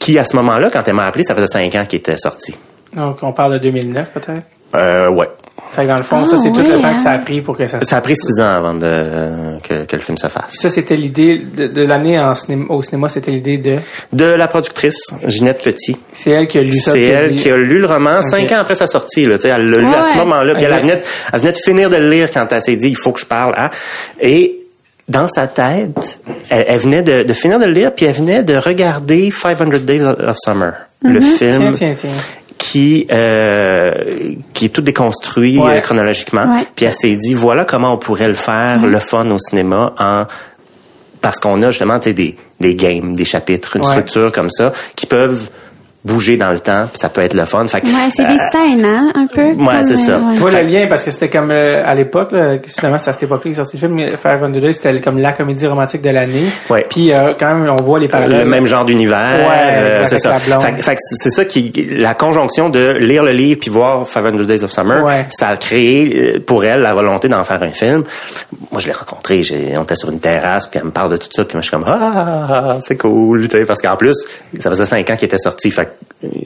qui 0.00 0.18
à 0.18 0.24
ce 0.24 0.34
moment-là, 0.36 0.70
quand 0.70 0.86
elle 0.86 0.94
m'a 0.94 1.06
appelé, 1.06 1.24
ça 1.24 1.34
faisait 1.34 1.46
cinq 1.46 1.74
ans 1.74 1.84
qu'il 1.86 1.98
était 2.00 2.16
sorti. 2.16 2.56
Donc, 2.94 3.22
on 3.22 3.32
parle 3.32 3.54
de 3.54 3.58
2009, 3.58 4.12
peut-être? 4.12 4.46
Euh, 4.74 5.08
ouais. 5.10 5.28
Fait 5.72 5.82
que 5.82 5.88
dans 5.88 5.96
le 5.96 6.02
fond, 6.02 6.22
Ah, 6.24 6.26
ça, 6.26 6.36
c'est 6.36 6.50
tout 6.50 6.58
le 6.58 6.68
temps 6.68 6.82
hein. 6.84 6.94
que 6.96 7.00
ça 7.02 7.10
a 7.12 7.18
pris 7.18 7.40
pour 7.42 7.56
que 7.56 7.66
ça 7.66 7.78
se 7.80 7.86
Ça 7.86 7.96
a 7.98 8.00
pris 8.00 8.16
six 8.16 8.40
ans 8.40 8.48
avant 8.56 8.74
de, 8.74 9.58
que, 9.62 9.84
que 9.84 9.96
le 9.96 10.02
film 10.02 10.18
se 10.18 10.26
fasse. 10.26 10.54
Ça, 10.60 10.68
c'était 10.68 10.96
l'idée 10.96 11.38
de, 11.38 11.68
de 11.68 11.82
l'année 11.84 12.18
en 12.18 12.34
cinéma, 12.34 12.64
au 12.70 12.82
cinéma, 12.82 13.08
c'était 13.08 13.30
l'idée 13.30 13.58
de? 13.58 13.76
De 14.12 14.24
la 14.24 14.48
productrice, 14.48 15.00
Ginette 15.28 15.62
Petit. 15.62 15.96
C'est 16.12 16.30
elle 16.32 16.46
qui 16.48 16.58
a 16.58 16.62
lu 16.62 16.72
ça. 16.72 16.92
C'est 16.92 17.02
elle 17.02 17.34
dit- 17.34 17.42
qui 17.42 17.50
a 17.50 17.56
lu 17.56 17.78
le 17.78 17.86
roman 17.86 18.20
cinq 18.22 18.50
ans 18.52 18.58
après 18.60 18.74
sa 18.74 18.86
sortie. 18.88 19.26
Là, 19.26 19.36
tu 19.36 19.42
sais, 19.42 19.48
elle 19.50 19.66
l'a 19.66 19.78
lu 19.78 19.86
à 19.86 20.02
ce 20.02 20.10
Ouais. 20.10 20.16
moment-là. 20.16 20.54
Puis 20.56 20.64
elle, 20.64 20.80
venait 20.80 20.96
de, 20.96 21.02
elle 21.32 21.40
venait 21.40 21.52
de 21.52 21.58
finir 21.64 21.88
de 21.88 21.96
le 21.96 22.10
lire 22.10 22.30
quand 22.32 22.46
elle 22.50 22.62
s'est 22.62 22.76
dit 22.76 22.88
il 22.88 22.96
faut 23.00 23.12
que 23.12 23.20
je 23.20 23.26
parle. 23.26 23.54
Hein? 23.56 23.70
Et 24.20 24.56
dans 25.08 25.28
sa 25.28 25.46
tête, 25.46 26.18
elle, 26.50 26.64
elle 26.68 26.78
venait 26.80 27.02
de, 27.02 27.22
de 27.22 27.32
finir 27.32 27.58
de 27.58 27.64
le 27.64 27.72
lire, 27.72 27.92
puis 27.94 28.06
elle 28.06 28.14
venait 28.14 28.42
de 28.42 28.56
regarder 28.56 29.30
500 29.30 29.64
Days 29.82 30.02
of 30.04 30.36
Summer, 30.44 30.72
le 31.02 31.20
film 31.20 31.72
Tiens, 31.72 31.72
tiens, 31.72 31.94
tiens. 31.96 32.10
Qui 32.60 33.06
euh, 33.10 34.34
qui 34.52 34.66
est 34.66 34.68
tout 34.68 34.82
déconstruit 34.82 35.58
Ouais. 35.58 35.78
euh, 35.78 35.80
chronologiquement. 35.80 36.44
Ouais. 36.44 36.66
Puis 36.76 36.84
elle 36.84 36.92
s'est 36.92 37.16
dit 37.16 37.32
voilà 37.34 37.64
comment 37.64 37.94
on 37.94 37.96
pourrait 37.96 38.28
le 38.28 38.34
faire, 38.34 38.84
le 38.84 38.98
fun 38.98 39.28
au 39.30 39.38
cinéma 39.38 39.94
en 39.98 40.26
parce 41.22 41.40
qu'on 41.40 41.62
a 41.62 41.70
justement 41.70 41.98
des 41.98 42.36
des 42.60 42.74
games, 42.74 43.14
des 43.14 43.24
chapitres, 43.24 43.76
une 43.76 43.84
structure 43.84 44.30
comme 44.30 44.50
ça 44.50 44.72
qui 44.94 45.06
peuvent 45.06 45.48
bouger 46.04 46.36
dans 46.38 46.48
le 46.50 46.58
temps, 46.58 46.86
puis 46.90 46.98
ça 46.98 47.08
peut 47.10 47.20
être 47.20 47.34
le 47.34 47.44
fun. 47.44 47.66
Fait 47.66 47.80
que, 47.82 47.86
Ouais, 47.86 48.08
c'est 48.16 48.24
des 48.24 48.32
euh, 48.32 48.50
scènes, 48.52 48.84
hein, 48.86 49.12
un 49.14 49.26
peu. 49.26 49.52
Ouais, 49.62 49.82
c'est 49.82 49.96
ça. 49.96 50.18
Tu 50.32 50.38
vois 50.38 50.50
le 50.50 50.62
lien 50.62 50.86
parce 50.88 51.04
que 51.04 51.10
c'était 51.10 51.28
comme 51.28 51.50
euh, 51.50 51.82
à 51.84 51.94
l'époque, 51.94 52.30
finalement 52.66 52.98
c'est 52.98 53.10
à 53.10 53.12
cette 53.12 53.24
époque-là 53.24 53.50
qu'il 53.50 53.54
sorti 53.56 53.76
le 53.76 53.80
film, 53.80 53.94
mais 53.94 54.10
Five 54.16 54.42
Hundred 54.42 54.62
Days, 54.62 54.74
c'était 54.74 54.98
comme 55.00 55.18
la 55.18 55.32
comédie 55.32 55.66
romantique 55.66 56.00
de 56.00 56.08
l'année. 56.10 56.46
Ouais. 56.70 56.86
Puis 56.88 57.12
euh, 57.12 57.34
quand 57.38 57.54
même, 57.54 57.74
on 57.78 57.82
voit 57.82 57.98
les 57.98 58.08
parallèles. 58.08 58.38
le 58.40 58.44
même 58.46 58.64
genre 58.66 58.84
d'univers, 58.86 59.46
Ouais, 59.48 59.74
euh, 59.74 60.06
c'est 60.06 60.18
ça. 60.18 60.36
Fait, 60.38 60.72
que- 60.74 60.82
fait 60.82 60.94
que 60.94 61.00
c'est 61.02 61.30
ça 61.30 61.44
qui 61.44 61.70
la 61.90 62.14
conjonction 62.14 62.70
de 62.70 62.96
lire 62.98 63.22
le 63.22 63.32
livre 63.32 63.60
puis 63.60 63.70
voir 63.70 64.08
500 64.08 64.30
Days 64.44 64.64
of 64.64 64.70
Summer, 64.72 65.04
Ouais. 65.04 65.26
ça 65.28 65.48
a 65.48 65.56
créé 65.58 66.36
euh, 66.36 66.40
pour 66.40 66.64
elle 66.64 66.80
la 66.80 66.94
volonté 66.94 67.28
d'en 67.28 67.44
faire 67.44 67.62
un 67.62 67.72
film. 67.72 68.04
Moi 68.72 68.80
je 68.80 68.86
l'ai 68.86 68.92
rencontré, 68.92 69.42
j'ai 69.42 69.74
on 69.76 69.82
était 69.82 69.96
sur 69.96 70.08
une 70.10 70.20
terrasse 70.20 70.66
puis 70.66 70.78
elle 70.80 70.86
me 70.86 70.92
parle 70.92 71.10
de 71.12 71.16
tout 71.18 71.28
ça 71.30 71.44
puis 71.44 71.56
moi 71.56 71.60
je 71.62 71.68
suis 71.68 71.76
comme 71.76 71.84
ah 71.86 72.78
c'est 72.80 72.96
cool, 72.96 73.48
tu 73.48 73.58
sais 73.58 73.66
parce 73.66 73.82
qu'en 73.82 73.96
plus 73.96 74.16
ça 74.58 74.70
faisait 74.70 74.86
cinq 74.86 75.10
ans 75.10 75.16
qu'il 75.16 75.26
était 75.26 75.36
sorti, 75.38 75.70
fait 75.70 75.84
que, 75.86 75.89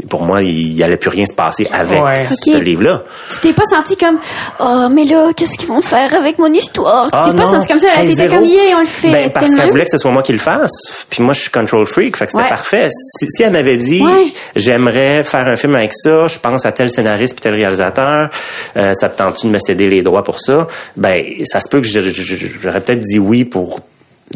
pour 0.09 0.23
moi 0.23 0.41
il, 0.43 0.73
y 0.75 0.83
allait 0.85 0.97
plus 0.97 1.11
rien 1.11 1.27
se 1.27 1.35
passer 1.35 1.67
avec 1.73 2.01
Ouais. 2.03 2.27
ce 2.27 2.57
livre-là. 2.59 3.03
Tu 3.31 3.49
t'es 3.49 3.53
pas 3.53 3.65
senti 3.65 3.97
comme, 3.97 4.19
oh, 4.61 4.89
mais 4.93 5.05
là, 5.05 5.31
qu'est-ce 5.37 5.59
qu'ils 5.59 5.69
vont 5.69 5.81
faire 5.81 6.15
avec 6.15 6.39
mon 6.39 6.53
histoire? 6.53 7.07
Tu 7.11 7.19
Ah, 7.19 7.29
t'es 7.31 7.37
pas 7.37 7.45
non. 7.45 7.51
senti 7.55 7.67
comme 7.69 7.79
ça, 7.81 7.89
Hey, 7.97 8.09
t'étais 8.15 8.29
comme, 8.29 8.45
yeah, 8.45 8.77
on 8.77 8.81
le 8.81 8.87
fait. 8.87 9.11
Ben, 9.11 9.31
parce 9.33 9.53
qu'elle 9.55 9.71
voulait 9.71 9.85
que 9.85 9.91
ce 9.91 9.99
soit 9.99 10.13
moi 10.13 10.23
qui 10.23 10.33
le 10.33 10.39
fasse. 10.39 11.07
Puis 11.11 11.23
moi, 11.25 11.35
je 11.35 11.41
suis 11.41 11.51
control 11.51 11.87
freak. 11.87 12.17
Fait 12.17 12.27
que 12.27 12.31
c'était 12.31 12.45
Ouais. 12.45 12.49
parfait. 12.49 12.89
Si, 13.19 13.27
si 13.29 13.43
elle 13.43 13.53
m'avait 13.53 13.77
dit, 13.77 14.01
Ouais. 14.03 14.33
j'aimerais 14.55 15.25
faire 15.25 15.47
un 15.49 15.57
film 15.57 15.75
avec 15.75 15.93
ça, 15.95 16.29
je 16.29 16.39
pense 16.39 16.65
à 16.65 16.73
tel 16.73 16.89
scénariste 16.89 17.35
puis 17.35 17.43
tel 17.43 17.55
réalisateur, 17.55 18.31
euh, 18.77 18.93
ça 18.95 19.09
te 19.09 19.19
tente-tu 19.19 19.47
de 19.49 19.53
me 19.53 19.59
céder 19.59 19.89
les 19.89 20.03
droits 20.03 20.23
pour 20.23 20.39
ça? 20.41 20.69
Ben, 20.97 21.21
ça 21.45 21.61
se 21.61 21.69
peut 21.69 21.81
que 21.81 21.87
j'aurais 21.89 22.81
peut-être 22.81 23.01
dit 23.01 23.19
oui 23.19 23.45
pour 23.45 23.81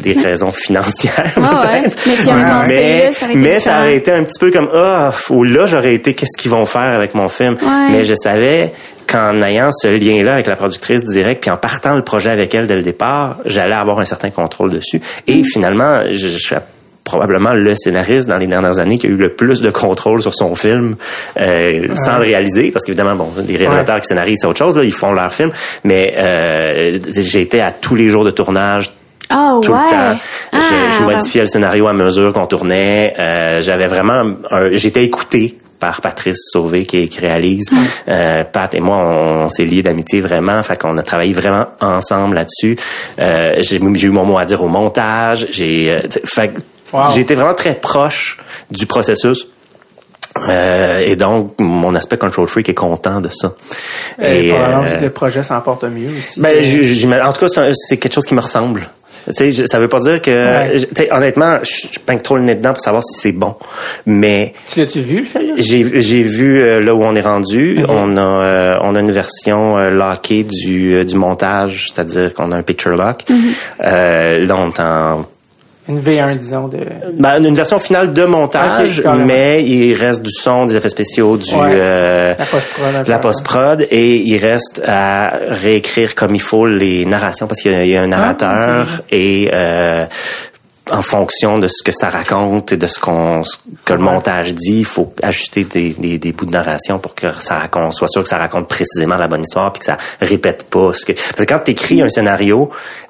des 0.01 0.13
raisons 0.13 0.51
financières, 0.51 1.33
Ouais, 1.37 1.43
ouais. 1.43 1.89
peut-être. 1.89 2.07
Mais 2.67 3.03
là, 3.03 3.11
ça 3.11 3.25
aurait 3.25 3.33
été 3.33 3.35
mais 3.35 3.49
ça 3.51 3.55
différent. 3.57 3.79
aurait 3.81 3.95
été 3.95 4.11
un 4.11 4.23
petit 4.23 4.39
peu 4.39 4.51
comme, 4.51 4.69
ah, 4.73 5.11
ou 5.29 5.43
là, 5.43 5.65
j'aurais 5.65 5.93
été, 5.95 6.13
qu'est-ce 6.13 6.37
qu'ils 6.41 6.51
vont 6.51 6.65
faire 6.65 6.81
avec 6.93 7.15
mon 7.15 7.27
film? 7.29 7.55
Ouais. 7.61 7.91
Mais 7.91 8.03
je 8.03 8.15
savais 8.15 8.71
qu'en 9.07 9.41
ayant 9.41 9.69
ce 9.71 9.87
lien-là 9.87 10.33
avec 10.35 10.47
la 10.47 10.55
productrice 10.55 11.01
direct, 11.03 11.41
puis 11.41 11.49
en 11.51 11.57
partant 11.57 11.95
le 11.95 12.03
projet 12.03 12.29
avec 12.29 12.53
elle 12.53 12.67
dès 12.67 12.75
le 12.75 12.83
départ, 12.83 13.37
j'allais 13.45 13.75
avoir 13.75 13.99
un 13.99 14.05
certain 14.05 14.29
contrôle 14.29 14.71
dessus. 14.71 15.01
Et 15.27 15.41
finalement, 15.43 16.03
je, 16.11 16.29
je 16.29 16.37
suis 16.37 16.55
probablement 17.03 17.55
le 17.55 17.73
scénariste 17.73 18.27
dans 18.29 18.37
les 18.37 18.45
dernières 18.45 18.77
années 18.77 18.99
qui 18.99 19.07
a 19.07 19.09
eu 19.09 19.15
le 19.15 19.33
plus 19.33 19.61
de 19.63 19.71
contrôle 19.71 20.21
sur 20.21 20.35
son 20.35 20.53
film 20.53 20.95
euh, 21.39 21.87
sans 21.95 22.17
le 22.17 22.21
réaliser, 22.25 22.69
parce 22.69 22.85
qu'évidemment, 22.85 23.15
bon, 23.15 23.29
les 23.47 23.57
réalisateurs 23.57 23.99
qui 24.01 24.05
scénarisent, 24.09 24.37
c'est 24.41 24.47
autre 24.47 24.59
chose, 24.59 24.77
là, 24.77 24.83
ils 24.83 24.93
font 24.93 25.11
leur 25.11 25.33
film, 25.33 25.49
mais 25.83 26.13
euh, 26.19 26.99
j'étais 27.15 27.61
à 27.61 27.71
tous 27.71 27.95
les 27.95 28.09
jours 28.09 28.25
de 28.25 28.29
tournage, 28.29 28.91
Oh, 29.31 29.59
tout 29.63 29.71
ouais. 29.71 29.77
le 29.83 29.89
temps. 29.89 30.19
Ah, 30.51 30.57
je, 30.91 30.97
je 30.97 31.03
modifiais 31.03 31.41
le 31.41 31.47
scénario 31.47 31.87
à 31.87 31.93
mesure 31.93 32.33
qu'on 32.33 32.47
tournait. 32.47 33.13
Euh, 33.19 33.61
J'avais 33.61 33.87
vraiment, 33.87 34.23
un- 34.49 34.69
j'étais 34.73 35.03
écouté 35.03 35.57
par 35.79 36.01
Patrice 36.01 36.37
Sauvé 36.51 36.85
qui, 36.85 37.07
qui 37.07 37.19
réalise. 37.19 37.69
Euh, 38.07 38.43
Pat 38.43 38.73
et 38.75 38.79
moi, 38.81 38.97
on, 38.97 39.49
s'est 39.49 39.63
liés 39.65 39.81
d'amitié 39.83 40.19
vraiment. 40.19 40.61
Fait 40.63 40.77
qu'on 40.81 40.97
a 40.97 41.03
travaillé 41.03 41.33
vraiment 41.33 41.67
ensemble 41.79 42.35
là-dessus. 42.35 42.75
Euh, 43.19 43.53
j'ai 43.59 43.79
j'ai 43.95 44.07
eu 44.07 44.11
mon 44.11 44.25
mot 44.25 44.37
à 44.37 44.45
dire 44.45 44.61
au 44.61 44.67
montage. 44.67 45.47
J'ai, 45.51 45.91
euh, 45.91 46.01
fait 46.25 46.49
que 46.49 46.59
Wow. 46.91 47.03
j'ai 47.13 47.21
été 47.21 47.35
vraiment 47.35 47.53
très 47.53 47.75
proche 47.75 48.39
du 48.71 48.87
processus. 48.87 49.45
Euh, 50.49 50.99
et 50.99 51.15
donc, 51.15 51.53
mon 51.59 51.93
aspect 51.95 52.17
control 52.17 52.47
freak 52.47 52.67
est 52.69 52.73
content 52.73 53.21
de 53.21 53.29
ça. 53.29 53.53
Et, 54.21 54.49
probablement 54.49 54.83
euh, 54.83 54.97
que 54.97 55.03
le 55.03 55.09
projet 55.11 55.43
s'en 55.43 55.59
porte 55.61 55.83
mieux 55.83 56.07
aussi. 56.09 56.39
ben, 56.39 56.63
j- 56.63 57.07
en 57.23 57.31
tout 57.33 57.39
cas, 57.41 57.47
c'est 57.47 57.59
un- 57.61 57.71
c'est 57.73 57.97
quelque 57.97 58.13
chose 58.13 58.25
qui 58.25 58.33
me 58.33 58.41
ressemble. 58.41 58.89
Tu 59.35 59.51
sais, 59.51 59.67
ça 59.67 59.79
veut 59.79 59.87
pas 59.87 59.99
dire 59.99 60.21
que, 60.21 60.31
Ouais. 60.31 60.79
tu 60.79 60.87
sais, 60.95 61.07
honnêtement, 61.11 61.57
je 61.63 61.99
pingue 61.99 62.21
trop 62.21 62.35
le 62.37 62.43
nez 62.43 62.55
dedans 62.55 62.73
pour 62.73 62.81
savoir 62.81 63.03
si 63.03 63.19
c'est 63.19 63.31
bon. 63.31 63.55
Mais 64.05 64.53
tu 64.69 64.79
l'as-tu 64.79 65.01
vu, 65.01 65.27
le 65.35 65.53
j'ai 65.57 65.85
j'ai 66.01 66.23
vu 66.23 66.61
euh, 66.63 66.79
là 66.79 66.95
où 66.95 67.03
on 67.03 67.15
est 67.15 67.21
rendu. 67.21 67.79
On 67.87 68.17
a 68.17 68.21
euh, 68.21 68.77
on 68.81 68.95
a 68.95 68.99
une 68.99 69.11
version 69.11 69.77
euh, 69.77 69.89
lockée 69.89 70.43
du 70.43 70.93
euh, 70.93 71.03
du 71.03 71.15
montage, 71.15 71.87
c'est-à-dire 71.93 72.33
qu'on 72.33 72.51
a 72.51 72.57
un 72.57 72.63
picture 72.63 72.91
lock. 72.95 73.23
Euh, 73.83 74.45
là, 74.45 74.55
on 74.57 74.69
est 74.71 74.79
en 74.79 75.25
Une 75.89 75.99
V1, 75.99 76.37
disons, 76.37 76.67
de... 76.67 76.77
ben, 77.17 77.43
une 77.43 77.55
version 77.55 77.79
finale 77.79 78.13
de 78.13 78.23
montage, 78.25 79.01
carrément. 79.01 79.25
mais 79.25 79.63
il 79.65 79.95
reste 79.95 80.21
du 80.21 80.29
son, 80.31 80.65
des 80.67 80.75
effets 80.77 80.89
spéciaux, 80.89 81.35
du 81.37 81.49
Ouais. 81.55 81.61
euh, 81.71 82.35
La 83.07 83.17
post-prod. 83.17 83.87
et 83.89 84.17
il 84.17 84.37
reste 84.37 84.81
à 84.85 85.31
réécrire 85.49 86.13
comme 86.13 86.35
il 86.35 86.41
faut 86.41 86.67
les 86.67 87.05
narrations 87.05 87.47
parce 87.47 87.59
qu'il 87.61 87.71
y 87.71 87.75
a, 87.75 87.83
il 87.85 87.89
y 87.91 87.97
a 87.97 88.03
un 88.03 88.07
narrateur 88.07 88.85
Ah, 88.87 89.01
et 89.11 89.49
euh, 89.51 90.05
en 90.91 91.01
fonction 91.01 91.59
de 91.59 91.67
ce 91.67 91.83
que 91.83 91.91
ça 91.91 92.09
raconte 92.09 92.71
et 92.71 92.77
de 92.77 92.87
ce 92.87 92.99
qu'on 92.99 93.41
que 93.85 93.93
le 93.93 93.99
montage 93.99 94.53
dit, 94.53 94.79
il 94.79 94.85
faut 94.85 95.13
ajuster 95.21 95.63
des, 95.63 95.93
des, 95.93 96.17
des, 96.17 96.31
bouts 96.31 96.45
de 96.45 96.51
narration 96.51 96.99
pour 96.99 97.15
que 97.15 97.27
ça 97.39 97.55
raconte, 97.55 97.93
soit 97.93 98.07
sûr 98.07 98.23
que 98.23 98.29
ça 98.29 98.37
raconte 98.37 98.67
précisément 98.67 99.17
la 99.17 99.27
bonne 99.27 99.41
histoire 99.41 99.71
puis 99.71 99.79
que 99.79 99.85
ça 99.85 99.97
répète 100.21 100.69
pas 100.69 100.93
ce 100.93 101.05
que 101.05 101.13
parce 101.13 101.31
que 101.31 101.43
quand 101.43 101.59
tu 101.59 101.71
écris 101.71 102.01
un 102.01 102.09
scénario, 102.09 102.69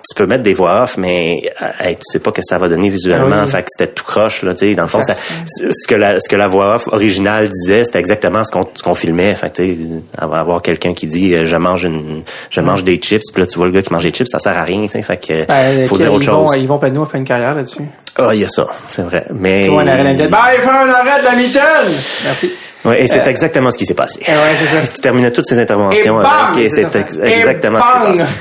tu 0.09 0.15
peux 0.15 0.25
mettre 0.25 0.43
des 0.43 0.53
voix 0.53 0.83
off 0.83 0.97
mais 0.97 1.41
euh, 1.61 1.89
tu 1.89 1.97
sais 2.01 2.19
pas 2.19 2.31
que 2.31 2.41
ça 2.41 2.57
va 2.57 2.69
donner 2.69 2.89
visuellement, 2.89 3.41
ah 3.43 3.47
fait 3.47 3.63
que 3.63 3.67
c'était 3.75 3.91
tout 3.91 4.05
croche 4.05 4.43
là, 4.43 4.53
tu 4.53 4.69
sais, 4.69 4.75
dans 4.75 4.83
le 4.83 4.89
fond 4.89 5.01
ça, 5.01 5.13
ce 5.13 5.87
que 5.87 5.95
la 5.95 6.19
ce 6.19 6.29
que 6.29 6.35
la 6.35 6.47
voix 6.47 6.75
off 6.75 6.87
originale 6.87 7.49
disait, 7.49 7.83
c'était 7.83 7.99
exactement 7.99 8.43
ce 8.43 8.51
qu'on 8.51 8.67
ce 8.73 8.83
qu'on 8.83 8.95
filmait, 8.95 9.35
fait 9.35 9.51
tu 9.51 9.73
sais 9.73 9.79
avoir 10.17 10.61
quelqu'un 10.61 10.93
qui 10.93 11.07
dit 11.07 11.33
euh, 11.35 11.45
je 11.45 11.57
mange 11.57 11.83
une 11.83 12.23
je 12.49 12.61
mange 12.61 12.83
des 12.83 12.97
chips, 12.97 13.31
puis 13.33 13.41
là 13.41 13.47
tu 13.47 13.57
vois 13.57 13.67
le 13.67 13.71
gars 13.71 13.81
qui 13.81 13.93
mange 13.93 14.03
des 14.03 14.11
chips, 14.11 14.27
ça 14.27 14.39
sert 14.39 14.57
à 14.57 14.63
rien, 14.63 14.85
tu 14.85 14.91
sais, 14.91 15.01
fait 15.01 15.17
que 15.17 15.45
ben, 15.45 15.87
faut 15.87 15.97
dire 15.97 16.13
autre 16.13 16.25
chose. 16.25 16.55
ils 16.57 16.67
vont 16.67 16.79
pas 16.79 16.89
nous 16.89 17.05
faire 17.05 17.19
une 17.19 17.25
carrière 17.25 17.57
là-dessus. 17.77 17.91
Ah, 18.17 18.29
il 18.33 18.41
y 18.41 18.43
a 18.43 18.47
ça, 18.47 18.67
c'est 18.87 19.03
vrai. 19.03 19.25
Mais. 19.31 19.63
Tu 19.63 19.69
vois, 19.69 19.83
un 19.83 19.87
arrêt 19.87 20.15
de 20.15 20.27
bah, 20.27 20.51
il 20.55 20.61
fait 20.61 20.69
un 20.69 20.89
arrêt 20.89 21.21
de 21.21 21.25
la 21.25 21.35
mitaine! 21.35 21.97
Merci. 22.23 22.51
Oui, 22.85 22.95
et 22.97 23.07
c'est 23.07 23.19
euh, 23.19 23.29
exactement 23.29 23.71
ce 23.71 23.77
qui 23.77 23.85
s'est 23.85 23.93
passé. 23.93 24.19
Ouais, 24.25 24.55
c'est 24.57 24.65
ça. 24.65 24.87
Tu 24.87 25.01
terminais 25.01 25.31
toutes 25.31 25.47
ces 25.47 25.59
interventions 25.59 26.21
et 26.21 26.23
bang, 26.23 26.53
avec, 26.53 26.65
et 26.65 26.69
c'est 26.69 26.87
exactement 27.23 27.79
ce 27.81 28.11
qui 28.11 28.17
s'est 28.17 28.23
passé. 28.23 28.33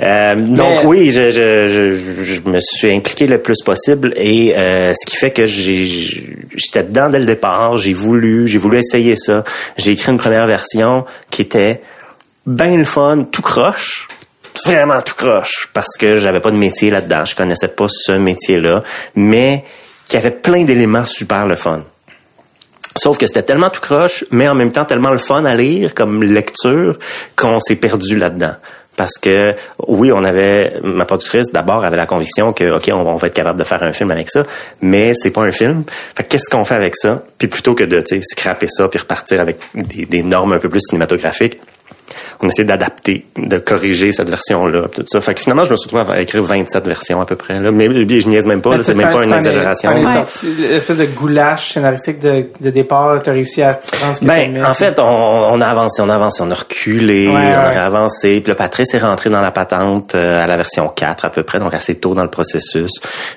Euh, 0.00 0.34
donc 0.36 0.84
oui, 0.84 1.10
je, 1.12 1.30
je, 1.30 1.66
je, 1.66 2.24
je, 2.24 2.40
me 2.48 2.60
suis 2.62 2.90
impliqué 2.90 3.26
le 3.26 3.42
plus 3.42 3.60
possible 3.62 4.14
et 4.16 4.54
euh, 4.56 4.94
ce 4.94 5.04
qui 5.04 5.16
fait 5.16 5.32
que 5.32 5.44
j'étais 5.44 6.82
dedans 6.82 7.10
dès 7.10 7.18
le 7.18 7.26
départ. 7.26 7.76
J'ai 7.76 7.92
voulu, 7.92 8.48
j'ai 8.48 8.58
voulu 8.58 8.78
essayer 8.78 9.16
ça. 9.16 9.44
J'ai 9.76 9.92
écrit 9.92 10.12
une 10.12 10.18
première 10.18 10.46
version 10.46 11.04
qui 11.30 11.42
était 11.42 11.82
bien 12.46 12.74
le 12.74 12.84
fun, 12.84 13.24
tout 13.30 13.42
croche, 13.42 14.08
vraiment 14.64 15.00
tout 15.02 15.14
croche 15.14 15.68
parce 15.72 15.96
que 15.98 16.16
j'avais 16.16 16.40
pas 16.40 16.50
de 16.50 16.56
métier 16.56 16.90
là-dedans, 16.90 17.24
je 17.24 17.36
connaissais 17.36 17.68
pas 17.68 17.86
ce 17.88 18.12
métier-là, 18.12 18.82
mais 19.14 19.64
qui 20.06 20.16
avait 20.16 20.30
plein 20.30 20.64
d'éléments 20.64 21.06
super 21.06 21.46
le 21.46 21.56
fun. 21.56 21.82
Sauf 22.96 23.18
que 23.18 23.26
c'était 23.26 23.42
tellement 23.42 23.70
tout 23.70 23.80
croche, 23.80 24.24
mais 24.30 24.48
en 24.48 24.54
même 24.54 24.72
temps 24.72 24.84
tellement 24.84 25.10
le 25.10 25.18
fun 25.18 25.44
à 25.44 25.54
lire 25.54 25.94
comme 25.94 26.22
lecture 26.22 26.98
qu'on 27.36 27.60
s'est 27.60 27.76
perdu 27.76 28.16
là-dedans. 28.16 28.54
Parce 28.96 29.16
que 29.20 29.54
oui, 29.86 30.10
on 30.10 30.24
avait 30.24 30.80
ma 30.82 31.04
productrice 31.04 31.52
d'abord 31.52 31.84
avait 31.84 31.96
la 31.96 32.06
conviction 32.06 32.52
que 32.52 32.76
ok, 32.76 32.90
on, 32.92 33.14
va 33.14 33.28
être 33.28 33.34
capable 33.34 33.58
de 33.58 33.62
faire 33.62 33.80
un 33.84 33.92
film 33.92 34.10
avec 34.10 34.28
ça, 34.28 34.44
mais 34.80 35.12
c'est 35.14 35.30
pas 35.30 35.42
un 35.42 35.52
film. 35.52 35.84
Fait 36.16 36.24
qu'est-ce 36.24 36.50
qu'on 36.50 36.64
fait 36.64 36.74
avec 36.74 36.96
ça? 36.96 37.22
Puis 37.38 37.46
plutôt 37.46 37.76
que 37.76 37.84
de 37.84 38.02
scraper 38.22 38.66
ça 38.66 38.88
puis 38.88 38.98
repartir 38.98 39.40
avec 39.40 39.58
des, 39.74 40.04
des 40.04 40.24
normes 40.24 40.54
un 40.54 40.58
peu 40.58 40.68
plus 40.68 40.80
cinématographiques, 40.80 41.60
on 42.40 42.48
essaie 42.48 42.64
d'adapter, 42.64 43.26
de 43.36 43.58
corriger 43.58 44.12
cette 44.12 44.28
version-là, 44.28 44.88
tout 44.94 45.02
ça. 45.06 45.20
Fait 45.20 45.34
que 45.34 45.40
finalement, 45.40 45.64
je 45.64 45.70
me 45.72 45.76
suis 45.76 45.88
retrouvé 45.90 46.16
à 46.16 46.20
écrire 46.20 46.42
27 46.42 46.86
versions 46.86 47.20
à 47.20 47.26
peu 47.26 47.36
près. 47.36 47.60
Là. 47.60 47.70
Mais 47.70 47.86
je 47.86 48.28
niaise 48.28 48.46
même 48.46 48.62
pas, 48.62 48.82
c'est 48.82 48.94
même 48.94 49.12
pas 49.12 49.24
une 49.24 49.32
exagération. 49.32 49.90
L'espèce 50.58 50.96
de 50.96 51.06
goulash 51.06 51.72
scénaristique 51.72 52.18
de, 52.20 52.46
de 52.60 52.70
départ, 52.70 53.22
tu 53.22 53.30
as 53.30 53.32
réussi 53.32 53.62
à 53.62 53.74
prendre 53.74 54.16
ce 54.16 54.20
que 54.20 54.26
Ben, 54.26 54.64
en 54.64 54.74
fait, 54.74 54.98
on, 54.98 55.02
on, 55.04 55.60
a 55.60 55.66
avancé, 55.66 56.02
on 56.02 56.08
a 56.08 56.14
avancé, 56.14 56.42
on 56.42 56.50
a 56.50 56.54
reculé, 56.54 57.28
on 57.28 57.36
a 57.36 57.84
avancé. 57.84 58.40
Puis 58.40 58.50
le 58.50 58.56
Patrice 58.56 58.94
est 58.94 58.98
rentré 58.98 59.30
dans 59.30 59.40
la 59.40 59.50
patente 59.50 60.14
euh, 60.14 60.42
à 60.42 60.46
la 60.46 60.56
version 60.56 60.88
4 60.88 61.24
à 61.24 61.30
peu 61.30 61.42
près, 61.42 61.58
donc 61.58 61.74
assez 61.74 61.96
tôt 61.96 62.14
dans 62.14 62.22
le 62.22 62.30
processus. 62.30 62.92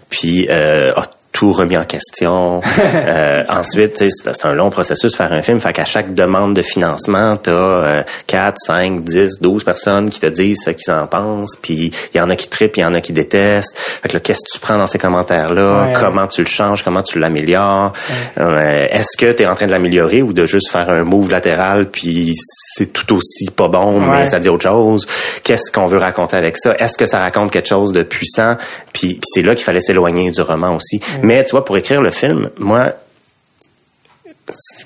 Puis 0.10 0.48
euh, 0.50 0.92
tout 1.32 1.54
remis 1.54 1.78
en 1.78 1.86
question. 1.86 2.62
euh, 2.80 3.44
ensuite, 3.50 3.98
c'est 3.98 4.46
un 4.46 4.54
long 4.54 4.70
processus 4.70 5.16
faire 5.16 5.32
un 5.32 5.42
film. 5.42 5.60
Fait 5.60 5.74
qu'à 5.74 5.86
chaque 5.86 6.14
demande 6.14 6.56
de 6.56 6.62
financement, 6.62 7.38
t'as 7.38 7.52
euh, 7.52 8.04
4, 8.28 8.56
5, 8.58 9.04
10, 9.04 9.40
12 9.42 9.64
personnes 9.64 10.10
qui 10.10 10.20
te 10.20 10.28
disent 10.28 10.60
ce 10.66 10.72
qu'ils 10.72 10.94
en 10.94 11.08
pensent. 11.08 11.56
Puis 11.62 11.92
il 12.14 12.18
y 12.18 12.22
en 12.22 12.30
a 12.30 12.36
qui 12.36 12.48
trippent, 12.48 12.78
il 12.78 12.82
y 12.82 12.86
en 12.86 12.94
a 12.94 13.02
qui 13.02 13.14
détestent. 13.14 13.78
Fait 13.78 14.10
que 14.10 14.18
qu'est-ce 14.18 14.40
que 14.40 14.54
tu 14.54 14.60
prends 14.60 14.78
dans 14.78 14.88
ces 14.88 15.00
commentaires-là? 15.00 15.94
comment 16.00 16.28
tu 16.28 16.42
le 16.42 16.48
changes? 16.48 16.84
Comment 16.84 17.02
tu 17.02 17.20
l'améliores? 17.20 17.94
Euh, 18.38 18.88
est-ce 18.90 19.18
que 19.18 19.32
tu 19.32 19.44
es 19.44 19.46
en 19.46 19.56
train 19.56 19.68
de 19.68 19.72
l'améliorer 19.72 20.22
ou 20.22 20.34
de 20.34 20.46
juste 20.46 20.72
faire 20.72 20.90
un 20.90 21.04
move 21.04 21.30
latéral 21.30 21.90
puis 21.90 22.36
c'est 22.76 22.92
tout 22.92 23.16
aussi 23.16 23.46
pas 23.56 23.68
bon, 23.68 24.00
mais 24.00 24.26
ça 24.26 24.40
dit 24.40 24.50
autre 24.50 24.64
chose? 24.64 25.06
Qu'est-ce 25.44 25.72
qu'on 25.72 25.88
veut 25.88 25.98
raconter 25.98 26.38
avec 26.38 26.58
ça? 26.58 26.76
Est-ce 26.78 26.98
que 26.98 27.06
ça 27.06 27.20
raconte 27.20 27.52
quelque 27.52 27.68
chose 27.68 27.92
de 27.92 28.04
puissant? 28.04 28.56
Puis, 28.94 29.20
c'est 29.24 29.42
là 29.42 29.56
qu'il 29.56 29.64
fallait 29.64 29.82
s'éloigner 29.82 30.32
du 30.32 30.42
roman 30.42 30.76
aussi. 30.76 31.00
Mais 31.24 31.44
tu 31.44 31.52
vois, 31.52 31.66
pour 31.66 31.78
écrire 31.78 32.02
le 32.02 32.12
film, 32.12 32.50
moi, 32.58 32.94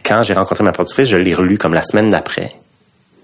quand 0.03 0.23
j'ai 0.23 0.33
rencontré 0.33 0.63
ma 0.63 0.71
productrice, 0.71 1.09
je 1.09 1.17
l'ai 1.17 1.33
relu 1.33 1.57
comme 1.57 1.73
la 1.73 1.81
semaine 1.81 2.09
d'après. 2.09 2.51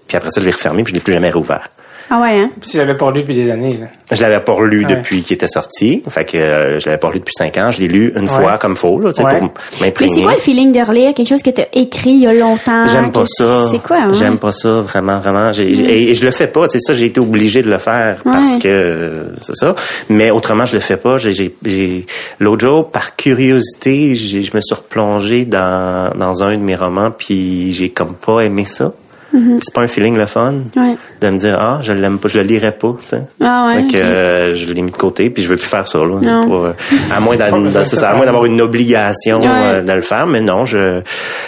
Puis 0.06 0.16
après 0.16 0.30
ça, 0.30 0.40
je 0.40 0.46
l'ai 0.46 0.52
refermé, 0.52 0.82
puis 0.82 0.92
je 0.92 0.96
l'ai 0.96 1.02
plus 1.02 1.12
jamais 1.14 1.30
rouvert. 1.30 1.70
Ah 2.10 2.20
ouais, 2.20 2.40
hein? 2.40 2.50
Puis 2.60 2.70
tu 2.70 2.78
l'avais 2.78 2.96
pas 2.96 3.10
lu 3.10 3.20
depuis 3.20 3.34
des 3.34 3.50
années, 3.50 3.76
là. 3.76 3.86
Je 4.10 4.22
l'avais 4.22 4.40
pas 4.40 4.56
lu 4.60 4.84
depuis 4.84 5.22
qu'il 5.22 5.34
était 5.34 5.48
sorti. 5.48 6.02
Fait 6.08 6.24
que 6.24 6.36
euh, 6.36 6.78
je 6.78 6.86
l'avais 6.86 6.98
pas 6.98 7.10
lu 7.10 7.18
depuis 7.18 7.34
cinq 7.36 7.56
ans. 7.56 7.70
Je 7.70 7.80
l'ai 7.80 7.88
lu 7.88 8.12
une 8.16 8.28
fois 8.28 8.58
comme 8.58 8.76
faux, 8.76 9.00
là, 9.00 9.12
tu 9.12 9.22
sais, 9.22 9.28
pour 9.28 9.52
m'imprégner. 9.80 9.92
Mais 10.00 10.08
c'est 10.08 10.22
quoi 10.22 10.34
le 10.34 10.40
feeling 10.40 10.72
de 10.72 10.80
relire 10.80 11.14
quelque 11.14 11.28
chose 11.28 11.42
que 11.42 11.50
tu 11.50 11.60
as 11.60 11.68
écrit 11.72 12.10
il 12.10 12.22
y 12.22 12.26
a 12.26 12.34
longtemps? 12.34 12.86
J'aime 12.86 13.12
pas 13.12 13.24
ça. 13.26 13.66
C'est 13.70 13.82
quoi, 13.82 13.96
hein? 13.96 14.12
J'aime 14.12 14.38
pas 14.38 14.52
ça, 14.52 14.80
vraiment, 14.82 15.18
vraiment. 15.18 15.50
Et, 15.52 16.14
je 16.14 16.24
le 16.24 16.30
fais 16.30 16.46
pas. 16.46 16.68
Tu 16.68 16.78
sais, 16.78 16.80
ça, 16.80 16.92
j'ai 16.92 17.06
été 17.06 17.20
obligé 17.20 17.62
de 17.62 17.70
le 17.70 17.78
faire 17.78 18.20
parce 18.24 18.58
que 18.58 19.32
c'est 19.40 19.54
ça. 19.54 19.74
Mais 20.08 20.30
autrement, 20.30 20.66
je 20.66 20.74
le 20.74 20.80
fais 20.80 20.96
pas. 20.96 21.16
J'ai, 21.16 22.06
l'autre 22.38 22.66
jour, 22.66 22.90
par 22.90 23.16
curiosité, 23.16 24.14
je 24.16 24.54
me 24.54 24.60
suis 24.60 24.74
replongé 24.74 25.44
dans, 25.44 26.12
dans 26.16 26.42
un 26.42 26.52
de 26.56 26.62
mes 26.62 26.76
romans, 26.76 27.10
puis 27.10 27.74
j'ai 27.74 27.90
comme 27.90 28.14
pas 28.14 28.40
aimé 28.40 28.64
ça. 28.64 28.92
Mm-hmm. 29.34 29.60
C'est 29.62 29.74
pas 29.74 29.80
un 29.80 29.86
feeling 29.86 30.16
le 30.16 30.26
fun 30.26 30.54
de 31.20 31.28
me 31.28 31.38
dire 31.38 31.56
ah 31.58 31.78
je 31.82 31.92
l'aime 31.92 32.18
pas, 32.18 32.28
je 32.28 32.38
le 32.38 32.44
lirai 32.44 32.72
pas. 32.72 32.94
Tu 33.00 33.06
sais. 33.06 33.22
Ah 33.40 33.66
ouais. 33.66 33.86
que 33.86 33.96
euh, 33.96 34.54
je 34.54 34.70
l'ai 34.70 34.82
mis 34.82 34.90
de 34.90 34.96
côté 34.96 35.30
puis 35.30 35.42
je 35.42 35.48
veux 35.48 35.56
plus 35.56 35.66
faire 35.66 35.88
ça 35.88 35.98
là. 35.98 36.16
Euh, 36.22 36.72
à 37.10 37.20
moins 37.20 37.36
d'avoir 37.36 38.44
une 38.44 38.60
obligation 38.60 39.40
euh, 39.42 39.82
de 39.82 39.92
le 39.92 40.02
faire, 40.02 40.26
mais 40.26 40.40
non 40.40 40.66
je. 40.66 41.00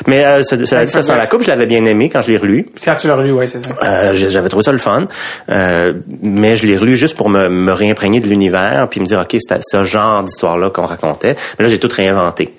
Mais 0.06 0.42
ça, 0.42 0.64
ça, 0.64 0.86
ça 0.86 1.02
sans 1.02 1.16
la 1.16 1.26
coupe, 1.26 1.42
je 1.42 1.48
l'avais 1.48 1.66
bien 1.66 1.84
aimé 1.84 2.08
quand 2.08 2.22
je 2.22 2.28
l'ai 2.28 2.38
relu. 2.38 2.66
Quand 2.82 2.96
tu 2.96 3.06
l'as 3.06 3.16
relu, 3.16 3.32
ouais 3.32 3.46
c'est 3.46 3.64
ça. 3.64 4.14
J'avais 4.14 4.48
trouvé 4.48 4.64
ça 4.64 4.72
le 4.72 4.78
fun, 4.78 5.04
mais 5.48 6.56
je 6.56 6.66
l'ai 6.66 6.78
relu 6.78 6.96
juste 6.96 7.16
pour 7.16 7.28
me, 7.28 7.48
me 7.48 7.72
réimprégner 7.72 8.20
de 8.20 8.28
l'univers 8.28 8.88
puis 8.90 9.00
me 9.00 9.06
dire 9.06 9.20
ok 9.20 9.36
c'était 9.38 9.60
ce 9.62 9.84
genre 9.84 10.22
d'histoire 10.22 10.58
là 10.58 10.70
qu'on 10.70 10.86
racontait. 10.86 11.36
Mais 11.58 11.64
là 11.64 11.68
j'ai 11.68 11.78
tout 11.78 11.88
réinventé. 11.94 12.54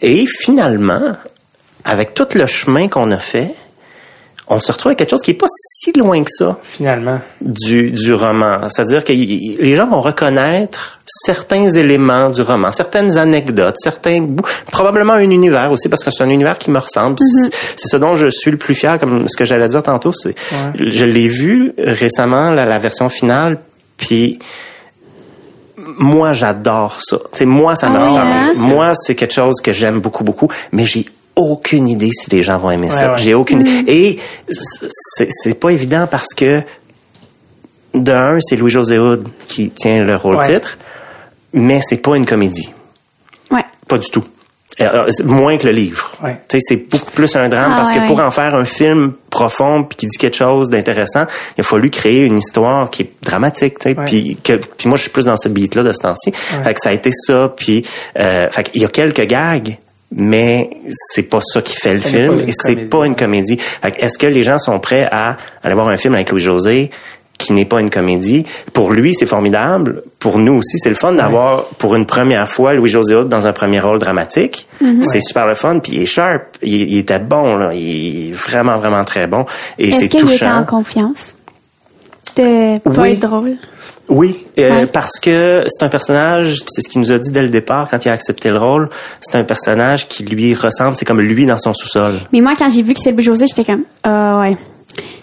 Et 0.00 0.26
finalement, 0.38 1.12
avec 1.84 2.14
tout 2.14 2.28
le 2.34 2.46
chemin 2.46 2.88
qu'on 2.88 3.10
a 3.10 3.18
fait, 3.18 3.54
on 4.50 4.60
se 4.60 4.72
retrouve 4.72 4.90
avec 4.90 4.98
quelque 4.98 5.10
chose 5.10 5.22
qui 5.22 5.32
est 5.32 5.34
pas 5.34 5.46
si 5.48 5.92
loin 5.92 6.22
que 6.22 6.30
ça. 6.30 6.58
Finalement. 6.62 7.20
Du, 7.40 7.90
du 7.90 8.14
roman. 8.14 8.68
C'est-à-dire 8.68 9.04
que 9.04 9.12
les 9.12 9.74
gens 9.74 9.86
vont 9.86 10.00
reconnaître 10.00 11.00
certains 11.06 11.70
éléments 11.70 12.30
du 12.30 12.42
roman, 12.42 12.72
certaines 12.72 13.18
anecdotes, 13.18 13.76
certains 13.78 14.26
probablement 14.70 15.14
un 15.14 15.30
univers 15.30 15.70
aussi, 15.70 15.88
parce 15.88 16.02
que 16.02 16.10
c'est 16.10 16.22
un 16.22 16.30
univers 16.30 16.58
qui 16.58 16.70
me 16.70 16.78
ressemble. 16.78 17.16
Mm-hmm. 17.16 17.54
C'est 17.76 17.88
ce 17.88 17.96
dont 17.96 18.14
je 18.14 18.28
suis 18.28 18.50
le 18.50 18.56
plus 18.56 18.74
fier, 18.74 18.98
comme 18.98 19.28
ce 19.28 19.36
que 19.36 19.44
j'allais 19.44 19.68
dire 19.68 19.82
tantôt. 19.82 20.12
C'est, 20.12 20.34
je 20.78 21.04
l'ai 21.04 21.28
vu 21.28 21.74
récemment, 21.78 22.50
la, 22.50 22.64
la 22.64 22.78
version 22.78 23.08
finale, 23.08 23.58
puis 23.96 24.38
moi 25.76 26.32
j'adore 26.32 26.98
ça. 27.00 27.18
C'est 27.32 27.44
moi 27.44 27.74
ça 27.74 27.88
me 27.88 27.98
ah 27.98 28.04
ressemble. 28.04 28.20
Hein? 28.20 28.52
Moi 28.56 28.92
c'est 28.94 29.14
quelque 29.14 29.34
chose 29.34 29.60
que 29.62 29.72
j'aime 29.72 30.00
beaucoup 30.00 30.24
beaucoup, 30.24 30.48
mais 30.72 30.84
j'ai 30.84 31.06
aucune 31.38 31.88
idée 31.88 32.10
si 32.10 32.30
les 32.30 32.42
gens 32.42 32.58
vont 32.58 32.70
aimer 32.70 32.90
ça. 32.90 33.16
J'ai 33.16 33.34
aucune. 33.34 33.62
Mm. 33.62 33.84
Et 33.86 34.18
c'est 34.48 35.58
pas 35.58 35.70
évident 35.70 36.06
parce 36.10 36.34
que 36.34 36.62
d'un, 37.94 38.38
c'est 38.40 38.56
Louis 38.56 38.70
José 38.70 38.98
Hood 38.98 39.28
qui 39.46 39.70
tient 39.70 40.04
le 40.04 40.16
rôle 40.16 40.38
titre, 40.40 40.78
mais 41.52 41.80
c'est 41.82 41.96
pas 41.96 42.16
une 42.16 42.26
comédie. 42.26 42.72
Ouais. 43.50 43.64
Pas 43.86 43.98
du 43.98 44.10
tout. 44.10 44.24
Moins 45.24 45.56
que 45.58 45.66
le 45.66 45.72
livre. 45.72 46.12
Ouais. 46.22 46.40
C'est 46.48 46.88
beaucoup 46.88 47.10
plus 47.10 47.34
un 47.34 47.48
drame 47.48 47.72
ah, 47.74 47.82
parce 47.82 47.92
que 47.92 48.06
pour 48.06 48.20
en 48.20 48.30
faire 48.30 48.54
un 48.54 48.64
film 48.64 49.12
profond 49.28 49.82
puis 49.82 49.96
qui 49.96 50.06
dit 50.06 50.16
quelque 50.16 50.36
chose 50.36 50.68
d'intéressant, 50.68 51.24
il 51.56 51.62
a 51.62 51.64
fallu 51.64 51.90
créer 51.90 52.22
une 52.22 52.38
histoire 52.38 52.88
qui 52.88 53.02
est 53.02 53.12
dramatique. 53.22 53.78
Puis 54.06 54.36
que 54.36 54.52
puis 54.52 54.88
moi 54.88 54.96
je 54.96 55.02
suis 55.02 55.10
plus 55.10 55.24
dans 55.24 55.36
ce 55.36 55.48
beat 55.48 55.74
là 55.74 55.82
de 55.82 55.92
ce 55.92 55.98
temps-ci. 55.98 56.30
Fait 56.32 56.74
que 56.74 56.80
ça 56.80 56.90
a 56.90 56.92
été 56.92 57.10
ça. 57.12 57.52
Puis 57.56 57.84
euh, 58.18 58.48
fait 58.50 58.70
il 58.74 58.82
y 58.82 58.84
a 58.84 58.88
quelques 58.88 59.26
gags 59.26 59.78
mais 60.10 60.70
c'est 60.90 61.22
pas 61.22 61.40
ça 61.40 61.60
qui 61.60 61.76
fait 61.76 61.92
le 61.92 62.00
film 62.00 62.40
et 62.40 62.52
c'est 62.52 62.76
pas 62.76 63.04
une 63.04 63.14
comédie. 63.14 63.58
Est-ce 63.82 64.18
que 64.18 64.26
les 64.26 64.42
gens 64.42 64.58
sont 64.58 64.78
prêts 64.80 65.08
à 65.10 65.36
aller 65.62 65.74
voir 65.74 65.88
un 65.88 65.96
film 65.96 66.14
avec 66.14 66.30
Louis 66.30 66.40
José 66.40 66.90
qui 67.36 67.52
n'est 67.52 67.66
pas 67.66 67.80
une 67.80 67.90
comédie? 67.90 68.46
Pour 68.72 68.90
lui, 68.90 69.14
c'est 69.14 69.26
formidable. 69.26 70.02
Pour 70.18 70.38
nous 70.38 70.54
aussi, 70.54 70.78
c'est 70.78 70.88
le 70.88 70.94
fun 70.94 71.12
d'avoir 71.12 71.66
pour 71.78 71.94
une 71.94 72.06
première 72.06 72.48
fois 72.48 72.72
Louis 72.72 72.90
José 72.90 73.14
Hood 73.14 73.28
dans 73.28 73.46
un 73.46 73.52
premier 73.52 73.80
rôle 73.80 73.98
dramatique. 73.98 74.66
Mm-hmm. 74.82 75.04
C'est 75.04 75.20
super 75.20 75.46
le 75.46 75.54
fun. 75.54 75.78
Puis 75.78 75.92
il 75.92 76.02
est 76.02 76.06
sharp, 76.06 76.56
il, 76.62 76.96
était 76.96 77.18
bon 77.18 77.56
là, 77.56 77.74
il 77.74 78.30
est 78.30 78.32
vraiment 78.32 78.78
vraiment 78.78 79.04
très 79.04 79.26
bon 79.26 79.44
et 79.78 79.92
c'est 79.92 80.08
touchant. 80.08 80.26
Est-ce 80.26 80.26
qu'il 80.26 80.34
était 80.36 80.46
en 80.46 80.64
confiance? 80.64 81.34
De 82.36 82.78
pas 82.78 83.10
être 83.10 83.20
drôle 83.20 83.56
oui, 84.08 84.46
euh, 84.58 84.86
parce 84.86 85.20
que 85.20 85.64
c'est 85.66 85.84
un 85.84 85.88
personnage, 85.88 86.60
c'est 86.68 86.80
ce 86.80 86.88
qu'il 86.88 87.00
nous 87.00 87.12
a 87.12 87.18
dit 87.18 87.30
dès 87.30 87.42
le 87.42 87.48
départ 87.48 87.88
quand 87.90 88.04
il 88.04 88.08
a 88.08 88.12
accepté 88.12 88.50
le 88.50 88.58
rôle, 88.58 88.88
c'est 89.20 89.36
un 89.36 89.44
personnage 89.44 90.08
qui 90.08 90.24
lui 90.24 90.54
ressemble, 90.54 90.94
c'est 90.94 91.04
comme 91.04 91.20
lui 91.20 91.44
dans 91.44 91.58
son 91.58 91.74
sous-sol. 91.74 92.20
Mais 92.32 92.40
moi, 92.40 92.54
quand 92.58 92.70
j'ai 92.70 92.82
vu 92.82 92.94
que 92.94 93.00
c'est 93.00 93.18
José, 93.20 93.46
j'étais 93.48 93.64
comme, 93.64 93.84
ah 94.04 94.38
ouais, 94.40 94.56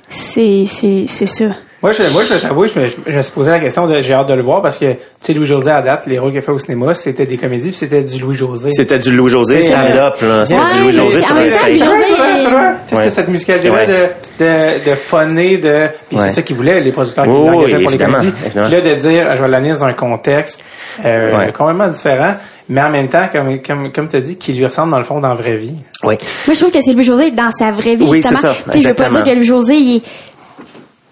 c'est 0.10 0.66
c'est 0.68 1.06
c'est 1.08 1.26
ça. 1.26 1.46
Moi, 1.86 1.92
je, 1.92 2.02
moi, 2.12 2.24
je 2.24 2.34
t'avoue, 2.42 2.66
je 2.66 2.80
me, 2.80 2.88
je 3.06 3.16
me 3.18 3.22
suis 3.22 3.32
posé 3.32 3.52
la 3.52 3.60
question 3.60 3.86
de, 3.86 4.02
j'ai 4.02 4.14
hâte 4.16 4.28
de 4.28 4.34
le 4.34 4.42
voir 4.42 4.64
parce 4.64 4.80
que, 4.80 4.94
tu 4.94 4.98
sais, 5.22 5.34
Louis-José 5.34 5.70
à 5.70 5.84
date, 5.84 6.08
les 6.08 6.18
rôles 6.18 6.32
qu'il 6.32 6.40
a 6.40 6.42
fait 6.42 6.52
au 6.52 6.58
cinéma, 6.58 6.96
c'était 6.96 7.28
des 7.28 7.38
comédies 7.38 7.70
puis 7.70 7.78
c'était 7.78 8.02
du 8.02 8.18
Louis-José. 8.20 8.72
C'était 8.72 8.98
du 8.98 9.16
Louis-José 9.16 9.62
C'est, 9.62 9.68
stand-up, 9.72 10.16
là. 10.20 10.46
C'était 10.48 10.60
Ouais, 10.60 10.74
du 10.74 10.80
Louis-José 10.82 11.22
sur 11.22 11.36
un 11.36 11.50
stage. 11.52 11.70
Louis-José, 11.70 11.92
Tu 12.10 12.16
vois, 12.16 12.26
tu 12.42 12.50
vois, 12.50 12.72
tu 12.88 12.90
sais, 12.90 12.96
Ouais. 12.96 13.04
c'était 13.04 13.10
cette 13.10 13.28
musicalité 13.28 13.70
Ouais. 13.70 13.86
de, 13.86 14.44
de, 14.44 14.90
de 14.90 14.96
funner, 14.96 15.58
de, 15.60 15.90
puis 16.10 16.18
Ouais. 16.18 16.24
c'est 16.30 16.34
ça 16.34 16.42
qu'ils 16.42 16.56
voulaient, 16.56 16.82
les 16.82 16.92
producteurs 16.92 17.26
qui 17.26 17.30
Oui, 17.30 17.38
oui, 17.40 17.52
l'engageaient 17.52 17.80
pour 17.84 17.92
les 17.92 17.98
comédies. 17.98 18.32
Puis 18.32 18.52
là, 18.56 18.82
de 18.82 18.96
dire, 18.96 19.36
je 19.36 19.42
vais 19.44 19.48
l'amener 19.48 19.74
dans 19.74 19.86
un 19.86 19.94
contexte, 19.94 20.64
euh, 21.06 21.38
Ouais. 21.38 21.52
complètement 21.52 21.90
différent, 21.90 22.34
mais 22.68 22.82
en 22.82 22.90
même 22.90 23.10
temps, 23.10 23.28
comme, 23.32 23.62
comme, 23.62 23.92
comme 23.92 24.08
tu 24.08 24.16
as 24.16 24.22
dit, 24.22 24.38
qui 24.40 24.54
lui 24.54 24.66
ressemble 24.66 24.90
dans 24.90 24.98
le 24.98 25.04
fond 25.04 25.20
dans 25.20 25.30
la 25.30 25.36
vraie 25.36 25.58
vie. 25.58 25.76
Oui. 26.04 26.16
Moi, 26.48 26.56
je 26.56 26.60
trouve 26.60 26.72
que 26.72 26.82
c'est 26.82 26.94
Louis-José 26.94 27.30
dans 27.30 27.52
sa 27.60 27.70
vraie 27.70 27.94
vie, 27.96 28.08
Oui, 28.10 28.16
justement. 28.24 28.40
c'est 28.42 28.48
ça, 28.48 28.56
Tu 28.72 28.72
sais, 28.72 28.82
je 28.82 28.88
veux 28.88 28.96
pas 28.96 29.10
dire 29.12 29.24
que 29.24 29.36
Louis-José, 29.36 29.76
il 29.76 29.98
est... 29.98 30.02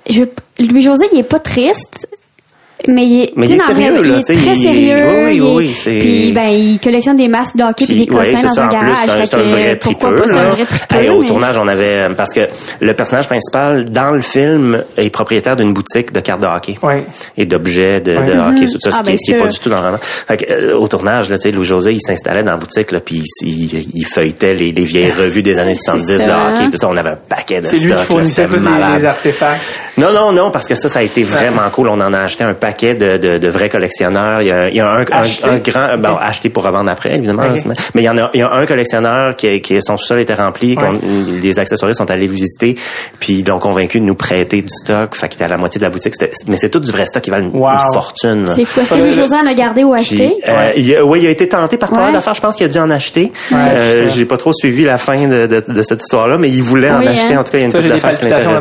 Je 0.10 0.20
veux- 0.22 0.32
Louis-José, 0.60 1.06
il 1.14 1.20
est 1.20 1.24
pas 1.24 1.40
triste, 1.40 2.08
mais 2.86 3.06
il 3.06 3.22
est, 3.24 3.34
Mais 3.38 3.48
il 3.48 3.54
est 3.54 3.60
sérieux, 3.60 3.94
là, 3.94 4.02
il 4.04 4.12
est 4.12 4.24
très 4.24 4.56
il- 4.58 4.62
sérieux. 4.64 5.06
oui, 5.26 5.40
oui, 5.40 5.70
est- 5.72 5.88
oui, 5.88 6.00
Puis, 6.02 6.32
ben, 6.34 6.48
il 6.50 6.80
collectionne 6.84 7.16
des 7.16 7.30
masques 7.30 7.56
d'hockey 7.56 7.86
puis 7.86 8.00
des 8.00 8.08
cossins 8.08 8.36
c'est 8.36 8.44
dans 8.60 8.68
plus, 8.68 8.78
garage. 8.78 8.98
c'est 9.24 9.34
un- 9.36 9.44
vrai 9.44 9.78
pourquoi 9.80 10.10
tripeux, 10.10 10.22
pas, 10.22 10.28
c'est 10.28 10.38
un 10.38 10.44
là. 10.44 10.50
vrai 10.50 10.66
tripeux. 10.66 10.96
Hey, 10.98 11.10
au 11.10 11.22
mais- 11.22 11.28
tournage, 11.28 11.58
on 11.58 11.68
avait, 11.70 12.08
parce 12.18 12.34
que 12.34 12.42
le 12.82 12.94
personnage 12.94 13.28
principal, 13.28 13.90
dans 13.90 14.12
le 14.12 14.20
film, 14.22 14.84
est 14.98 15.10
propriétaire 15.12 15.56
d'une 15.56 15.74
boutique 15.74 16.12
de 16.12 16.20
cartes 16.20 16.42
de 16.42 16.48
hockey. 16.48 16.76
Et 17.38 17.46
d'objets 17.46 18.02
de, 18.02 18.12
hockey, 18.18 18.66
tout 18.66 18.80
ça, 18.82 18.90
Ah, 18.92 18.92
ce 18.92 18.98
qui, 18.98 19.04
bien 19.04 19.14
est- 19.14 19.18
ce 19.18 19.24
qui 19.28 19.32
est 19.32 19.36
sûr. 19.38 19.44
pas 19.46 19.50
du 19.50 19.60
tout 19.60 19.70
dans 19.70 19.80
le 19.80 19.86
roman. 19.86 19.98
Fait 20.02 20.38
que, 20.38 20.52
euh, 20.52 20.78
au 20.78 20.88
tournage, 20.90 21.30
là, 21.30 21.38
tu 21.38 21.44
sais, 21.44 21.52
Louis-José, 21.52 21.94
il 21.94 22.02
s'installait 22.02 22.44
dans 22.44 22.52
la 22.52 22.58
boutique, 22.58 22.92
là, 22.92 23.00
puis 23.00 23.24
il, 23.44 23.48
il, 23.48 23.88
il 23.94 24.06
feuilletait 24.14 24.56
les, 24.56 24.74
les 24.74 24.84
vieilles 24.84 25.12
revues 25.12 25.42
des 25.42 25.58
années 25.58 25.76
70 25.76 26.18
ça. 26.18 26.26
de 26.26 26.32
hockey, 26.58 26.70
tout 26.72 26.78
ça. 26.78 26.90
On 26.90 26.98
avait 26.98 27.12
un 27.12 27.20
paquet 27.30 27.62
de 27.62 27.66
C'est 27.68 27.78
lui 27.78 27.94
qui 27.94 28.04
fournissait 28.04 28.46
tous 28.46 28.56
les 28.60 29.06
artefacts. 29.06 29.62
Non, 29.98 30.12
non, 30.12 30.32
non, 30.32 30.50
parce 30.52 30.68
que 30.68 30.76
ça, 30.76 30.90
ça 30.90 31.00
a 31.00 31.04
été 31.04 31.24
vraiment 31.24 31.70
cool. 31.72 31.88
On 31.88 32.02
en 32.02 32.14
a 32.14 32.20
acheté 32.22 32.44
un 32.44 32.54
paquet 32.56 32.96
de, 32.96 33.18
de, 33.18 33.38
de 33.38 33.48
vrais 33.50 33.70
collectionneurs. 33.70 34.42
Il 34.42 34.48
y 34.48 34.52
a, 34.52 34.70
il 34.70 34.76
y 34.76 34.80
a 34.80 34.90
un, 34.92 35.02
un, 35.02 35.58
grand, 35.60 35.98
bon, 36.00 36.16
acheté 36.20 36.50
pour 36.50 36.64
revendre 36.64 36.90
après, 36.90 37.16
évidemment. 37.16 37.44
Ok. 37.44 37.64
Mais 37.94 38.02
il 38.02 38.06
y 38.06 38.10
en 38.10 38.18
a, 38.18 38.30
il 38.34 38.40
y 38.40 38.44
a 38.44 38.50
un 38.52 38.66
collectionneur 38.66 39.36
qui, 39.36 39.62
qui 39.62 39.78
son 39.82 39.98
sous-sol 39.98 40.22
était 40.22 40.34
rempli, 40.34 40.76
qu'on- 40.76 41.00
les 41.42 41.60
accessoires 41.60 41.94
sont 41.94 42.10
allés 42.10 42.26
visiter, 42.28 42.76
puis 43.20 43.40
ils 43.40 43.48
l'ont 43.48 43.60
convaincu 43.60 44.00
de 44.00 44.06
nous 44.06 44.16
prêter 44.16 44.62
du 44.64 44.70
stock. 44.74 45.16
Fait 45.16 45.28
qu'il 45.30 45.38
était 45.38 45.46
à 45.46 45.50
la 45.50 45.58
moitié 45.58 45.78
de 45.80 45.84
la 45.86 45.90
boutique. 45.92 46.14
C'était- 46.20 46.32
Mais 46.48 46.58
c'est 46.58 46.70
tout 46.70 46.80
du 46.80 46.92
vrai 46.92 47.06
stock 47.06 47.22
qui 47.22 47.30
valent 47.30 47.46
une, 47.52 47.56
Wow. 47.60 47.70
une 47.70 47.94
fortune. 47.94 48.52
C'est 48.56 48.66
fou. 48.66 48.80
Est-ce 48.82 48.90
que 48.90 48.96
Louis-José 48.96 49.36
en 49.36 49.46
a 49.46 49.54
gardé 49.54 49.84
ou 49.84 49.94
Puis, 49.94 50.02
acheté? 50.02 50.38
euh, 50.48 50.56
Ouais. 50.56 50.74
il 50.78 50.96
a, 50.96 51.06
oui, 51.06 51.20
il 51.22 51.28
a 51.28 51.30
été 51.30 51.48
tenté 51.48 51.78
par 51.78 51.90
pas 51.90 51.98
mal 51.98 52.06
Ouais. 52.08 52.14
d'affaires. 52.14 52.34
Je 52.34 52.42
pense 52.42 52.56
qu'il 52.56 52.66
a 52.66 52.70
dû 52.70 52.80
en 52.80 52.90
acheter. 52.90 53.32
Ouais, 53.52 53.58
Euh. 53.58 54.08
J'ai 54.10 54.26
pas 54.26 54.38
trop 54.38 54.54
suivi 54.54 54.84
la 54.86 54.98
fin 54.98 55.28
de, 55.28 55.46
de, 55.48 55.64
de 55.72 55.82
cette 55.84 56.02
histoire-là, 56.02 56.38
mais 56.38 56.50
il 56.50 56.64
voulait 56.64 56.90
Oui, 56.90 56.96
en 57.08 57.12
acheter. 57.12 57.34
hein. 57.36 57.40
En 57.42 57.44
tout 57.44 57.52
cas, 57.52 57.58
il 57.60 57.62
y 57.62 57.64
a 57.64 57.66
une 57.68 57.72
j'ai 57.74 57.82
des 57.82 57.88
d'affaires 57.90 58.12
qui 58.18 58.26
palpitations 58.26 58.52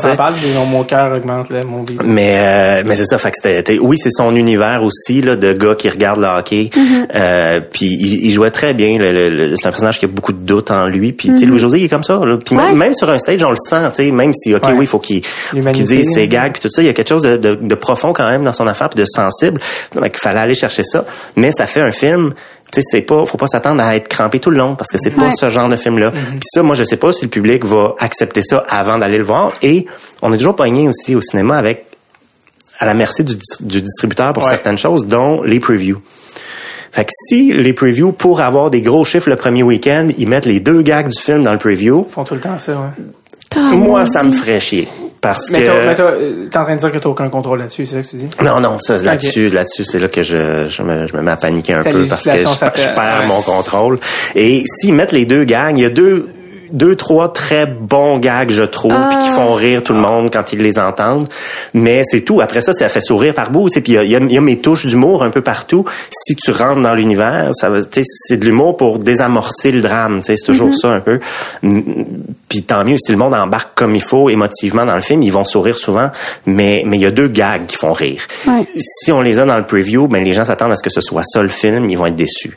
augmente, 1.23 1.51
là, 1.51 1.64
mon. 1.64 1.85
Mais 2.05 2.37
euh, 2.39 2.83
mais 2.87 2.97
c'est 2.97 3.05
ça, 3.07 3.18
fait 3.18 3.31
que 3.31 3.37
c'était 3.43 3.79
oui 3.79 3.97
c'est 3.99 4.11
son 4.11 4.35
univers 4.37 4.83
aussi 4.83 5.23
là 5.23 5.37
de 5.37 5.53
gars 5.53 5.75
qui 5.75 5.89
regardent 5.89 6.20
le 6.20 6.27
hockey. 6.27 6.70
Euh, 7.14 7.61
puis 7.73 7.87
il, 7.87 8.27
il 8.27 8.31
jouait 8.33 8.51
très 8.51 8.75
bien. 8.75 8.99
Le, 8.99 9.11
le- 9.12 9.29
le- 9.31 9.57
c'est 9.57 9.66
un 9.66 9.70
personnage 9.70 9.99
qui 9.99 10.05
a 10.05 10.09
beaucoup 10.09 10.33
de 10.33 10.39
doutes 10.45 10.70
en 10.70 10.87
lui. 10.87 11.12
Puis 11.12 11.29
tu 11.31 11.39
sais 11.39 11.47
Louis 11.47 11.59
José 11.59 11.79
il 11.79 11.85
est 11.85 11.89
comme 11.89 12.05
ça. 12.05 12.18
Là. 12.25 12.39
Puis 12.45 12.55
Ouais. 12.57 12.66
même, 12.66 12.77
même 12.77 12.95
sur 12.95 13.09
un 13.11 13.18
stage 13.18 13.43
on 13.43 13.51
le 13.51 13.57
sent. 13.57 13.77
tu 13.95 14.05
sais 14.05 14.11
Même 14.11 14.33
si 14.35 14.55
ok 14.55 14.64
Ouais. 14.66 14.73
oui 14.73 14.85
il 14.85 14.87
faut 14.89 14.99
qu'il 14.99 15.20
qu'il 15.23 15.85
dise 15.85 16.12
ses 16.12 16.20
là. 16.23 16.27
gags 16.27 16.53
puis 16.53 16.62
tout 16.62 16.68
ça. 16.70 16.83
Il 16.83 16.87
y 16.87 16.89
a 16.89 16.93
quelque 16.93 17.09
chose 17.09 17.23
de, 17.23 17.37
de, 17.37 17.55
de 17.55 17.75
profond 17.75 18.12
quand 18.12 18.29
même 18.29 18.45
dans 18.45 18.53
son 18.53 18.66
affaire 18.66 18.89
puis 18.89 19.01
de 19.01 19.07
sensible. 19.07 19.61
Donc 19.95 20.05
il 20.07 20.11
fallait 20.23 20.41
aller 20.41 20.55
chercher 20.55 20.83
ça. 20.83 21.05
Mais 21.37 21.53
ça 21.53 21.66
fait 21.66 21.81
un 21.83 21.93
film. 21.93 22.35
Tu 22.73 22.81
sais, 22.81 22.87
c'est 22.91 23.01
pas, 23.03 23.25
faut 23.27 23.37
pas 23.37 23.47
s'attendre 23.47 23.83
à 23.83 23.95
être 23.97 24.09
crampé 24.09 24.39
tout 24.41 24.49
le 24.51 24.57
long 24.57 24.77
parce 24.77 24.89
que 24.91 24.97
c'est 24.99 25.11
pas 25.11 25.31
ce 25.31 25.49
genre 25.51 25.68
de 25.68 25.77
film-là. 25.77 26.11
Puis 26.11 26.41
ça, 26.55 26.62
moi, 26.62 26.75
je 26.75 26.85
sais 26.85 26.97
pas 26.97 27.12
si 27.12 27.25
le 27.27 27.31
public 27.31 27.64
va 27.66 27.95
accepter 27.99 28.41
ça 28.43 28.64
avant 28.68 28.97
d'aller 28.99 29.18
le 29.18 29.25
voir. 29.25 29.53
Et 29.62 29.87
on 30.23 30.33
est 30.33 30.39
toujours 30.39 30.57
pogné 30.57 30.89
aussi 30.89 31.14
au 31.14 31.20
cinéma 31.20 31.59
avec 31.59 31.85
à 32.79 32.87
la 32.87 32.95
merci 32.95 33.23
du, 33.25 33.35
dis- 33.37 33.43
du 33.61 33.83
distributeur 33.83 34.33
pour 34.33 34.43
Ouais. 34.45 34.51
certaines 34.51 34.79
choses, 34.79 35.07
dont 35.07 35.43
les 35.43 35.61
previews. 35.61 36.01
Fait 36.91 37.05
que 37.05 37.11
si 37.29 37.53
les 37.53 37.73
previews, 37.73 38.12
pour 38.12 38.41
avoir 38.41 38.70
des 38.70 38.83
gros 38.83 39.05
chiffres 39.05 39.29
le 39.31 39.37
premier 39.37 39.62
week-end, 39.62 40.09
ils 40.18 40.29
mettent 40.29 40.47
les 40.47 40.59
deux 40.61 40.83
gags 40.83 41.09
du 41.09 41.18
film 41.20 41.43
dans 41.43 41.53
le 41.53 41.59
preview, 41.59 42.07
Ils 42.09 42.12
font 42.12 42.25
tout 42.25 42.35
le 42.35 42.41
temps 42.41 42.59
ça, 42.59 42.73
ouais. 42.73 43.77
Moi, 43.77 44.07
ça 44.07 44.23
me 44.25 44.33
ferait 44.33 44.61
chier. 44.61 44.89
Parce 45.23 45.51
Mais 45.51 45.61
mais 45.61 45.64
que... 45.66 45.95
toi, 45.95 46.11
euh, 46.11 46.49
t'es 46.51 46.59
en 46.59 46.64
train 46.64 46.75
de 46.75 46.81
dire 46.81 46.91
que 46.91 46.99
t'as 46.99 47.09
aucun 47.09 47.31
contrôle 47.31 47.61
là-dessus, 47.61 47.87
c'est 47.87 47.95
ça 47.95 48.03
que 48.03 48.09
tu 48.09 48.16
dis? 48.16 48.29
Non, 48.43 48.59
non, 48.59 48.77
ça, 48.81 48.99
là-dessus, 48.99 49.51
là-dessus, 49.51 49.85
c'est 49.85 50.01
là 50.01 50.09
que 50.09 50.20
je, 50.20 50.66
je, 50.66 50.83
me, 50.83 51.07
je 51.07 51.16
me 51.16 51.23
mets 51.23 51.31
à 51.31 51.37
paniquer 51.37 51.75
un 51.75 51.83
peu 51.85 52.05
parce 52.09 52.25
que 52.25 52.37
je, 52.37 52.95
perds 52.95 53.20
ouais. 53.20 53.27
mon 53.29 53.41
contrôle. 53.41 54.01
Et 54.35 54.64
s'ils 54.66 54.95
mettent 54.95 55.12
les 55.12 55.25
deux 55.25 55.45
gags, 55.45 55.79
il 55.79 55.83
y 55.83 55.87
a 55.87 55.91
deux, 55.91 56.29
deux, 56.73 56.97
trois 56.97 57.33
très 57.33 57.66
bons 57.66 58.18
gags, 58.18 58.51
je 58.51 58.64
trouve, 58.64 58.95
puis 59.09 59.18
qui 59.18 59.29
font 59.35 59.55
rire 59.55 59.83
tout 59.83 59.93
le 59.93 60.01
monde 60.01 60.31
quand 60.33 60.53
ils 60.53 60.59
les 60.61 60.79
entendent. 60.79 61.29
Mais 61.75 62.03
c'est 62.05 62.23
tout. 62.23 62.41
Après 62.41 62.61
ça, 62.61 62.73
ça 62.73 62.89
fait 62.89 63.01
sourire 63.01 63.35
par 63.35 63.51
bout. 63.51 63.68
Puis 63.70 63.83
il 63.87 63.93
y 63.95 63.99
a, 63.99 64.05
y 64.05 64.16
a- 64.16 64.20
y 64.20 64.37
a 64.39 64.41
mes 64.41 64.59
touches 64.61 64.87
d'humour 64.87 65.23
un 65.23 65.31
peu 65.31 65.43
partout. 65.43 65.85
Si 66.11 66.35
tu 66.35 66.51
rentres 66.51 66.81
dans 66.83 66.95
l'univers, 66.95 67.51
ça 67.53 67.68
c'est 67.93 68.37
de 68.39 68.45
l'humour 68.47 68.77
pour 68.77 68.99
désamorcer 68.99 69.70
le 69.73 69.81
drame. 69.83 70.20
C'est 70.25 70.35
toujours 70.45 70.75
ça 70.75 70.89
un 70.91 71.01
peu. 71.01 71.20
Mm, 71.62 71.81
Puis 72.49 72.62
tant 72.62 72.85
mieux 72.85 72.97
si 72.99 73.12
le 73.12 73.18
monde 73.18 73.35
embarque 73.35 73.70
comme 73.75 73.95
il 73.95 74.03
faut 74.03 74.29
émotivement 74.31 74.85
dans 74.87 74.95
le 74.95 75.01
film, 75.03 75.23
ils 75.23 75.33
vont 75.33 75.45
sourire 75.45 75.79
souvent. 75.79 76.11
Mais 76.47 76.83
mais 76.87 76.97
il 76.97 77.03
y 77.03 77.07
a 77.07 77.11
deux 77.11 77.29
gags 77.29 77.66
qui 77.66 77.77
font 77.77 77.93
rire. 77.93 78.23
Ouais. 78.47 78.66
Si 78.77 79.12
on 79.12 79.20
les 79.20 79.39
a 79.41 79.45
dans 79.47 79.57
le 79.59 79.64
preview, 79.66 80.09
ben 80.09 80.23
les 80.25 80.33
gens 80.33 80.45
s'attendent 80.45 80.73
à 80.73 80.77
ce 80.77 80.83
que 80.83 80.91
ce 80.91 81.01
soit 81.01 81.23
ça 81.25 81.43
le 81.43 81.49
film, 81.49 81.89
ils 81.91 81.97
vont 81.99 82.07
être 82.07 82.16
déçus. 82.16 82.57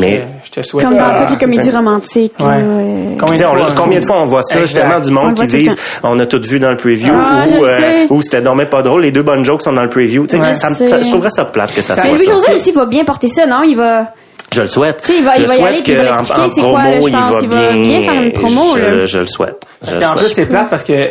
Mais 0.00 0.18
Euh, 0.20 0.24
Je 0.44 0.50
te 0.50 0.62
souhaite. 0.62 0.84
Comme 0.86 0.96
dans 0.96 1.10
euh, 1.10 1.16
toutes 1.18 1.30
les 1.30 1.36
comédies 1.38 1.70
romantiques. 1.70 2.34
Ouais. 2.40 2.46
là, 2.46 2.54
ouais. 2.56 3.16
Combien 3.18 3.40
de 3.40 3.44
on- 3.46 3.62
fois, 3.64 3.74
combien 3.76 3.98
de 4.00 4.06
fois 4.06 4.16
on 4.22 4.26
voit 4.26 4.42
ça 4.42 4.60
Exact. 4.60 4.66
justement 4.80 5.00
du 5.00 5.10
On 5.10 5.12
monde 5.24 5.34
qui 5.34 5.46
disent 5.46 5.76
on 6.02 6.18
a 6.20 6.26
tout 6.26 6.40
vu 6.42 6.58
dans 6.60 6.70
le 6.70 6.76
preview 6.76 7.12
Ah, 7.14 7.44
ou 7.48 7.64
euh, 7.64 8.06
ou 8.10 8.22
c'était 8.22 8.40
dormait 8.42 8.66
pas 8.66 8.82
drôle 8.82 9.02
les 9.02 9.12
deux 9.12 9.22
bonnes 9.22 9.44
jokes 9.44 9.62
sont 9.62 9.72
dans 9.72 9.82
le 9.82 9.88
preview 9.90 10.22
Ouais. 10.22 10.54
ça, 10.54 10.70
me- 10.70 10.74
C'est- 10.74 10.86
ça- 10.88 11.00
je 11.02 11.08
trouverais 11.08 11.30
ça 11.30 11.44
plate 11.46 11.74
que 11.74 11.82
ça 11.82 11.94
Mais 11.96 12.02
soit 12.02 12.10
Mais 12.12 12.18
ça 12.18 12.24
Louis-José 12.32 12.54
aussi 12.54 12.72
va 12.72 12.86
bien 12.86 13.04
porter 13.04 13.28
ça, 13.28 13.46
non? 13.46 13.62
Il 13.62 13.76
va... 13.76 14.12
je 14.54 14.62
le 14.62 14.68
souhaite 14.68 15.04
il 15.08 15.24
va- 15.24 15.36
je 15.36 15.42
il 15.42 15.46
va 15.48 15.56
y 15.56 15.62
aller, 15.64 15.82
puis 15.82 15.92
il 15.92 15.98
va 15.98 16.02
l'expliquer 16.04 16.48
c'est 16.54 16.60
quoi, 16.62 16.82
là, 16.84 16.90
promo, 16.98 17.08
je 17.08 17.12
pense. 17.12 17.42
Il 17.42 17.48
va 17.48 17.72
bien 17.72 18.02
faire 18.02 18.22
une 18.22 18.32
promo, 18.32 18.62
je, 18.76 18.80
là. 18.80 19.06
je 19.06 19.18
le 19.18 19.26
souhaite 19.26 19.62
je 19.82 19.86
Parce 19.90 19.98
qu'en 20.04 20.16
plus, 20.16 20.28
c'est 20.34 20.46
plate 20.46 20.70
parce 20.70 20.84
que 20.84 21.10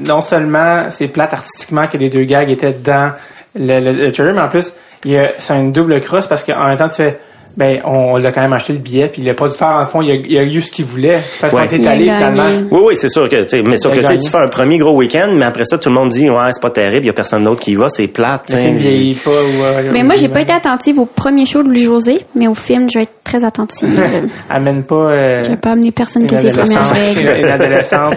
non 0.00 0.22
seulement 0.22 0.84
c'est 0.90 1.08
plate 1.08 1.32
artistiquement 1.34 1.86
que 1.88 1.96
les 1.98 2.08
deux 2.08 2.24
gags 2.24 2.48
étaient 2.50 2.76
dans 2.82 3.12
le, 3.54 3.80
le, 3.80 3.92
le 3.92 4.12
trailer, 4.12 4.34
mais 4.34 4.40
en 4.40 4.48
plus, 4.48 4.72
c'est 5.02 5.54
une 5.56 5.72
double 5.72 6.00
crosse 6.00 6.26
parce 6.26 6.44
qu'en 6.44 6.66
même 6.68 6.78
temps, 6.78 6.88
tu 6.88 6.96
fais, 6.96 7.18
ben, 7.58 7.80
on 7.84 8.16
l'a 8.18 8.30
quand 8.30 8.40
même 8.40 8.52
acheté 8.52 8.72
le 8.72 8.78
billet, 8.78 9.08
puis 9.08 9.20
le 9.22 9.34
producteur, 9.34 9.68
en 9.68 9.84
fond, 9.84 10.00
il 10.00 10.12
a, 10.12 10.14
il 10.14 10.38
a 10.38 10.44
eu 10.44 10.62
ce 10.62 10.70
qu'il 10.70 10.84
voulait. 10.84 11.18
Parce 11.40 11.52
qu'on 11.52 11.60
était 11.64 11.84
allé, 11.88 12.04
finalement. 12.04 12.44
oui, 12.70 12.80
oui, 12.84 12.96
c'est 12.96 13.08
sûr 13.08 13.28
que, 13.28 13.42
tu 13.42 13.48
sais, 13.48 13.62
mais 13.62 13.76
sauf 13.76 13.90
que 13.92 13.98
tu 13.98 14.02
sais, 14.06 14.12
gagné. 14.12 14.24
tu 14.24 14.30
fais 14.30 14.38
un 14.38 14.46
premier 14.46 14.78
gros 14.78 14.92
week-end, 14.92 15.30
mais 15.32 15.44
après 15.44 15.64
ça, 15.64 15.76
tout 15.76 15.88
le 15.88 15.96
monde 15.96 16.10
dit, 16.10 16.30
ouais, 16.30 16.50
c'est 16.52 16.62
pas 16.62 16.70
terrible, 16.70 17.04
il 17.04 17.08
y 17.08 17.10
a 17.10 17.14
personne 17.14 17.42
d'autre 17.42 17.60
qui 17.60 17.72
y 17.72 17.74
va, 17.74 17.88
c'est 17.88 18.06
plate. 18.06 18.42
Le 18.50 18.54
tu 18.56 18.62
sais. 18.62 18.64
film 18.68 18.76
vieillit 18.78 19.14
pas 19.24 19.30
ou, 19.30 19.64
euh, 19.64 19.90
Mais 19.92 20.04
moi, 20.04 20.14
j'ai 20.14 20.28
pas 20.28 20.40
été 20.42 20.52
attentive 20.52 21.00
au 21.00 21.04
premier 21.06 21.46
show 21.46 21.64
de 21.64 21.68
Louis-José, 21.68 22.20
mais 22.36 22.46
au 22.46 22.54
film, 22.54 22.88
je 22.88 22.98
vais 23.00 23.02
être 23.02 23.24
très 23.24 23.42
attentive. 23.44 24.00
Amène 24.48 24.84
pas, 24.84 24.94
euh, 24.94 25.42
je 25.42 25.48
vais 25.50 25.56
pas 25.56 25.72
amener 25.72 25.90
personne 25.90 26.28
qui 26.28 26.36
sait 26.36 26.62
règles. 26.62 27.40
Une 27.40 27.48
adolescente. 27.48 28.14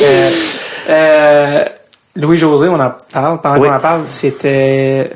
Euh, 0.00 0.30
euh, 0.88 1.64
Louis-José, 2.14 2.68
on 2.68 2.80
en 2.80 2.92
parle. 3.12 3.40
Pendant 3.42 3.60
Oui. 3.60 3.68
qu'on 3.68 3.74
en 3.74 3.80
parle, 3.80 4.02
c'était 4.08 5.10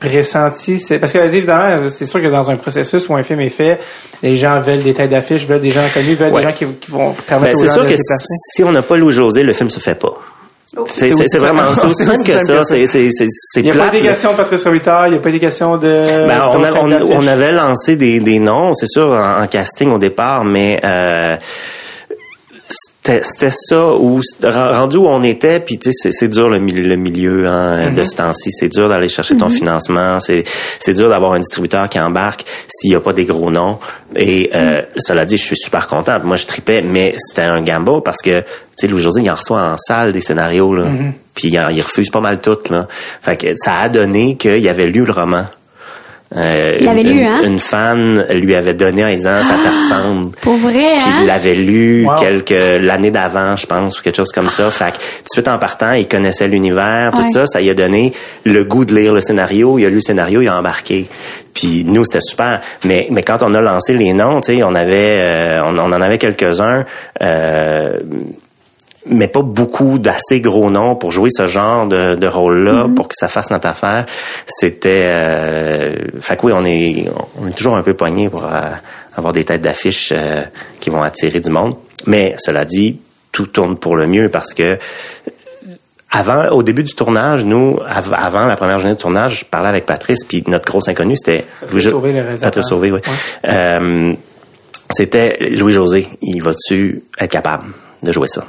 pressenti. 0.00 0.78
C'est, 0.78 0.98
parce 0.98 1.12
que, 1.12 1.18
évidemment, 1.18 1.90
c'est 1.90 2.06
sûr 2.06 2.20
que 2.22 2.28
dans 2.28 2.50
un 2.50 2.56
processus 2.56 3.08
où 3.08 3.14
un 3.16 3.22
film 3.22 3.40
est 3.40 3.48
fait, 3.48 3.80
les 4.22 4.36
gens 4.36 4.60
veulent 4.60 4.82
des 4.82 4.94
têtes 4.94 5.10
d'affiche, 5.10 5.46
veulent 5.46 5.60
des 5.60 5.70
gens 5.70 5.82
connus, 5.92 6.14
veulent 6.14 6.32
Ouais. 6.32 6.42
des 6.42 6.48
gens 6.48 6.54
qui, 6.54 6.66
qui 6.80 6.90
vont 6.90 7.10
Ben, 7.10 7.16
permettre 7.26 7.56
aux 7.58 7.60
c'est 7.62 7.66
gens 7.66 7.72
sûr 7.74 7.82
de 7.84 7.88
que 7.88 7.96
se 7.96 8.02
déplacer. 8.02 8.24
si 8.54 8.64
on 8.64 8.72
n'a 8.72 8.82
pas 8.82 8.96
Louis 8.96 9.12
José, 9.12 9.42
le 9.42 9.52
film 9.52 9.70
se 9.70 9.80
fait 9.80 9.94
pas. 9.94 10.14
C'est 10.86 10.86
C'est 10.86 11.06
c'est- 11.08 11.14
aussi 11.14 11.24
c'est 11.30 11.38
vraiment 11.38 11.62
simple. 11.74 11.76
ça, 11.80 11.86
aussi 11.86 11.94
C'est 11.96 12.04
simple 12.04 12.24
que 12.24 12.38
ça. 12.46 12.64
C'est 12.64 12.86
c'est- 12.86 13.10
c'est- 13.10 13.26
c'est 13.28 13.60
Il 13.60 13.64
n'y 13.64 13.70
a 13.70 13.74
pas 13.74 13.88
question 13.90 14.32
de 14.32 14.36
Patrice 14.36 14.64
Robitaille, 14.64 15.08
il 15.10 15.12
n'y 15.14 15.18
a 15.18 15.20
pas 15.22 15.32
question 15.32 15.76
de... 15.78 16.04
Ben, 16.28 16.42
on, 16.52 16.62
a- 16.92 17.02
on 17.10 17.26
avait 17.26 17.52
lancé 17.52 17.96
des, 17.96 18.20
des 18.20 18.38
noms, 18.38 18.74
c'est 18.74 18.86
sûr, 18.86 19.10
en, 19.12 19.42
en 19.42 19.46
casting 19.46 19.90
au 19.92 19.98
départ, 19.98 20.44
mais 20.44 20.78
euh, 20.84 21.36
c'était 23.08 23.22
c'était 23.24 23.50
ça 23.52 23.94
où 23.94 24.20
rendu 24.44 24.96
où 24.98 25.06
on 25.08 25.22
était 25.22 25.60
puis 25.60 25.78
tu 25.78 25.92
sais 25.92 26.10
c'est- 26.12 26.28
dur 26.28 26.48
le 26.48 26.58
milieu, 26.58 26.82
le 26.86 26.96
milieu 26.96 27.46
hein, 27.48 27.90
de 27.92 28.04
ce 28.04 28.16
temps-ci. 28.16 28.50
C'est 28.50 28.68
dur 28.68 28.88
d'aller 28.88 29.08
chercher 29.08 29.36
ton 29.36 29.48
financement 29.48 30.20
c'est 30.20 30.44
c'est 30.78 30.94
dur 30.94 31.08
d'avoir 31.08 31.32
un 31.32 31.38
distributeur 31.40 31.88
qui 31.88 31.98
embarque 31.98 32.44
s'il 32.68 32.92
y 32.92 32.94
a 32.94 33.00
pas 33.00 33.12
des 33.14 33.24
gros 33.24 33.50
noms. 33.50 33.78
Et 34.14 34.50
euh, 34.54 34.82
cela 34.96 35.24
dit 35.24 35.36
je 35.38 35.44
suis 35.44 35.56
super 35.56 35.86
content 35.88 36.18
moi 36.22 36.36
je 36.36 36.46
tripais 36.46 36.82
mais 36.82 37.14
c'était 37.16 37.42
un 37.48 37.62
gamble 37.62 38.02
parce 38.02 38.18
que 38.22 38.40
tu 38.40 38.46
sais 38.76 38.86
Louis 38.88 39.00
José 39.02 39.22
il 39.22 39.30
en 39.30 39.34
reçoit 39.34 39.62
en 39.62 39.76
salle 39.78 40.12
des 40.12 40.20
scénarios 40.20 40.74
là. 40.74 40.84
Puis 41.34 41.48
il 41.48 41.80
refuse 41.82 42.10
pas 42.10 42.20
mal 42.20 42.40
toutes 42.40 42.68
là. 42.68 42.88
Fait 43.22 43.36
que 43.36 43.46
ça 43.56 43.78
a 43.78 43.88
donné 43.88 44.36
qu'il 44.36 44.68
avait 44.68 44.86
lu 44.86 45.04
le 45.04 45.12
roman 45.12 45.44
euh, 46.36 46.76
Il 46.78 46.84
l'avait 46.86 47.00
une, 47.02 47.08
lu, 47.10 47.22
hein? 47.24 47.40
Une 47.44 47.58
fan 47.58 48.26
lui 48.30 48.54
avait 48.54 48.74
donné 48.74 49.04
en 49.04 49.08
disant 49.08 49.42
ça 49.44 49.54
te 49.54 49.68
ressemble. 49.94 50.36
Pour 50.42 50.56
vrai, 50.58 50.72
Puis 50.72 50.82
hein? 51.06 51.18
il 51.22 51.26
l'avait 51.26 51.54
lu 51.54 52.04
Wow. 52.06 52.14
quelques 52.20 52.82
l'année 52.82 53.10
d'avant, 53.10 53.56
je 53.56 53.66
pense, 53.66 53.98
ou 53.98 54.02
quelque 54.02 54.16
chose 54.16 54.32
comme 54.32 54.48
ça. 54.48 54.70
Fait 54.70 54.92
que 54.92 54.96
tout 54.98 55.24
de 55.24 55.28
suite 55.32 55.48
en 55.48 55.58
partant, 55.58 55.92
il 55.92 56.06
connaissait 56.06 56.46
l'univers, 56.48 57.12
tout 57.12 57.22
Ouais. 57.22 57.28
ça, 57.28 57.46
ça 57.46 57.60
lui 57.60 57.70
a 57.70 57.74
donné 57.74 58.12
le 58.44 58.64
goût 58.64 58.84
de 58.84 58.94
lire 58.94 59.14
le 59.14 59.20
scénario. 59.22 59.78
Il 59.78 59.86
a 59.86 59.88
lu 59.88 59.96
le 59.96 60.00
scénario, 60.00 60.42
il 60.42 60.48
a 60.48 60.58
embarqué. 60.58 61.06
Puis 61.54 61.84
nous, 61.86 62.04
c'était 62.04 62.20
super. 62.20 62.60
Mais 62.84 63.06
mais 63.10 63.22
quand 63.22 63.42
on 63.42 63.54
a 63.54 63.60
lancé 63.60 63.94
les 63.94 64.12
noms, 64.12 64.40
tu 64.40 64.56
sais, 64.58 64.62
on 64.62 64.74
avait, 64.74 65.16
euh, 65.20 65.62
on, 65.64 65.76
on 65.78 65.92
en 65.92 66.00
avait 66.00 66.18
quelques 66.18 66.60
uns. 66.60 66.84
Euh, 67.22 67.98
mais 69.06 69.28
pas 69.28 69.42
beaucoup 69.42 69.98
d'assez 69.98 70.40
gros 70.40 70.70
noms 70.70 70.96
pour 70.96 71.12
jouer 71.12 71.30
ce 71.30 71.46
genre 71.46 71.86
de, 71.86 72.14
de 72.14 72.26
rôle-là, 72.26 72.84
mm-hmm. 72.84 72.94
pour 72.94 73.08
que 73.08 73.14
ça 73.16 73.28
fasse 73.28 73.50
notre 73.50 73.68
affaire. 73.68 74.06
C'était, 74.46 75.04
euh, 75.04 75.96
fait 76.20 76.36
que 76.36 76.46
oui, 76.46 76.52
on 76.54 76.64
est, 76.64 77.08
on 77.40 77.46
est 77.48 77.56
toujours 77.56 77.76
un 77.76 77.82
peu 77.82 77.94
poigné 77.94 78.28
pour 78.28 78.44
euh, 78.44 78.70
avoir 79.16 79.32
des 79.32 79.44
têtes 79.44 79.62
d'affiche 79.62 80.12
euh, 80.12 80.44
qui 80.80 80.90
vont 80.90 81.02
attirer 81.02 81.40
du 81.40 81.50
monde. 81.50 81.76
Mais 82.06 82.34
cela 82.38 82.64
dit, 82.64 83.00
tout 83.32 83.46
tourne 83.46 83.76
pour 83.76 83.96
le 83.96 84.06
mieux 84.06 84.28
parce 84.28 84.52
que 84.54 84.78
avant, 86.10 86.48
au 86.50 86.62
début 86.62 86.84
du 86.84 86.94
tournage, 86.94 87.44
nous, 87.44 87.78
avant 87.86 88.46
la 88.46 88.56
première 88.56 88.78
journée 88.78 88.94
de 88.94 89.00
tournage, 89.00 89.40
je 89.40 89.44
parlais 89.44 89.68
avec 89.68 89.84
Patrice, 89.84 90.24
puis 90.24 90.42
notre 90.46 90.64
grosse 90.64 90.88
inconnue, 90.88 91.16
c'était 91.16 91.44
Louis 91.70 91.82
Sauvé, 91.82 92.24
Patrice 92.40 92.66
Sauvé, 92.66 92.92
oui. 92.92 93.00
Euh, 93.46 94.14
c'était 94.90 95.36
Louis 95.50 95.74
José. 95.74 96.08
Il 96.22 96.42
va-tu 96.42 97.02
être 97.20 97.30
capable? 97.30 97.66
De 98.02 98.12
jouer 98.12 98.28
ça. 98.28 98.44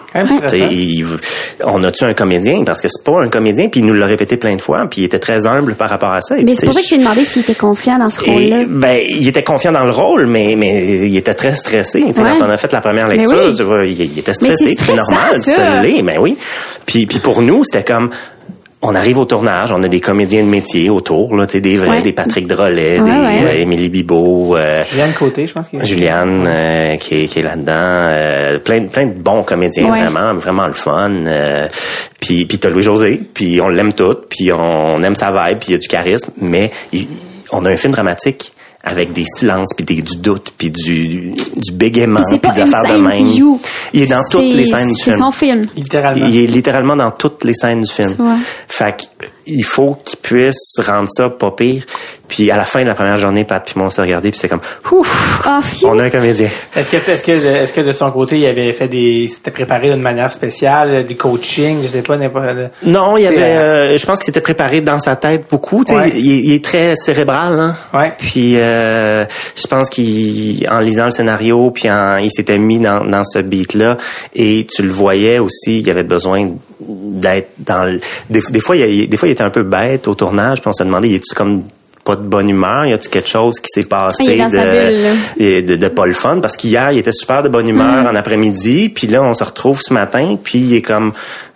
on 1.64 1.84
a-tu 1.84 2.04
un 2.04 2.14
comédien? 2.14 2.64
Parce 2.64 2.82
que 2.82 2.88
c'est 2.88 3.04
pas 3.04 3.22
un 3.22 3.30
comédien 3.30 3.68
puis 3.70 3.80
il 3.80 3.86
nous 3.86 3.93
l'a 3.93 4.06
répété 4.06 4.38
plein 4.38 4.56
de 4.56 4.62
fois 4.62 4.88
puis 4.89 5.02
il 5.02 5.04
était 5.06 5.20
très 5.20 5.45
humble 5.47 5.76
par 5.76 5.89
rapport 5.89 6.12
à 6.12 6.22
ça. 6.22 6.36
Mais 6.36 6.56
c'est 6.56 6.66
pour 6.66 6.74
ça 6.74 6.82
que 6.82 6.88
je 6.88 6.95
lui 6.95 7.02
ai 7.02 7.04
demandé 7.04 7.24
s'il 7.24 7.41
était 7.41 7.56
confiant 7.56 7.97
dans 7.97 8.10
ce 8.10 8.22
rôle-là. 8.22 8.64
Ben 8.68 8.97
il 9.08 9.28
était 9.28 9.43
confiant 9.43 9.72
dans 9.72 9.86
le 9.86 9.91
rôle 9.91 10.28
mais 10.28 10.56
mais 10.56 11.02
il 11.02 11.18
était 11.18 11.34
très 11.34 11.56
stressé. 11.56 12.04
Quand 12.16 12.38
on 12.41 12.50
a 12.50 12.58
fait 12.58 12.72
la 12.72 12.82
première 12.82 13.08
lecture, 13.08 13.56
tu 13.56 13.64
vois, 13.64 13.86
il, 13.86 14.20
était 14.20 14.34
stressé, 14.34 14.76
c'est 14.78 14.95
normal, 14.95 15.43
ça 15.43 15.82
l'est, 15.82 16.02
mais 16.02 16.18
oui. 16.18 16.38
Puis 16.86 17.06
puis 17.06 17.20
pour 17.20 17.41
nous 17.41 17.64
c'était 17.64 17.84
comme 17.84 18.10
on 18.82 18.95
arrive 18.95 19.17
au 19.17 19.25
tournage, 19.25 19.71
on 19.73 19.84
a 19.84 19.88
des 19.89 19.99
comédiens 19.99 20.43
de 20.43 20.47
métier 20.47 20.89
autour, 20.89 21.36
là, 21.36 21.45
des 21.45 21.77
vrais, 21.77 22.01
des 22.01 22.13
Patrick 22.13 22.47
Drolet, 22.47 23.01
des 23.01 23.11
euh, 23.11 23.61
Émilie 23.61 23.89
Bibot, 23.89 24.55
euh, 24.55 24.86
Juliane 24.89 25.13
Côté, 25.13 25.47
je 25.47 25.53
pense 25.53 25.67
qu'il 25.67 25.84
Juliane 25.84 26.45
euh, 26.47 26.95
qui 26.95 27.23
est, 27.23 27.27
qui 27.27 27.39
est 27.39 27.41
là-dedans, 27.41 27.73
euh, 27.73 28.59
plein 28.59 28.86
plein 28.86 29.07
de 29.07 29.19
bons 29.19 29.43
comédiens 29.43 29.89
vraiment, 29.89 30.34
vraiment 30.36 30.67
le 30.67 30.73
fun. 30.73 31.11
puis 32.21 32.45
puis 32.45 32.57
t'as 32.57 32.69
Louis 32.69 32.82
José, 32.82 33.19
puis 33.34 33.59
on 33.59 33.67
l'aime 33.67 33.91
tout, 33.91 34.15
puis 34.30 34.51
on 34.53 35.01
aime 35.01 35.15
sa 35.15 35.32
vibe, 35.32 35.59
puis 35.59 35.69
il 35.69 35.71
y 35.73 35.75
a 35.75 35.80
du 35.80 35.88
charisme, 35.88 36.32
mais 36.39 36.71
on 37.51 37.65
a 37.65 37.69
un 37.69 37.77
film 37.77 37.91
dramatique 37.91 38.53
avec 38.84 39.11
des 39.11 39.25
silences 39.25 39.73
puis 39.75 39.86
des, 39.86 40.01
du 40.01 40.17
doute 40.17 40.53
puis 40.57 40.71
du, 40.71 41.32
du 41.55 41.71
bégaiement 41.73 42.23
puis 42.27 42.39
des 42.39 42.61
affaires 42.61 42.95
de 42.95 43.01
même. 43.01 43.59
Il 43.93 44.01
est 44.03 44.07
dans 44.07 44.23
toutes 44.30 44.53
les 44.53 44.65
scènes 44.65 44.93
du 44.93 45.01
film. 45.01 45.15
C'est 45.15 45.21
son 45.21 45.32
film. 45.32 45.65
Littéralement. 45.75 46.25
Il 46.25 46.38
est 46.38 46.47
littéralement 46.47 46.95
dans 46.95 47.11
toutes 47.11 47.43
les 47.43 47.53
scènes 47.53 47.82
du 47.82 47.91
film. 47.91 48.15
Fait 48.67 49.09
il 49.45 49.63
faut 49.63 49.95
qu'il 49.95 50.19
puisse 50.19 50.80
rendre 50.80 51.09
ça 51.11 51.30
pas 51.30 51.51
pire. 51.51 51.84
Puis 52.30 52.51
à 52.51 52.57
la 52.57 52.63
fin 52.63 52.84
de 52.84 52.88
la 52.88 52.95
première 52.95 53.17
journée, 53.17 53.43
Pat 53.43 53.61
puis 53.65 53.73
moi 53.75 53.88
on 53.88 53.89
s'est 53.89 54.01
regardé 54.01 54.30
puis 54.30 54.39
c'est 54.39 54.47
comme 54.47 54.61
ouf, 54.91 55.41
ah, 55.45 55.61
on 55.84 55.97
a 55.97 56.03
un 56.03 56.09
comédien. 56.09 56.49
Est-ce 56.75 56.91
que 56.91 56.97
est-ce 56.97 57.25
que 57.25 57.32
est-ce 57.32 57.73
que 57.73 57.82
de 57.82 57.91
son 57.91 58.11
côté 58.11 58.38
il 58.38 58.45
avait 58.45 58.71
fait 58.71 58.88
des 58.88 59.27
s'était 59.27 59.51
préparé 59.51 59.89
d'une 59.89 60.01
manière 60.01 60.32
spéciale, 60.32 61.05
du 61.05 61.17
coaching, 61.17 61.80
je 61.82 61.88
sais 61.88 62.03
pas 62.03 62.17
n'importe 62.17 62.45
Non, 62.84 63.17
il 63.17 63.23
y 63.23 63.27
avait 63.27 63.41
euh, 63.41 63.97
je 63.97 64.05
pense 64.05 64.19
qu'il 64.19 64.27
s'était 64.27 64.41
préparé 64.41 64.82
dans 64.82 64.99
sa 64.99 65.15
tête 65.15 65.45
beaucoup, 65.49 65.84
il, 65.89 66.53
est 66.53 66.63
très 66.63 66.95
cérébral 66.95 67.59
hein. 67.59 67.75
Ouais. 67.93 68.13
Puis 68.17 68.57
euh, 68.57 69.25
je 69.55 69.67
pense 69.67 69.89
qu'il 69.89 70.67
en 70.69 70.80
lisant 70.80 71.05
le 71.05 71.11
scénario 71.11 71.71
puis 71.71 71.89
il 72.21 72.32
s'était 72.32 72.59
mis 72.59 72.80
dans 72.80 73.03
dans 73.03 73.23
ce 73.23 73.39
beat 73.39 73.73
là 73.73 73.97
et 74.36 74.67
tu 74.69 74.84
le 74.84 74.89
voyais 74.89 75.39
aussi, 75.39 75.80
il 75.80 75.89
avait 75.89 76.03
besoin 76.03 76.51
d'être 76.80 77.49
dans 77.57 77.99
des, 78.30 78.41
des, 78.49 78.59
fois 78.59 78.75
il 78.75 79.09
des 79.09 79.17
fois 79.17 79.27
il 79.27 79.32
était 79.32 79.43
un 79.43 79.49
peu 79.49 79.63
bête 79.63 80.07
au 80.07 80.13
tournage 80.13 80.61
puis 80.61 80.67
on 80.67 80.73
se 80.73 80.84
demandait 80.84 81.09
il 81.09 81.15
est-tu 81.15 81.36
comme 81.36 81.63
pas 82.10 82.16
de 82.16 82.28
bonne 82.28 82.49
humeur 82.49 82.86
y 82.86 82.93
a-tu 82.93 83.07
quelque 83.10 83.30
chose 83.30 83.60
qui 83.60 83.68
s'est 83.68 83.88
passé 83.88 84.38
de, 84.38 85.62
de, 85.62 85.76
de, 85.76 85.88
pas 85.89 86.07
le 86.07 86.14
fun? 86.14 86.39
Parce 86.39 86.57
qu'hier 86.57 86.91
il 86.91 86.97
était 86.97 87.12
super 87.12 87.43
de 87.43 87.49
bonne 87.49 87.70
humeur 87.70 88.03
mm. 88.03 88.07
en 88.07 88.16
après-midi 88.16 88.89
puis 88.89 89.05
là 89.05 89.22
on 89.22 89.36
se 89.36 89.43
retrouve 89.43 89.80
ce 89.82 89.93
matin 89.93 90.38
puis 90.41 90.60
il 90.60 90.76
est 90.76 90.82
comme 90.82 91.14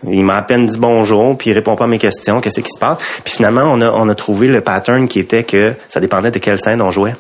il 0.08 0.24
m'a 0.24 0.38
à 0.38 0.42
peine 0.44 0.68
dit 0.68 0.78
bonjour 0.78 1.36
puis 1.38 1.50
il 1.50 1.54
répond 1.54 1.76
pas 1.76 1.86
à 1.86 1.88
mes 1.88 1.98
questions 1.98 2.40
qu'est-ce 2.40 2.62
qui 2.62 2.72
se 2.72 2.80
passe? 2.80 3.00
Puis 3.24 3.34
finalement 3.34 3.64
on 3.64 3.82
a 3.82 3.92
on 3.92 4.08
a 4.10 4.16
trouvé 4.16 4.48
le 4.48 4.62
pattern 4.62 5.08
qui 5.08 5.20
était 5.20 5.44
que 5.44 5.74
ça 5.90 6.00
dépendait 6.00 6.32
de 6.32 6.40
quelle 6.40 6.60
scène 6.60 6.82
on 6.82 6.92
jouait. 6.92 7.16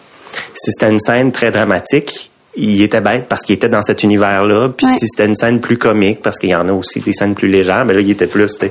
Si 0.53 0.71
c'était 0.71 0.91
une 0.91 0.99
scène 0.99 1.31
très 1.31 1.49
dramatique 1.49 2.31
il 2.55 2.81
était 2.81 3.01
bête 3.01 3.25
parce 3.27 3.41
qu'il 3.43 3.55
était 3.55 3.69
dans 3.69 3.81
cet 3.81 4.03
univers-là. 4.03 4.69
Puis 4.69 4.85
si 4.99 5.07
c'était 5.07 5.25
une 5.25 5.35
scène 5.35 5.59
plus 5.59 5.77
comique, 5.77 6.21
parce 6.21 6.37
qu'il 6.37 6.49
y 6.49 6.55
en 6.55 6.67
a 6.69 6.71
aussi 6.71 6.99
des 6.99 7.13
scènes 7.13 7.33
plus 7.33 7.47
légères, 7.47 7.85
mais 7.85 7.93
là, 7.93 8.01
il 8.01 8.09
était 8.11 8.27
plus... 8.27 8.59
Ouais. 8.61 8.69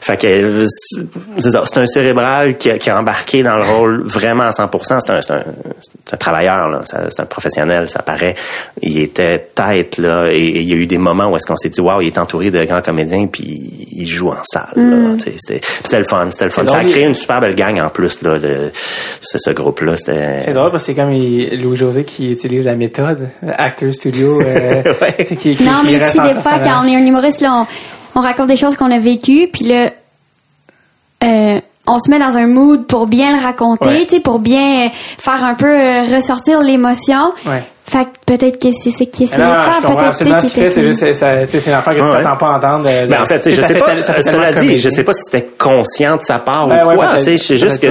Fait 0.00 0.16
que 0.16 0.66
c'est 1.38 1.50
ça, 1.50 1.62
c'est 1.66 1.78
un 1.78 1.86
cérébral 1.86 2.56
qui 2.56 2.70
a, 2.70 2.78
qui 2.78 2.90
a, 2.90 2.98
embarqué 2.98 3.42
dans 3.42 3.56
le 3.56 3.64
rôle 3.64 4.02
vraiment 4.06 4.44
à 4.44 4.50
100%. 4.50 4.98
C'est 5.00 5.12
un, 5.12 5.22
c'est 5.22 5.32
un, 5.32 5.44
un, 6.12 6.16
travailleur, 6.16 6.68
là. 6.68 6.82
C'est 6.84 7.20
un 7.20 7.26
professionnel, 7.26 7.88
ça 7.88 8.02
paraît. 8.02 8.34
Il 8.80 8.98
était 8.98 9.50
tête, 9.54 9.98
là. 9.98 10.32
Et, 10.32 10.60
il 10.62 10.68
y 10.68 10.72
a 10.72 10.76
eu 10.76 10.86
des 10.86 10.98
moments 10.98 11.30
où 11.30 11.36
est-ce 11.36 11.46
qu'on 11.46 11.56
s'est 11.56 11.68
dit, 11.68 11.80
waouh, 11.80 12.00
il 12.00 12.08
est 12.08 12.18
entouré 12.18 12.50
de 12.50 12.64
grands 12.64 12.82
comédiens, 12.82 13.26
puis 13.26 13.88
il 13.92 14.08
joue 14.08 14.30
en 14.30 14.42
salle. 14.44 14.72
Mm. 14.74 15.18
C'était, 15.18 15.60
c'était 15.62 16.00
le 16.00 16.06
fun, 16.08 16.28
c'était 16.30 16.46
le 16.46 16.50
fun. 16.50 16.66
Ça 16.66 16.76
a 16.76 16.84
créé 16.84 17.04
une 17.04 17.14
super 17.14 17.40
belle 17.40 17.54
gang 17.54 17.80
en 17.80 17.88
plus, 17.88 18.20
là. 18.22 18.38
De, 18.38 18.70
c'est 19.20 19.38
ce 19.38 19.50
groupe-là. 19.50 19.94
C'est 19.96 20.52
drôle 20.52 20.70
parce 20.70 20.82
que 20.82 20.92
c'est 20.92 20.94
comme 20.94 21.10
Louis-José 21.10 22.04
qui 22.04 22.32
utilise 22.32 22.64
la 22.64 22.74
méthode 22.74 23.11
Actor 23.46 23.92
Studio. 23.92 24.40
Euh, 24.40 24.82
non, 25.60 25.82
mais 25.84 26.08
tu 26.10 26.18
des 26.18 26.40
fois, 26.40 26.58
quand 26.62 26.82
on 26.82 26.88
est 26.88 26.96
un 26.96 27.06
humoriste, 27.06 27.40
là, 27.40 27.66
on, 28.14 28.20
raconte 28.20 28.48
des 28.48 28.56
choses 28.56 28.76
qu'on 28.76 28.90
a 28.90 28.98
vécues, 28.98 29.48
puis 29.52 29.64
là, 29.64 29.90
euh, 31.24 31.60
on 31.86 31.98
se 31.98 32.10
met 32.10 32.18
dans 32.18 32.36
un 32.36 32.46
mood 32.46 32.86
pour 32.86 33.06
bien 33.06 33.36
le 33.36 33.42
raconter, 33.42 34.06
tu 34.06 34.16
sais, 34.16 34.20
pour 34.20 34.38
bien 34.38 34.90
faire 35.18 35.44
un 35.44 35.54
peu 35.54 35.66
euh, 35.66 36.04
ressortir 36.14 36.60
l'émotion. 36.60 37.32
Ouais. 37.46 37.64
Fait 37.84 38.04
que 38.04 38.10
peut-être 38.24 38.60
que 38.60 38.70
c'est 38.70 38.90
ce 38.90 39.04
qui 39.04 39.24
est 39.24 39.26
faire. 39.26 39.80
Peut-être 39.84 40.14
ce 40.14 40.24
qu'il 40.24 40.50
fait, 40.50 40.70
c'est 40.70 40.82
juste, 40.82 41.00
c'est 41.00 41.70
l'affaire 41.70 41.94
que 41.94 41.98
tu 41.98 42.22
t'attends 42.22 42.36
pas 42.36 42.56
entendre. 42.56 42.84
Mais 42.84 43.06
ben, 43.06 43.22
en 43.22 43.26
fait, 43.26 43.48
je 43.48 43.60
sais 43.60 43.74
pas, 43.74 44.22
cela 44.22 44.52
dit, 44.52 44.78
je 44.78 44.88
sais 44.88 45.02
pas 45.02 45.12
si 45.12 45.22
c'était 45.24 45.48
conscient 45.58 46.16
de 46.16 46.22
sa 46.22 46.38
part 46.38 46.68
ben 46.68 46.86
ou 46.86 46.94
quoi, 46.94 47.16
tu 47.16 47.22
sais, 47.24 47.38
c'est 47.38 47.56
juste 47.56 47.80
que 47.80 47.88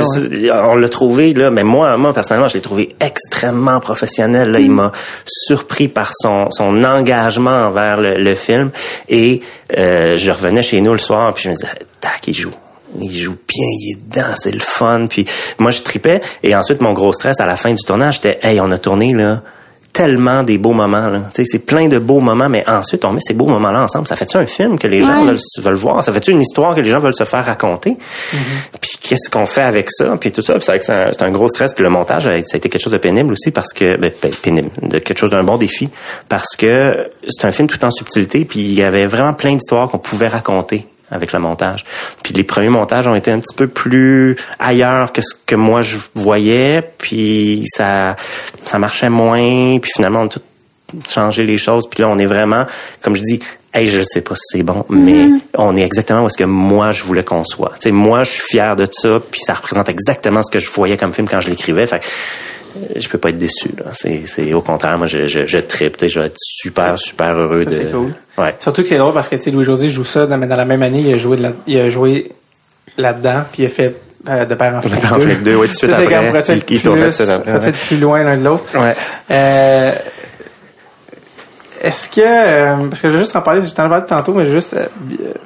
on 0.51 0.75
l'a 0.75 0.89
trouvé, 0.89 1.33
là, 1.33 1.51
mais 1.51 1.63
moi, 1.63 1.97
moi, 1.97 2.13
personnellement, 2.13 2.47
je 2.47 2.55
l'ai 2.55 2.61
trouvé 2.61 2.95
extrêmement 2.99 3.79
professionnel, 3.79 4.51
là, 4.51 4.59
il 4.59 4.71
mm. 4.71 4.75
m'a 4.75 4.91
surpris 5.25 5.89
par 5.89 6.11
son, 6.13 6.47
son 6.49 6.83
engagement 6.83 7.67
envers 7.67 7.97
le, 7.97 8.17
le 8.17 8.35
film 8.35 8.71
et, 9.09 9.41
euh, 9.77 10.15
je 10.15 10.31
revenais 10.31 10.63
chez 10.63 10.81
nous 10.81 10.93
le 10.93 10.99
soir 10.99 11.33
puis 11.33 11.43
je 11.43 11.49
me 11.49 11.53
disais, 11.53 11.67
tac, 11.99 12.27
il 12.27 12.33
joue 12.33 12.51
il 12.99 13.17
joue 13.17 13.37
bien, 13.47 13.67
il 13.79 13.93
est 13.93 14.01
dedans, 14.09 14.33
c'est 14.35 14.51
le 14.51 14.59
fun. 14.59 15.05
Puis 15.09 15.25
moi, 15.59 15.71
je 15.71 15.81
tripais. 15.81 16.19
Et 16.43 16.53
ensuite, 16.53 16.81
mon 16.81 16.91
gros 16.91 17.13
stress 17.13 17.39
à 17.39 17.45
la 17.45 17.55
fin 17.55 17.71
du 17.71 17.81
tournage, 17.83 18.15
c'était, 18.15 18.39
hey, 18.41 18.59
on 18.59 18.69
a 18.69 18.77
tourné 18.77 19.13
là 19.13 19.41
tellement 19.93 20.43
des 20.43 20.57
beaux 20.57 20.73
moments. 20.73 21.07
Là. 21.07 21.21
C'est 21.33 21.65
plein 21.65 21.87
de 21.87 21.99
beaux 21.99 22.19
moments, 22.19 22.49
mais 22.49 22.63
ensuite, 22.67 23.05
on 23.05 23.11
met 23.11 23.19
ces 23.21 23.33
beaux 23.33 23.47
moments-là 23.47 23.83
ensemble. 23.83 24.07
Ça 24.07 24.15
fait-tu 24.15 24.37
un 24.37 24.45
film 24.45 24.79
que 24.79 24.87
les 24.87 25.01
gens 25.01 25.25
veulent, 25.25 25.75
voir? 25.75 26.03
Ça 26.03 26.11
fait-tu 26.11 26.31
une 26.31 26.41
histoire 26.41 26.75
que 26.75 26.81
les 26.81 26.89
gens 26.89 26.99
veulent 26.99 27.13
se 27.13 27.23
faire 27.23 27.45
raconter? 27.45 27.91
Mm-hmm. 27.91 28.37
Puis 28.79 28.91
qu'est-ce 29.01 29.29
qu'on 29.29 29.45
fait 29.45 29.61
avec 29.61 29.87
ça? 29.91 30.15
Puis 30.19 30.31
tout 30.31 30.41
ça, 30.41 30.55
c'est 30.59 30.81
c'est 30.81 31.23
un, 31.23 31.31
gros 31.31 31.47
stress. 31.47 31.73
Puis 31.73 31.83
le 31.83 31.89
montage, 31.89 32.23
ça 32.23 32.31
a 32.31 32.35
été 32.35 32.69
quelque 32.69 32.81
chose 32.81 32.93
de 32.93 32.97
pénible 32.97 33.33
aussi 33.33 33.51
parce 33.51 33.73
que... 33.73 33.97
Ben, 33.97 34.11
pénible, 34.41 34.69
de 34.81 34.99
quelque 34.99 35.17
chose 35.17 35.31
d'un 35.31 35.43
bon 35.43 35.57
défi. 35.57 35.89
Parce 36.29 36.55
que 36.55 37.09
c'est 37.27 37.45
un 37.45 37.51
film 37.51 37.67
tout 37.67 37.83
en 37.83 37.91
subtilité, 37.91 38.45
puis 38.45 38.59
il 38.59 38.73
y 38.73 38.83
avait 38.83 39.05
vraiment 39.05 39.33
plein 39.33 39.53
d'histoires 39.53 39.89
qu'on 39.89 39.97
pouvait 39.97 40.27
raconter 40.27 40.87
avec 41.12 41.34
le 41.34 41.39
montage. 41.39 41.84
Puis 42.24 42.34
les 42.34 42.43
premiers 42.43 42.70
montages 42.70 43.07
ont 43.07 43.16
été 43.16 43.32
un 43.32 43.39
petit 43.39 43.55
peu 43.55 43.68
plus 43.68 44.38
ailleurs 44.59 45.12
que 45.12 45.22
ce 45.22 45.36
que 45.45 45.55
moi 45.55 45.82
je 45.82 45.97
voyais, 46.16 46.82
puis 46.97 47.66
ça 47.76 48.16
ça 48.64 48.80
marchait 48.80 49.09
moins, 49.09 49.78
puis 49.80 49.91
finalement 49.93 50.22
on 50.22 50.26
a 50.26 50.30
tout 50.30 50.41
changé 51.07 51.43
les 51.43 51.57
choses, 51.57 51.88
puis 51.89 52.01
là 52.01 52.09
on 52.09 52.18
est 52.18 52.26
vraiment 52.26 52.66
comme 53.01 53.16
je 53.16 53.22
dis 53.22 53.39
Hey, 53.74 53.88
je 53.88 54.01
sais 54.03 54.20
pas 54.20 54.36
si 54.36 54.57
c'est 54.57 54.64
bon, 54.64 54.84
mais 54.89 55.28
mm-hmm. 55.28 55.39
on 55.57 55.78
est 55.78 55.84
exactement 55.84 56.24
où 56.24 56.28
est-ce 56.28 56.38
que 56.38 56.43
moi 56.43 56.91
je 56.91 57.03
voulais 57.03 57.24
qu'on 57.24 57.45
soit. 57.45 57.72
Sais, 57.80 57.91
moi 57.91 58.24
je 58.24 58.32
suis 58.32 58.41
fier 58.49 58.76
de 58.76 58.86
ça, 58.91 59.22
puis 59.32 59.39
ça 59.39 59.53
représente 59.53 59.88
exactement 59.88 60.43
ce 60.43 60.51
que 60.51 60.59
je 60.59 60.70
voyais 60.70 60.97
comme 60.97 61.14
film 61.14 61.30
quand 61.30 61.39
je 61.39 61.49
l'écrivais. 61.49 61.88
Fait 61.88 62.03
je 62.95 63.07
peux 63.09 63.17
pas 63.17 63.30
être 63.30 63.38
déçu. 63.38 63.72
C'est, 63.93 64.26
c'est 64.26 64.53
au 64.53 64.61
contraire, 64.61 64.97
moi 64.97 65.07
je, 65.07 65.28
je, 65.28 65.45
je 65.45 65.57
tripe, 65.57 65.95
je 66.05 66.19
vais 66.19 66.28
être 66.28 66.38
super, 66.38 66.97
super 66.97 67.36
heureux 67.36 67.63
ça, 67.63 67.69
de. 67.84 67.91
Cool. 67.91 68.13
Ouais. 68.38 68.55
Surtout 68.59 68.82
que 68.82 68.88
c'est 68.88 68.97
drôle 68.97 69.13
parce 69.13 69.30
que 69.30 69.49
Louis 69.49 69.63
José 69.63 69.89
joue 69.89 70.03
ça 70.03 70.26
dans, 70.26 70.38
dans 70.38 70.55
la 70.55 70.65
même 70.65 70.84
année, 70.84 71.01
il 71.01 71.13
a 71.13 71.17
joué 71.17 71.38
là, 71.38 71.53
il 71.67 71.78
a 71.80 71.89
joué 71.89 72.32
là-dedans, 72.97 73.43
puis 73.51 73.63
il 73.63 73.65
a 73.65 73.69
fait 73.69 73.95
euh, 74.28 74.45
de 74.45 74.55
père 74.55 74.76
en 74.76 74.82
flic 74.82 75.01
2. 75.01 75.07
En 75.07 75.19
flic 75.19 75.41
2, 75.41 75.55
oui, 75.55 75.67
tout 75.67 75.74
de 75.74 75.78
suite 75.78 75.91
après. 75.91 76.43
Il, 76.49 76.76
il 76.76 76.82
tournait 76.82 77.09
Peut-être 77.09 77.88
plus 77.88 77.97
loin 77.99 78.24
l'un 78.24 78.38
de 78.38 78.43
l'autre. 78.43 78.78
Ouais. 78.78 78.95
Euh, 79.32 79.91
est-ce 81.82 82.09
que, 82.09 82.22
euh, 82.22 82.88
parce 82.89 83.01
que 83.01 83.07
je 83.09 83.13
vais 83.13 83.19
juste 83.19 83.36
en 83.36 83.41
parler, 83.41 83.65
je 83.65 83.74
t'en 83.74 83.89
parlais 83.89 84.05
tantôt, 84.05 84.34
mais 84.34 84.45
je 84.45 84.51
vais 84.51 84.55
juste 84.55 84.76
euh, 84.76 84.86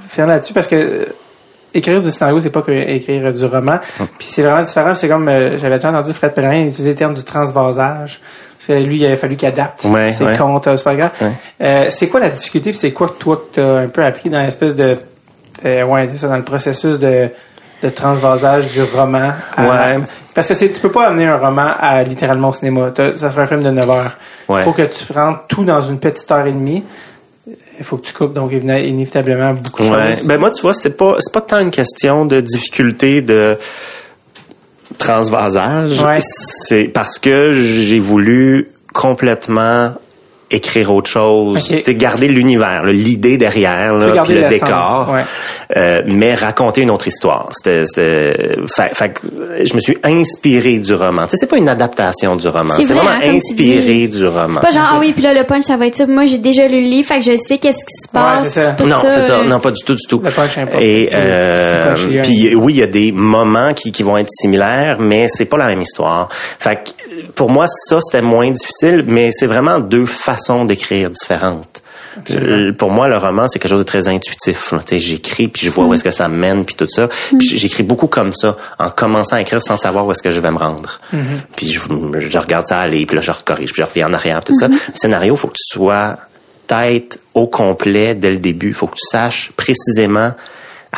finir 0.09 0.28
là-dessus 0.28 0.53
parce 0.53 0.67
que 0.67 1.07
écrire 1.76 2.01
du 2.01 2.11
scénario, 2.11 2.39
c'est 2.41 2.49
pas 2.49 2.61
que 2.61 2.71
écrire 2.71 3.32
du 3.34 3.45
roman. 3.45 3.80
Hum. 3.99 4.07
Puis 4.17 4.28
c'est 4.28 4.41
vraiment 4.41 4.63
différent. 4.63 4.95
C'est 4.95 5.07
comme 5.07 5.28
euh, 5.28 5.57
j'avais 5.59 5.76
déjà 5.76 5.89
entendu 5.89 6.13
Fred 6.13 6.34
Pellerin 6.34 6.67
utiliser 6.67 6.91
le 6.91 6.95
terme 6.95 7.13
du 7.13 7.23
transvasage. 7.23 8.19
Parce 8.57 8.80
lui, 8.80 8.97
il 8.97 9.05
avait 9.05 9.17
fallu 9.17 9.36
qu'il 9.36 9.47
adapte 9.47 9.82
ses 9.82 10.38
comptes. 10.38 10.67
C'est 10.76 10.84
pas 10.84 10.95
grave. 10.95 11.11
Euh, 11.61 11.86
c'est 11.89 12.07
quoi 12.07 12.19
la 12.19 12.30
difficulté? 12.30 12.71
Puis 12.71 12.80
c'est 12.80 12.93
quoi 12.93 13.09
que 13.09 13.19
toi 13.19 13.36
que 13.36 13.55
t'as 13.55 13.82
un 13.82 13.88
peu 13.88 14.03
appris 14.03 14.30
dans 14.30 14.41
l'espèce 14.41 14.76
de 14.76 14.97
euh, 15.63 15.84
ouais, 15.84 16.09
ça, 16.15 16.28
dans 16.28 16.38
le 16.38 16.43
processus 16.43 16.99
de, 16.99 17.30
de 17.84 17.89
transvasage 17.89 18.71
du 18.71 18.82
roman. 18.84 19.34
ouais. 19.57 19.99
Parce 20.34 20.49
que 20.49 20.53
c'est, 20.53 20.69
tu 20.69 20.82
peux 20.82 20.91
pas 20.91 21.07
amener 21.07 21.28
un 21.28 21.38
roman 21.38 21.71
à 21.80 22.03
littéralement 22.03 22.49
au 22.49 22.53
cinéma. 22.53 22.91
Ça 22.95 23.15
serait 23.15 23.43
un 23.43 23.45
film 23.45 23.63
de 23.63 23.71
9 23.71 23.89
heures. 23.89 24.17
Il 24.49 24.61
faut 24.63 24.73
que 24.73 24.82
tu 24.82 25.13
rentres 25.13 25.47
tout 25.47 25.63
dans 25.63 25.82
une 25.82 25.97
petite 25.97 26.30
heure 26.30 26.45
et 26.45 26.51
demie. 26.51 26.84
Il 27.80 27.86
faut 27.86 27.97
que 27.97 28.05
tu 28.07 28.13
coupes 28.13 28.34
donc 28.34 28.51
inévitablement 28.51 29.53
beaucoup 29.53 29.84
de 29.84 29.89
ouais. 29.89 30.15
choses. 30.17 30.26
Ben 30.28 30.39
moi 30.39 30.51
tu 30.51 30.61
vois 30.61 30.73
c'est 30.73 30.91
pas 30.95 31.15
c'est 31.19 31.34
pas 31.34 31.41
tant 31.41 31.59
une 31.59 31.71
question 31.71 32.26
de 32.26 32.39
difficulté 32.41 33.21
de 33.21 33.57
transvasage, 34.97 35.99
Ouais. 36.01 36.19
c'est 36.21 36.86
parce 36.86 37.19
que 37.19 37.51
j'ai 37.53 37.99
voulu 37.99 38.69
complètement 38.93 39.93
écrire 40.51 40.93
autre 40.93 41.09
chose, 41.09 41.65
tu 41.67 41.81
sais, 41.83 41.95
garder 41.95 42.27
l'univers, 42.27 42.83
l'idée 42.83 43.37
derrière, 43.37 43.93
là, 43.95 44.21
puis 44.23 44.35
le 44.35 44.47
décor, 44.47 45.11
ouais. 45.13 45.23
euh, 45.75 46.01
mais 46.05 46.35
raconter 46.35 46.81
une 46.81 46.91
autre 46.91 47.07
histoire. 47.07 47.49
C'était, 47.51 47.84
c'était- 47.85 48.55
fait, 48.77 48.93
fait 48.95 49.09
que 49.09 49.19
je 49.65 49.73
me 49.73 49.80
suis 49.80 49.97
inspiré 50.03 50.77
du 50.77 50.93
roman. 50.93 51.23
Tu 51.23 51.31
sais, 51.31 51.38
c'est 51.39 51.47
pas 51.49 51.57
une 51.57 51.67
adaptation 51.67 52.35
du 52.35 52.47
roman, 52.47 52.76
C'est 52.76 52.84
c'est 52.84 52.93
vrai, 52.93 53.03
vraiment 53.03 53.19
hein, 53.23 53.38
inspiré 53.38 54.07
du 54.07 54.26
roman. 54.27 54.53
C'est 54.53 54.59
pas 54.61 54.72
genre, 54.72 54.89
ah 54.93 54.97
oui, 54.99 55.13
puis 55.13 55.23
là, 55.23 55.34
le 55.34 55.45
punch, 55.47 55.63
ça 55.63 55.77
va 55.77 55.88
être 55.88 55.95
ça. 55.95 56.05
Moi, 56.05 56.26
j'ai 56.26 56.38
déjà 56.38 56.67
lu 56.67 56.80
le 56.81 56.88
livre, 56.89 57.07
fait 57.07 57.19
que 57.19 57.26
je 57.26 57.38
sais 57.47 57.57
qu'est-ce 57.57 57.84
qui 57.84 58.03
se 58.03 58.07
passe. 58.11 58.49
ça. 58.53 58.76
Non, 58.85 58.97
c'est 59.01 59.22
ça. 59.22 59.38
là. 59.38 59.43
Non, 59.45 59.59
pas 59.59 59.72
du 59.72 59.84
tout, 59.84 59.95
du 59.95 60.05
tout. 60.07 60.22
Le 60.23 60.30
punch. 60.30 60.57
Et 60.80 61.09
euh, 61.11 61.95
puis 62.22 62.53
oui, 62.55 62.73
il 62.73 62.80
y 62.80 62.84
a 62.84 62.88
des 62.88 63.11
moments 63.11 63.73
qui, 63.73 63.91
qui 63.91 64.03
vont 64.03 64.17
être 64.17 64.30
similaires, 64.30 64.97
mais 64.99 65.26
c'est 65.27 65.45
pas 65.45 65.57
la 65.57 65.65
même 65.65 65.81
histoire. 65.81 66.30
Fait 66.59 66.76
que 66.76 67.31
pour 67.35 67.49
moi, 67.49 67.65
ça 67.67 67.99
c'était 68.01 68.22
moins 68.23 68.51
difficile, 68.51 69.03
mais 69.07 69.31
c'est 69.34 69.47
vraiment 69.47 69.80
deux 69.80 70.05
façons 70.05 70.35
d'écrire 70.66 71.10
différentes. 71.10 71.82
Euh, 72.32 72.72
Pour 72.74 72.91
moi, 72.91 73.07
le 73.10 73.18
roman, 73.18 73.48
c'est 73.48 73.60
quelque 73.60 73.72
chose 73.72 73.80
de 73.80 73.84
très 73.86 74.07
intuitif. 74.07 74.74
J'écris, 74.91 75.48
puis 75.49 75.66
je 75.66 75.72
vois 75.72 75.86
où 75.86 75.94
est-ce 75.94 76.03
que 76.03 76.12
ça 76.12 76.28
me 76.28 76.36
mène, 76.38 76.64
puis 76.66 76.76
tout 76.76 76.88
ça. 76.90 77.10
Puis 77.38 77.57
j'écris 77.57 77.84
beaucoup 77.84 78.07
comme 78.07 78.32
ça, 78.34 78.56
en 78.80 78.90
commençant 78.90 79.36
à 79.36 79.41
écrire 79.41 79.62
sans 79.62 79.78
savoir 79.78 80.06
où 80.06 80.12
est-ce 80.12 80.24
que 80.24 80.32
je 80.32 80.40
vais 80.40 80.52
me 80.52 80.57
rendre. 80.57 80.99
Puis 81.56 81.68
je, 81.72 81.80
je 81.80 82.38
regarde 82.38 82.66
ça 82.68 82.80
aller, 82.80 83.06
puis 83.06 83.16
là, 83.16 83.22
je 83.22 83.32
recorrige, 83.32 83.74
puis 83.74 83.82
je 83.84 83.88
reviens 83.88 84.07
en 84.07 84.14
arrière, 84.14 84.41
tout 84.44 84.53
ça. 84.57 84.68
Le 84.68 84.76
scénario, 84.94 85.36
faut 85.36 85.48
que 85.48 85.53
tu 85.53 85.78
sois 85.78 86.16
tête 86.68 87.20
au 87.34 87.48
complet 87.48 88.16
dès 88.16 88.32
le 88.32 88.38
début. 88.40 88.74
faut 88.74 88.88
que 88.88 88.95
tu 88.95 89.07
saches 89.12 89.52
précisément 89.56 90.32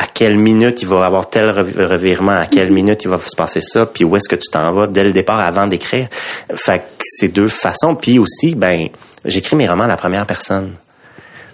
à 0.00 0.06
quelle 0.06 0.36
minute 0.38 0.80
il 0.80 0.86
va 0.88 1.04
avoir 1.04 1.28
tel 1.28 1.50
rev- 1.50 1.84
revirement, 1.84 2.38
à 2.38 2.46
quelle 2.46 2.70
minute 2.70 3.02
il 3.04 3.10
va 3.10 3.18
se 3.20 3.34
passer 3.36 3.60
ça, 3.60 3.84
puis 3.84 4.04
où 4.04 4.14
est-ce 4.16 4.28
que 4.28 4.36
tu 4.36 4.48
t'en 4.48 4.72
vas 4.72 4.86
dès 4.86 5.02
le 5.02 5.12
départ 5.12 5.40
avant 5.40 5.66
d'écrire. 5.66 6.06
Fait 6.54 6.78
que 6.78 6.84
c'est 7.02 7.28
deux 7.28 7.48
façons. 7.48 7.96
Puis 7.96 8.20
aussi, 8.20 8.54
ben, 8.54 8.88
j'écris 9.24 9.56
mes 9.56 9.68
romans 9.68 9.84
à 9.84 9.88
la 9.88 9.96
première 9.96 10.26
personne. 10.26 10.72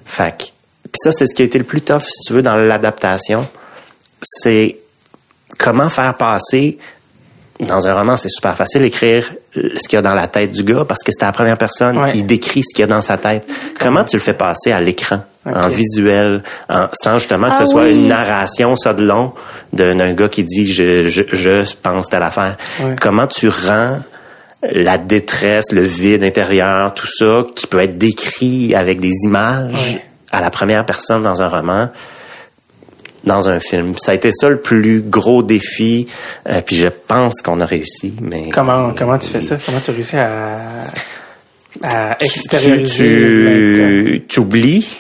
Fait 0.05 0.31
que, 0.37 0.45
puis 0.85 0.99
ça, 1.03 1.13
c'est 1.13 1.27
ce 1.27 1.35
qui 1.35 1.43
a 1.43 1.45
été 1.45 1.59
le 1.59 1.65
plus 1.65 1.81
tough, 1.81 2.03
si 2.05 2.27
tu 2.27 2.33
veux, 2.35 2.43
dans 2.43 2.57
l'adaptation. 2.57 3.49
C'est 4.23 4.77
comment 5.59 5.89
faire 5.89 6.15
passer 6.17 6.79
dans 7.61 7.87
un 7.87 7.95
roman, 7.95 8.17
c'est 8.17 8.29
super 8.29 8.57
facile 8.57 8.83
d'écrire 8.83 9.31
ce 9.55 9.89
qu'il 9.89 9.93
y 9.93 9.97
a 9.97 10.03
dans 10.03 10.15
la 10.15 10.27
tête 10.27 10.51
du 10.53 10.65
gars 10.65 10.85
parce 10.87 11.03
que 11.05 11.13
c'est 11.13 11.23
à 11.23 11.27
la 11.27 11.33
première 11.33 11.57
personne. 11.57 11.97
Ouais. 11.99 12.11
Il 12.15 12.27
décrit 12.27 12.63
ce 12.65 12.75
qu'il 12.75 12.81
y 12.81 12.85
a 12.85 12.89
dans 12.89 13.01
sa 13.01 13.17
tête. 13.17 13.49
Comment 13.79 14.05
tu 14.05 14.17
le 14.17 14.23
fais 14.23 14.35
passer 14.35 14.73
à 14.73 14.81
l'écran, 14.81 15.21
en 15.47 15.69
visuel, 15.69 16.43
en- 16.69 16.89
sans 16.93 17.19
justement 17.21 17.49
que 17.51 17.55
Ah 17.57 17.59
ce 17.61 17.67
soit 17.67 17.85
oui. 17.85 17.93
une 17.93 18.09
narration, 18.09 18.75
ça 18.75 18.93
de 18.93 19.05
long, 19.05 19.35
d'un 19.73 19.95
d'un 19.95 20.13
gars 20.15 20.29
qui 20.29 20.43
dit 20.43 20.73
je, 20.75 21.07
je, 21.07 21.23
je 21.33 21.63
pense 21.81 22.09
telle 22.09 22.25
affaire. 22.25 22.57
Ouais. 22.83 22.97
Comment 23.01 23.29
tu 23.29 23.49
rends 23.49 24.01
la 24.73 24.99
détresse, 24.99 25.73
le 25.73 25.83
vide 25.83 26.25
intérieur, 26.25 26.95
tout 26.95 27.07
ça, 27.07 27.45
qui 27.55 27.67
peut 27.67 27.81
être 27.81 27.99
décrit 27.99 28.75
avec 28.75 29.01
des 29.01 29.13
images 29.25 29.99
à 30.33 30.41
la 30.41 30.51
première 30.51 30.85
personne 30.87 31.23
dans 31.23 31.43
un 31.43 31.49
roman, 31.49 31.91
dans 33.25 33.49
un 33.49 33.61
film. 33.61 33.95
Ça 33.99 34.13
a 34.13 34.15
été 34.15 34.31
ça 34.33 34.49
le 34.49 34.61
plus 34.61 35.03
gros 35.03 35.43
défi, 35.43 36.07
euh, 36.49 36.61
puis 36.65 36.77
je 36.77 36.89
pense 36.89 37.35
qu'on 37.43 37.61
a 37.61 37.65
réussi. 37.67 38.15
Mais 38.21 38.51
Comment, 38.51 38.93
comment 38.97 39.19
tu 39.19 39.29
fais 39.29 39.43
ça? 39.43 39.57
Comment 39.65 39.81
tu 39.81 39.91
réussis 39.93 40.17
à, 40.17 40.87
à 41.83 42.15
tu, 42.17 42.25
extérioriser? 42.25 42.97
tu, 42.97 44.25
tu 44.29 44.41
oublies? 44.41 44.97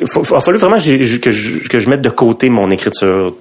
Il 0.00 0.10
faut, 0.10 0.24
faut- 0.24 0.36
a 0.36 0.40
fallu 0.40 0.58
vraiment 0.58 0.78
que 0.78 0.80
je, 1.04 1.16
que 1.68 1.78
je 1.78 1.88
mette 1.90 2.00
de 2.00 2.08
côté 2.10 2.50
mon 2.50 2.70
écriture 2.70 3.36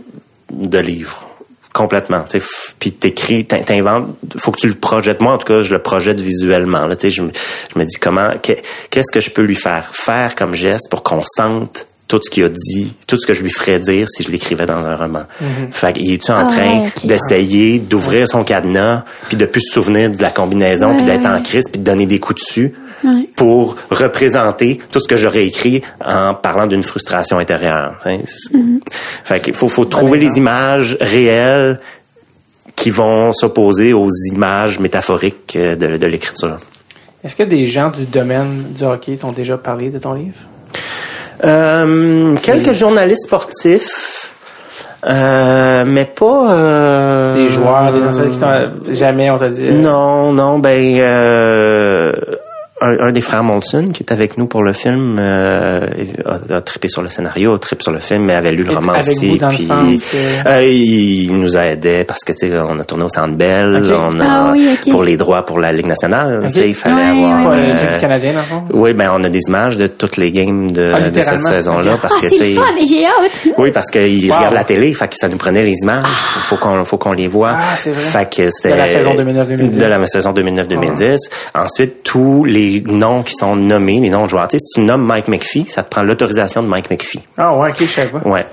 de 0.52 0.78
livre 0.80 1.28
complètement. 1.74 2.22
Tu 2.30 2.40
sais 2.40 2.46
f- 2.46 2.74
puis 2.80 2.92
t'écris 2.92 3.46
t'in- 3.46 3.62
t'inventes 3.62 4.16
faut 4.38 4.52
que 4.52 4.60
tu 4.60 4.68
le 4.68 4.74
projettes. 4.76 5.22
Moi 5.22 5.34
en 5.34 5.38
tout 5.38 5.48
cas 5.48 5.62
je 5.62 5.74
le 5.74 5.82
projette 5.82 6.20
visuellement 6.22 6.86
là. 6.86 6.96
Tu 6.96 7.04
sais 7.08 7.12
je, 7.12 7.22
me- 7.22 7.32
je 7.74 7.80
me 7.80 7.86
dis 7.86 7.98
comment 7.98 8.32
que- 8.42 8.54
qu'est-ce 8.90 9.12
que 9.12 9.20
je 9.20 9.30
peux 9.30 9.42
lui 9.44 9.56
faire? 9.56 9.90
Faire 9.94 10.36
comme 10.36 10.54
geste 10.56 10.90
pour 10.90 11.04
qu'on 11.04 11.22
sente 11.24 11.88
tout 12.08 12.20
ce 12.22 12.30
qu'il 12.30 12.44
a 12.44 12.50
dit 12.50 12.94
tout 13.08 13.18
ce 13.18 13.26
que 13.26 13.34
je 13.34 13.42
lui 13.42 13.50
ferais 13.50 13.80
dire 13.80 14.06
si 14.10 14.24
je 14.24 14.30
l'écrivais 14.32 14.66
dans 14.66 14.86
un 14.86 14.98
roman. 14.98 15.24
Fait 15.72 15.94
qu'il 15.94 16.12
est-tu 16.12 16.30
en 16.32 16.46
Ah 16.46 16.52
train 16.52 16.82
ouais, 16.82 16.90
d'essayer 17.06 17.80
d'ouvrir 17.80 18.28
son 18.28 18.44
cadenas 18.44 19.04
puis 19.30 19.38
de 19.38 19.46
plus 19.46 19.62
se 19.62 19.74
souvenir 19.76 20.10
de 20.12 20.22
la 20.22 20.30
combinaison 20.30 20.94
puis 20.96 21.06
d'être 21.06 21.26
en 21.26 21.42
crise 21.42 21.70
puis 21.72 21.80
de 21.80 21.86
donner 21.86 22.06
des 22.06 22.20
coups 22.20 22.42
dessus? 22.46 22.74
Ouais. 23.04 23.28
pour 23.36 23.76
représenter 23.90 24.80
tout 24.92 25.00
ce 25.00 25.08
que 25.08 25.18
j'aurais 25.18 25.46
écrit 25.48 25.82
en 26.06 26.36
parlant 26.36 26.68
d'une 26.68 26.84
frustration 26.84 27.40
intérieure. 27.40 27.96
Fait 29.24 29.40
qu'il 29.40 29.56
faut, 29.56 29.68
faut 29.68 29.86
trouver 29.86 30.20
les 30.20 30.38
images 30.38 30.98
réelles 31.02 31.80
qui 32.76 32.92
vont 32.92 33.32
s'opposer 33.32 33.94
aux 33.94 34.10
images 34.32 34.80
métaphoriques 34.80 35.56
euh, 35.56 35.76
de, 35.76 35.98
de 35.98 36.08
l'écriture. 36.08 36.58
Est-ce 37.24 37.36
que 37.36 37.44
des 37.44 37.68
gens 37.68 37.90
du 37.90 38.06
domaine 38.06 38.74
du 38.76 38.84
hockey 38.84 39.18
t'ont 39.18 39.32
déjà 39.32 39.58
parlé 39.58 39.90
de 39.90 40.00
ton 40.00 40.14
livre? 40.14 40.38
Euh, 41.44 42.36
quelques 42.44 42.74
journalistes 42.74 43.24
sportifs, 43.26 44.32
euh, 45.06 45.84
mais 45.88 46.06
pas... 46.06 46.54
euh, 46.54 47.34
Des 47.34 47.48
joueurs, 47.50 47.92
des 47.94 48.04
anciens 48.04 48.30
qui 48.30 48.38
t'ont 48.38 48.72
jamais, 48.94 49.32
on 49.32 49.38
t'a 49.38 49.50
dit. 49.50 49.72
Non, 49.72 50.32
non, 50.34 50.60
ben 50.60 50.96
euh, 51.00 51.81
un, 52.82 52.98
un 53.00 53.12
des 53.12 53.22
frères 53.22 53.44
Molson 53.44 53.86
qui 53.94 54.04
est 54.04 54.12
avec 54.12 54.38
nous 54.38 54.48
pour 54.48 54.64
le 54.64 54.74
film 54.74 55.18
euh, 55.20 55.88
a, 56.26 56.56
a 56.56 56.62
trippé 56.62 56.88
sur 56.88 57.02
le 57.02 57.10
scénario, 57.10 57.54
a 57.54 57.60
trippé 57.60 57.84
sur 57.84 57.92
le 57.92 58.00
film, 58.00 58.24
mais 58.26 58.34
avait 58.34 58.52
lu 58.52 58.64
le 58.64 58.74
roman 58.74 58.94
avec 58.94 59.08
aussi. 59.10 59.30
vous, 59.30 59.38
dans 59.38 59.50
le 59.50 59.56
puis 59.56 59.66
sens 59.66 60.04
que- 60.12 60.48
euh, 60.50 60.64
il 60.66 61.32
nous 61.40 61.56
a 61.58 61.68
aidé 61.68 62.04
parce 62.04 62.22
que 62.26 62.32
tu 62.34 62.50
sais, 62.50 62.60
on 62.60 62.80
a 62.80 62.84
tourné 62.84 63.04
au 63.06 63.10
Centre 63.10 63.36
Bell, 63.36 63.76
Ok. 63.84 63.92
on 63.98 64.20
a 64.20 64.26
Ah 64.28 64.50
oui, 64.52 64.68
ok. 64.74 64.92
pour 64.92 65.04
les 65.04 65.16
droits 65.18 65.46
pour 65.46 65.60
la 65.60 65.72
Ligue 65.72 65.86
nationale, 65.88 66.46
tu 66.48 66.54
sais, 66.56 66.68
il 66.70 66.76
fallait 66.76 66.96
Ouais, 66.96 67.26
avoir. 67.26 67.52
Ouais, 67.52 67.68
l'équipe 67.68 67.86
euh, 67.90 67.94
du 67.94 68.00
Canadien, 68.00 68.32
oui, 68.74 68.94
ben 68.94 69.12
on 69.14 69.24
a 69.24 69.30
des 69.30 69.42
images 69.48 69.78
de 69.78 69.88
toutes 69.88 70.18
les 70.18 70.32
games 70.32 70.72
de, 70.72 70.92
Ah, 70.94 71.10
de 71.10 71.22
cette 71.22 71.44
saison-là 71.44 71.98
parce 72.02 72.16
Ah, 72.18 72.22
que 72.22 72.30
c'est 72.30 72.36
tu 72.36 72.56
sais. 72.56 72.86
j'ai 72.88 73.06
hâte. 73.06 73.48
Oui, 73.58 73.72
parce 73.72 73.88
qu'ils 73.92 74.30
Wow. 74.30 74.38
regardent 74.38 74.54
la 74.56 74.64
télé, 74.64 74.94
fait 74.94 75.08
que 75.08 75.16
ça 75.20 75.28
nous 75.28 75.38
prenait 75.38 75.64
les 75.64 75.76
images. 75.84 76.04
Faut 76.06 76.56
qu'on, 76.58 76.84
faut 76.86 76.98
qu'on 76.98 77.14
les 77.14 77.28
voit. 77.28 77.54
Ah, 77.58 77.76
c'est 77.78 77.92
vrai. 77.92 78.02
Fait 78.02 78.30
que 78.36 78.50
c'était 78.52 78.74
De 78.74 78.78
la 78.80 78.90
saison 78.90 79.14
2009-2010. 79.16 79.78
De 79.78 79.86
la 79.86 80.06
saison 80.08 80.32
2009-2010. 80.34 81.18
Ensuite, 81.54 82.04
tous 82.04 82.44
les 82.46 82.71
noms 82.80 83.24
qui 83.24 83.34
sont 83.34 83.56
nommés, 83.56 84.00
les 84.00 84.10
noms 84.10 84.24
de 84.24 84.30
joueurs. 84.30 84.48
Tu 84.48 84.58
sais, 84.58 84.60
si 84.60 84.74
tu 84.76 84.82
nommes 84.82 85.04
Mike 85.04 85.28
McPhee, 85.28 85.66
ça 85.66 85.84
te 85.84 85.90
prend 85.90 86.04
l'autorisation 86.04 86.64
de 86.64 86.68
Mike 86.68 86.90
McPhee. 86.90 87.20
Ah 87.38 87.56
ouais, 87.58 87.70
ok, 87.72 87.76
je 87.80 87.86
savais 87.86 88.08
pas. 88.10 88.28
Ouais. 88.30 88.46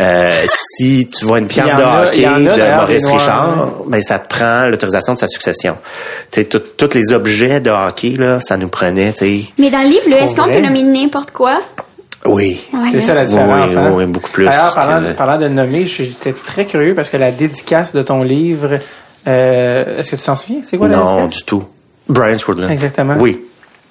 Euh, 0.00 0.30
si 0.76 1.06
tu 1.08 1.24
vois 1.24 1.38
une 1.38 1.46
en 1.46 1.48
de 1.48 1.82
a- 1.82 2.06
hockey 2.08 2.24
a, 2.24 2.38
de 2.38 2.44
d'ailleurs, 2.44 2.80
Maurice 2.82 3.02
des 3.02 3.08
Noirs, 3.08 3.18
Richard, 3.20 3.68
ben 3.86 4.00
ça 4.02 4.18
te 4.18 4.28
prend 4.34 4.64
l'autorisation 4.66 5.14
de 5.14 5.18
sa 5.18 5.26
succession. 5.26 5.76
Tu 6.30 6.42
sais, 6.42 6.48
tous 6.48 6.94
les 6.94 7.12
objets 7.12 7.60
de 7.60 7.70
hockey 7.70 8.16
là, 8.18 8.40
ça 8.40 8.56
nous 8.56 8.68
prenait, 8.68 9.12
tu 9.12 9.18
sais. 9.18 9.44
Mais 9.58 9.70
dans 9.70 9.78
le 9.82 9.88
livre, 9.88 10.08
là, 10.10 10.24
est-ce 10.24 10.34
qu'on 10.36 10.48
peut 10.48 10.60
nommer 10.60 10.82
n'importe 10.82 11.30
quoi? 11.30 11.60
Oui. 12.26 12.58
Ouais, 12.72 12.88
C'est 12.92 13.00
ça 13.00 13.14
la 13.14 13.26
différence. 13.26 13.68
oui, 13.70 13.76
hein? 13.76 13.90
oui, 13.94 14.06
beaucoup 14.06 14.30
plus. 14.30 14.46
D'ailleurs, 14.46 14.74
parlant, 14.74 15.02
que- 15.02 15.08
de- 15.08 15.12
parlant 15.12 15.38
de 15.38 15.48
nommer, 15.48 15.84
j'étais 15.86 16.32
très 16.32 16.64
curieux 16.64 16.94
parce 16.94 17.10
que 17.10 17.18
la 17.18 17.30
dédicace 17.30 17.92
de 17.94 18.00
ton 18.02 18.22
livre, 18.22 18.78
euh, 19.26 19.98
est-ce 19.98 20.12
que 20.12 20.16
tu 20.16 20.22
t'en 20.22 20.34
souviens? 20.36 20.60
C'est 20.64 20.78
quoi 20.78 20.88
la 20.88 20.96
Non, 20.96 21.16
dédicace? 21.16 21.36
du 21.40 21.44
tout. 21.44 21.64
Brian 22.08 22.38
Swordland. 22.38 22.70
Exactement. 22.70 23.16
Oui. 23.18 23.40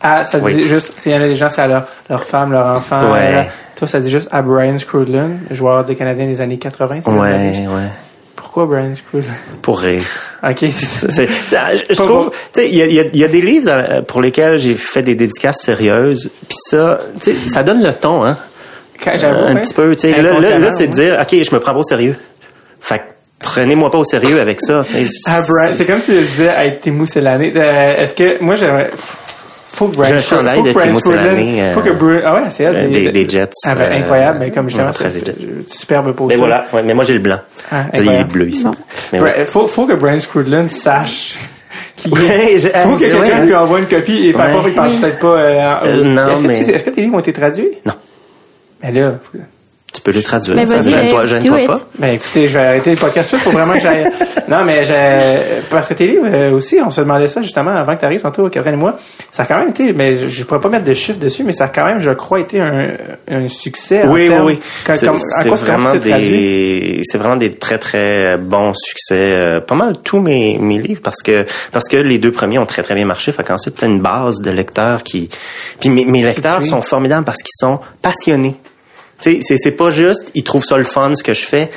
Ah, 0.04 0.26
ça 0.26 0.38
Oui. 0.40 0.54
dit 0.56 0.68
juste, 0.68 0.92
s'il 1.00 1.14
y 1.14 1.16
en 1.16 1.22
a 1.22 1.28
des 1.28 1.36
gens, 1.38 1.48
c'est 1.50 1.62
à 1.62 1.68
leur, 1.68 1.88
leur 2.10 2.24
femme, 2.26 2.52
leur 2.52 2.66
enfant. 2.66 3.12
Ouais. 3.14 3.48
Toi, 3.78 3.88
ça 3.88 4.00
dit 4.02 4.12
juste 4.12 4.28
à 4.32 4.42
Brian 4.42 4.78
Scrudlin, 4.78 5.30
joueur 5.52 5.84
des 5.86 5.96
Canadiens 5.96 6.28
des 6.28 6.42
années 6.42 6.58
80. 6.60 7.00
c'est 7.04 7.10
Ouais, 7.10 7.18
ouais. 7.68 7.90
Pourquoi 8.36 8.66
Brian 8.66 8.94
Scrudlin? 8.96 9.32
Pour 9.62 9.80
rire. 9.80 10.04
Ok, 10.48 10.58
c'est 10.60 10.72
ça. 10.72 11.10
C'est- 11.10 11.28
c'est- 11.50 11.86
je, 11.90 11.96
trouve, 12.02 12.30
tu 12.32 12.62
sais, 12.62 12.70
il 12.70 12.76
y 12.76 12.82
a, 12.82 12.86
il 12.86 12.94
y 12.94 13.00
a- 13.00 13.06
il 13.14 13.20
y 13.20 13.24
a 13.24 13.28
des 13.28 13.42
livres 13.42 13.66
dans- 13.66 14.04
pour 14.04 14.22
lesquels 14.22 14.58
j'ai 14.60 14.76
fait 14.76 15.02
des 15.02 15.16
dédicaces 15.16 15.62
sérieuses, 15.62 16.30
puis 16.48 16.58
ça, 16.70 17.00
tu 17.22 17.34
sais, 17.34 17.50
ça 17.50 17.64
donne 17.64 17.82
le 17.82 17.94
ton, 17.94 18.24
hein, 18.26 18.38
Quand- 19.04 19.18
j'avoue, 19.18 19.46
un 19.46 19.56
petit 19.56 19.74
peu, 19.74 19.96
tu 19.96 20.02
sais. 20.14 20.22
Là, 20.22 20.40
là, 20.60 20.70
c'est 20.72 20.88
de 20.88 20.94
dire, 20.94 21.18
ok, 21.22 21.30
je 21.44 21.56
me 21.56 21.60
prends 21.60 21.74
pas 21.74 21.80
au 21.80 21.84
sérieux. 21.84 22.16
Fait 22.82 23.00
que 23.00 23.04
prenez-moi 23.40 23.90
pas 23.90 23.98
au 23.98 24.04
sérieux 24.04 24.40
avec 24.42 24.60
ça. 24.62 24.84
Ah, 25.28 25.42
c'est 25.74 25.86
comme 25.86 26.00
si 26.02 26.14
je 26.14 26.20
disais 26.22 26.50
à 26.50 26.70
Timo 26.72 27.06
Selané. 27.06 27.54
Euh, 27.56 27.96
Est-ce 28.04 28.14
que, 28.14 28.44
moi, 28.44 28.56
j'aimerais, 28.56 28.92
faut 29.74 29.88
que 29.88 29.96
Brian 29.98 30.18
J'ai 30.20 30.36
un 30.36 30.44
que 30.62 30.68
de 30.68 30.74
Brian 30.74 30.98
Timo 31.00 31.16
euh, 31.16 31.74
Faut 31.74 31.82
que 31.82 31.90
Brian, 31.90 32.22
ah 32.26 32.34
ouais, 32.36 32.42
c'est 32.52 32.64
elle. 32.64 32.76
euh, 32.76 32.90
des- 32.90 33.12
des 33.12 33.28
Jets, 33.30 33.50
Ah 33.66 33.76
ben, 33.76 33.92
euh, 33.92 33.98
incroyable, 33.98 34.38
mais 34.40 34.52
comme 34.52 34.70
justement, 34.70 34.92
superbe 35.68 36.12
posture. 36.14 36.28
Mais 36.28 36.36
voilà, 36.36 36.66
ouais, 36.72 36.84
mais 36.84 36.94
moi 36.94 37.04
j'ai 37.04 37.14
le 37.14 37.20
blanc. 37.20 37.40
Ah, 37.72 37.86
il 37.94 38.08
est 38.10 38.24
bleu 38.24 38.50
ici. 38.50 38.66
Bra- 39.12 39.22
ouais. 39.24 39.46
faut, 39.46 39.68
faut 39.68 39.86
que 39.86 39.94
Brian 39.94 40.20
Scrudlin 40.20 40.68
sache 40.68 41.36
Ouais, 42.12 42.56
je- 42.58 42.68
faut 42.68 42.98
que 42.98 43.04
ouais, 43.04 43.10
quelqu'un 43.10 43.38
hein. 43.42 43.46
lui 43.46 43.56
envoie 43.56 43.80
une 43.80 43.88
copie 43.88 44.28
et 44.28 44.34
par 44.34 44.52
contre, 44.52 44.68
il 44.70 44.74
parle 44.76 45.00
peut-être 45.00 45.20
pas, 45.20 45.28
euh, 45.28 45.76
Euh, 45.86 46.04
non, 46.04 46.28
est-ce 46.30 46.42
que, 46.42 46.48
mais- 46.48 46.60
est-ce 46.60 46.84
que 46.86 46.90
tes 46.92 47.02
livres 47.02 47.16
ont 47.16 47.20
été 47.20 47.34
traduits? 47.34 47.70
Non. 47.86 47.94
Mais 48.84 48.92
là, 48.92 49.14
Tu 49.94 50.02
peux 50.02 50.12
les 50.12 50.24
traduire. 50.24 50.56
Mais 50.56 50.66
ça 50.66 50.82
gêne-toi 50.82 51.62
it. 51.62 51.68
pas. 51.68 51.80
Ben 52.00 52.16
écoutez, 52.16 52.48
je 52.48 52.58
vais 52.58 52.66
arrêter 52.66 52.92
le 52.92 52.98
podcast 52.98 53.36
pour 53.44 53.52
vraiment 53.52 53.74
que 53.76 53.80
j'aille. 53.82 54.06
non, 54.48 54.64
mais 54.66 54.84
j'ai 54.86 55.18
parce 55.70 55.88
que 55.88 55.94
tes 55.94 56.08
livres 56.08 56.26
euh, 56.34 56.52
aussi, 56.52 56.80
on 56.84 56.90
se 56.90 57.02
demandait 57.02 57.28
ça 57.28 57.42
justement 57.44 57.72
avant 57.72 57.94
que 57.96 58.00
tu 58.00 58.06
arrives 58.06 58.22
tantôt, 58.22 58.50
Catherine 58.50 58.74
et 58.74 58.78
moi. 58.78 58.98
Ça 59.32 59.44
a 59.44 59.46
quand 59.46 59.60
même 59.60 59.70
été, 59.70 59.94
mais 59.94 60.16
je, 60.18 60.28
je 60.28 60.44
pourrais 60.46 60.60
pas 60.60 60.70
mettre 60.70 60.86
de 60.86 60.94
chiffres 60.96 61.20
dessus, 61.20 61.44
mais 61.44 61.54
ça 61.54 61.66
a 61.66 61.68
quand 61.68 61.86
même, 61.86 62.00
je 62.00 62.10
crois, 62.10 62.40
été 62.40 62.60
un, 62.60 62.90
un 63.30 63.48
succès. 63.48 64.02
en 64.04 64.08
Oui, 64.12 64.22
oui, 64.24 64.30
termes- 64.30 64.46
oui. 64.48 64.60
Quand- 64.86 64.94
C'est 64.96 65.06
comme- 65.08 65.16
à 65.18 65.20
c'est 65.44 65.50
quoi 65.50 65.58
ça 65.58 65.66
vraiment 65.68 65.94
des, 65.94 67.02
c'est 67.04 67.18
vraiment 67.18 67.36
des 67.38 67.52
très 67.52 67.78
très 67.78 68.38
bons 68.38 68.74
succès. 68.74 69.14
euh, 69.16 69.60
Pas 69.62 69.76
mal 69.76 69.94
tous 70.04 70.20
mes 70.20 70.58
mes 70.58 70.80
livres 70.80 71.02
parce 71.04 71.22
que 71.22 71.46
parce 71.72 71.88
que 71.88 71.98
les 71.98 72.18
deux 72.18 72.32
premiers 72.32 72.58
ont 72.58 72.66
très 72.66 72.82
très 72.82 72.96
bien 72.96 73.06
marché. 73.06 73.32
Fait 73.32 73.44
qu'ensuite 73.44 73.76
t'as 73.76 73.88
une 73.88 74.02
base 74.02 74.42
de 74.42 74.50
lecteurs 74.52 75.04
qui, 75.04 75.30
puis 75.80 75.90
mes, 75.90 76.06
mes 76.06 76.24
lecteurs 76.24 76.66
sont 76.66 76.82
formidables 76.82 77.26
parce 77.26 77.38
qu'ils 77.44 77.54
sont 77.60 77.80
passionnés. 78.02 78.56
C'est 79.24 79.78
pas 79.78 79.90
juste 79.90 80.32
ils 80.34 80.44
trouvent 80.44 80.66
ça 80.66 80.78
le 80.78 80.86
fun 80.86 81.14
ce 81.16 81.24
que 81.24 81.34
je 81.34 81.46
fais, 81.46 81.70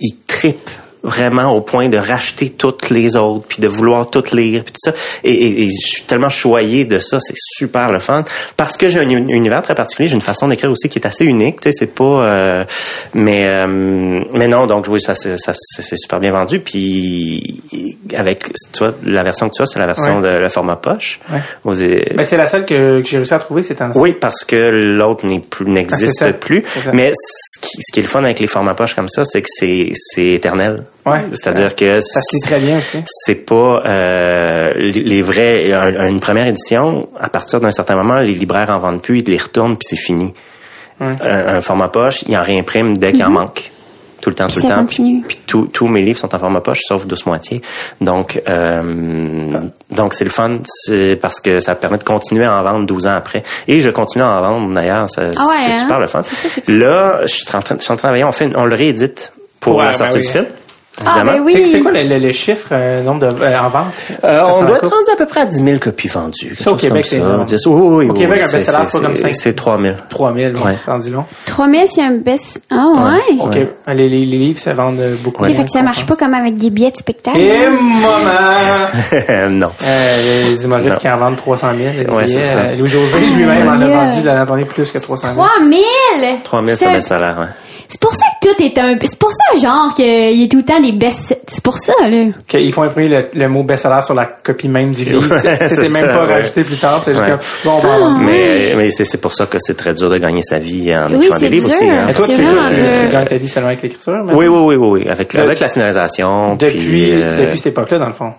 ils 0.00 0.16
tripent 0.26 0.70
vraiment 1.04 1.54
au 1.54 1.60
point 1.60 1.88
de 1.88 1.96
racheter 1.98 2.50
toutes 2.50 2.90
les 2.90 3.16
autres 3.16 3.44
puis 3.48 3.60
de 3.60 3.66
vouloir 3.68 4.08
toutes 4.08 4.30
lire 4.32 4.62
puis 4.62 4.72
tout 4.72 4.90
ça 4.90 4.92
et, 5.24 5.32
et- 5.32 5.62
et 5.62 5.66
je 5.68 5.86
suis 5.94 6.02
tellement 6.04 6.28
choyé 6.28 6.84
de 6.84 6.98
ça 7.00 7.18
c'est 7.20 7.34
super 7.36 7.90
le 7.90 7.98
fun 7.98 8.22
parce 8.56 8.76
que 8.76 8.86
j'ai 8.88 9.00
un 9.00 9.08
uni- 9.08 9.32
univers 9.32 9.62
très 9.62 9.74
particulier 9.74 10.08
j'ai 10.08 10.14
une 10.14 10.20
façon 10.22 10.46
d'écrire 10.48 10.70
aussi 10.70 10.88
qui 10.88 10.98
est 11.00 11.06
assez 11.06 11.24
unique 11.24 11.60
tu 11.60 11.70
sais 11.70 11.76
c'est 11.76 11.92
pas 11.94 12.04
euh, 12.04 12.64
mais 13.14 13.46
euh, 13.48 13.66
mais 14.32 14.46
non 14.46 14.66
donc 14.66 14.86
oui 14.88 15.00
ça 15.00 15.14
c'est 15.16 15.36
ça 15.38 15.52
c'est 15.54 15.96
super 15.96 16.20
bien 16.20 16.30
vendu 16.32 16.60
puis 16.60 17.60
avec 18.16 18.44
tu 18.72 18.78
vois 18.78 18.94
la 19.04 19.22
version 19.22 19.48
que 19.48 19.54
tu 19.56 19.62
as 19.62 19.66
c'est 19.66 19.78
la 19.78 19.86
version 19.86 20.20
Ouais. 20.20 20.32
de 20.32 20.38
le 20.38 20.48
format 20.48 20.76
poche 20.76 21.18
Ouais. 21.32 21.38
Aux- 21.64 21.74
Ben, 22.16 22.24
c'est 22.24 22.36
la 22.36 22.46
seule 22.48 22.64
que, 22.66 23.00
que 23.00 23.06
j'ai 23.08 23.16
réussi 23.16 23.34
à 23.34 23.38
trouver 23.38 23.62
ces 23.62 23.74
temps-ci. 23.74 23.98
oui, 23.98 24.12
parce 24.12 24.44
que 24.44 24.70
l'autre 24.70 25.26
n'est 25.26 25.40
plus 25.40 25.64
Ah, 25.66 25.70
n'existe 25.70 26.32
plus. 26.32 26.64
Mais 26.92 27.10
ce 27.14 27.60
qui, 27.60 27.70
ce 27.80 27.92
qui 27.92 28.00
est 28.00 28.02
le 28.02 28.08
fun 28.08 28.22
avec 28.24 28.40
les 28.40 28.46
formats 28.46 28.74
poches 28.74 28.94
comme 28.94 29.08
ça, 29.08 29.24
c'est 29.24 29.40
que 29.40 29.48
c'est 29.50 29.90
c'est 29.94 30.26
éternel. 30.32 30.84
Ouais. 31.04 31.24
C'est-à-dire 31.32 31.74
que 31.74 32.00
Ça 32.00 32.20
se 32.20 32.36
lit 32.36 32.42
très 32.42 32.60
bien 32.60 32.78
aussi. 32.78 33.02
c'est 33.06 33.34
pas 33.34 33.82
euh, 33.86 34.72
les, 34.76 35.20
vrais 35.22 35.72
un- 35.72 36.08
une 36.08 36.20
première 36.20 36.46
édition. 36.46 37.08
À 37.20 37.28
partir 37.28 37.60
d'un 37.60 37.70
certain 37.72 37.96
moment, 37.96 38.18
les 38.18 38.34
libraires 38.34 38.70
en 38.70 38.78
vendent 38.78 39.02
plus, 39.02 39.18
ils 39.20 39.26
les 39.28 39.38
retournent 39.38 39.76
puis 39.76 39.88
c'est 39.90 39.96
fini. 40.02 40.32
Ouais. 41.00 41.14
Un, 41.20 41.56
un 41.56 41.60
format 41.60 41.88
poche, 41.88 42.22
il 42.28 42.36
en 42.36 42.42
réimprime 42.42 42.96
dès 42.98 43.12
qu'il 43.12 43.24
en 43.24 43.30
manque. 43.30 43.70
Tout 44.20 44.30
le 44.30 44.36
temps, 44.36 44.46
tout 44.46 44.54
le 44.62 44.62
ça 44.62 44.68
temps. 44.68 44.80
continue. 44.82 45.22
Puis, 45.26 45.40
puis 45.44 45.66
tous 45.72 45.88
mes 45.88 46.00
livres 46.02 46.16
sont 46.20 46.32
en 46.32 46.38
format 46.38 46.60
poche, 46.60 46.82
sauf 46.86 47.08
douce 47.08 47.26
moitié. 47.26 47.60
Donc, 48.00 48.40
euh, 48.48 49.60
donc 49.90 50.14
c'est 50.14 50.22
le 50.22 50.30
fun, 50.30 50.58
c'est 50.64 51.18
parce 51.20 51.40
que 51.40 51.58
ça 51.58 51.74
permet 51.74 51.98
de 51.98 52.04
continuer 52.04 52.44
à 52.44 52.54
en 52.54 52.62
vendre 52.62 52.86
12 52.86 53.08
ans 53.08 53.16
après. 53.16 53.42
Et 53.66 53.80
je 53.80 53.90
continue 53.90 54.22
à 54.22 54.28
en 54.28 54.40
vendre 54.40 54.72
d'ailleurs, 54.74 55.06
Ah 55.16 55.20
ouais, 55.20 55.32
c'est 55.66 55.72
hein? 55.72 55.80
super 55.80 55.98
le 55.98 56.06
fun. 56.06 56.22
Ça. 56.22 56.48
Là, 56.68 57.20
je 57.22 57.32
suis 57.34 57.44
en 57.56 57.62
train, 57.62 57.74
je 57.76 57.82
suis 57.82 57.92
en 57.92 57.96
train 57.96 57.96
de 57.96 57.98
travailler, 57.98 58.22
on 58.24 58.30
fait, 58.30 58.44
une- 58.44 58.56
on 58.56 58.64
le 58.64 58.76
réédite 58.76 59.32
pour 59.58 59.76
Ouais, 59.78 59.86
la 59.86 59.90
ben 59.90 59.96
sortie 59.98 60.18
oui. 60.18 60.22
du 60.26 60.28
film. 60.30 60.46
Ah, 61.04 61.22
ben 61.24 61.40
oui. 61.42 61.66
C'est 61.66 61.80
quoi 61.80 61.90
le, 61.90 62.02
le, 62.04 62.18
le 62.18 62.32
chiffre, 62.32 62.68
euh, 62.70 63.02
nombre 63.02 63.20
de 63.20 63.26
euh, 63.42 63.58
en 63.60 63.68
vente? 63.70 63.86
Euh, 64.24 64.38
Ça 64.40 64.54
on 64.54 64.62
doit 64.64 64.76
être 64.76 64.84
rendu 64.88 65.10
à 65.12 65.16
peu 65.16 65.24
près 65.26 65.40
à 65.40 65.46
10 65.46 65.56
000 65.64 65.78
copies 65.78 66.08
vendues. 66.08 66.54
Ça, 66.60 66.70
au 66.70 66.76
Québec, 66.76 67.02
comme 67.02 67.10
c'est 67.10 67.18
ça. 67.18 67.24
énorme. 67.26 67.44
Dix- 67.46 67.66
Oui, 67.66 67.72
oui, 67.74 68.08
Au 68.08 68.12
oui, 68.12 68.18
Québec, 68.20 68.38
oui, 68.40 68.44
un 68.44 68.48
c'est- 68.48 68.56
best-seller, 68.58 68.84
c'est 68.88 69.00
comme 69.02 69.16
cinq. 69.16 69.34
C'est 69.34 69.52
3 69.54 69.80
000. 69.80 69.94
3000, 70.10 70.52
donc, 70.52 70.64
Ouais. 70.66 70.76
rendu 70.86 71.10
long. 71.10 71.24
3000, 71.46 71.84
c'est 71.90 72.02
un 72.02 72.12
best. 72.12 72.60
Ah, 72.70 72.86
ouais. 72.94 73.36
OK. 73.40 73.54
Ouais. 73.54 73.94
Les, 73.94 74.08
les, 74.10 74.26
les 74.26 74.36
livres, 74.38 74.60
ça 74.60 74.74
vendent 74.74 75.00
euh, 75.00 75.16
beaucoup. 75.24 75.42
Ok, 75.42 75.48
moins 75.48 75.56
fait 75.58 75.64
que 75.64 75.70
ça 75.70 75.82
marche 75.82 76.04
pas 76.06 76.14
comme 76.14 76.34
avec 76.34 76.56
des 76.56 76.68
billets 76.70 76.90
de 76.90 76.96
spectacle. 76.96 77.38
Et 77.38 77.52
hein? 77.64 77.70
maman! 77.70 79.48
non. 79.50 79.70
Euh, 79.84 80.50
les 80.50 80.64
humoristes 80.64 80.98
qui 80.98 81.08
en 81.08 81.16
vendent 81.16 81.36
300 81.36 81.68
000. 81.76 81.90
les 81.98 82.06
Ouais, 82.14 82.26
c'est 82.26 82.42
ça. 82.42 82.58
euh, 82.58 82.76
Louis-José 82.76 83.18
lui-même 83.34 83.66
en 83.66 83.80
a 83.80 83.86
vendu 83.88 84.22
la 84.24 84.44
tournée 84.46 84.66
plus 84.66 84.90
que 84.90 84.98
300 84.98 85.28
000. 85.34 85.46
3000! 85.58 85.80
3 86.44 86.62
000, 86.64 86.76
c'est 86.76 86.86
un 86.86 87.00
salaire, 87.00 87.36
ouais. 87.40 87.46
C'est 87.92 88.00
pour 88.00 88.12
ça 88.14 88.24
que 88.40 88.48
tout 88.48 88.62
est 88.62 88.78
un. 88.78 88.96
C'est 89.02 89.18
pour 89.18 89.30
ça, 89.30 89.58
genre, 89.60 89.92
qu'il 89.94 90.06
y 90.40 90.44
a 90.44 90.48
tout 90.48 90.56
le 90.56 90.62
temps 90.64 90.80
des 90.80 90.92
best. 90.92 91.36
C'est 91.46 91.62
pour 91.62 91.76
ça, 91.76 91.92
là. 92.08 92.28
Qu'ils 92.48 92.72
font 92.72 92.84
imprimer 92.84 93.08
le, 93.34 93.38
le 93.38 93.48
mot 93.50 93.62
best-seller 93.64 94.00
sur 94.02 94.14
la 94.14 94.24
copie 94.24 94.66
même 94.68 94.92
du 94.92 95.04
livre. 95.04 95.24
C'est 95.42 95.90
même 95.92 96.08
pas 96.08 96.24
ouais. 96.24 96.32
rajouté 96.36 96.64
plus 96.64 96.78
tard. 96.78 97.02
C'est 97.04 97.12
juste 97.12 97.22
Ouais. 97.22 97.32
comme, 97.32 97.38
bon, 97.66 97.70
on 97.76 97.78
va 97.80 97.88
en 97.90 97.98
vendre. 97.98 98.20
Mais, 98.20 98.72
mais 98.76 98.90
c'est 98.90 99.20
pour 99.20 99.34
ça 99.34 99.44
que 99.44 99.58
c'est 99.60 99.74
très 99.76 99.92
dur 99.92 100.08
de 100.08 100.16
gagner 100.16 100.40
sa 100.40 100.58
vie 100.58 100.90
en 100.96 101.06
écrivant 101.08 101.34
des 101.36 101.48
livres 101.50 101.66
dur. 101.68 101.74
aussi. 101.76 101.90
Hein. 101.90 102.08
Toi, 102.16 102.26
C'est 102.26 102.34
tu, 102.34 102.42
vraiment 102.42 102.68
tu, 102.70 102.74
dur. 102.76 102.84
tu 103.02 103.08
gagnes 103.12 103.26
ta 103.26 103.36
vie 103.36 103.48
seulement 103.50 103.68
avec 103.68 103.82
l'écriture? 103.82 104.22
Oui, 104.32 104.46
oui, 104.46 104.58
oui, 104.58 104.74
oui, 104.76 104.88
oui, 105.02 105.08
avec, 105.10 105.34
De- 105.36 105.40
avec 105.40 105.60
la 105.60 105.68
scénarisation. 105.68 106.56
Depuis, 106.56 106.78
puis, 106.78 107.12
euh, 107.22 107.36
depuis 107.44 107.58
cette 107.58 107.66
époque-là, 107.68 107.98
dans 107.98 108.06
le 108.08 108.14
fond. 108.14 108.32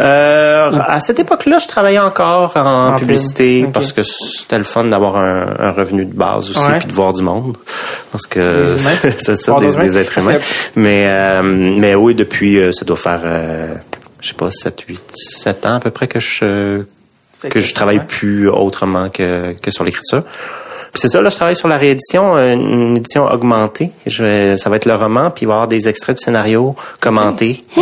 Euh, 0.00 0.70
à 0.88 1.00
cette 1.00 1.20
époque-là, 1.20 1.58
je 1.58 1.68
travaillais 1.68 1.98
encore 1.98 2.56
en, 2.56 2.88
En 2.88 2.96
publicité 2.96 3.66
parce 3.72 3.92
que 3.92 4.02
c'était 4.02 4.58
le 4.58 4.64
fun 4.64 4.84
d'avoir 4.84 5.16
un, 5.16 5.54
un 5.58 5.70
revenu 5.70 6.04
de 6.04 6.14
base 6.14 6.50
aussi, 6.50 6.72
puis 6.78 6.86
de 6.86 6.92
voir 6.92 7.12
du 7.12 7.22
monde. 7.22 7.56
Parce 8.10 8.26
que 8.26 8.76
c'est 9.18 9.36
ça, 9.36 9.58
des, 9.60 9.74
des 9.74 9.98
êtres 9.98 10.18
humains. 10.18 10.38
Mais, 10.74 11.06
euh, 11.06 11.42
mais 11.42 11.94
oui, 11.94 12.14
depuis, 12.14 12.58
euh, 12.58 12.72
ça 12.72 12.84
doit 12.84 12.96
faire, 12.96 13.20
je 14.20 14.28
sais 14.28 14.34
pas, 14.34 14.50
7, 14.50 14.80
8, 14.88 15.02
7 15.14 15.66
ans 15.66 15.74
à 15.76 15.80
peu 15.80 15.90
près 15.90 16.08
que 16.08 16.18
je, 16.18 16.82
que 17.48 17.60
je 17.60 17.74
travaille 17.74 18.04
plus 18.06 18.48
autrement 18.48 19.10
que, 19.10 19.52
que 19.52 19.70
sur 19.70 19.84
l'écriture. 19.84 20.24
C'est 20.94 21.08
ça, 21.08 21.22
là, 21.22 21.30
je 21.30 21.36
travaille 21.36 21.56
sur 21.56 21.68
la 21.68 21.78
réédition, 21.78 22.36
euh, 22.36 22.52
une 22.52 22.96
édition 22.98 23.24
augmentée. 23.24 23.90
Je 24.06 24.24
vais, 24.24 24.56
ça 24.58 24.68
va 24.68 24.76
être 24.76 24.84
le 24.84 24.94
roman, 24.94 25.30
puis 25.30 25.44
il 25.44 25.46
va 25.46 25.52
y 25.52 25.56
avoir 25.56 25.68
des 25.68 25.88
extraits 25.88 26.18
du 26.18 26.22
scénario 26.22 26.76
commentés, 27.00 27.62
Ah, 27.76 27.80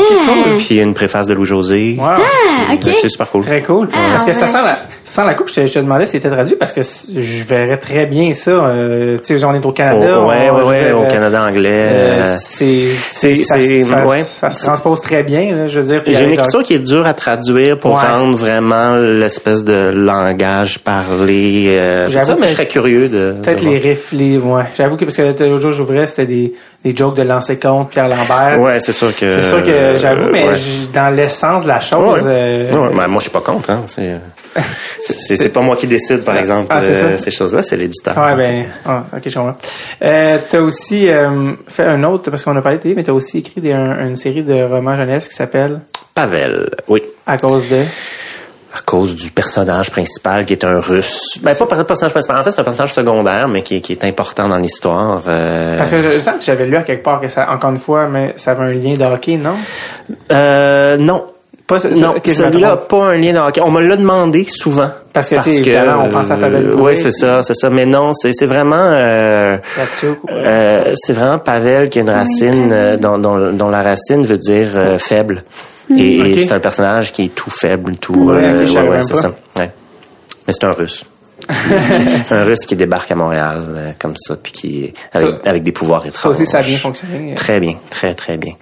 puis 0.59 0.79
une 0.81 0.95
préface 0.95 1.27
de 1.27 1.35
Louis-José. 1.35 1.97
Wow. 1.99 2.05
Ah, 2.07 2.75
ok. 2.75 2.91
C'est 3.01 3.09
super 3.09 3.29
cool. 3.31 3.45
Très 3.45 3.63
cool. 3.63 3.89
Ah, 3.93 4.17
Est-ce 4.17 4.27
que 4.27 4.33
ça 4.33 4.47
sent 4.47 4.65
la, 4.65 4.79
sent 5.11 5.25
la 5.27 5.35
coupe? 5.35 5.49
Je 5.49 5.55
te, 5.55 5.67
je 5.67 5.73
te 5.75 5.79
demandais 5.79 6.07
si 6.07 6.13
c'était 6.13 6.31
traduit 6.31 6.57
parce 6.57 6.73
que 6.73 6.81
je 6.83 7.45
verrais 7.45 7.79
très 7.79 8.07
bien 8.07 8.35
ça. 8.35 8.51
Euh, 8.51 9.19
tu 9.25 9.39
sais, 9.39 9.45
on 9.45 9.55
est 9.55 9.65
au 9.65 9.69
Au, 9.69 9.73
Canada. 9.73 10.07
veux 10.19 10.25
ouais, 10.27 10.41
dire, 10.85 10.99
au 10.99 11.03
euh, 11.05 11.09
Canada 11.09 11.43
anglais. 11.43 11.89
euh, 11.93 12.25
euh, 12.25 12.37
c'est, 12.41 12.81
c'est- 13.11 13.35
ça, 13.45 13.57
ouais. 14.07 14.23
ça 14.23 14.51
se 14.51 14.63
transpose 14.65 15.01
très 15.01 15.23
bien, 15.23 15.55
là, 15.55 15.67
je 15.67 15.81
veux 15.81 15.87
dire. 15.87 16.03
J'ai 16.07 16.25
une 16.25 16.33
écriture 16.33 16.63
qui 16.63 16.75
est 16.75 16.79
dure 16.79 17.07
à 17.07 17.15
traduire 17.15 17.79
pour 17.79 17.95
Ouais. 17.95 18.01
rendre 18.03 18.37
vraiment 18.37 18.97
l'espèce 18.97 19.65
de 19.65 19.91
langage 19.93 20.79
parlé. 20.79 21.67
Euh, 21.69 22.07
J'avoue 22.07 22.37
mais 22.41 22.49
je 22.49 22.53
serais 22.53 22.67
curieux 22.67 23.09
de. 23.09 23.35
Peut-être 23.43 23.63
les 23.63 23.79
riffs, 23.79 24.13
les, 24.13 24.39
ouais. 24.39 24.65
J'avoue 24.75 24.97
que 24.97 25.05
parce 25.05 25.17
que 25.17 25.23
l'autre 25.45 25.61
jour 25.61 25.73
j'ouvrais, 25.73 26.07
c'était 26.07 26.27
des, 26.27 26.53
des 26.85 26.95
jokes 26.97 27.17
de 27.17 27.23
lancer 27.23 27.59
compte, 27.59 27.91
Pierre 27.91 28.09
Lambert. 28.09 28.61
Ouais, 28.61 28.81
c'est 28.81 28.93
sûr 28.93 29.09
que. 29.17 29.41
C'est 29.41 29.49
sûr 29.49 29.65
que 29.65 29.97
j'avoue, 29.97 30.29
mais 30.33 30.47
ouais. 30.49 30.55
dans 30.95 31.15
l'essence 31.15 31.63
de 31.65 31.69
la 31.69 31.81
chose, 31.81 32.23
Ouais. 32.23 32.29
euh, 32.29 32.73
Ouais, 32.73 32.89
ben, 32.97 33.07
moi, 33.09 33.19
je 33.19 33.23
suis 33.23 33.31
pas 33.31 33.41
contre. 33.41 33.71
Hein. 33.71 33.83
C'est, 33.87 34.03
euh, 34.03 34.17
c'est, 34.99 35.53
pas 35.53 35.61
moi 35.61 35.77
qui 35.77 35.87
décide, 35.87 36.23
par 36.25 36.37
exemple, 36.37 36.67
Ah, 36.71 36.81
euh, 36.83 37.17
ces 37.19 37.31
choses-là. 37.31 37.63
C'est 37.63 37.77
l'éditeur. 37.77 38.17
Ouais, 38.17 38.35
ben, 38.37 38.67
ah, 38.85 39.05
ok, 39.17 39.23
je 39.27 39.35
comprends. 39.35 39.57
Euh, 40.03 40.39
t'as 40.51 40.61
aussi 40.61 41.09
euh, 41.09 41.53
fait 41.69 41.85
un 41.85 42.03
autre, 42.05 42.31
parce 42.31 42.43
qu'on 42.43 42.57
a 42.57 42.63
parlé 42.63 42.79
de 42.79 42.83
télé, 42.83 42.95
mais 42.95 43.03
t'as 43.05 43.13
aussi 43.13 43.39
écrit 43.39 43.61
des- 43.61 43.73
un- 43.73 44.09
une 44.09 44.17
série 44.17 44.43
de 44.43 44.63
romans 44.65 44.97
jeunesse 44.97 45.29
qui 45.29 45.35
s'appelle 45.35 45.81
Pavel, 46.15 46.71
oui. 46.89 47.03
À 47.27 47.39
cause 47.39 47.69
de? 47.69 47.83
À 48.73 48.81
cause 48.87 49.17
du 49.17 49.33
personnage 49.33 49.91
principal 49.91 50.45
qui 50.45 50.53
est 50.53 50.65
un 50.65 50.79
russe. 50.79 51.21
Ben, 51.43 51.55
pas 51.57 51.67
par- 51.67 51.85
personnage 51.85 52.13
principal. 52.13 52.39
En 52.39 52.45
fait, 52.45 52.53
c'est 52.53 52.61
un 52.61 52.65
personnage 52.65 52.93
secondaire, 52.93 53.49
mais 53.49 53.63
qui, 53.63 53.77
est- 53.77 53.81
qui 53.81 53.93
est 53.93 54.05
important 54.05 54.49
dans 54.49 54.59
l'histoire. 54.59 55.23
euh, 55.27 55.77
Parce 55.77 55.91
que 55.91 56.01
je, 56.03 56.13
je 56.13 56.19
sens 56.19 56.35
que 56.39 56.45
j'avais 56.45 56.67
lu 56.67 56.77
à 56.77 56.83
quelque 56.83 57.03
part 57.03 57.21
que 57.21 57.29
ça, 57.29 57.51
encore 57.51 57.71
une 57.71 57.81
fois, 57.81 58.07
mais 58.07 58.33
ça 58.37 58.53
avait 58.53 58.65
un 58.65 58.73
lien 58.73 58.95
de 58.95 59.03
hockey, 59.05 59.37
non? 59.39 59.57
euh, 60.33 60.97
non. 60.99 61.27
Pas, 61.71 61.89
Non, 61.97 62.11
ok, 62.17 62.23
je 62.25 62.31
me 62.31 62.35
celui-là 62.35 62.77
pas 62.77 63.05
un 63.05 63.17
lien 63.17 63.33
de 63.33 63.39
hockey. 63.39 63.61
On 63.63 63.71
me 63.71 63.81
l'a 63.81 63.97
demandé 63.97 64.45
souvent. 64.49 64.91
Parce 65.13 65.31
que, 65.31 65.37
évidemment, 65.49 66.05
on 66.07 66.11
pense 66.11 66.31
à 66.31 66.37
Pavel 66.37 66.67
euh, 66.67 66.77
Bourré, 66.77 66.95
Oui, 66.95 67.01
c'est 67.01 67.13
ça, 67.13 67.43
c'est 67.43 67.55
ça. 67.55 67.71
Mais 67.71 67.87
non, 67.87 68.13
c'est 68.13 68.33
c'est 68.33 68.47
vraiment... 68.47 68.77
Euh, 68.77 69.57
euh, 70.29 70.93
c'est 70.95 71.13
vraiment 71.13 71.39
Pavel 71.39 71.89
qui 71.89 71.99
a 72.01 72.03
une 72.03 72.11
racine 72.11 72.73
euh, 72.73 72.97
dont, 72.97 73.19
dont, 73.19 73.53
dont 73.53 73.69
la 73.71 73.83
racine 73.83 74.25
veut 74.27 74.39
dire 74.39 74.69
euh, 74.75 74.99
faible. 74.99 75.45
Et, 75.97 76.19
et 76.19 76.45
c'est 76.45 76.53
un 76.53 76.61
personnage 76.61 77.13
qui 77.13 77.25
est 77.25 77.35
tout 77.35 77.51
faible, 77.51 77.97
tout. 77.99 78.15
Ouais, 78.15 78.37
euh, 78.45 78.67
je 78.67 78.73
savais 78.73 78.89
même 78.91 79.03
c'est 79.03 79.15
ça. 79.15 79.33
Ouais. 79.57 79.71
Mais 80.47 80.53
c'est 80.53 80.65
un 80.65 80.73
russe. 80.73 81.05
un 82.31 82.45
russe 82.45 82.61
qui 82.67 82.77
débarque 82.77 83.11
à 83.11 83.15
Montréal 83.15 83.63
euh, 83.71 83.91
comme 83.99 84.15
ça, 84.17 84.37
puis 84.37 84.53
qui 84.53 84.93
avec, 85.13 85.31
Ça- 85.43 85.51
avec 85.51 85.63
des 85.63 85.73
pouvoirs 85.73 86.05
étranges. 86.07 86.23
Ça 86.23 86.29
aussi, 86.29 86.47
ça 86.47 86.59
a 86.59 86.63
bien 86.63 86.77
fonctionné. 86.77 87.35
Très 87.35 87.59
bien, 87.61 87.77
très 87.89 88.15
très 88.15 88.37
bien. 88.37 88.53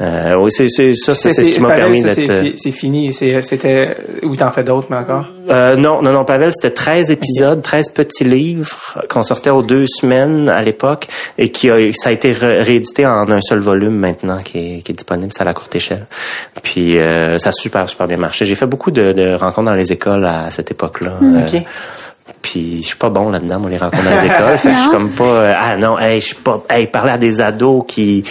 Euh, 0.00 0.34
oui, 0.36 0.50
c'est 0.50 0.68
c'est 0.70 0.94
ça, 0.94 1.14
c'est 1.14 1.30
c'est 1.34 1.44
ce 1.44 1.50
qui 1.50 1.60
m'a 1.60 1.68
Pavel, 1.68 1.82
permis 1.84 2.00
ça, 2.02 2.14
d'être. 2.14 2.26
c'est 2.26 2.30
euh, 2.30 2.42
fi- 2.42 2.52
C'est 2.56 2.70
fini. 2.70 3.12
C'était. 3.12 3.96
Ou 4.22 4.34
t'en 4.34 4.50
fais 4.50 4.64
d'autres, 4.64 4.86
mais 4.90 4.96
encore? 4.96 5.26
Euh, 5.50 5.76
non, 5.76 6.00
non, 6.00 6.12
non, 6.12 6.24
Pavel, 6.24 6.52
c'était 6.54 6.72
13 6.72 7.10
épisodes, 7.10 7.60
13 7.60 7.90
petits 7.90 8.24
livres 8.24 9.02
qu'on 9.10 9.22
sortait 9.22 9.50
aux 9.50 9.62
deux 9.62 9.86
semaines 9.86 10.48
à 10.48 10.62
l'époque 10.62 11.06
et 11.36 11.50
qui 11.50 11.70
a, 11.70 11.76
ça 11.92 12.08
a 12.08 12.12
été 12.12 12.32
ré- 12.32 12.62
réédité 12.62 13.04
en 13.06 13.28
un 13.30 13.40
seul 13.42 13.58
volume 13.58 13.94
maintenant 13.96 14.38
qui 14.38 14.58
est, 14.58 14.82
qui 14.82 14.92
est 14.92 14.94
disponible, 14.94 15.32
c'est 15.34 15.42
à 15.42 15.44
la 15.44 15.52
courte 15.54 15.74
échelle. 15.76 16.06
Puis 16.62 16.98
euh, 16.98 17.36
ça 17.38 17.50
a 17.50 17.52
super, 17.52 17.88
super 17.88 18.06
bien 18.06 18.16
marché. 18.16 18.44
J'ai 18.46 18.54
fait 18.54 18.66
beaucoup 18.66 18.90
de, 18.92 19.12
de 19.12 19.34
rencontres 19.34 19.68
dans 19.70 19.76
les 19.76 19.92
écoles 19.92 20.24
à 20.24 20.48
cette 20.50 20.70
époque-là. 20.70 21.12
Hmm, 21.20 21.36
Euh, 21.36 21.46
ok. 21.46 21.62
Puis 22.42 22.82
je 22.82 22.88
suis 22.88 22.96
pas 22.96 23.10
bon 23.10 23.30
là-dedans, 23.30 23.60
moi 23.60 23.70
les 23.70 23.76
rencontres 23.76 24.04
dans 24.04 24.20
les 24.20 24.26
écoles. 24.26 24.58
fait 24.58 24.70
que 24.70 24.74
je 24.74 24.80
suis 24.80 24.90
comme 24.90 25.10
pas 25.10 25.24
euh, 25.24 25.54
ah 25.56 25.76
non, 25.76 25.98
hey, 25.98 26.20
je 26.20 26.26
suis 26.26 26.34
pas 26.34 26.62
hey, 26.68 26.86
parler 26.86 27.12
à 27.12 27.18
des 27.18 27.40
ados 27.40 27.84
qui 27.86 28.22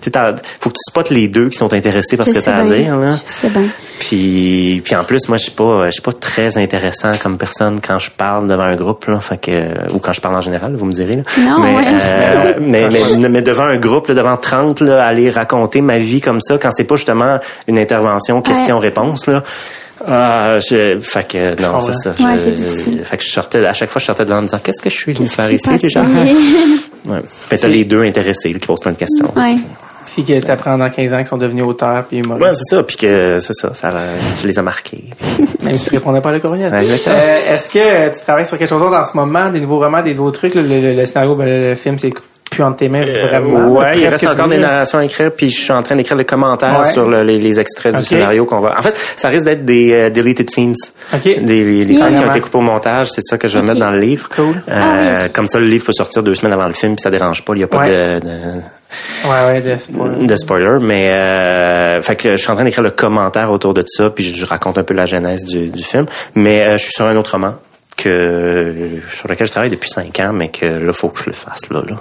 tu 0.00 0.10
sais 0.10 0.34
faut 0.60 0.70
que 0.70 0.74
tu 0.74 0.90
spots 0.90 1.14
les 1.14 1.28
deux 1.28 1.48
qui 1.48 1.58
sont 1.58 1.72
intéressés 1.72 2.16
par 2.16 2.26
ce 2.26 2.34
que 2.34 2.38
tu 2.38 2.48
as 2.48 2.56
à 2.56 2.64
dire 2.64 2.96
là. 2.96 3.16
C'est 3.24 3.52
bon. 3.52 3.68
Puis 3.98 4.82
puis 4.84 4.94
en 4.94 5.04
plus 5.04 5.28
moi 5.28 5.36
je 5.36 5.44
suis 5.44 5.52
pas 5.52 5.86
je 5.86 5.90
suis 5.90 6.02
pas 6.02 6.12
très 6.12 6.58
intéressant 6.58 7.12
comme 7.22 7.38
personne 7.38 7.80
quand 7.86 7.98
je 7.98 8.10
parle 8.10 8.46
devant 8.48 8.64
un 8.64 8.76
groupe 8.76 9.06
là, 9.06 9.20
fait 9.20 9.38
que 9.38 9.92
ou 9.92 9.98
quand 9.98 10.12
je 10.12 10.20
parle 10.20 10.36
en 10.36 10.40
général, 10.40 10.74
vous 10.76 10.86
me 10.86 10.92
direz 10.92 11.16
là. 11.16 11.22
Non, 11.38 11.60
mais, 11.60 11.76
ouais. 11.76 11.84
euh, 11.86 12.52
mais, 12.60 12.88
mais, 13.18 13.28
mais 13.28 13.42
devant 13.42 13.64
un 13.64 13.78
groupe 13.78 14.08
là, 14.08 14.14
devant 14.14 14.36
30 14.36 14.80
là, 14.80 15.04
aller 15.04 15.30
raconter 15.30 15.80
ma 15.80 15.98
vie 15.98 16.20
comme 16.20 16.40
ça 16.40 16.58
quand 16.58 16.70
c'est 16.72 16.84
pas 16.84 16.96
justement 16.96 17.38
une 17.66 17.78
intervention 17.78 18.42
question-réponse 18.42 19.26
là. 19.26 19.42
Ah, 20.06 20.58
je, 20.58 20.98
fait 21.00 21.26
que 21.28 21.60
non, 21.62 21.80
c'est 21.80 21.92
ça. 21.94 22.10
Ouais, 22.10 22.36
je, 22.36 23.02
fait 23.02 23.16
que 23.16 23.22
je 23.22 23.30
sortais, 23.30 23.64
à 23.64 23.72
chaque 23.72 23.90
fois, 23.90 24.00
je 24.00 24.06
sortais 24.06 24.24
devant 24.24 24.38
en 24.38 24.42
me 24.42 24.46
disant, 24.46 24.58
qu'est-ce 24.62 24.82
que 24.82 24.90
je 24.90 24.96
suis 24.96 25.12
venu 25.14 25.26
faire 25.26 25.50
ici, 25.50 25.68
déjà? 25.82 26.02
Ouais. 26.02 26.34
Fait 27.48 27.56
que 27.56 27.62
t'as 27.62 27.68
les 27.68 27.84
deux 27.84 28.02
intéressés 28.02 28.52
là, 28.52 28.58
qui 28.58 28.66
posent 28.66 28.80
plein 28.80 28.92
de 28.92 28.98
questions. 28.98 29.32
ouais. 29.36 29.56
Puis 30.12 30.24
que 30.24 30.40
t'apprends 30.40 30.78
dans 30.78 30.88
15 30.88 31.12
ans 31.12 31.18
qu'ils 31.18 31.26
sont 31.26 31.36
devenus 31.36 31.64
auteurs 31.64 32.04
puis 32.04 32.18
Ouais, 32.18 32.22
humoristes. 32.24 32.60
c'est 32.64 32.76
ça, 32.76 32.82
puis 32.84 32.96
que 32.96 33.38
c'est 33.40 33.52
ça, 33.52 33.74
ça, 33.74 33.90
tu 34.40 34.46
les 34.46 34.58
as 34.58 34.62
marqués. 34.62 35.04
Même 35.62 35.74
si 35.74 35.88
tu 35.90 35.94
répondais 35.96 36.20
pas 36.20 36.30
à 36.30 36.32
le 36.32 36.38
courriel. 36.40 36.72
Ouais. 36.72 37.00
Euh, 37.06 37.54
Est-ce 37.54 37.68
que 37.68 38.14
tu 38.16 38.20
travailles 38.24 38.46
sur 38.46 38.56
quelque 38.56 38.68
chose 38.68 38.80
d'autre 38.80 38.96
en 38.96 39.04
ce 39.04 39.16
moment, 39.16 39.50
des 39.50 39.60
nouveaux 39.60 39.78
romans, 39.80 40.02
des 40.02 40.14
nouveaux 40.14 40.30
trucs? 40.30 40.54
là? 40.54 40.62
Le, 40.62 40.80
le- 40.80 40.94
le 40.96 41.04
scénario, 41.06 41.34
ben, 41.34 41.44
le, 41.44 41.68
le 41.70 41.74
film, 41.74 41.98
c'est 41.98 42.12
plus 42.50 42.62
entre 42.62 42.76
tes 42.76 42.88
mains 42.88 43.00
vraiment. 43.04 43.58
Euh, 43.58 43.66
ouais, 43.68 43.98
il 43.98 44.06
reste 44.08 44.24
encore 44.26 44.46
plus, 44.46 44.56
des 44.56 44.62
narrations 44.62 44.98
à 44.98 45.04
écrire, 45.04 45.30
puis 45.32 45.50
je 45.50 45.60
suis 45.60 45.72
en 45.72 45.82
train 45.82 45.96
d'écrire 45.96 46.16
des 46.16 46.24
commentaires 46.24 46.80
Ouais. 46.80 46.92
sur 46.92 47.06
le- 47.08 47.22
les, 47.22 47.38
les 47.38 47.60
extraits 47.60 47.94
du 47.96 48.04
scénario 48.04 48.46
qu'on 48.46 48.60
va. 48.60 48.76
En 48.78 48.82
fait, 48.82 48.96
ça 49.16 49.28
risque 49.28 49.44
d'être 49.44 49.64
des 49.64 49.92
euh, 49.92 50.10
deleted 50.10 50.48
scenes, 50.50 50.74
OK. 51.12 51.22
des 51.22 51.84
les, 51.84 51.94
scènes 51.94 52.14
qui 52.14 52.22
ont 52.24 52.28
été 52.30 52.40
coupées 52.40 52.58
au 52.58 52.62
montage. 52.62 53.10
C'est 53.10 53.20
ça 53.22 53.36
que 53.38 53.48
je 53.48 53.58
vais 53.58 53.64
mettre 53.64 53.80
dans 53.80 53.90
le 53.90 53.98
livre. 54.00 54.28
Cool. 54.34 54.56
Euh, 54.68 54.72
Ah 54.72 55.18
oui, 55.24 55.30
Comme 55.32 55.48
ça, 55.48 55.58
le 55.58 55.66
livre 55.66 55.84
peut 55.86 55.92
sortir 55.92 56.22
deux 56.22 56.34
semaines 56.34 56.52
avant 56.54 56.68
le 56.68 56.74
film, 56.74 56.94
puis 56.96 57.02
ça 57.02 57.10
dérange 57.10 57.44
pas. 57.44 57.52
Il 57.54 57.60
y 57.60 57.64
a 57.64 57.68
pas 57.68 57.78
Ouais. 57.80 57.90
de, 58.20 58.26
de 58.26 58.32
Ouais, 59.24 59.46
ouais, 59.52 59.60
de 59.60 59.76
spoil. 59.78 60.26
de 60.26 60.36
spoiler, 60.36 60.78
mais 60.80 61.10
euh, 61.10 62.00
fait 62.02 62.14
que 62.16 62.30
je 62.32 62.36
suis 62.36 62.50
en 62.50 62.54
train 62.54 62.64
d'écrire 62.64 62.84
le 62.84 62.90
commentaire 62.92 63.50
autour 63.50 63.74
de 63.74 63.82
ça, 63.86 64.10
puis 64.10 64.22
je, 64.24 64.34
je 64.34 64.46
raconte 64.46 64.78
un 64.78 64.84
peu 64.84 64.94
la 64.94 65.06
genèse 65.06 65.44
du, 65.44 65.68
du 65.68 65.82
film. 65.82 66.06
Mais 66.36 66.62
euh, 66.62 66.72
je 66.78 66.84
suis 66.84 66.92
sur 66.92 67.04
un 67.04 67.16
autre 67.16 67.32
roman 67.32 67.54
que 67.96 69.00
sur 69.16 69.28
lequel 69.28 69.46
je 69.46 69.52
travaille 69.52 69.70
depuis 69.70 69.90
cinq 69.90 70.20
ans, 70.20 70.32
mais 70.32 70.48
que 70.50 70.64
là 70.66 70.92
faut 70.92 71.08
que 71.08 71.18
je 71.20 71.26
le 71.30 71.32
fasse 71.34 71.68
là. 71.70 71.82
là. 71.86 71.96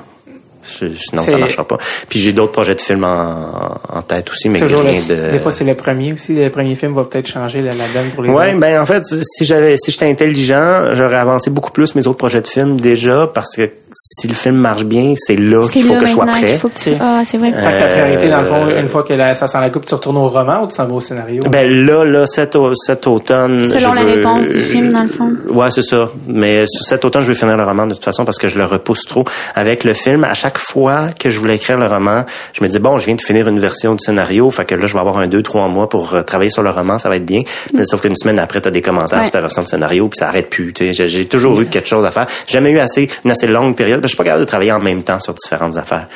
Sinon 0.65 1.23
ça 1.25 1.37
marchera 1.37 1.65
pas. 1.67 1.77
Puis 2.09 2.19
j'ai 2.19 2.33
d'autres 2.33 2.51
projets 2.51 2.75
de 2.75 2.81
films 2.81 3.03
en, 3.03 3.77
en 3.89 4.01
tête 4.01 4.29
aussi, 4.31 4.49
mais 4.49 4.59
Toujours 4.59 4.81
rien 4.81 4.99
le- 5.07 5.15
de. 5.27 5.31
Des 5.31 5.39
fois, 5.39 5.51
c'est 5.51 5.63
le 5.63 5.73
premier 5.75 6.13
aussi. 6.13 6.33
Le 6.35 6.49
premier 6.49 6.75
film 6.75 6.93
va 6.93 7.03
peut-être 7.03 7.27
changer 7.27 7.61
la, 7.61 7.73
la 7.73 7.87
donne 7.93 8.09
pour 8.13 8.23
les 8.23 8.29
Ouais, 8.29 8.49
autres. 8.49 8.59
ben 8.59 8.81
en 8.81 8.85
fait, 8.85 9.03
si 9.05 9.45
j'avais, 9.45 9.77
si 9.77 9.91
j'étais 9.91 10.09
intelligent, 10.09 10.93
j'aurais 10.93 11.17
avancé 11.17 11.49
beaucoup 11.49 11.71
plus 11.71 11.95
mes 11.95 12.07
autres 12.07 12.17
projets 12.17 12.41
de 12.41 12.47
films 12.47 12.79
déjà, 12.79 13.29
parce 13.33 13.55
que 13.55 13.69
si 13.97 14.27
le 14.27 14.33
film 14.33 14.55
marche 14.55 14.83
bien, 14.85 15.13
c'est 15.17 15.35
là 15.37 15.67
qu'il 15.69 15.83
faut 15.85 15.93
là 15.93 15.99
que 16.01 16.05
je 16.05 16.11
sois 16.11 16.25
maintenant 16.25 16.41
prêt. 16.41 16.69
tu... 16.83 16.91
Ah, 16.99 17.23
c'est 17.25 17.37
vrai. 17.37 17.51
Fait 17.51 17.57
que 17.57 17.79
ta 17.79 17.87
priorité, 17.87 18.29
dans 18.29 18.39
le 18.41 18.45
fond, 18.45 18.65
Euh, 18.67 18.81
une 18.81 18.89
fois 18.89 19.03
que 19.03 19.13
la, 19.13 19.35
ça 19.35 19.47
sent 19.47 19.59
la 19.59 19.69
coupe, 19.69 19.85
tu 19.85 19.93
retournes 19.93 20.17
au 20.17 20.27
roman 20.29 20.63
ou 20.63 20.67
tu 20.67 20.75
s'en 20.75 20.85
vas 20.85 20.95
au 20.95 20.99
scénario? 21.01 21.41
Ben 21.49 21.69
là, 21.85 22.03
là, 22.03 22.25
cet, 22.25 22.55
au- 22.55 22.73
cet 22.75 23.07
automne. 23.07 23.59
Selon 23.61 23.91
je 23.91 23.95
la 23.95 24.03
veux- 24.03 24.11
réponse 24.15 24.47
du 24.49 24.59
film, 24.59 24.91
dans 24.91 25.03
le 25.03 25.07
fond. 25.07 25.31
Ouais, 25.49 25.71
c'est 25.71 25.81
ça. 25.83 26.09
Mais 26.27 26.65
cet 26.67 27.05
automne, 27.05 27.21
je 27.21 27.29
vais 27.29 27.35
finir 27.35 27.55
le 27.57 27.63
roman 27.63 27.87
de 27.87 27.93
toute 27.93 28.03
façon 28.03 28.25
parce 28.25 28.37
que 28.37 28.47
je 28.47 28.57
le 28.57 28.65
repousse 28.65 29.03
trop. 29.07 29.23
Avec 29.55 29.83
le 29.83 29.93
film, 29.93 30.23
à 30.23 30.33
chaque 30.33 30.57
fois 30.57 31.07
que 31.19 31.29
je 31.29 31.39
voulais 31.39 31.55
écrire 31.55 31.77
le 31.77 31.87
roman, 31.87 32.25
je 32.53 32.63
me 32.63 32.67
dis 32.69 32.79
bon, 32.79 32.97
je 32.97 33.05
viens 33.05 33.15
de 33.15 33.21
finir 33.21 33.47
une 33.47 33.59
version 33.59 33.93
du 33.93 34.03
scénario, 34.03 34.49
fait 34.51 34.65
que 34.65 34.75
là, 34.75 34.85
je 34.87 34.93
vais 34.93 34.99
avoir 34.99 35.17
un 35.19 35.27
deux, 35.27 35.41
trois 35.41 35.67
mois 35.67 35.87
pour 35.89 36.13
euh, 36.15 36.21
travailler 36.23 36.49
sur 36.49 36.63
le 36.63 36.69
roman, 36.69 36.97
ça 36.97 37.09
va 37.09 37.15
être 37.17 37.25
bien. 37.25 37.43
Mais 37.73 37.85
sauf 37.85 38.01
qu'une 38.01 38.15
semaine 38.15 38.39
après, 38.39 38.61
t'as 38.61 38.71
des 38.71 38.81
commentaires 38.81 39.19
Ouais. 39.19 39.25
sur 39.25 39.31
ta 39.31 39.41
version 39.41 39.61
de 39.63 39.67
scénario, 39.67 40.07
puis 40.09 40.17
ça 40.17 40.27
arrête 40.27 40.49
plus. 40.49 40.73
tu 40.73 40.87
sais. 40.87 40.93
J'ai, 40.93 41.07
j'ai 41.07 41.25
toujours 41.25 41.61
eu 41.61 41.65
quelque 41.65 41.87
chose 41.87 42.03
à 42.05 42.11
faire. 42.11 42.25
J'ai 42.47 42.53
jamais 42.53 42.71
eu 42.71 42.79
assez 42.79 43.07
une 43.23 43.31
assez 43.31 43.47
longue 43.47 43.75
période. 43.85 44.01
parce 44.01 44.13
que 44.13 44.15
Je 44.15 44.15
suis 44.15 44.17
pas 44.17 44.23
capable 44.23 44.41
de 44.41 44.47
travailler 44.47 44.71
en 44.71 44.79
même 44.79 45.03
temps 45.03 45.19
sur 45.19 45.33
différentes 45.33 45.77
affaires. 45.77 46.07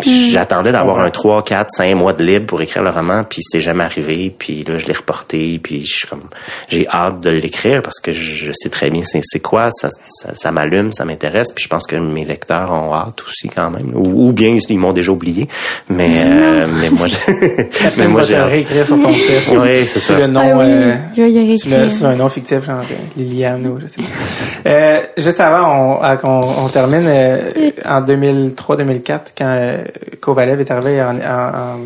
Puis 0.00 0.30
J'attendais 0.30 0.72
d'avoir 0.72 1.00
un 1.00 1.10
3, 1.10 1.42
4, 1.44 1.68
5 1.76 1.94
mois 1.94 2.12
de 2.12 2.22
libre 2.24 2.46
pour 2.46 2.62
écrire 2.62 2.82
le 2.82 2.90
roman, 2.90 3.24
puis 3.24 3.40
c'est 3.42 3.60
jamais 3.60 3.84
arrivé. 3.84 4.34
Puis 4.36 4.64
là, 4.66 4.78
je 4.78 4.86
l'ai 4.86 4.92
reporté, 4.94 5.58
puis 5.62 5.84
je 5.84 5.92
suis 5.96 6.08
comme, 6.08 6.22
j'ai 6.68 6.86
hâte 6.88 7.20
de 7.20 7.30
l'écrire 7.30 7.82
parce 7.82 8.00
que 8.00 8.12
je, 8.12 8.50
sais 8.52 8.68
très 8.68 8.90
bien 8.90 9.02
c'est, 9.04 9.20
c'est 9.22 9.40
quoi, 9.40 9.68
ça, 9.70 9.88
ça, 10.04 10.30
ça 10.34 10.50
m'allume, 10.50 10.92
ça 10.92 11.04
m'intéresse, 11.04 11.48
puis 11.54 11.62
je 11.64 11.68
pense 11.68 11.86
que 11.86 11.96
mes 11.96 12.24
lecteurs 12.24 12.70
ont 12.72 12.94
hâte 12.94 13.22
aussi 13.28 13.48
quand 13.48 13.70
même, 13.70 13.92
ou, 13.94 14.28
ou 14.28 14.32
bien 14.32 14.56
ils 14.68 14.78
m'ont 14.78 14.92
déjà 14.92 15.12
oublié. 15.12 15.48
Mais 15.88 16.22
euh, 16.24 16.66
mais 16.80 16.90
moi, 16.90 17.06
je, 17.06 17.16
mais 17.98 18.08
moi 18.08 18.22
j'ai 18.22 18.36
hâte. 18.36 18.50
réécrire 18.50 18.86
sur 18.86 19.00
ton 19.00 19.12
site. 19.12 19.48
Oui, 19.52 19.86
c'est 19.86 19.98
Sous 19.98 20.12
ça. 20.12 20.18
le 20.18 20.26
nom, 20.26 20.40
Ah 20.42 20.56
oui, 20.58 20.64
euh, 20.66 20.96
je 21.16 21.22
vais 21.22 21.30
y 21.32 21.58
sous, 21.58 21.68
le- 21.68 21.76
réécrire. 21.76 21.98
sous 21.98 22.04
un 22.06 22.14
nom 22.16 22.28
fictif, 22.28 22.64
genre 22.64 22.82
Liliane 23.16 23.66
ou 23.66 23.78
je 23.80 23.86
sais 23.86 23.96
pas. 24.00 24.70
Euh, 24.70 25.00
juste 25.16 25.40
avant 25.40 25.96
on, 25.98 26.00
à- 26.00 26.16
qu'on 26.16 26.40
on 26.40 26.68
termine, 26.68 27.06
euh, 27.06 27.70
en 27.84 28.00
2003-2004, 28.02 29.20
quand 29.36 29.46
euh, 29.46 29.81
Kovalev 30.20 30.60
est 30.60 30.70
arrivé 30.70 31.02
en, 31.02 31.16
en- 31.18 31.20
en- 31.20 31.80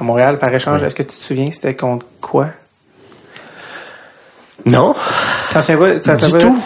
à 0.00 0.04
Montréal 0.04 0.38
par 0.38 0.52
échange, 0.54 0.82
est-ce 0.82 0.94
que 0.94 1.02
tu 1.02 1.16
te 1.16 1.24
souviens 1.24 1.50
c'était 1.50 1.74
contre 1.74 2.06
quoi? 2.20 2.48
Non, 4.64 4.94
souviens 5.52 5.76
pas? 5.76 6.00
Ça 6.00 6.16
Du 6.16 6.32
tout. 6.44 6.62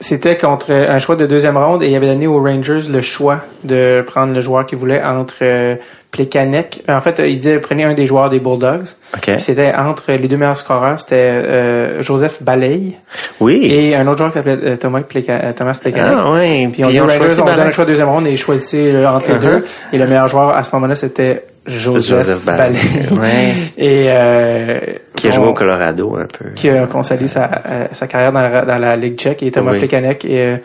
C'était 0.00 0.36
contre 0.36 0.66
euh, 0.70 0.92
un 0.92 0.98
choix 0.98 1.16
de 1.16 1.24
deuxième 1.26 1.56
ronde 1.56 1.82
et 1.82 1.88
il 1.88 1.94
avait 1.96 2.08
donné 2.08 2.26
aux 2.26 2.42
Rangers 2.42 2.80
le 2.90 3.00
choix 3.00 3.40
de 3.62 4.02
prendre 4.06 4.34
le 4.34 4.40
joueur 4.40 4.66
qu'il 4.66 4.76
voulait 4.78 5.02
entre 5.02 5.34
euh, 5.42 5.76
Plekanec. 6.10 6.82
En 6.88 7.00
fait, 7.00 7.20
euh, 7.20 7.28
il 7.28 7.38
disait 7.38 7.58
prenez 7.58 7.84
un 7.84 7.94
des 7.94 8.06
joueurs 8.06 8.28
des 8.30 8.38
Bulldogs. 8.40 8.86
ok, 9.14 9.20
Puis 9.22 9.40
C'était 9.40 9.72
entre 9.74 10.10
les 10.12 10.28
deux 10.28 10.36
meilleurs 10.36 10.58
scoreurs, 10.58 10.98
c'était 11.00 11.14
euh, 11.16 12.02
Joseph 12.02 12.42
Baley 12.42 12.92
oui. 13.40 13.66
et 13.72 13.94
un 13.96 14.06
autre 14.06 14.18
joueur 14.18 14.30
qui 14.30 14.34
s'appelait 14.38 14.58
euh, 14.64 14.76
Thomas, 14.76 15.00
Pleka- 15.00 15.44
euh, 15.44 15.52
Thomas 15.52 15.78
Plekanec. 15.80 16.12
Ah 16.16 16.30
ouais. 16.32 16.68
Puis 16.72 16.84
on 16.84 16.90
dit 16.90 17.00
aux 17.00 17.06
Rangers, 17.06 17.40
on 17.40 17.44
donne 17.44 17.60
un 17.60 17.70
choix 17.70 17.84
de 17.84 17.90
deuxième 17.90 18.08
ronde 18.08 18.26
et 18.26 18.36
choisissez 18.36 18.92
euh, 18.92 19.08
entre 19.08 19.28
les 19.28 19.34
Uh-huh. 19.34 19.40
deux. 19.40 19.64
Et 19.92 19.98
le 19.98 20.06
meilleur 20.06 20.28
joueur 20.28 20.50
à 20.50 20.62
ce 20.64 20.70
moment-là, 20.74 20.94
c'était 20.96 21.44
Joseph, 21.66 22.08
Joseph 22.18 22.44
Ballet. 22.44 22.58
Ballet. 22.58 23.08
Ouais. 23.20 23.52
Et 23.78 24.04
euh, 24.08 24.78
Qui 25.16 25.28
a 25.28 25.30
on- 25.30 25.32
joué 25.34 25.46
au 25.46 25.54
Colorado 25.54 26.16
un 26.16 26.26
peu. 26.26 26.50
qui, 26.54 26.68
euh, 26.68 26.86
qu'on 26.86 27.02
salue 27.02 27.26
sa, 27.26 27.44
euh, 27.66 27.86
sa 27.92 28.06
carrière 28.06 28.32
dans 28.32 28.40
la, 28.42 28.64
dans 28.64 28.78
la 28.78 28.96
Ligue 28.96 29.16
tchèque 29.18 29.42
et 29.42 29.50
Thomas 29.50 29.72
Oui. 29.72 29.78
Plekanec 29.78 30.24
et 30.24 30.40
euh, 30.40 30.56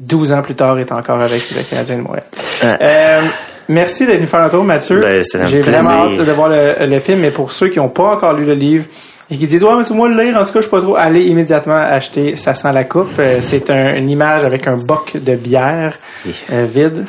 12 0.00 0.32
ans 0.32 0.42
plus 0.42 0.54
tard 0.54 0.78
est 0.78 0.90
encore 0.92 1.20
avec 1.20 1.42
le 1.50 1.62
Canadien 1.68 1.96
de 1.98 2.02
Montréal. 2.02 2.24
Ah. 2.62 2.76
Euh, 2.80 3.20
merci 3.68 4.06
d'être 4.06 4.16
venu 4.18 4.26
faire 4.26 4.40
un 4.40 4.48
tour, 4.48 4.64
Mathieu. 4.64 5.00
Ben, 5.00 5.22
J'ai 5.46 5.60
vraiment 5.60 5.90
hâte 5.90 6.16
de 6.26 6.32
voir 6.32 6.48
le, 6.48 6.86
le 6.86 7.00
film, 7.00 7.20
mais 7.20 7.30
pour 7.30 7.52
ceux 7.52 7.68
qui 7.68 7.78
n'ont 7.78 7.88
pas 7.88 8.04
encore 8.14 8.32
lu 8.34 8.44
le 8.44 8.54
livre 8.54 8.84
et 9.30 9.36
qui 9.36 9.46
disent 9.46 9.62
ouais 9.62 9.74
mais 9.76 9.84
c'est 9.84 9.92
moi 9.92 10.08
le 10.08 10.22
lire, 10.22 10.36
en 10.36 10.44
tout 10.44 10.52
cas 10.54 10.60
je 10.60 10.62
suis 10.62 10.70
pas 10.70 10.80
trop, 10.80 10.96
allez 10.96 11.24
immédiatement 11.24 11.74
acheter 11.76 12.34
Ça 12.36 12.54
sent 12.54 12.72
la 12.72 12.84
coupe. 12.84 13.10
Euh, 13.18 13.40
c'est 13.42 13.68
un- 13.68 13.96
une 13.96 14.08
image 14.08 14.42
avec 14.44 14.66
un 14.66 14.76
boc 14.76 15.12
de 15.22 15.34
bière 15.34 15.98
Oui. 16.24 16.34
euh, 16.50 16.64
vide. 16.72 17.04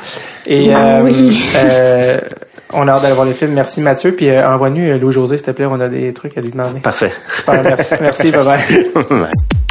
Et 0.46 0.70
Ah 0.74 0.98
euh, 0.98 1.02
oui. 1.04 1.42
On 2.72 2.88
a 2.88 2.92
hâte 2.92 3.02
d'aller 3.02 3.14
voir 3.14 3.26
le 3.26 3.32
film. 3.32 3.52
Merci 3.52 3.80
Mathieu. 3.80 4.12
Puis 4.12 4.28
euh, 4.28 4.48
envoie-nous 4.48 4.82
euh, 4.82 4.98
Louis-José, 4.98 5.36
s'il 5.36 5.46
te 5.46 5.50
plaît, 5.52 5.66
on 5.66 5.80
a 5.80 5.88
des 5.88 6.12
trucs 6.12 6.36
à 6.36 6.40
lui 6.40 6.50
demander. 6.50 6.80
Parfait. 6.80 7.12
Super, 7.34 7.62
merci, 7.62 7.94
merci, 8.00 8.30
bye 8.30 8.44
bye. 8.44 9.30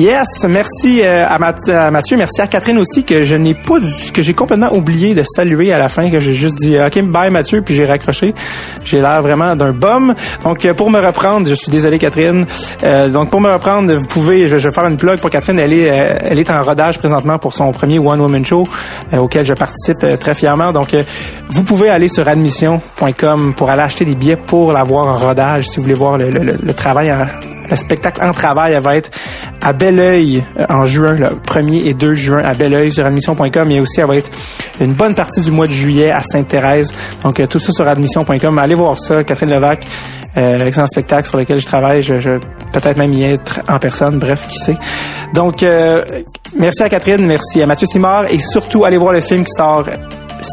Yes, 0.00 0.28
merci 0.48 1.02
euh, 1.02 1.26
à, 1.28 1.38
Math- 1.38 1.68
à 1.68 1.90
Mathieu, 1.90 2.16
merci 2.16 2.40
à 2.40 2.46
Catherine 2.46 2.78
aussi 2.78 3.04
que 3.04 3.22
je 3.22 3.34
n'ai 3.36 3.52
pas 3.52 3.74
que 4.14 4.22
j'ai 4.22 4.32
complètement 4.32 4.72
oublié 4.74 5.12
de 5.12 5.22
saluer 5.22 5.74
à 5.74 5.78
la 5.78 5.90
fin 5.90 6.10
que 6.10 6.18
j'ai 6.18 6.32
juste 6.32 6.54
dit 6.54 6.78
OK 6.80 7.02
bye 7.02 7.30
Mathieu 7.30 7.60
puis 7.60 7.74
j'ai 7.74 7.84
raccroché. 7.84 8.32
J'ai 8.82 8.98
l'air 9.02 9.20
vraiment 9.20 9.54
d'un 9.56 9.72
bum. 9.72 10.14
Donc 10.42 10.64
euh, 10.64 10.72
pour 10.72 10.90
me 10.90 10.98
reprendre, 10.98 11.46
je 11.46 11.54
suis 11.54 11.70
désolé 11.70 11.98
Catherine. 11.98 12.46
Euh, 12.82 13.10
donc 13.10 13.28
pour 13.30 13.42
me 13.42 13.52
reprendre, 13.52 13.94
vous 13.94 14.06
pouvez 14.06 14.48
je, 14.48 14.56
vais 14.56 14.72
faire 14.72 14.86
une 14.86 14.96
plug 14.96 15.20
pour 15.20 15.28
Catherine, 15.28 15.58
elle 15.58 15.74
est 15.74 15.90
euh, 15.90 16.16
elle 16.22 16.38
est 16.38 16.48
en 16.50 16.62
rodage 16.62 16.98
présentement 16.98 17.38
pour 17.38 17.52
son 17.52 17.70
premier 17.70 17.98
one 17.98 18.22
woman 18.22 18.42
show 18.44 18.62
auquel 19.18 19.44
je 19.44 19.52
participe 19.52 19.98
très 20.18 20.34
fièrement. 20.34 20.72
Donc 20.72 20.96
vous 21.50 21.62
pouvez 21.62 21.90
aller 21.90 22.08
sur 22.08 22.26
admission.com 22.26 23.52
pour 23.54 23.68
aller 23.68 23.82
acheter 23.82 24.06
des 24.06 24.14
billets 24.14 24.36
pour 24.36 24.72
la 24.72 24.82
voir 24.82 25.06
en 25.08 25.18
rodage 25.18 25.66
si 25.68 25.76
vous 25.76 25.82
voulez 25.82 25.94
voir 25.98 26.16
le, 26.16 26.30
le- 26.30 26.44
le- 26.44 26.56
le 26.62 26.72
travail 26.72 27.12
en, 27.12 27.26
le 27.70 27.76
spectacle 27.76 28.22
en 28.22 28.32
travail 28.32 28.74
elle 28.74 28.82
va 28.82 28.96
être 28.96 29.10
à 29.62 29.72
Belleuil 29.72 30.42
euh, 30.58 30.64
en 30.68 30.84
juin, 30.84 31.14
le 31.14 31.26
1er 31.26 31.86
et 31.86 31.94
2 31.94 32.14
juin 32.14 32.42
à 32.44 32.54
Belleuil 32.54 32.92
sur 32.92 33.04
admission.com. 33.04 33.64
Mais 33.66 33.80
aussi, 33.80 34.00
elle 34.00 34.06
va 34.06 34.16
être 34.16 34.30
une 34.80 34.94
bonne 34.94 35.14
partie 35.14 35.40
du 35.40 35.50
mois 35.50 35.66
de 35.66 35.72
juillet 35.72 36.10
à 36.10 36.20
Sainte-Thérèse. 36.20 36.92
Donc, 37.22 37.38
euh, 37.40 37.46
tout 37.46 37.58
ça 37.58 37.72
sur 37.72 37.86
admission.com. 37.86 38.58
Allez 38.58 38.74
voir 38.74 38.98
ça. 38.98 39.22
Catherine 39.24 39.50
Levac, 39.50 39.84
euh, 40.36 40.58
excellent 40.64 40.86
spectacle 40.86 41.28
sur 41.28 41.38
lequel 41.38 41.60
je 41.60 41.66
travaille. 41.66 42.02
Je, 42.02 42.18
je 42.18 42.38
peut-être 42.72 42.98
même 42.98 43.12
y 43.12 43.24
être 43.24 43.60
en 43.68 43.78
personne. 43.78 44.18
Bref, 44.18 44.46
qui 44.48 44.58
sait. 44.58 44.76
Donc, 45.34 45.62
euh, 45.62 46.02
merci 46.58 46.82
à 46.82 46.88
Catherine, 46.88 47.24
merci 47.26 47.62
à 47.62 47.66
Mathieu 47.66 47.86
Simard 47.86 48.26
et 48.30 48.38
surtout, 48.38 48.84
allez 48.84 48.98
voir 48.98 49.12
le 49.12 49.20
film 49.20 49.44
qui 49.44 49.52
sort 49.52 49.84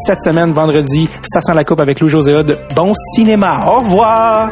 cette 0.06 0.22
semaine, 0.22 0.52
vendredi. 0.52 1.08
Ça 1.22 1.40
sent 1.40 1.54
la 1.54 1.64
coupe 1.64 1.80
avec 1.80 2.00
Louis 2.00 2.10
José. 2.10 2.34
Bon 2.74 2.92
cinéma. 3.14 3.64
Au 3.66 3.78
revoir! 3.80 4.50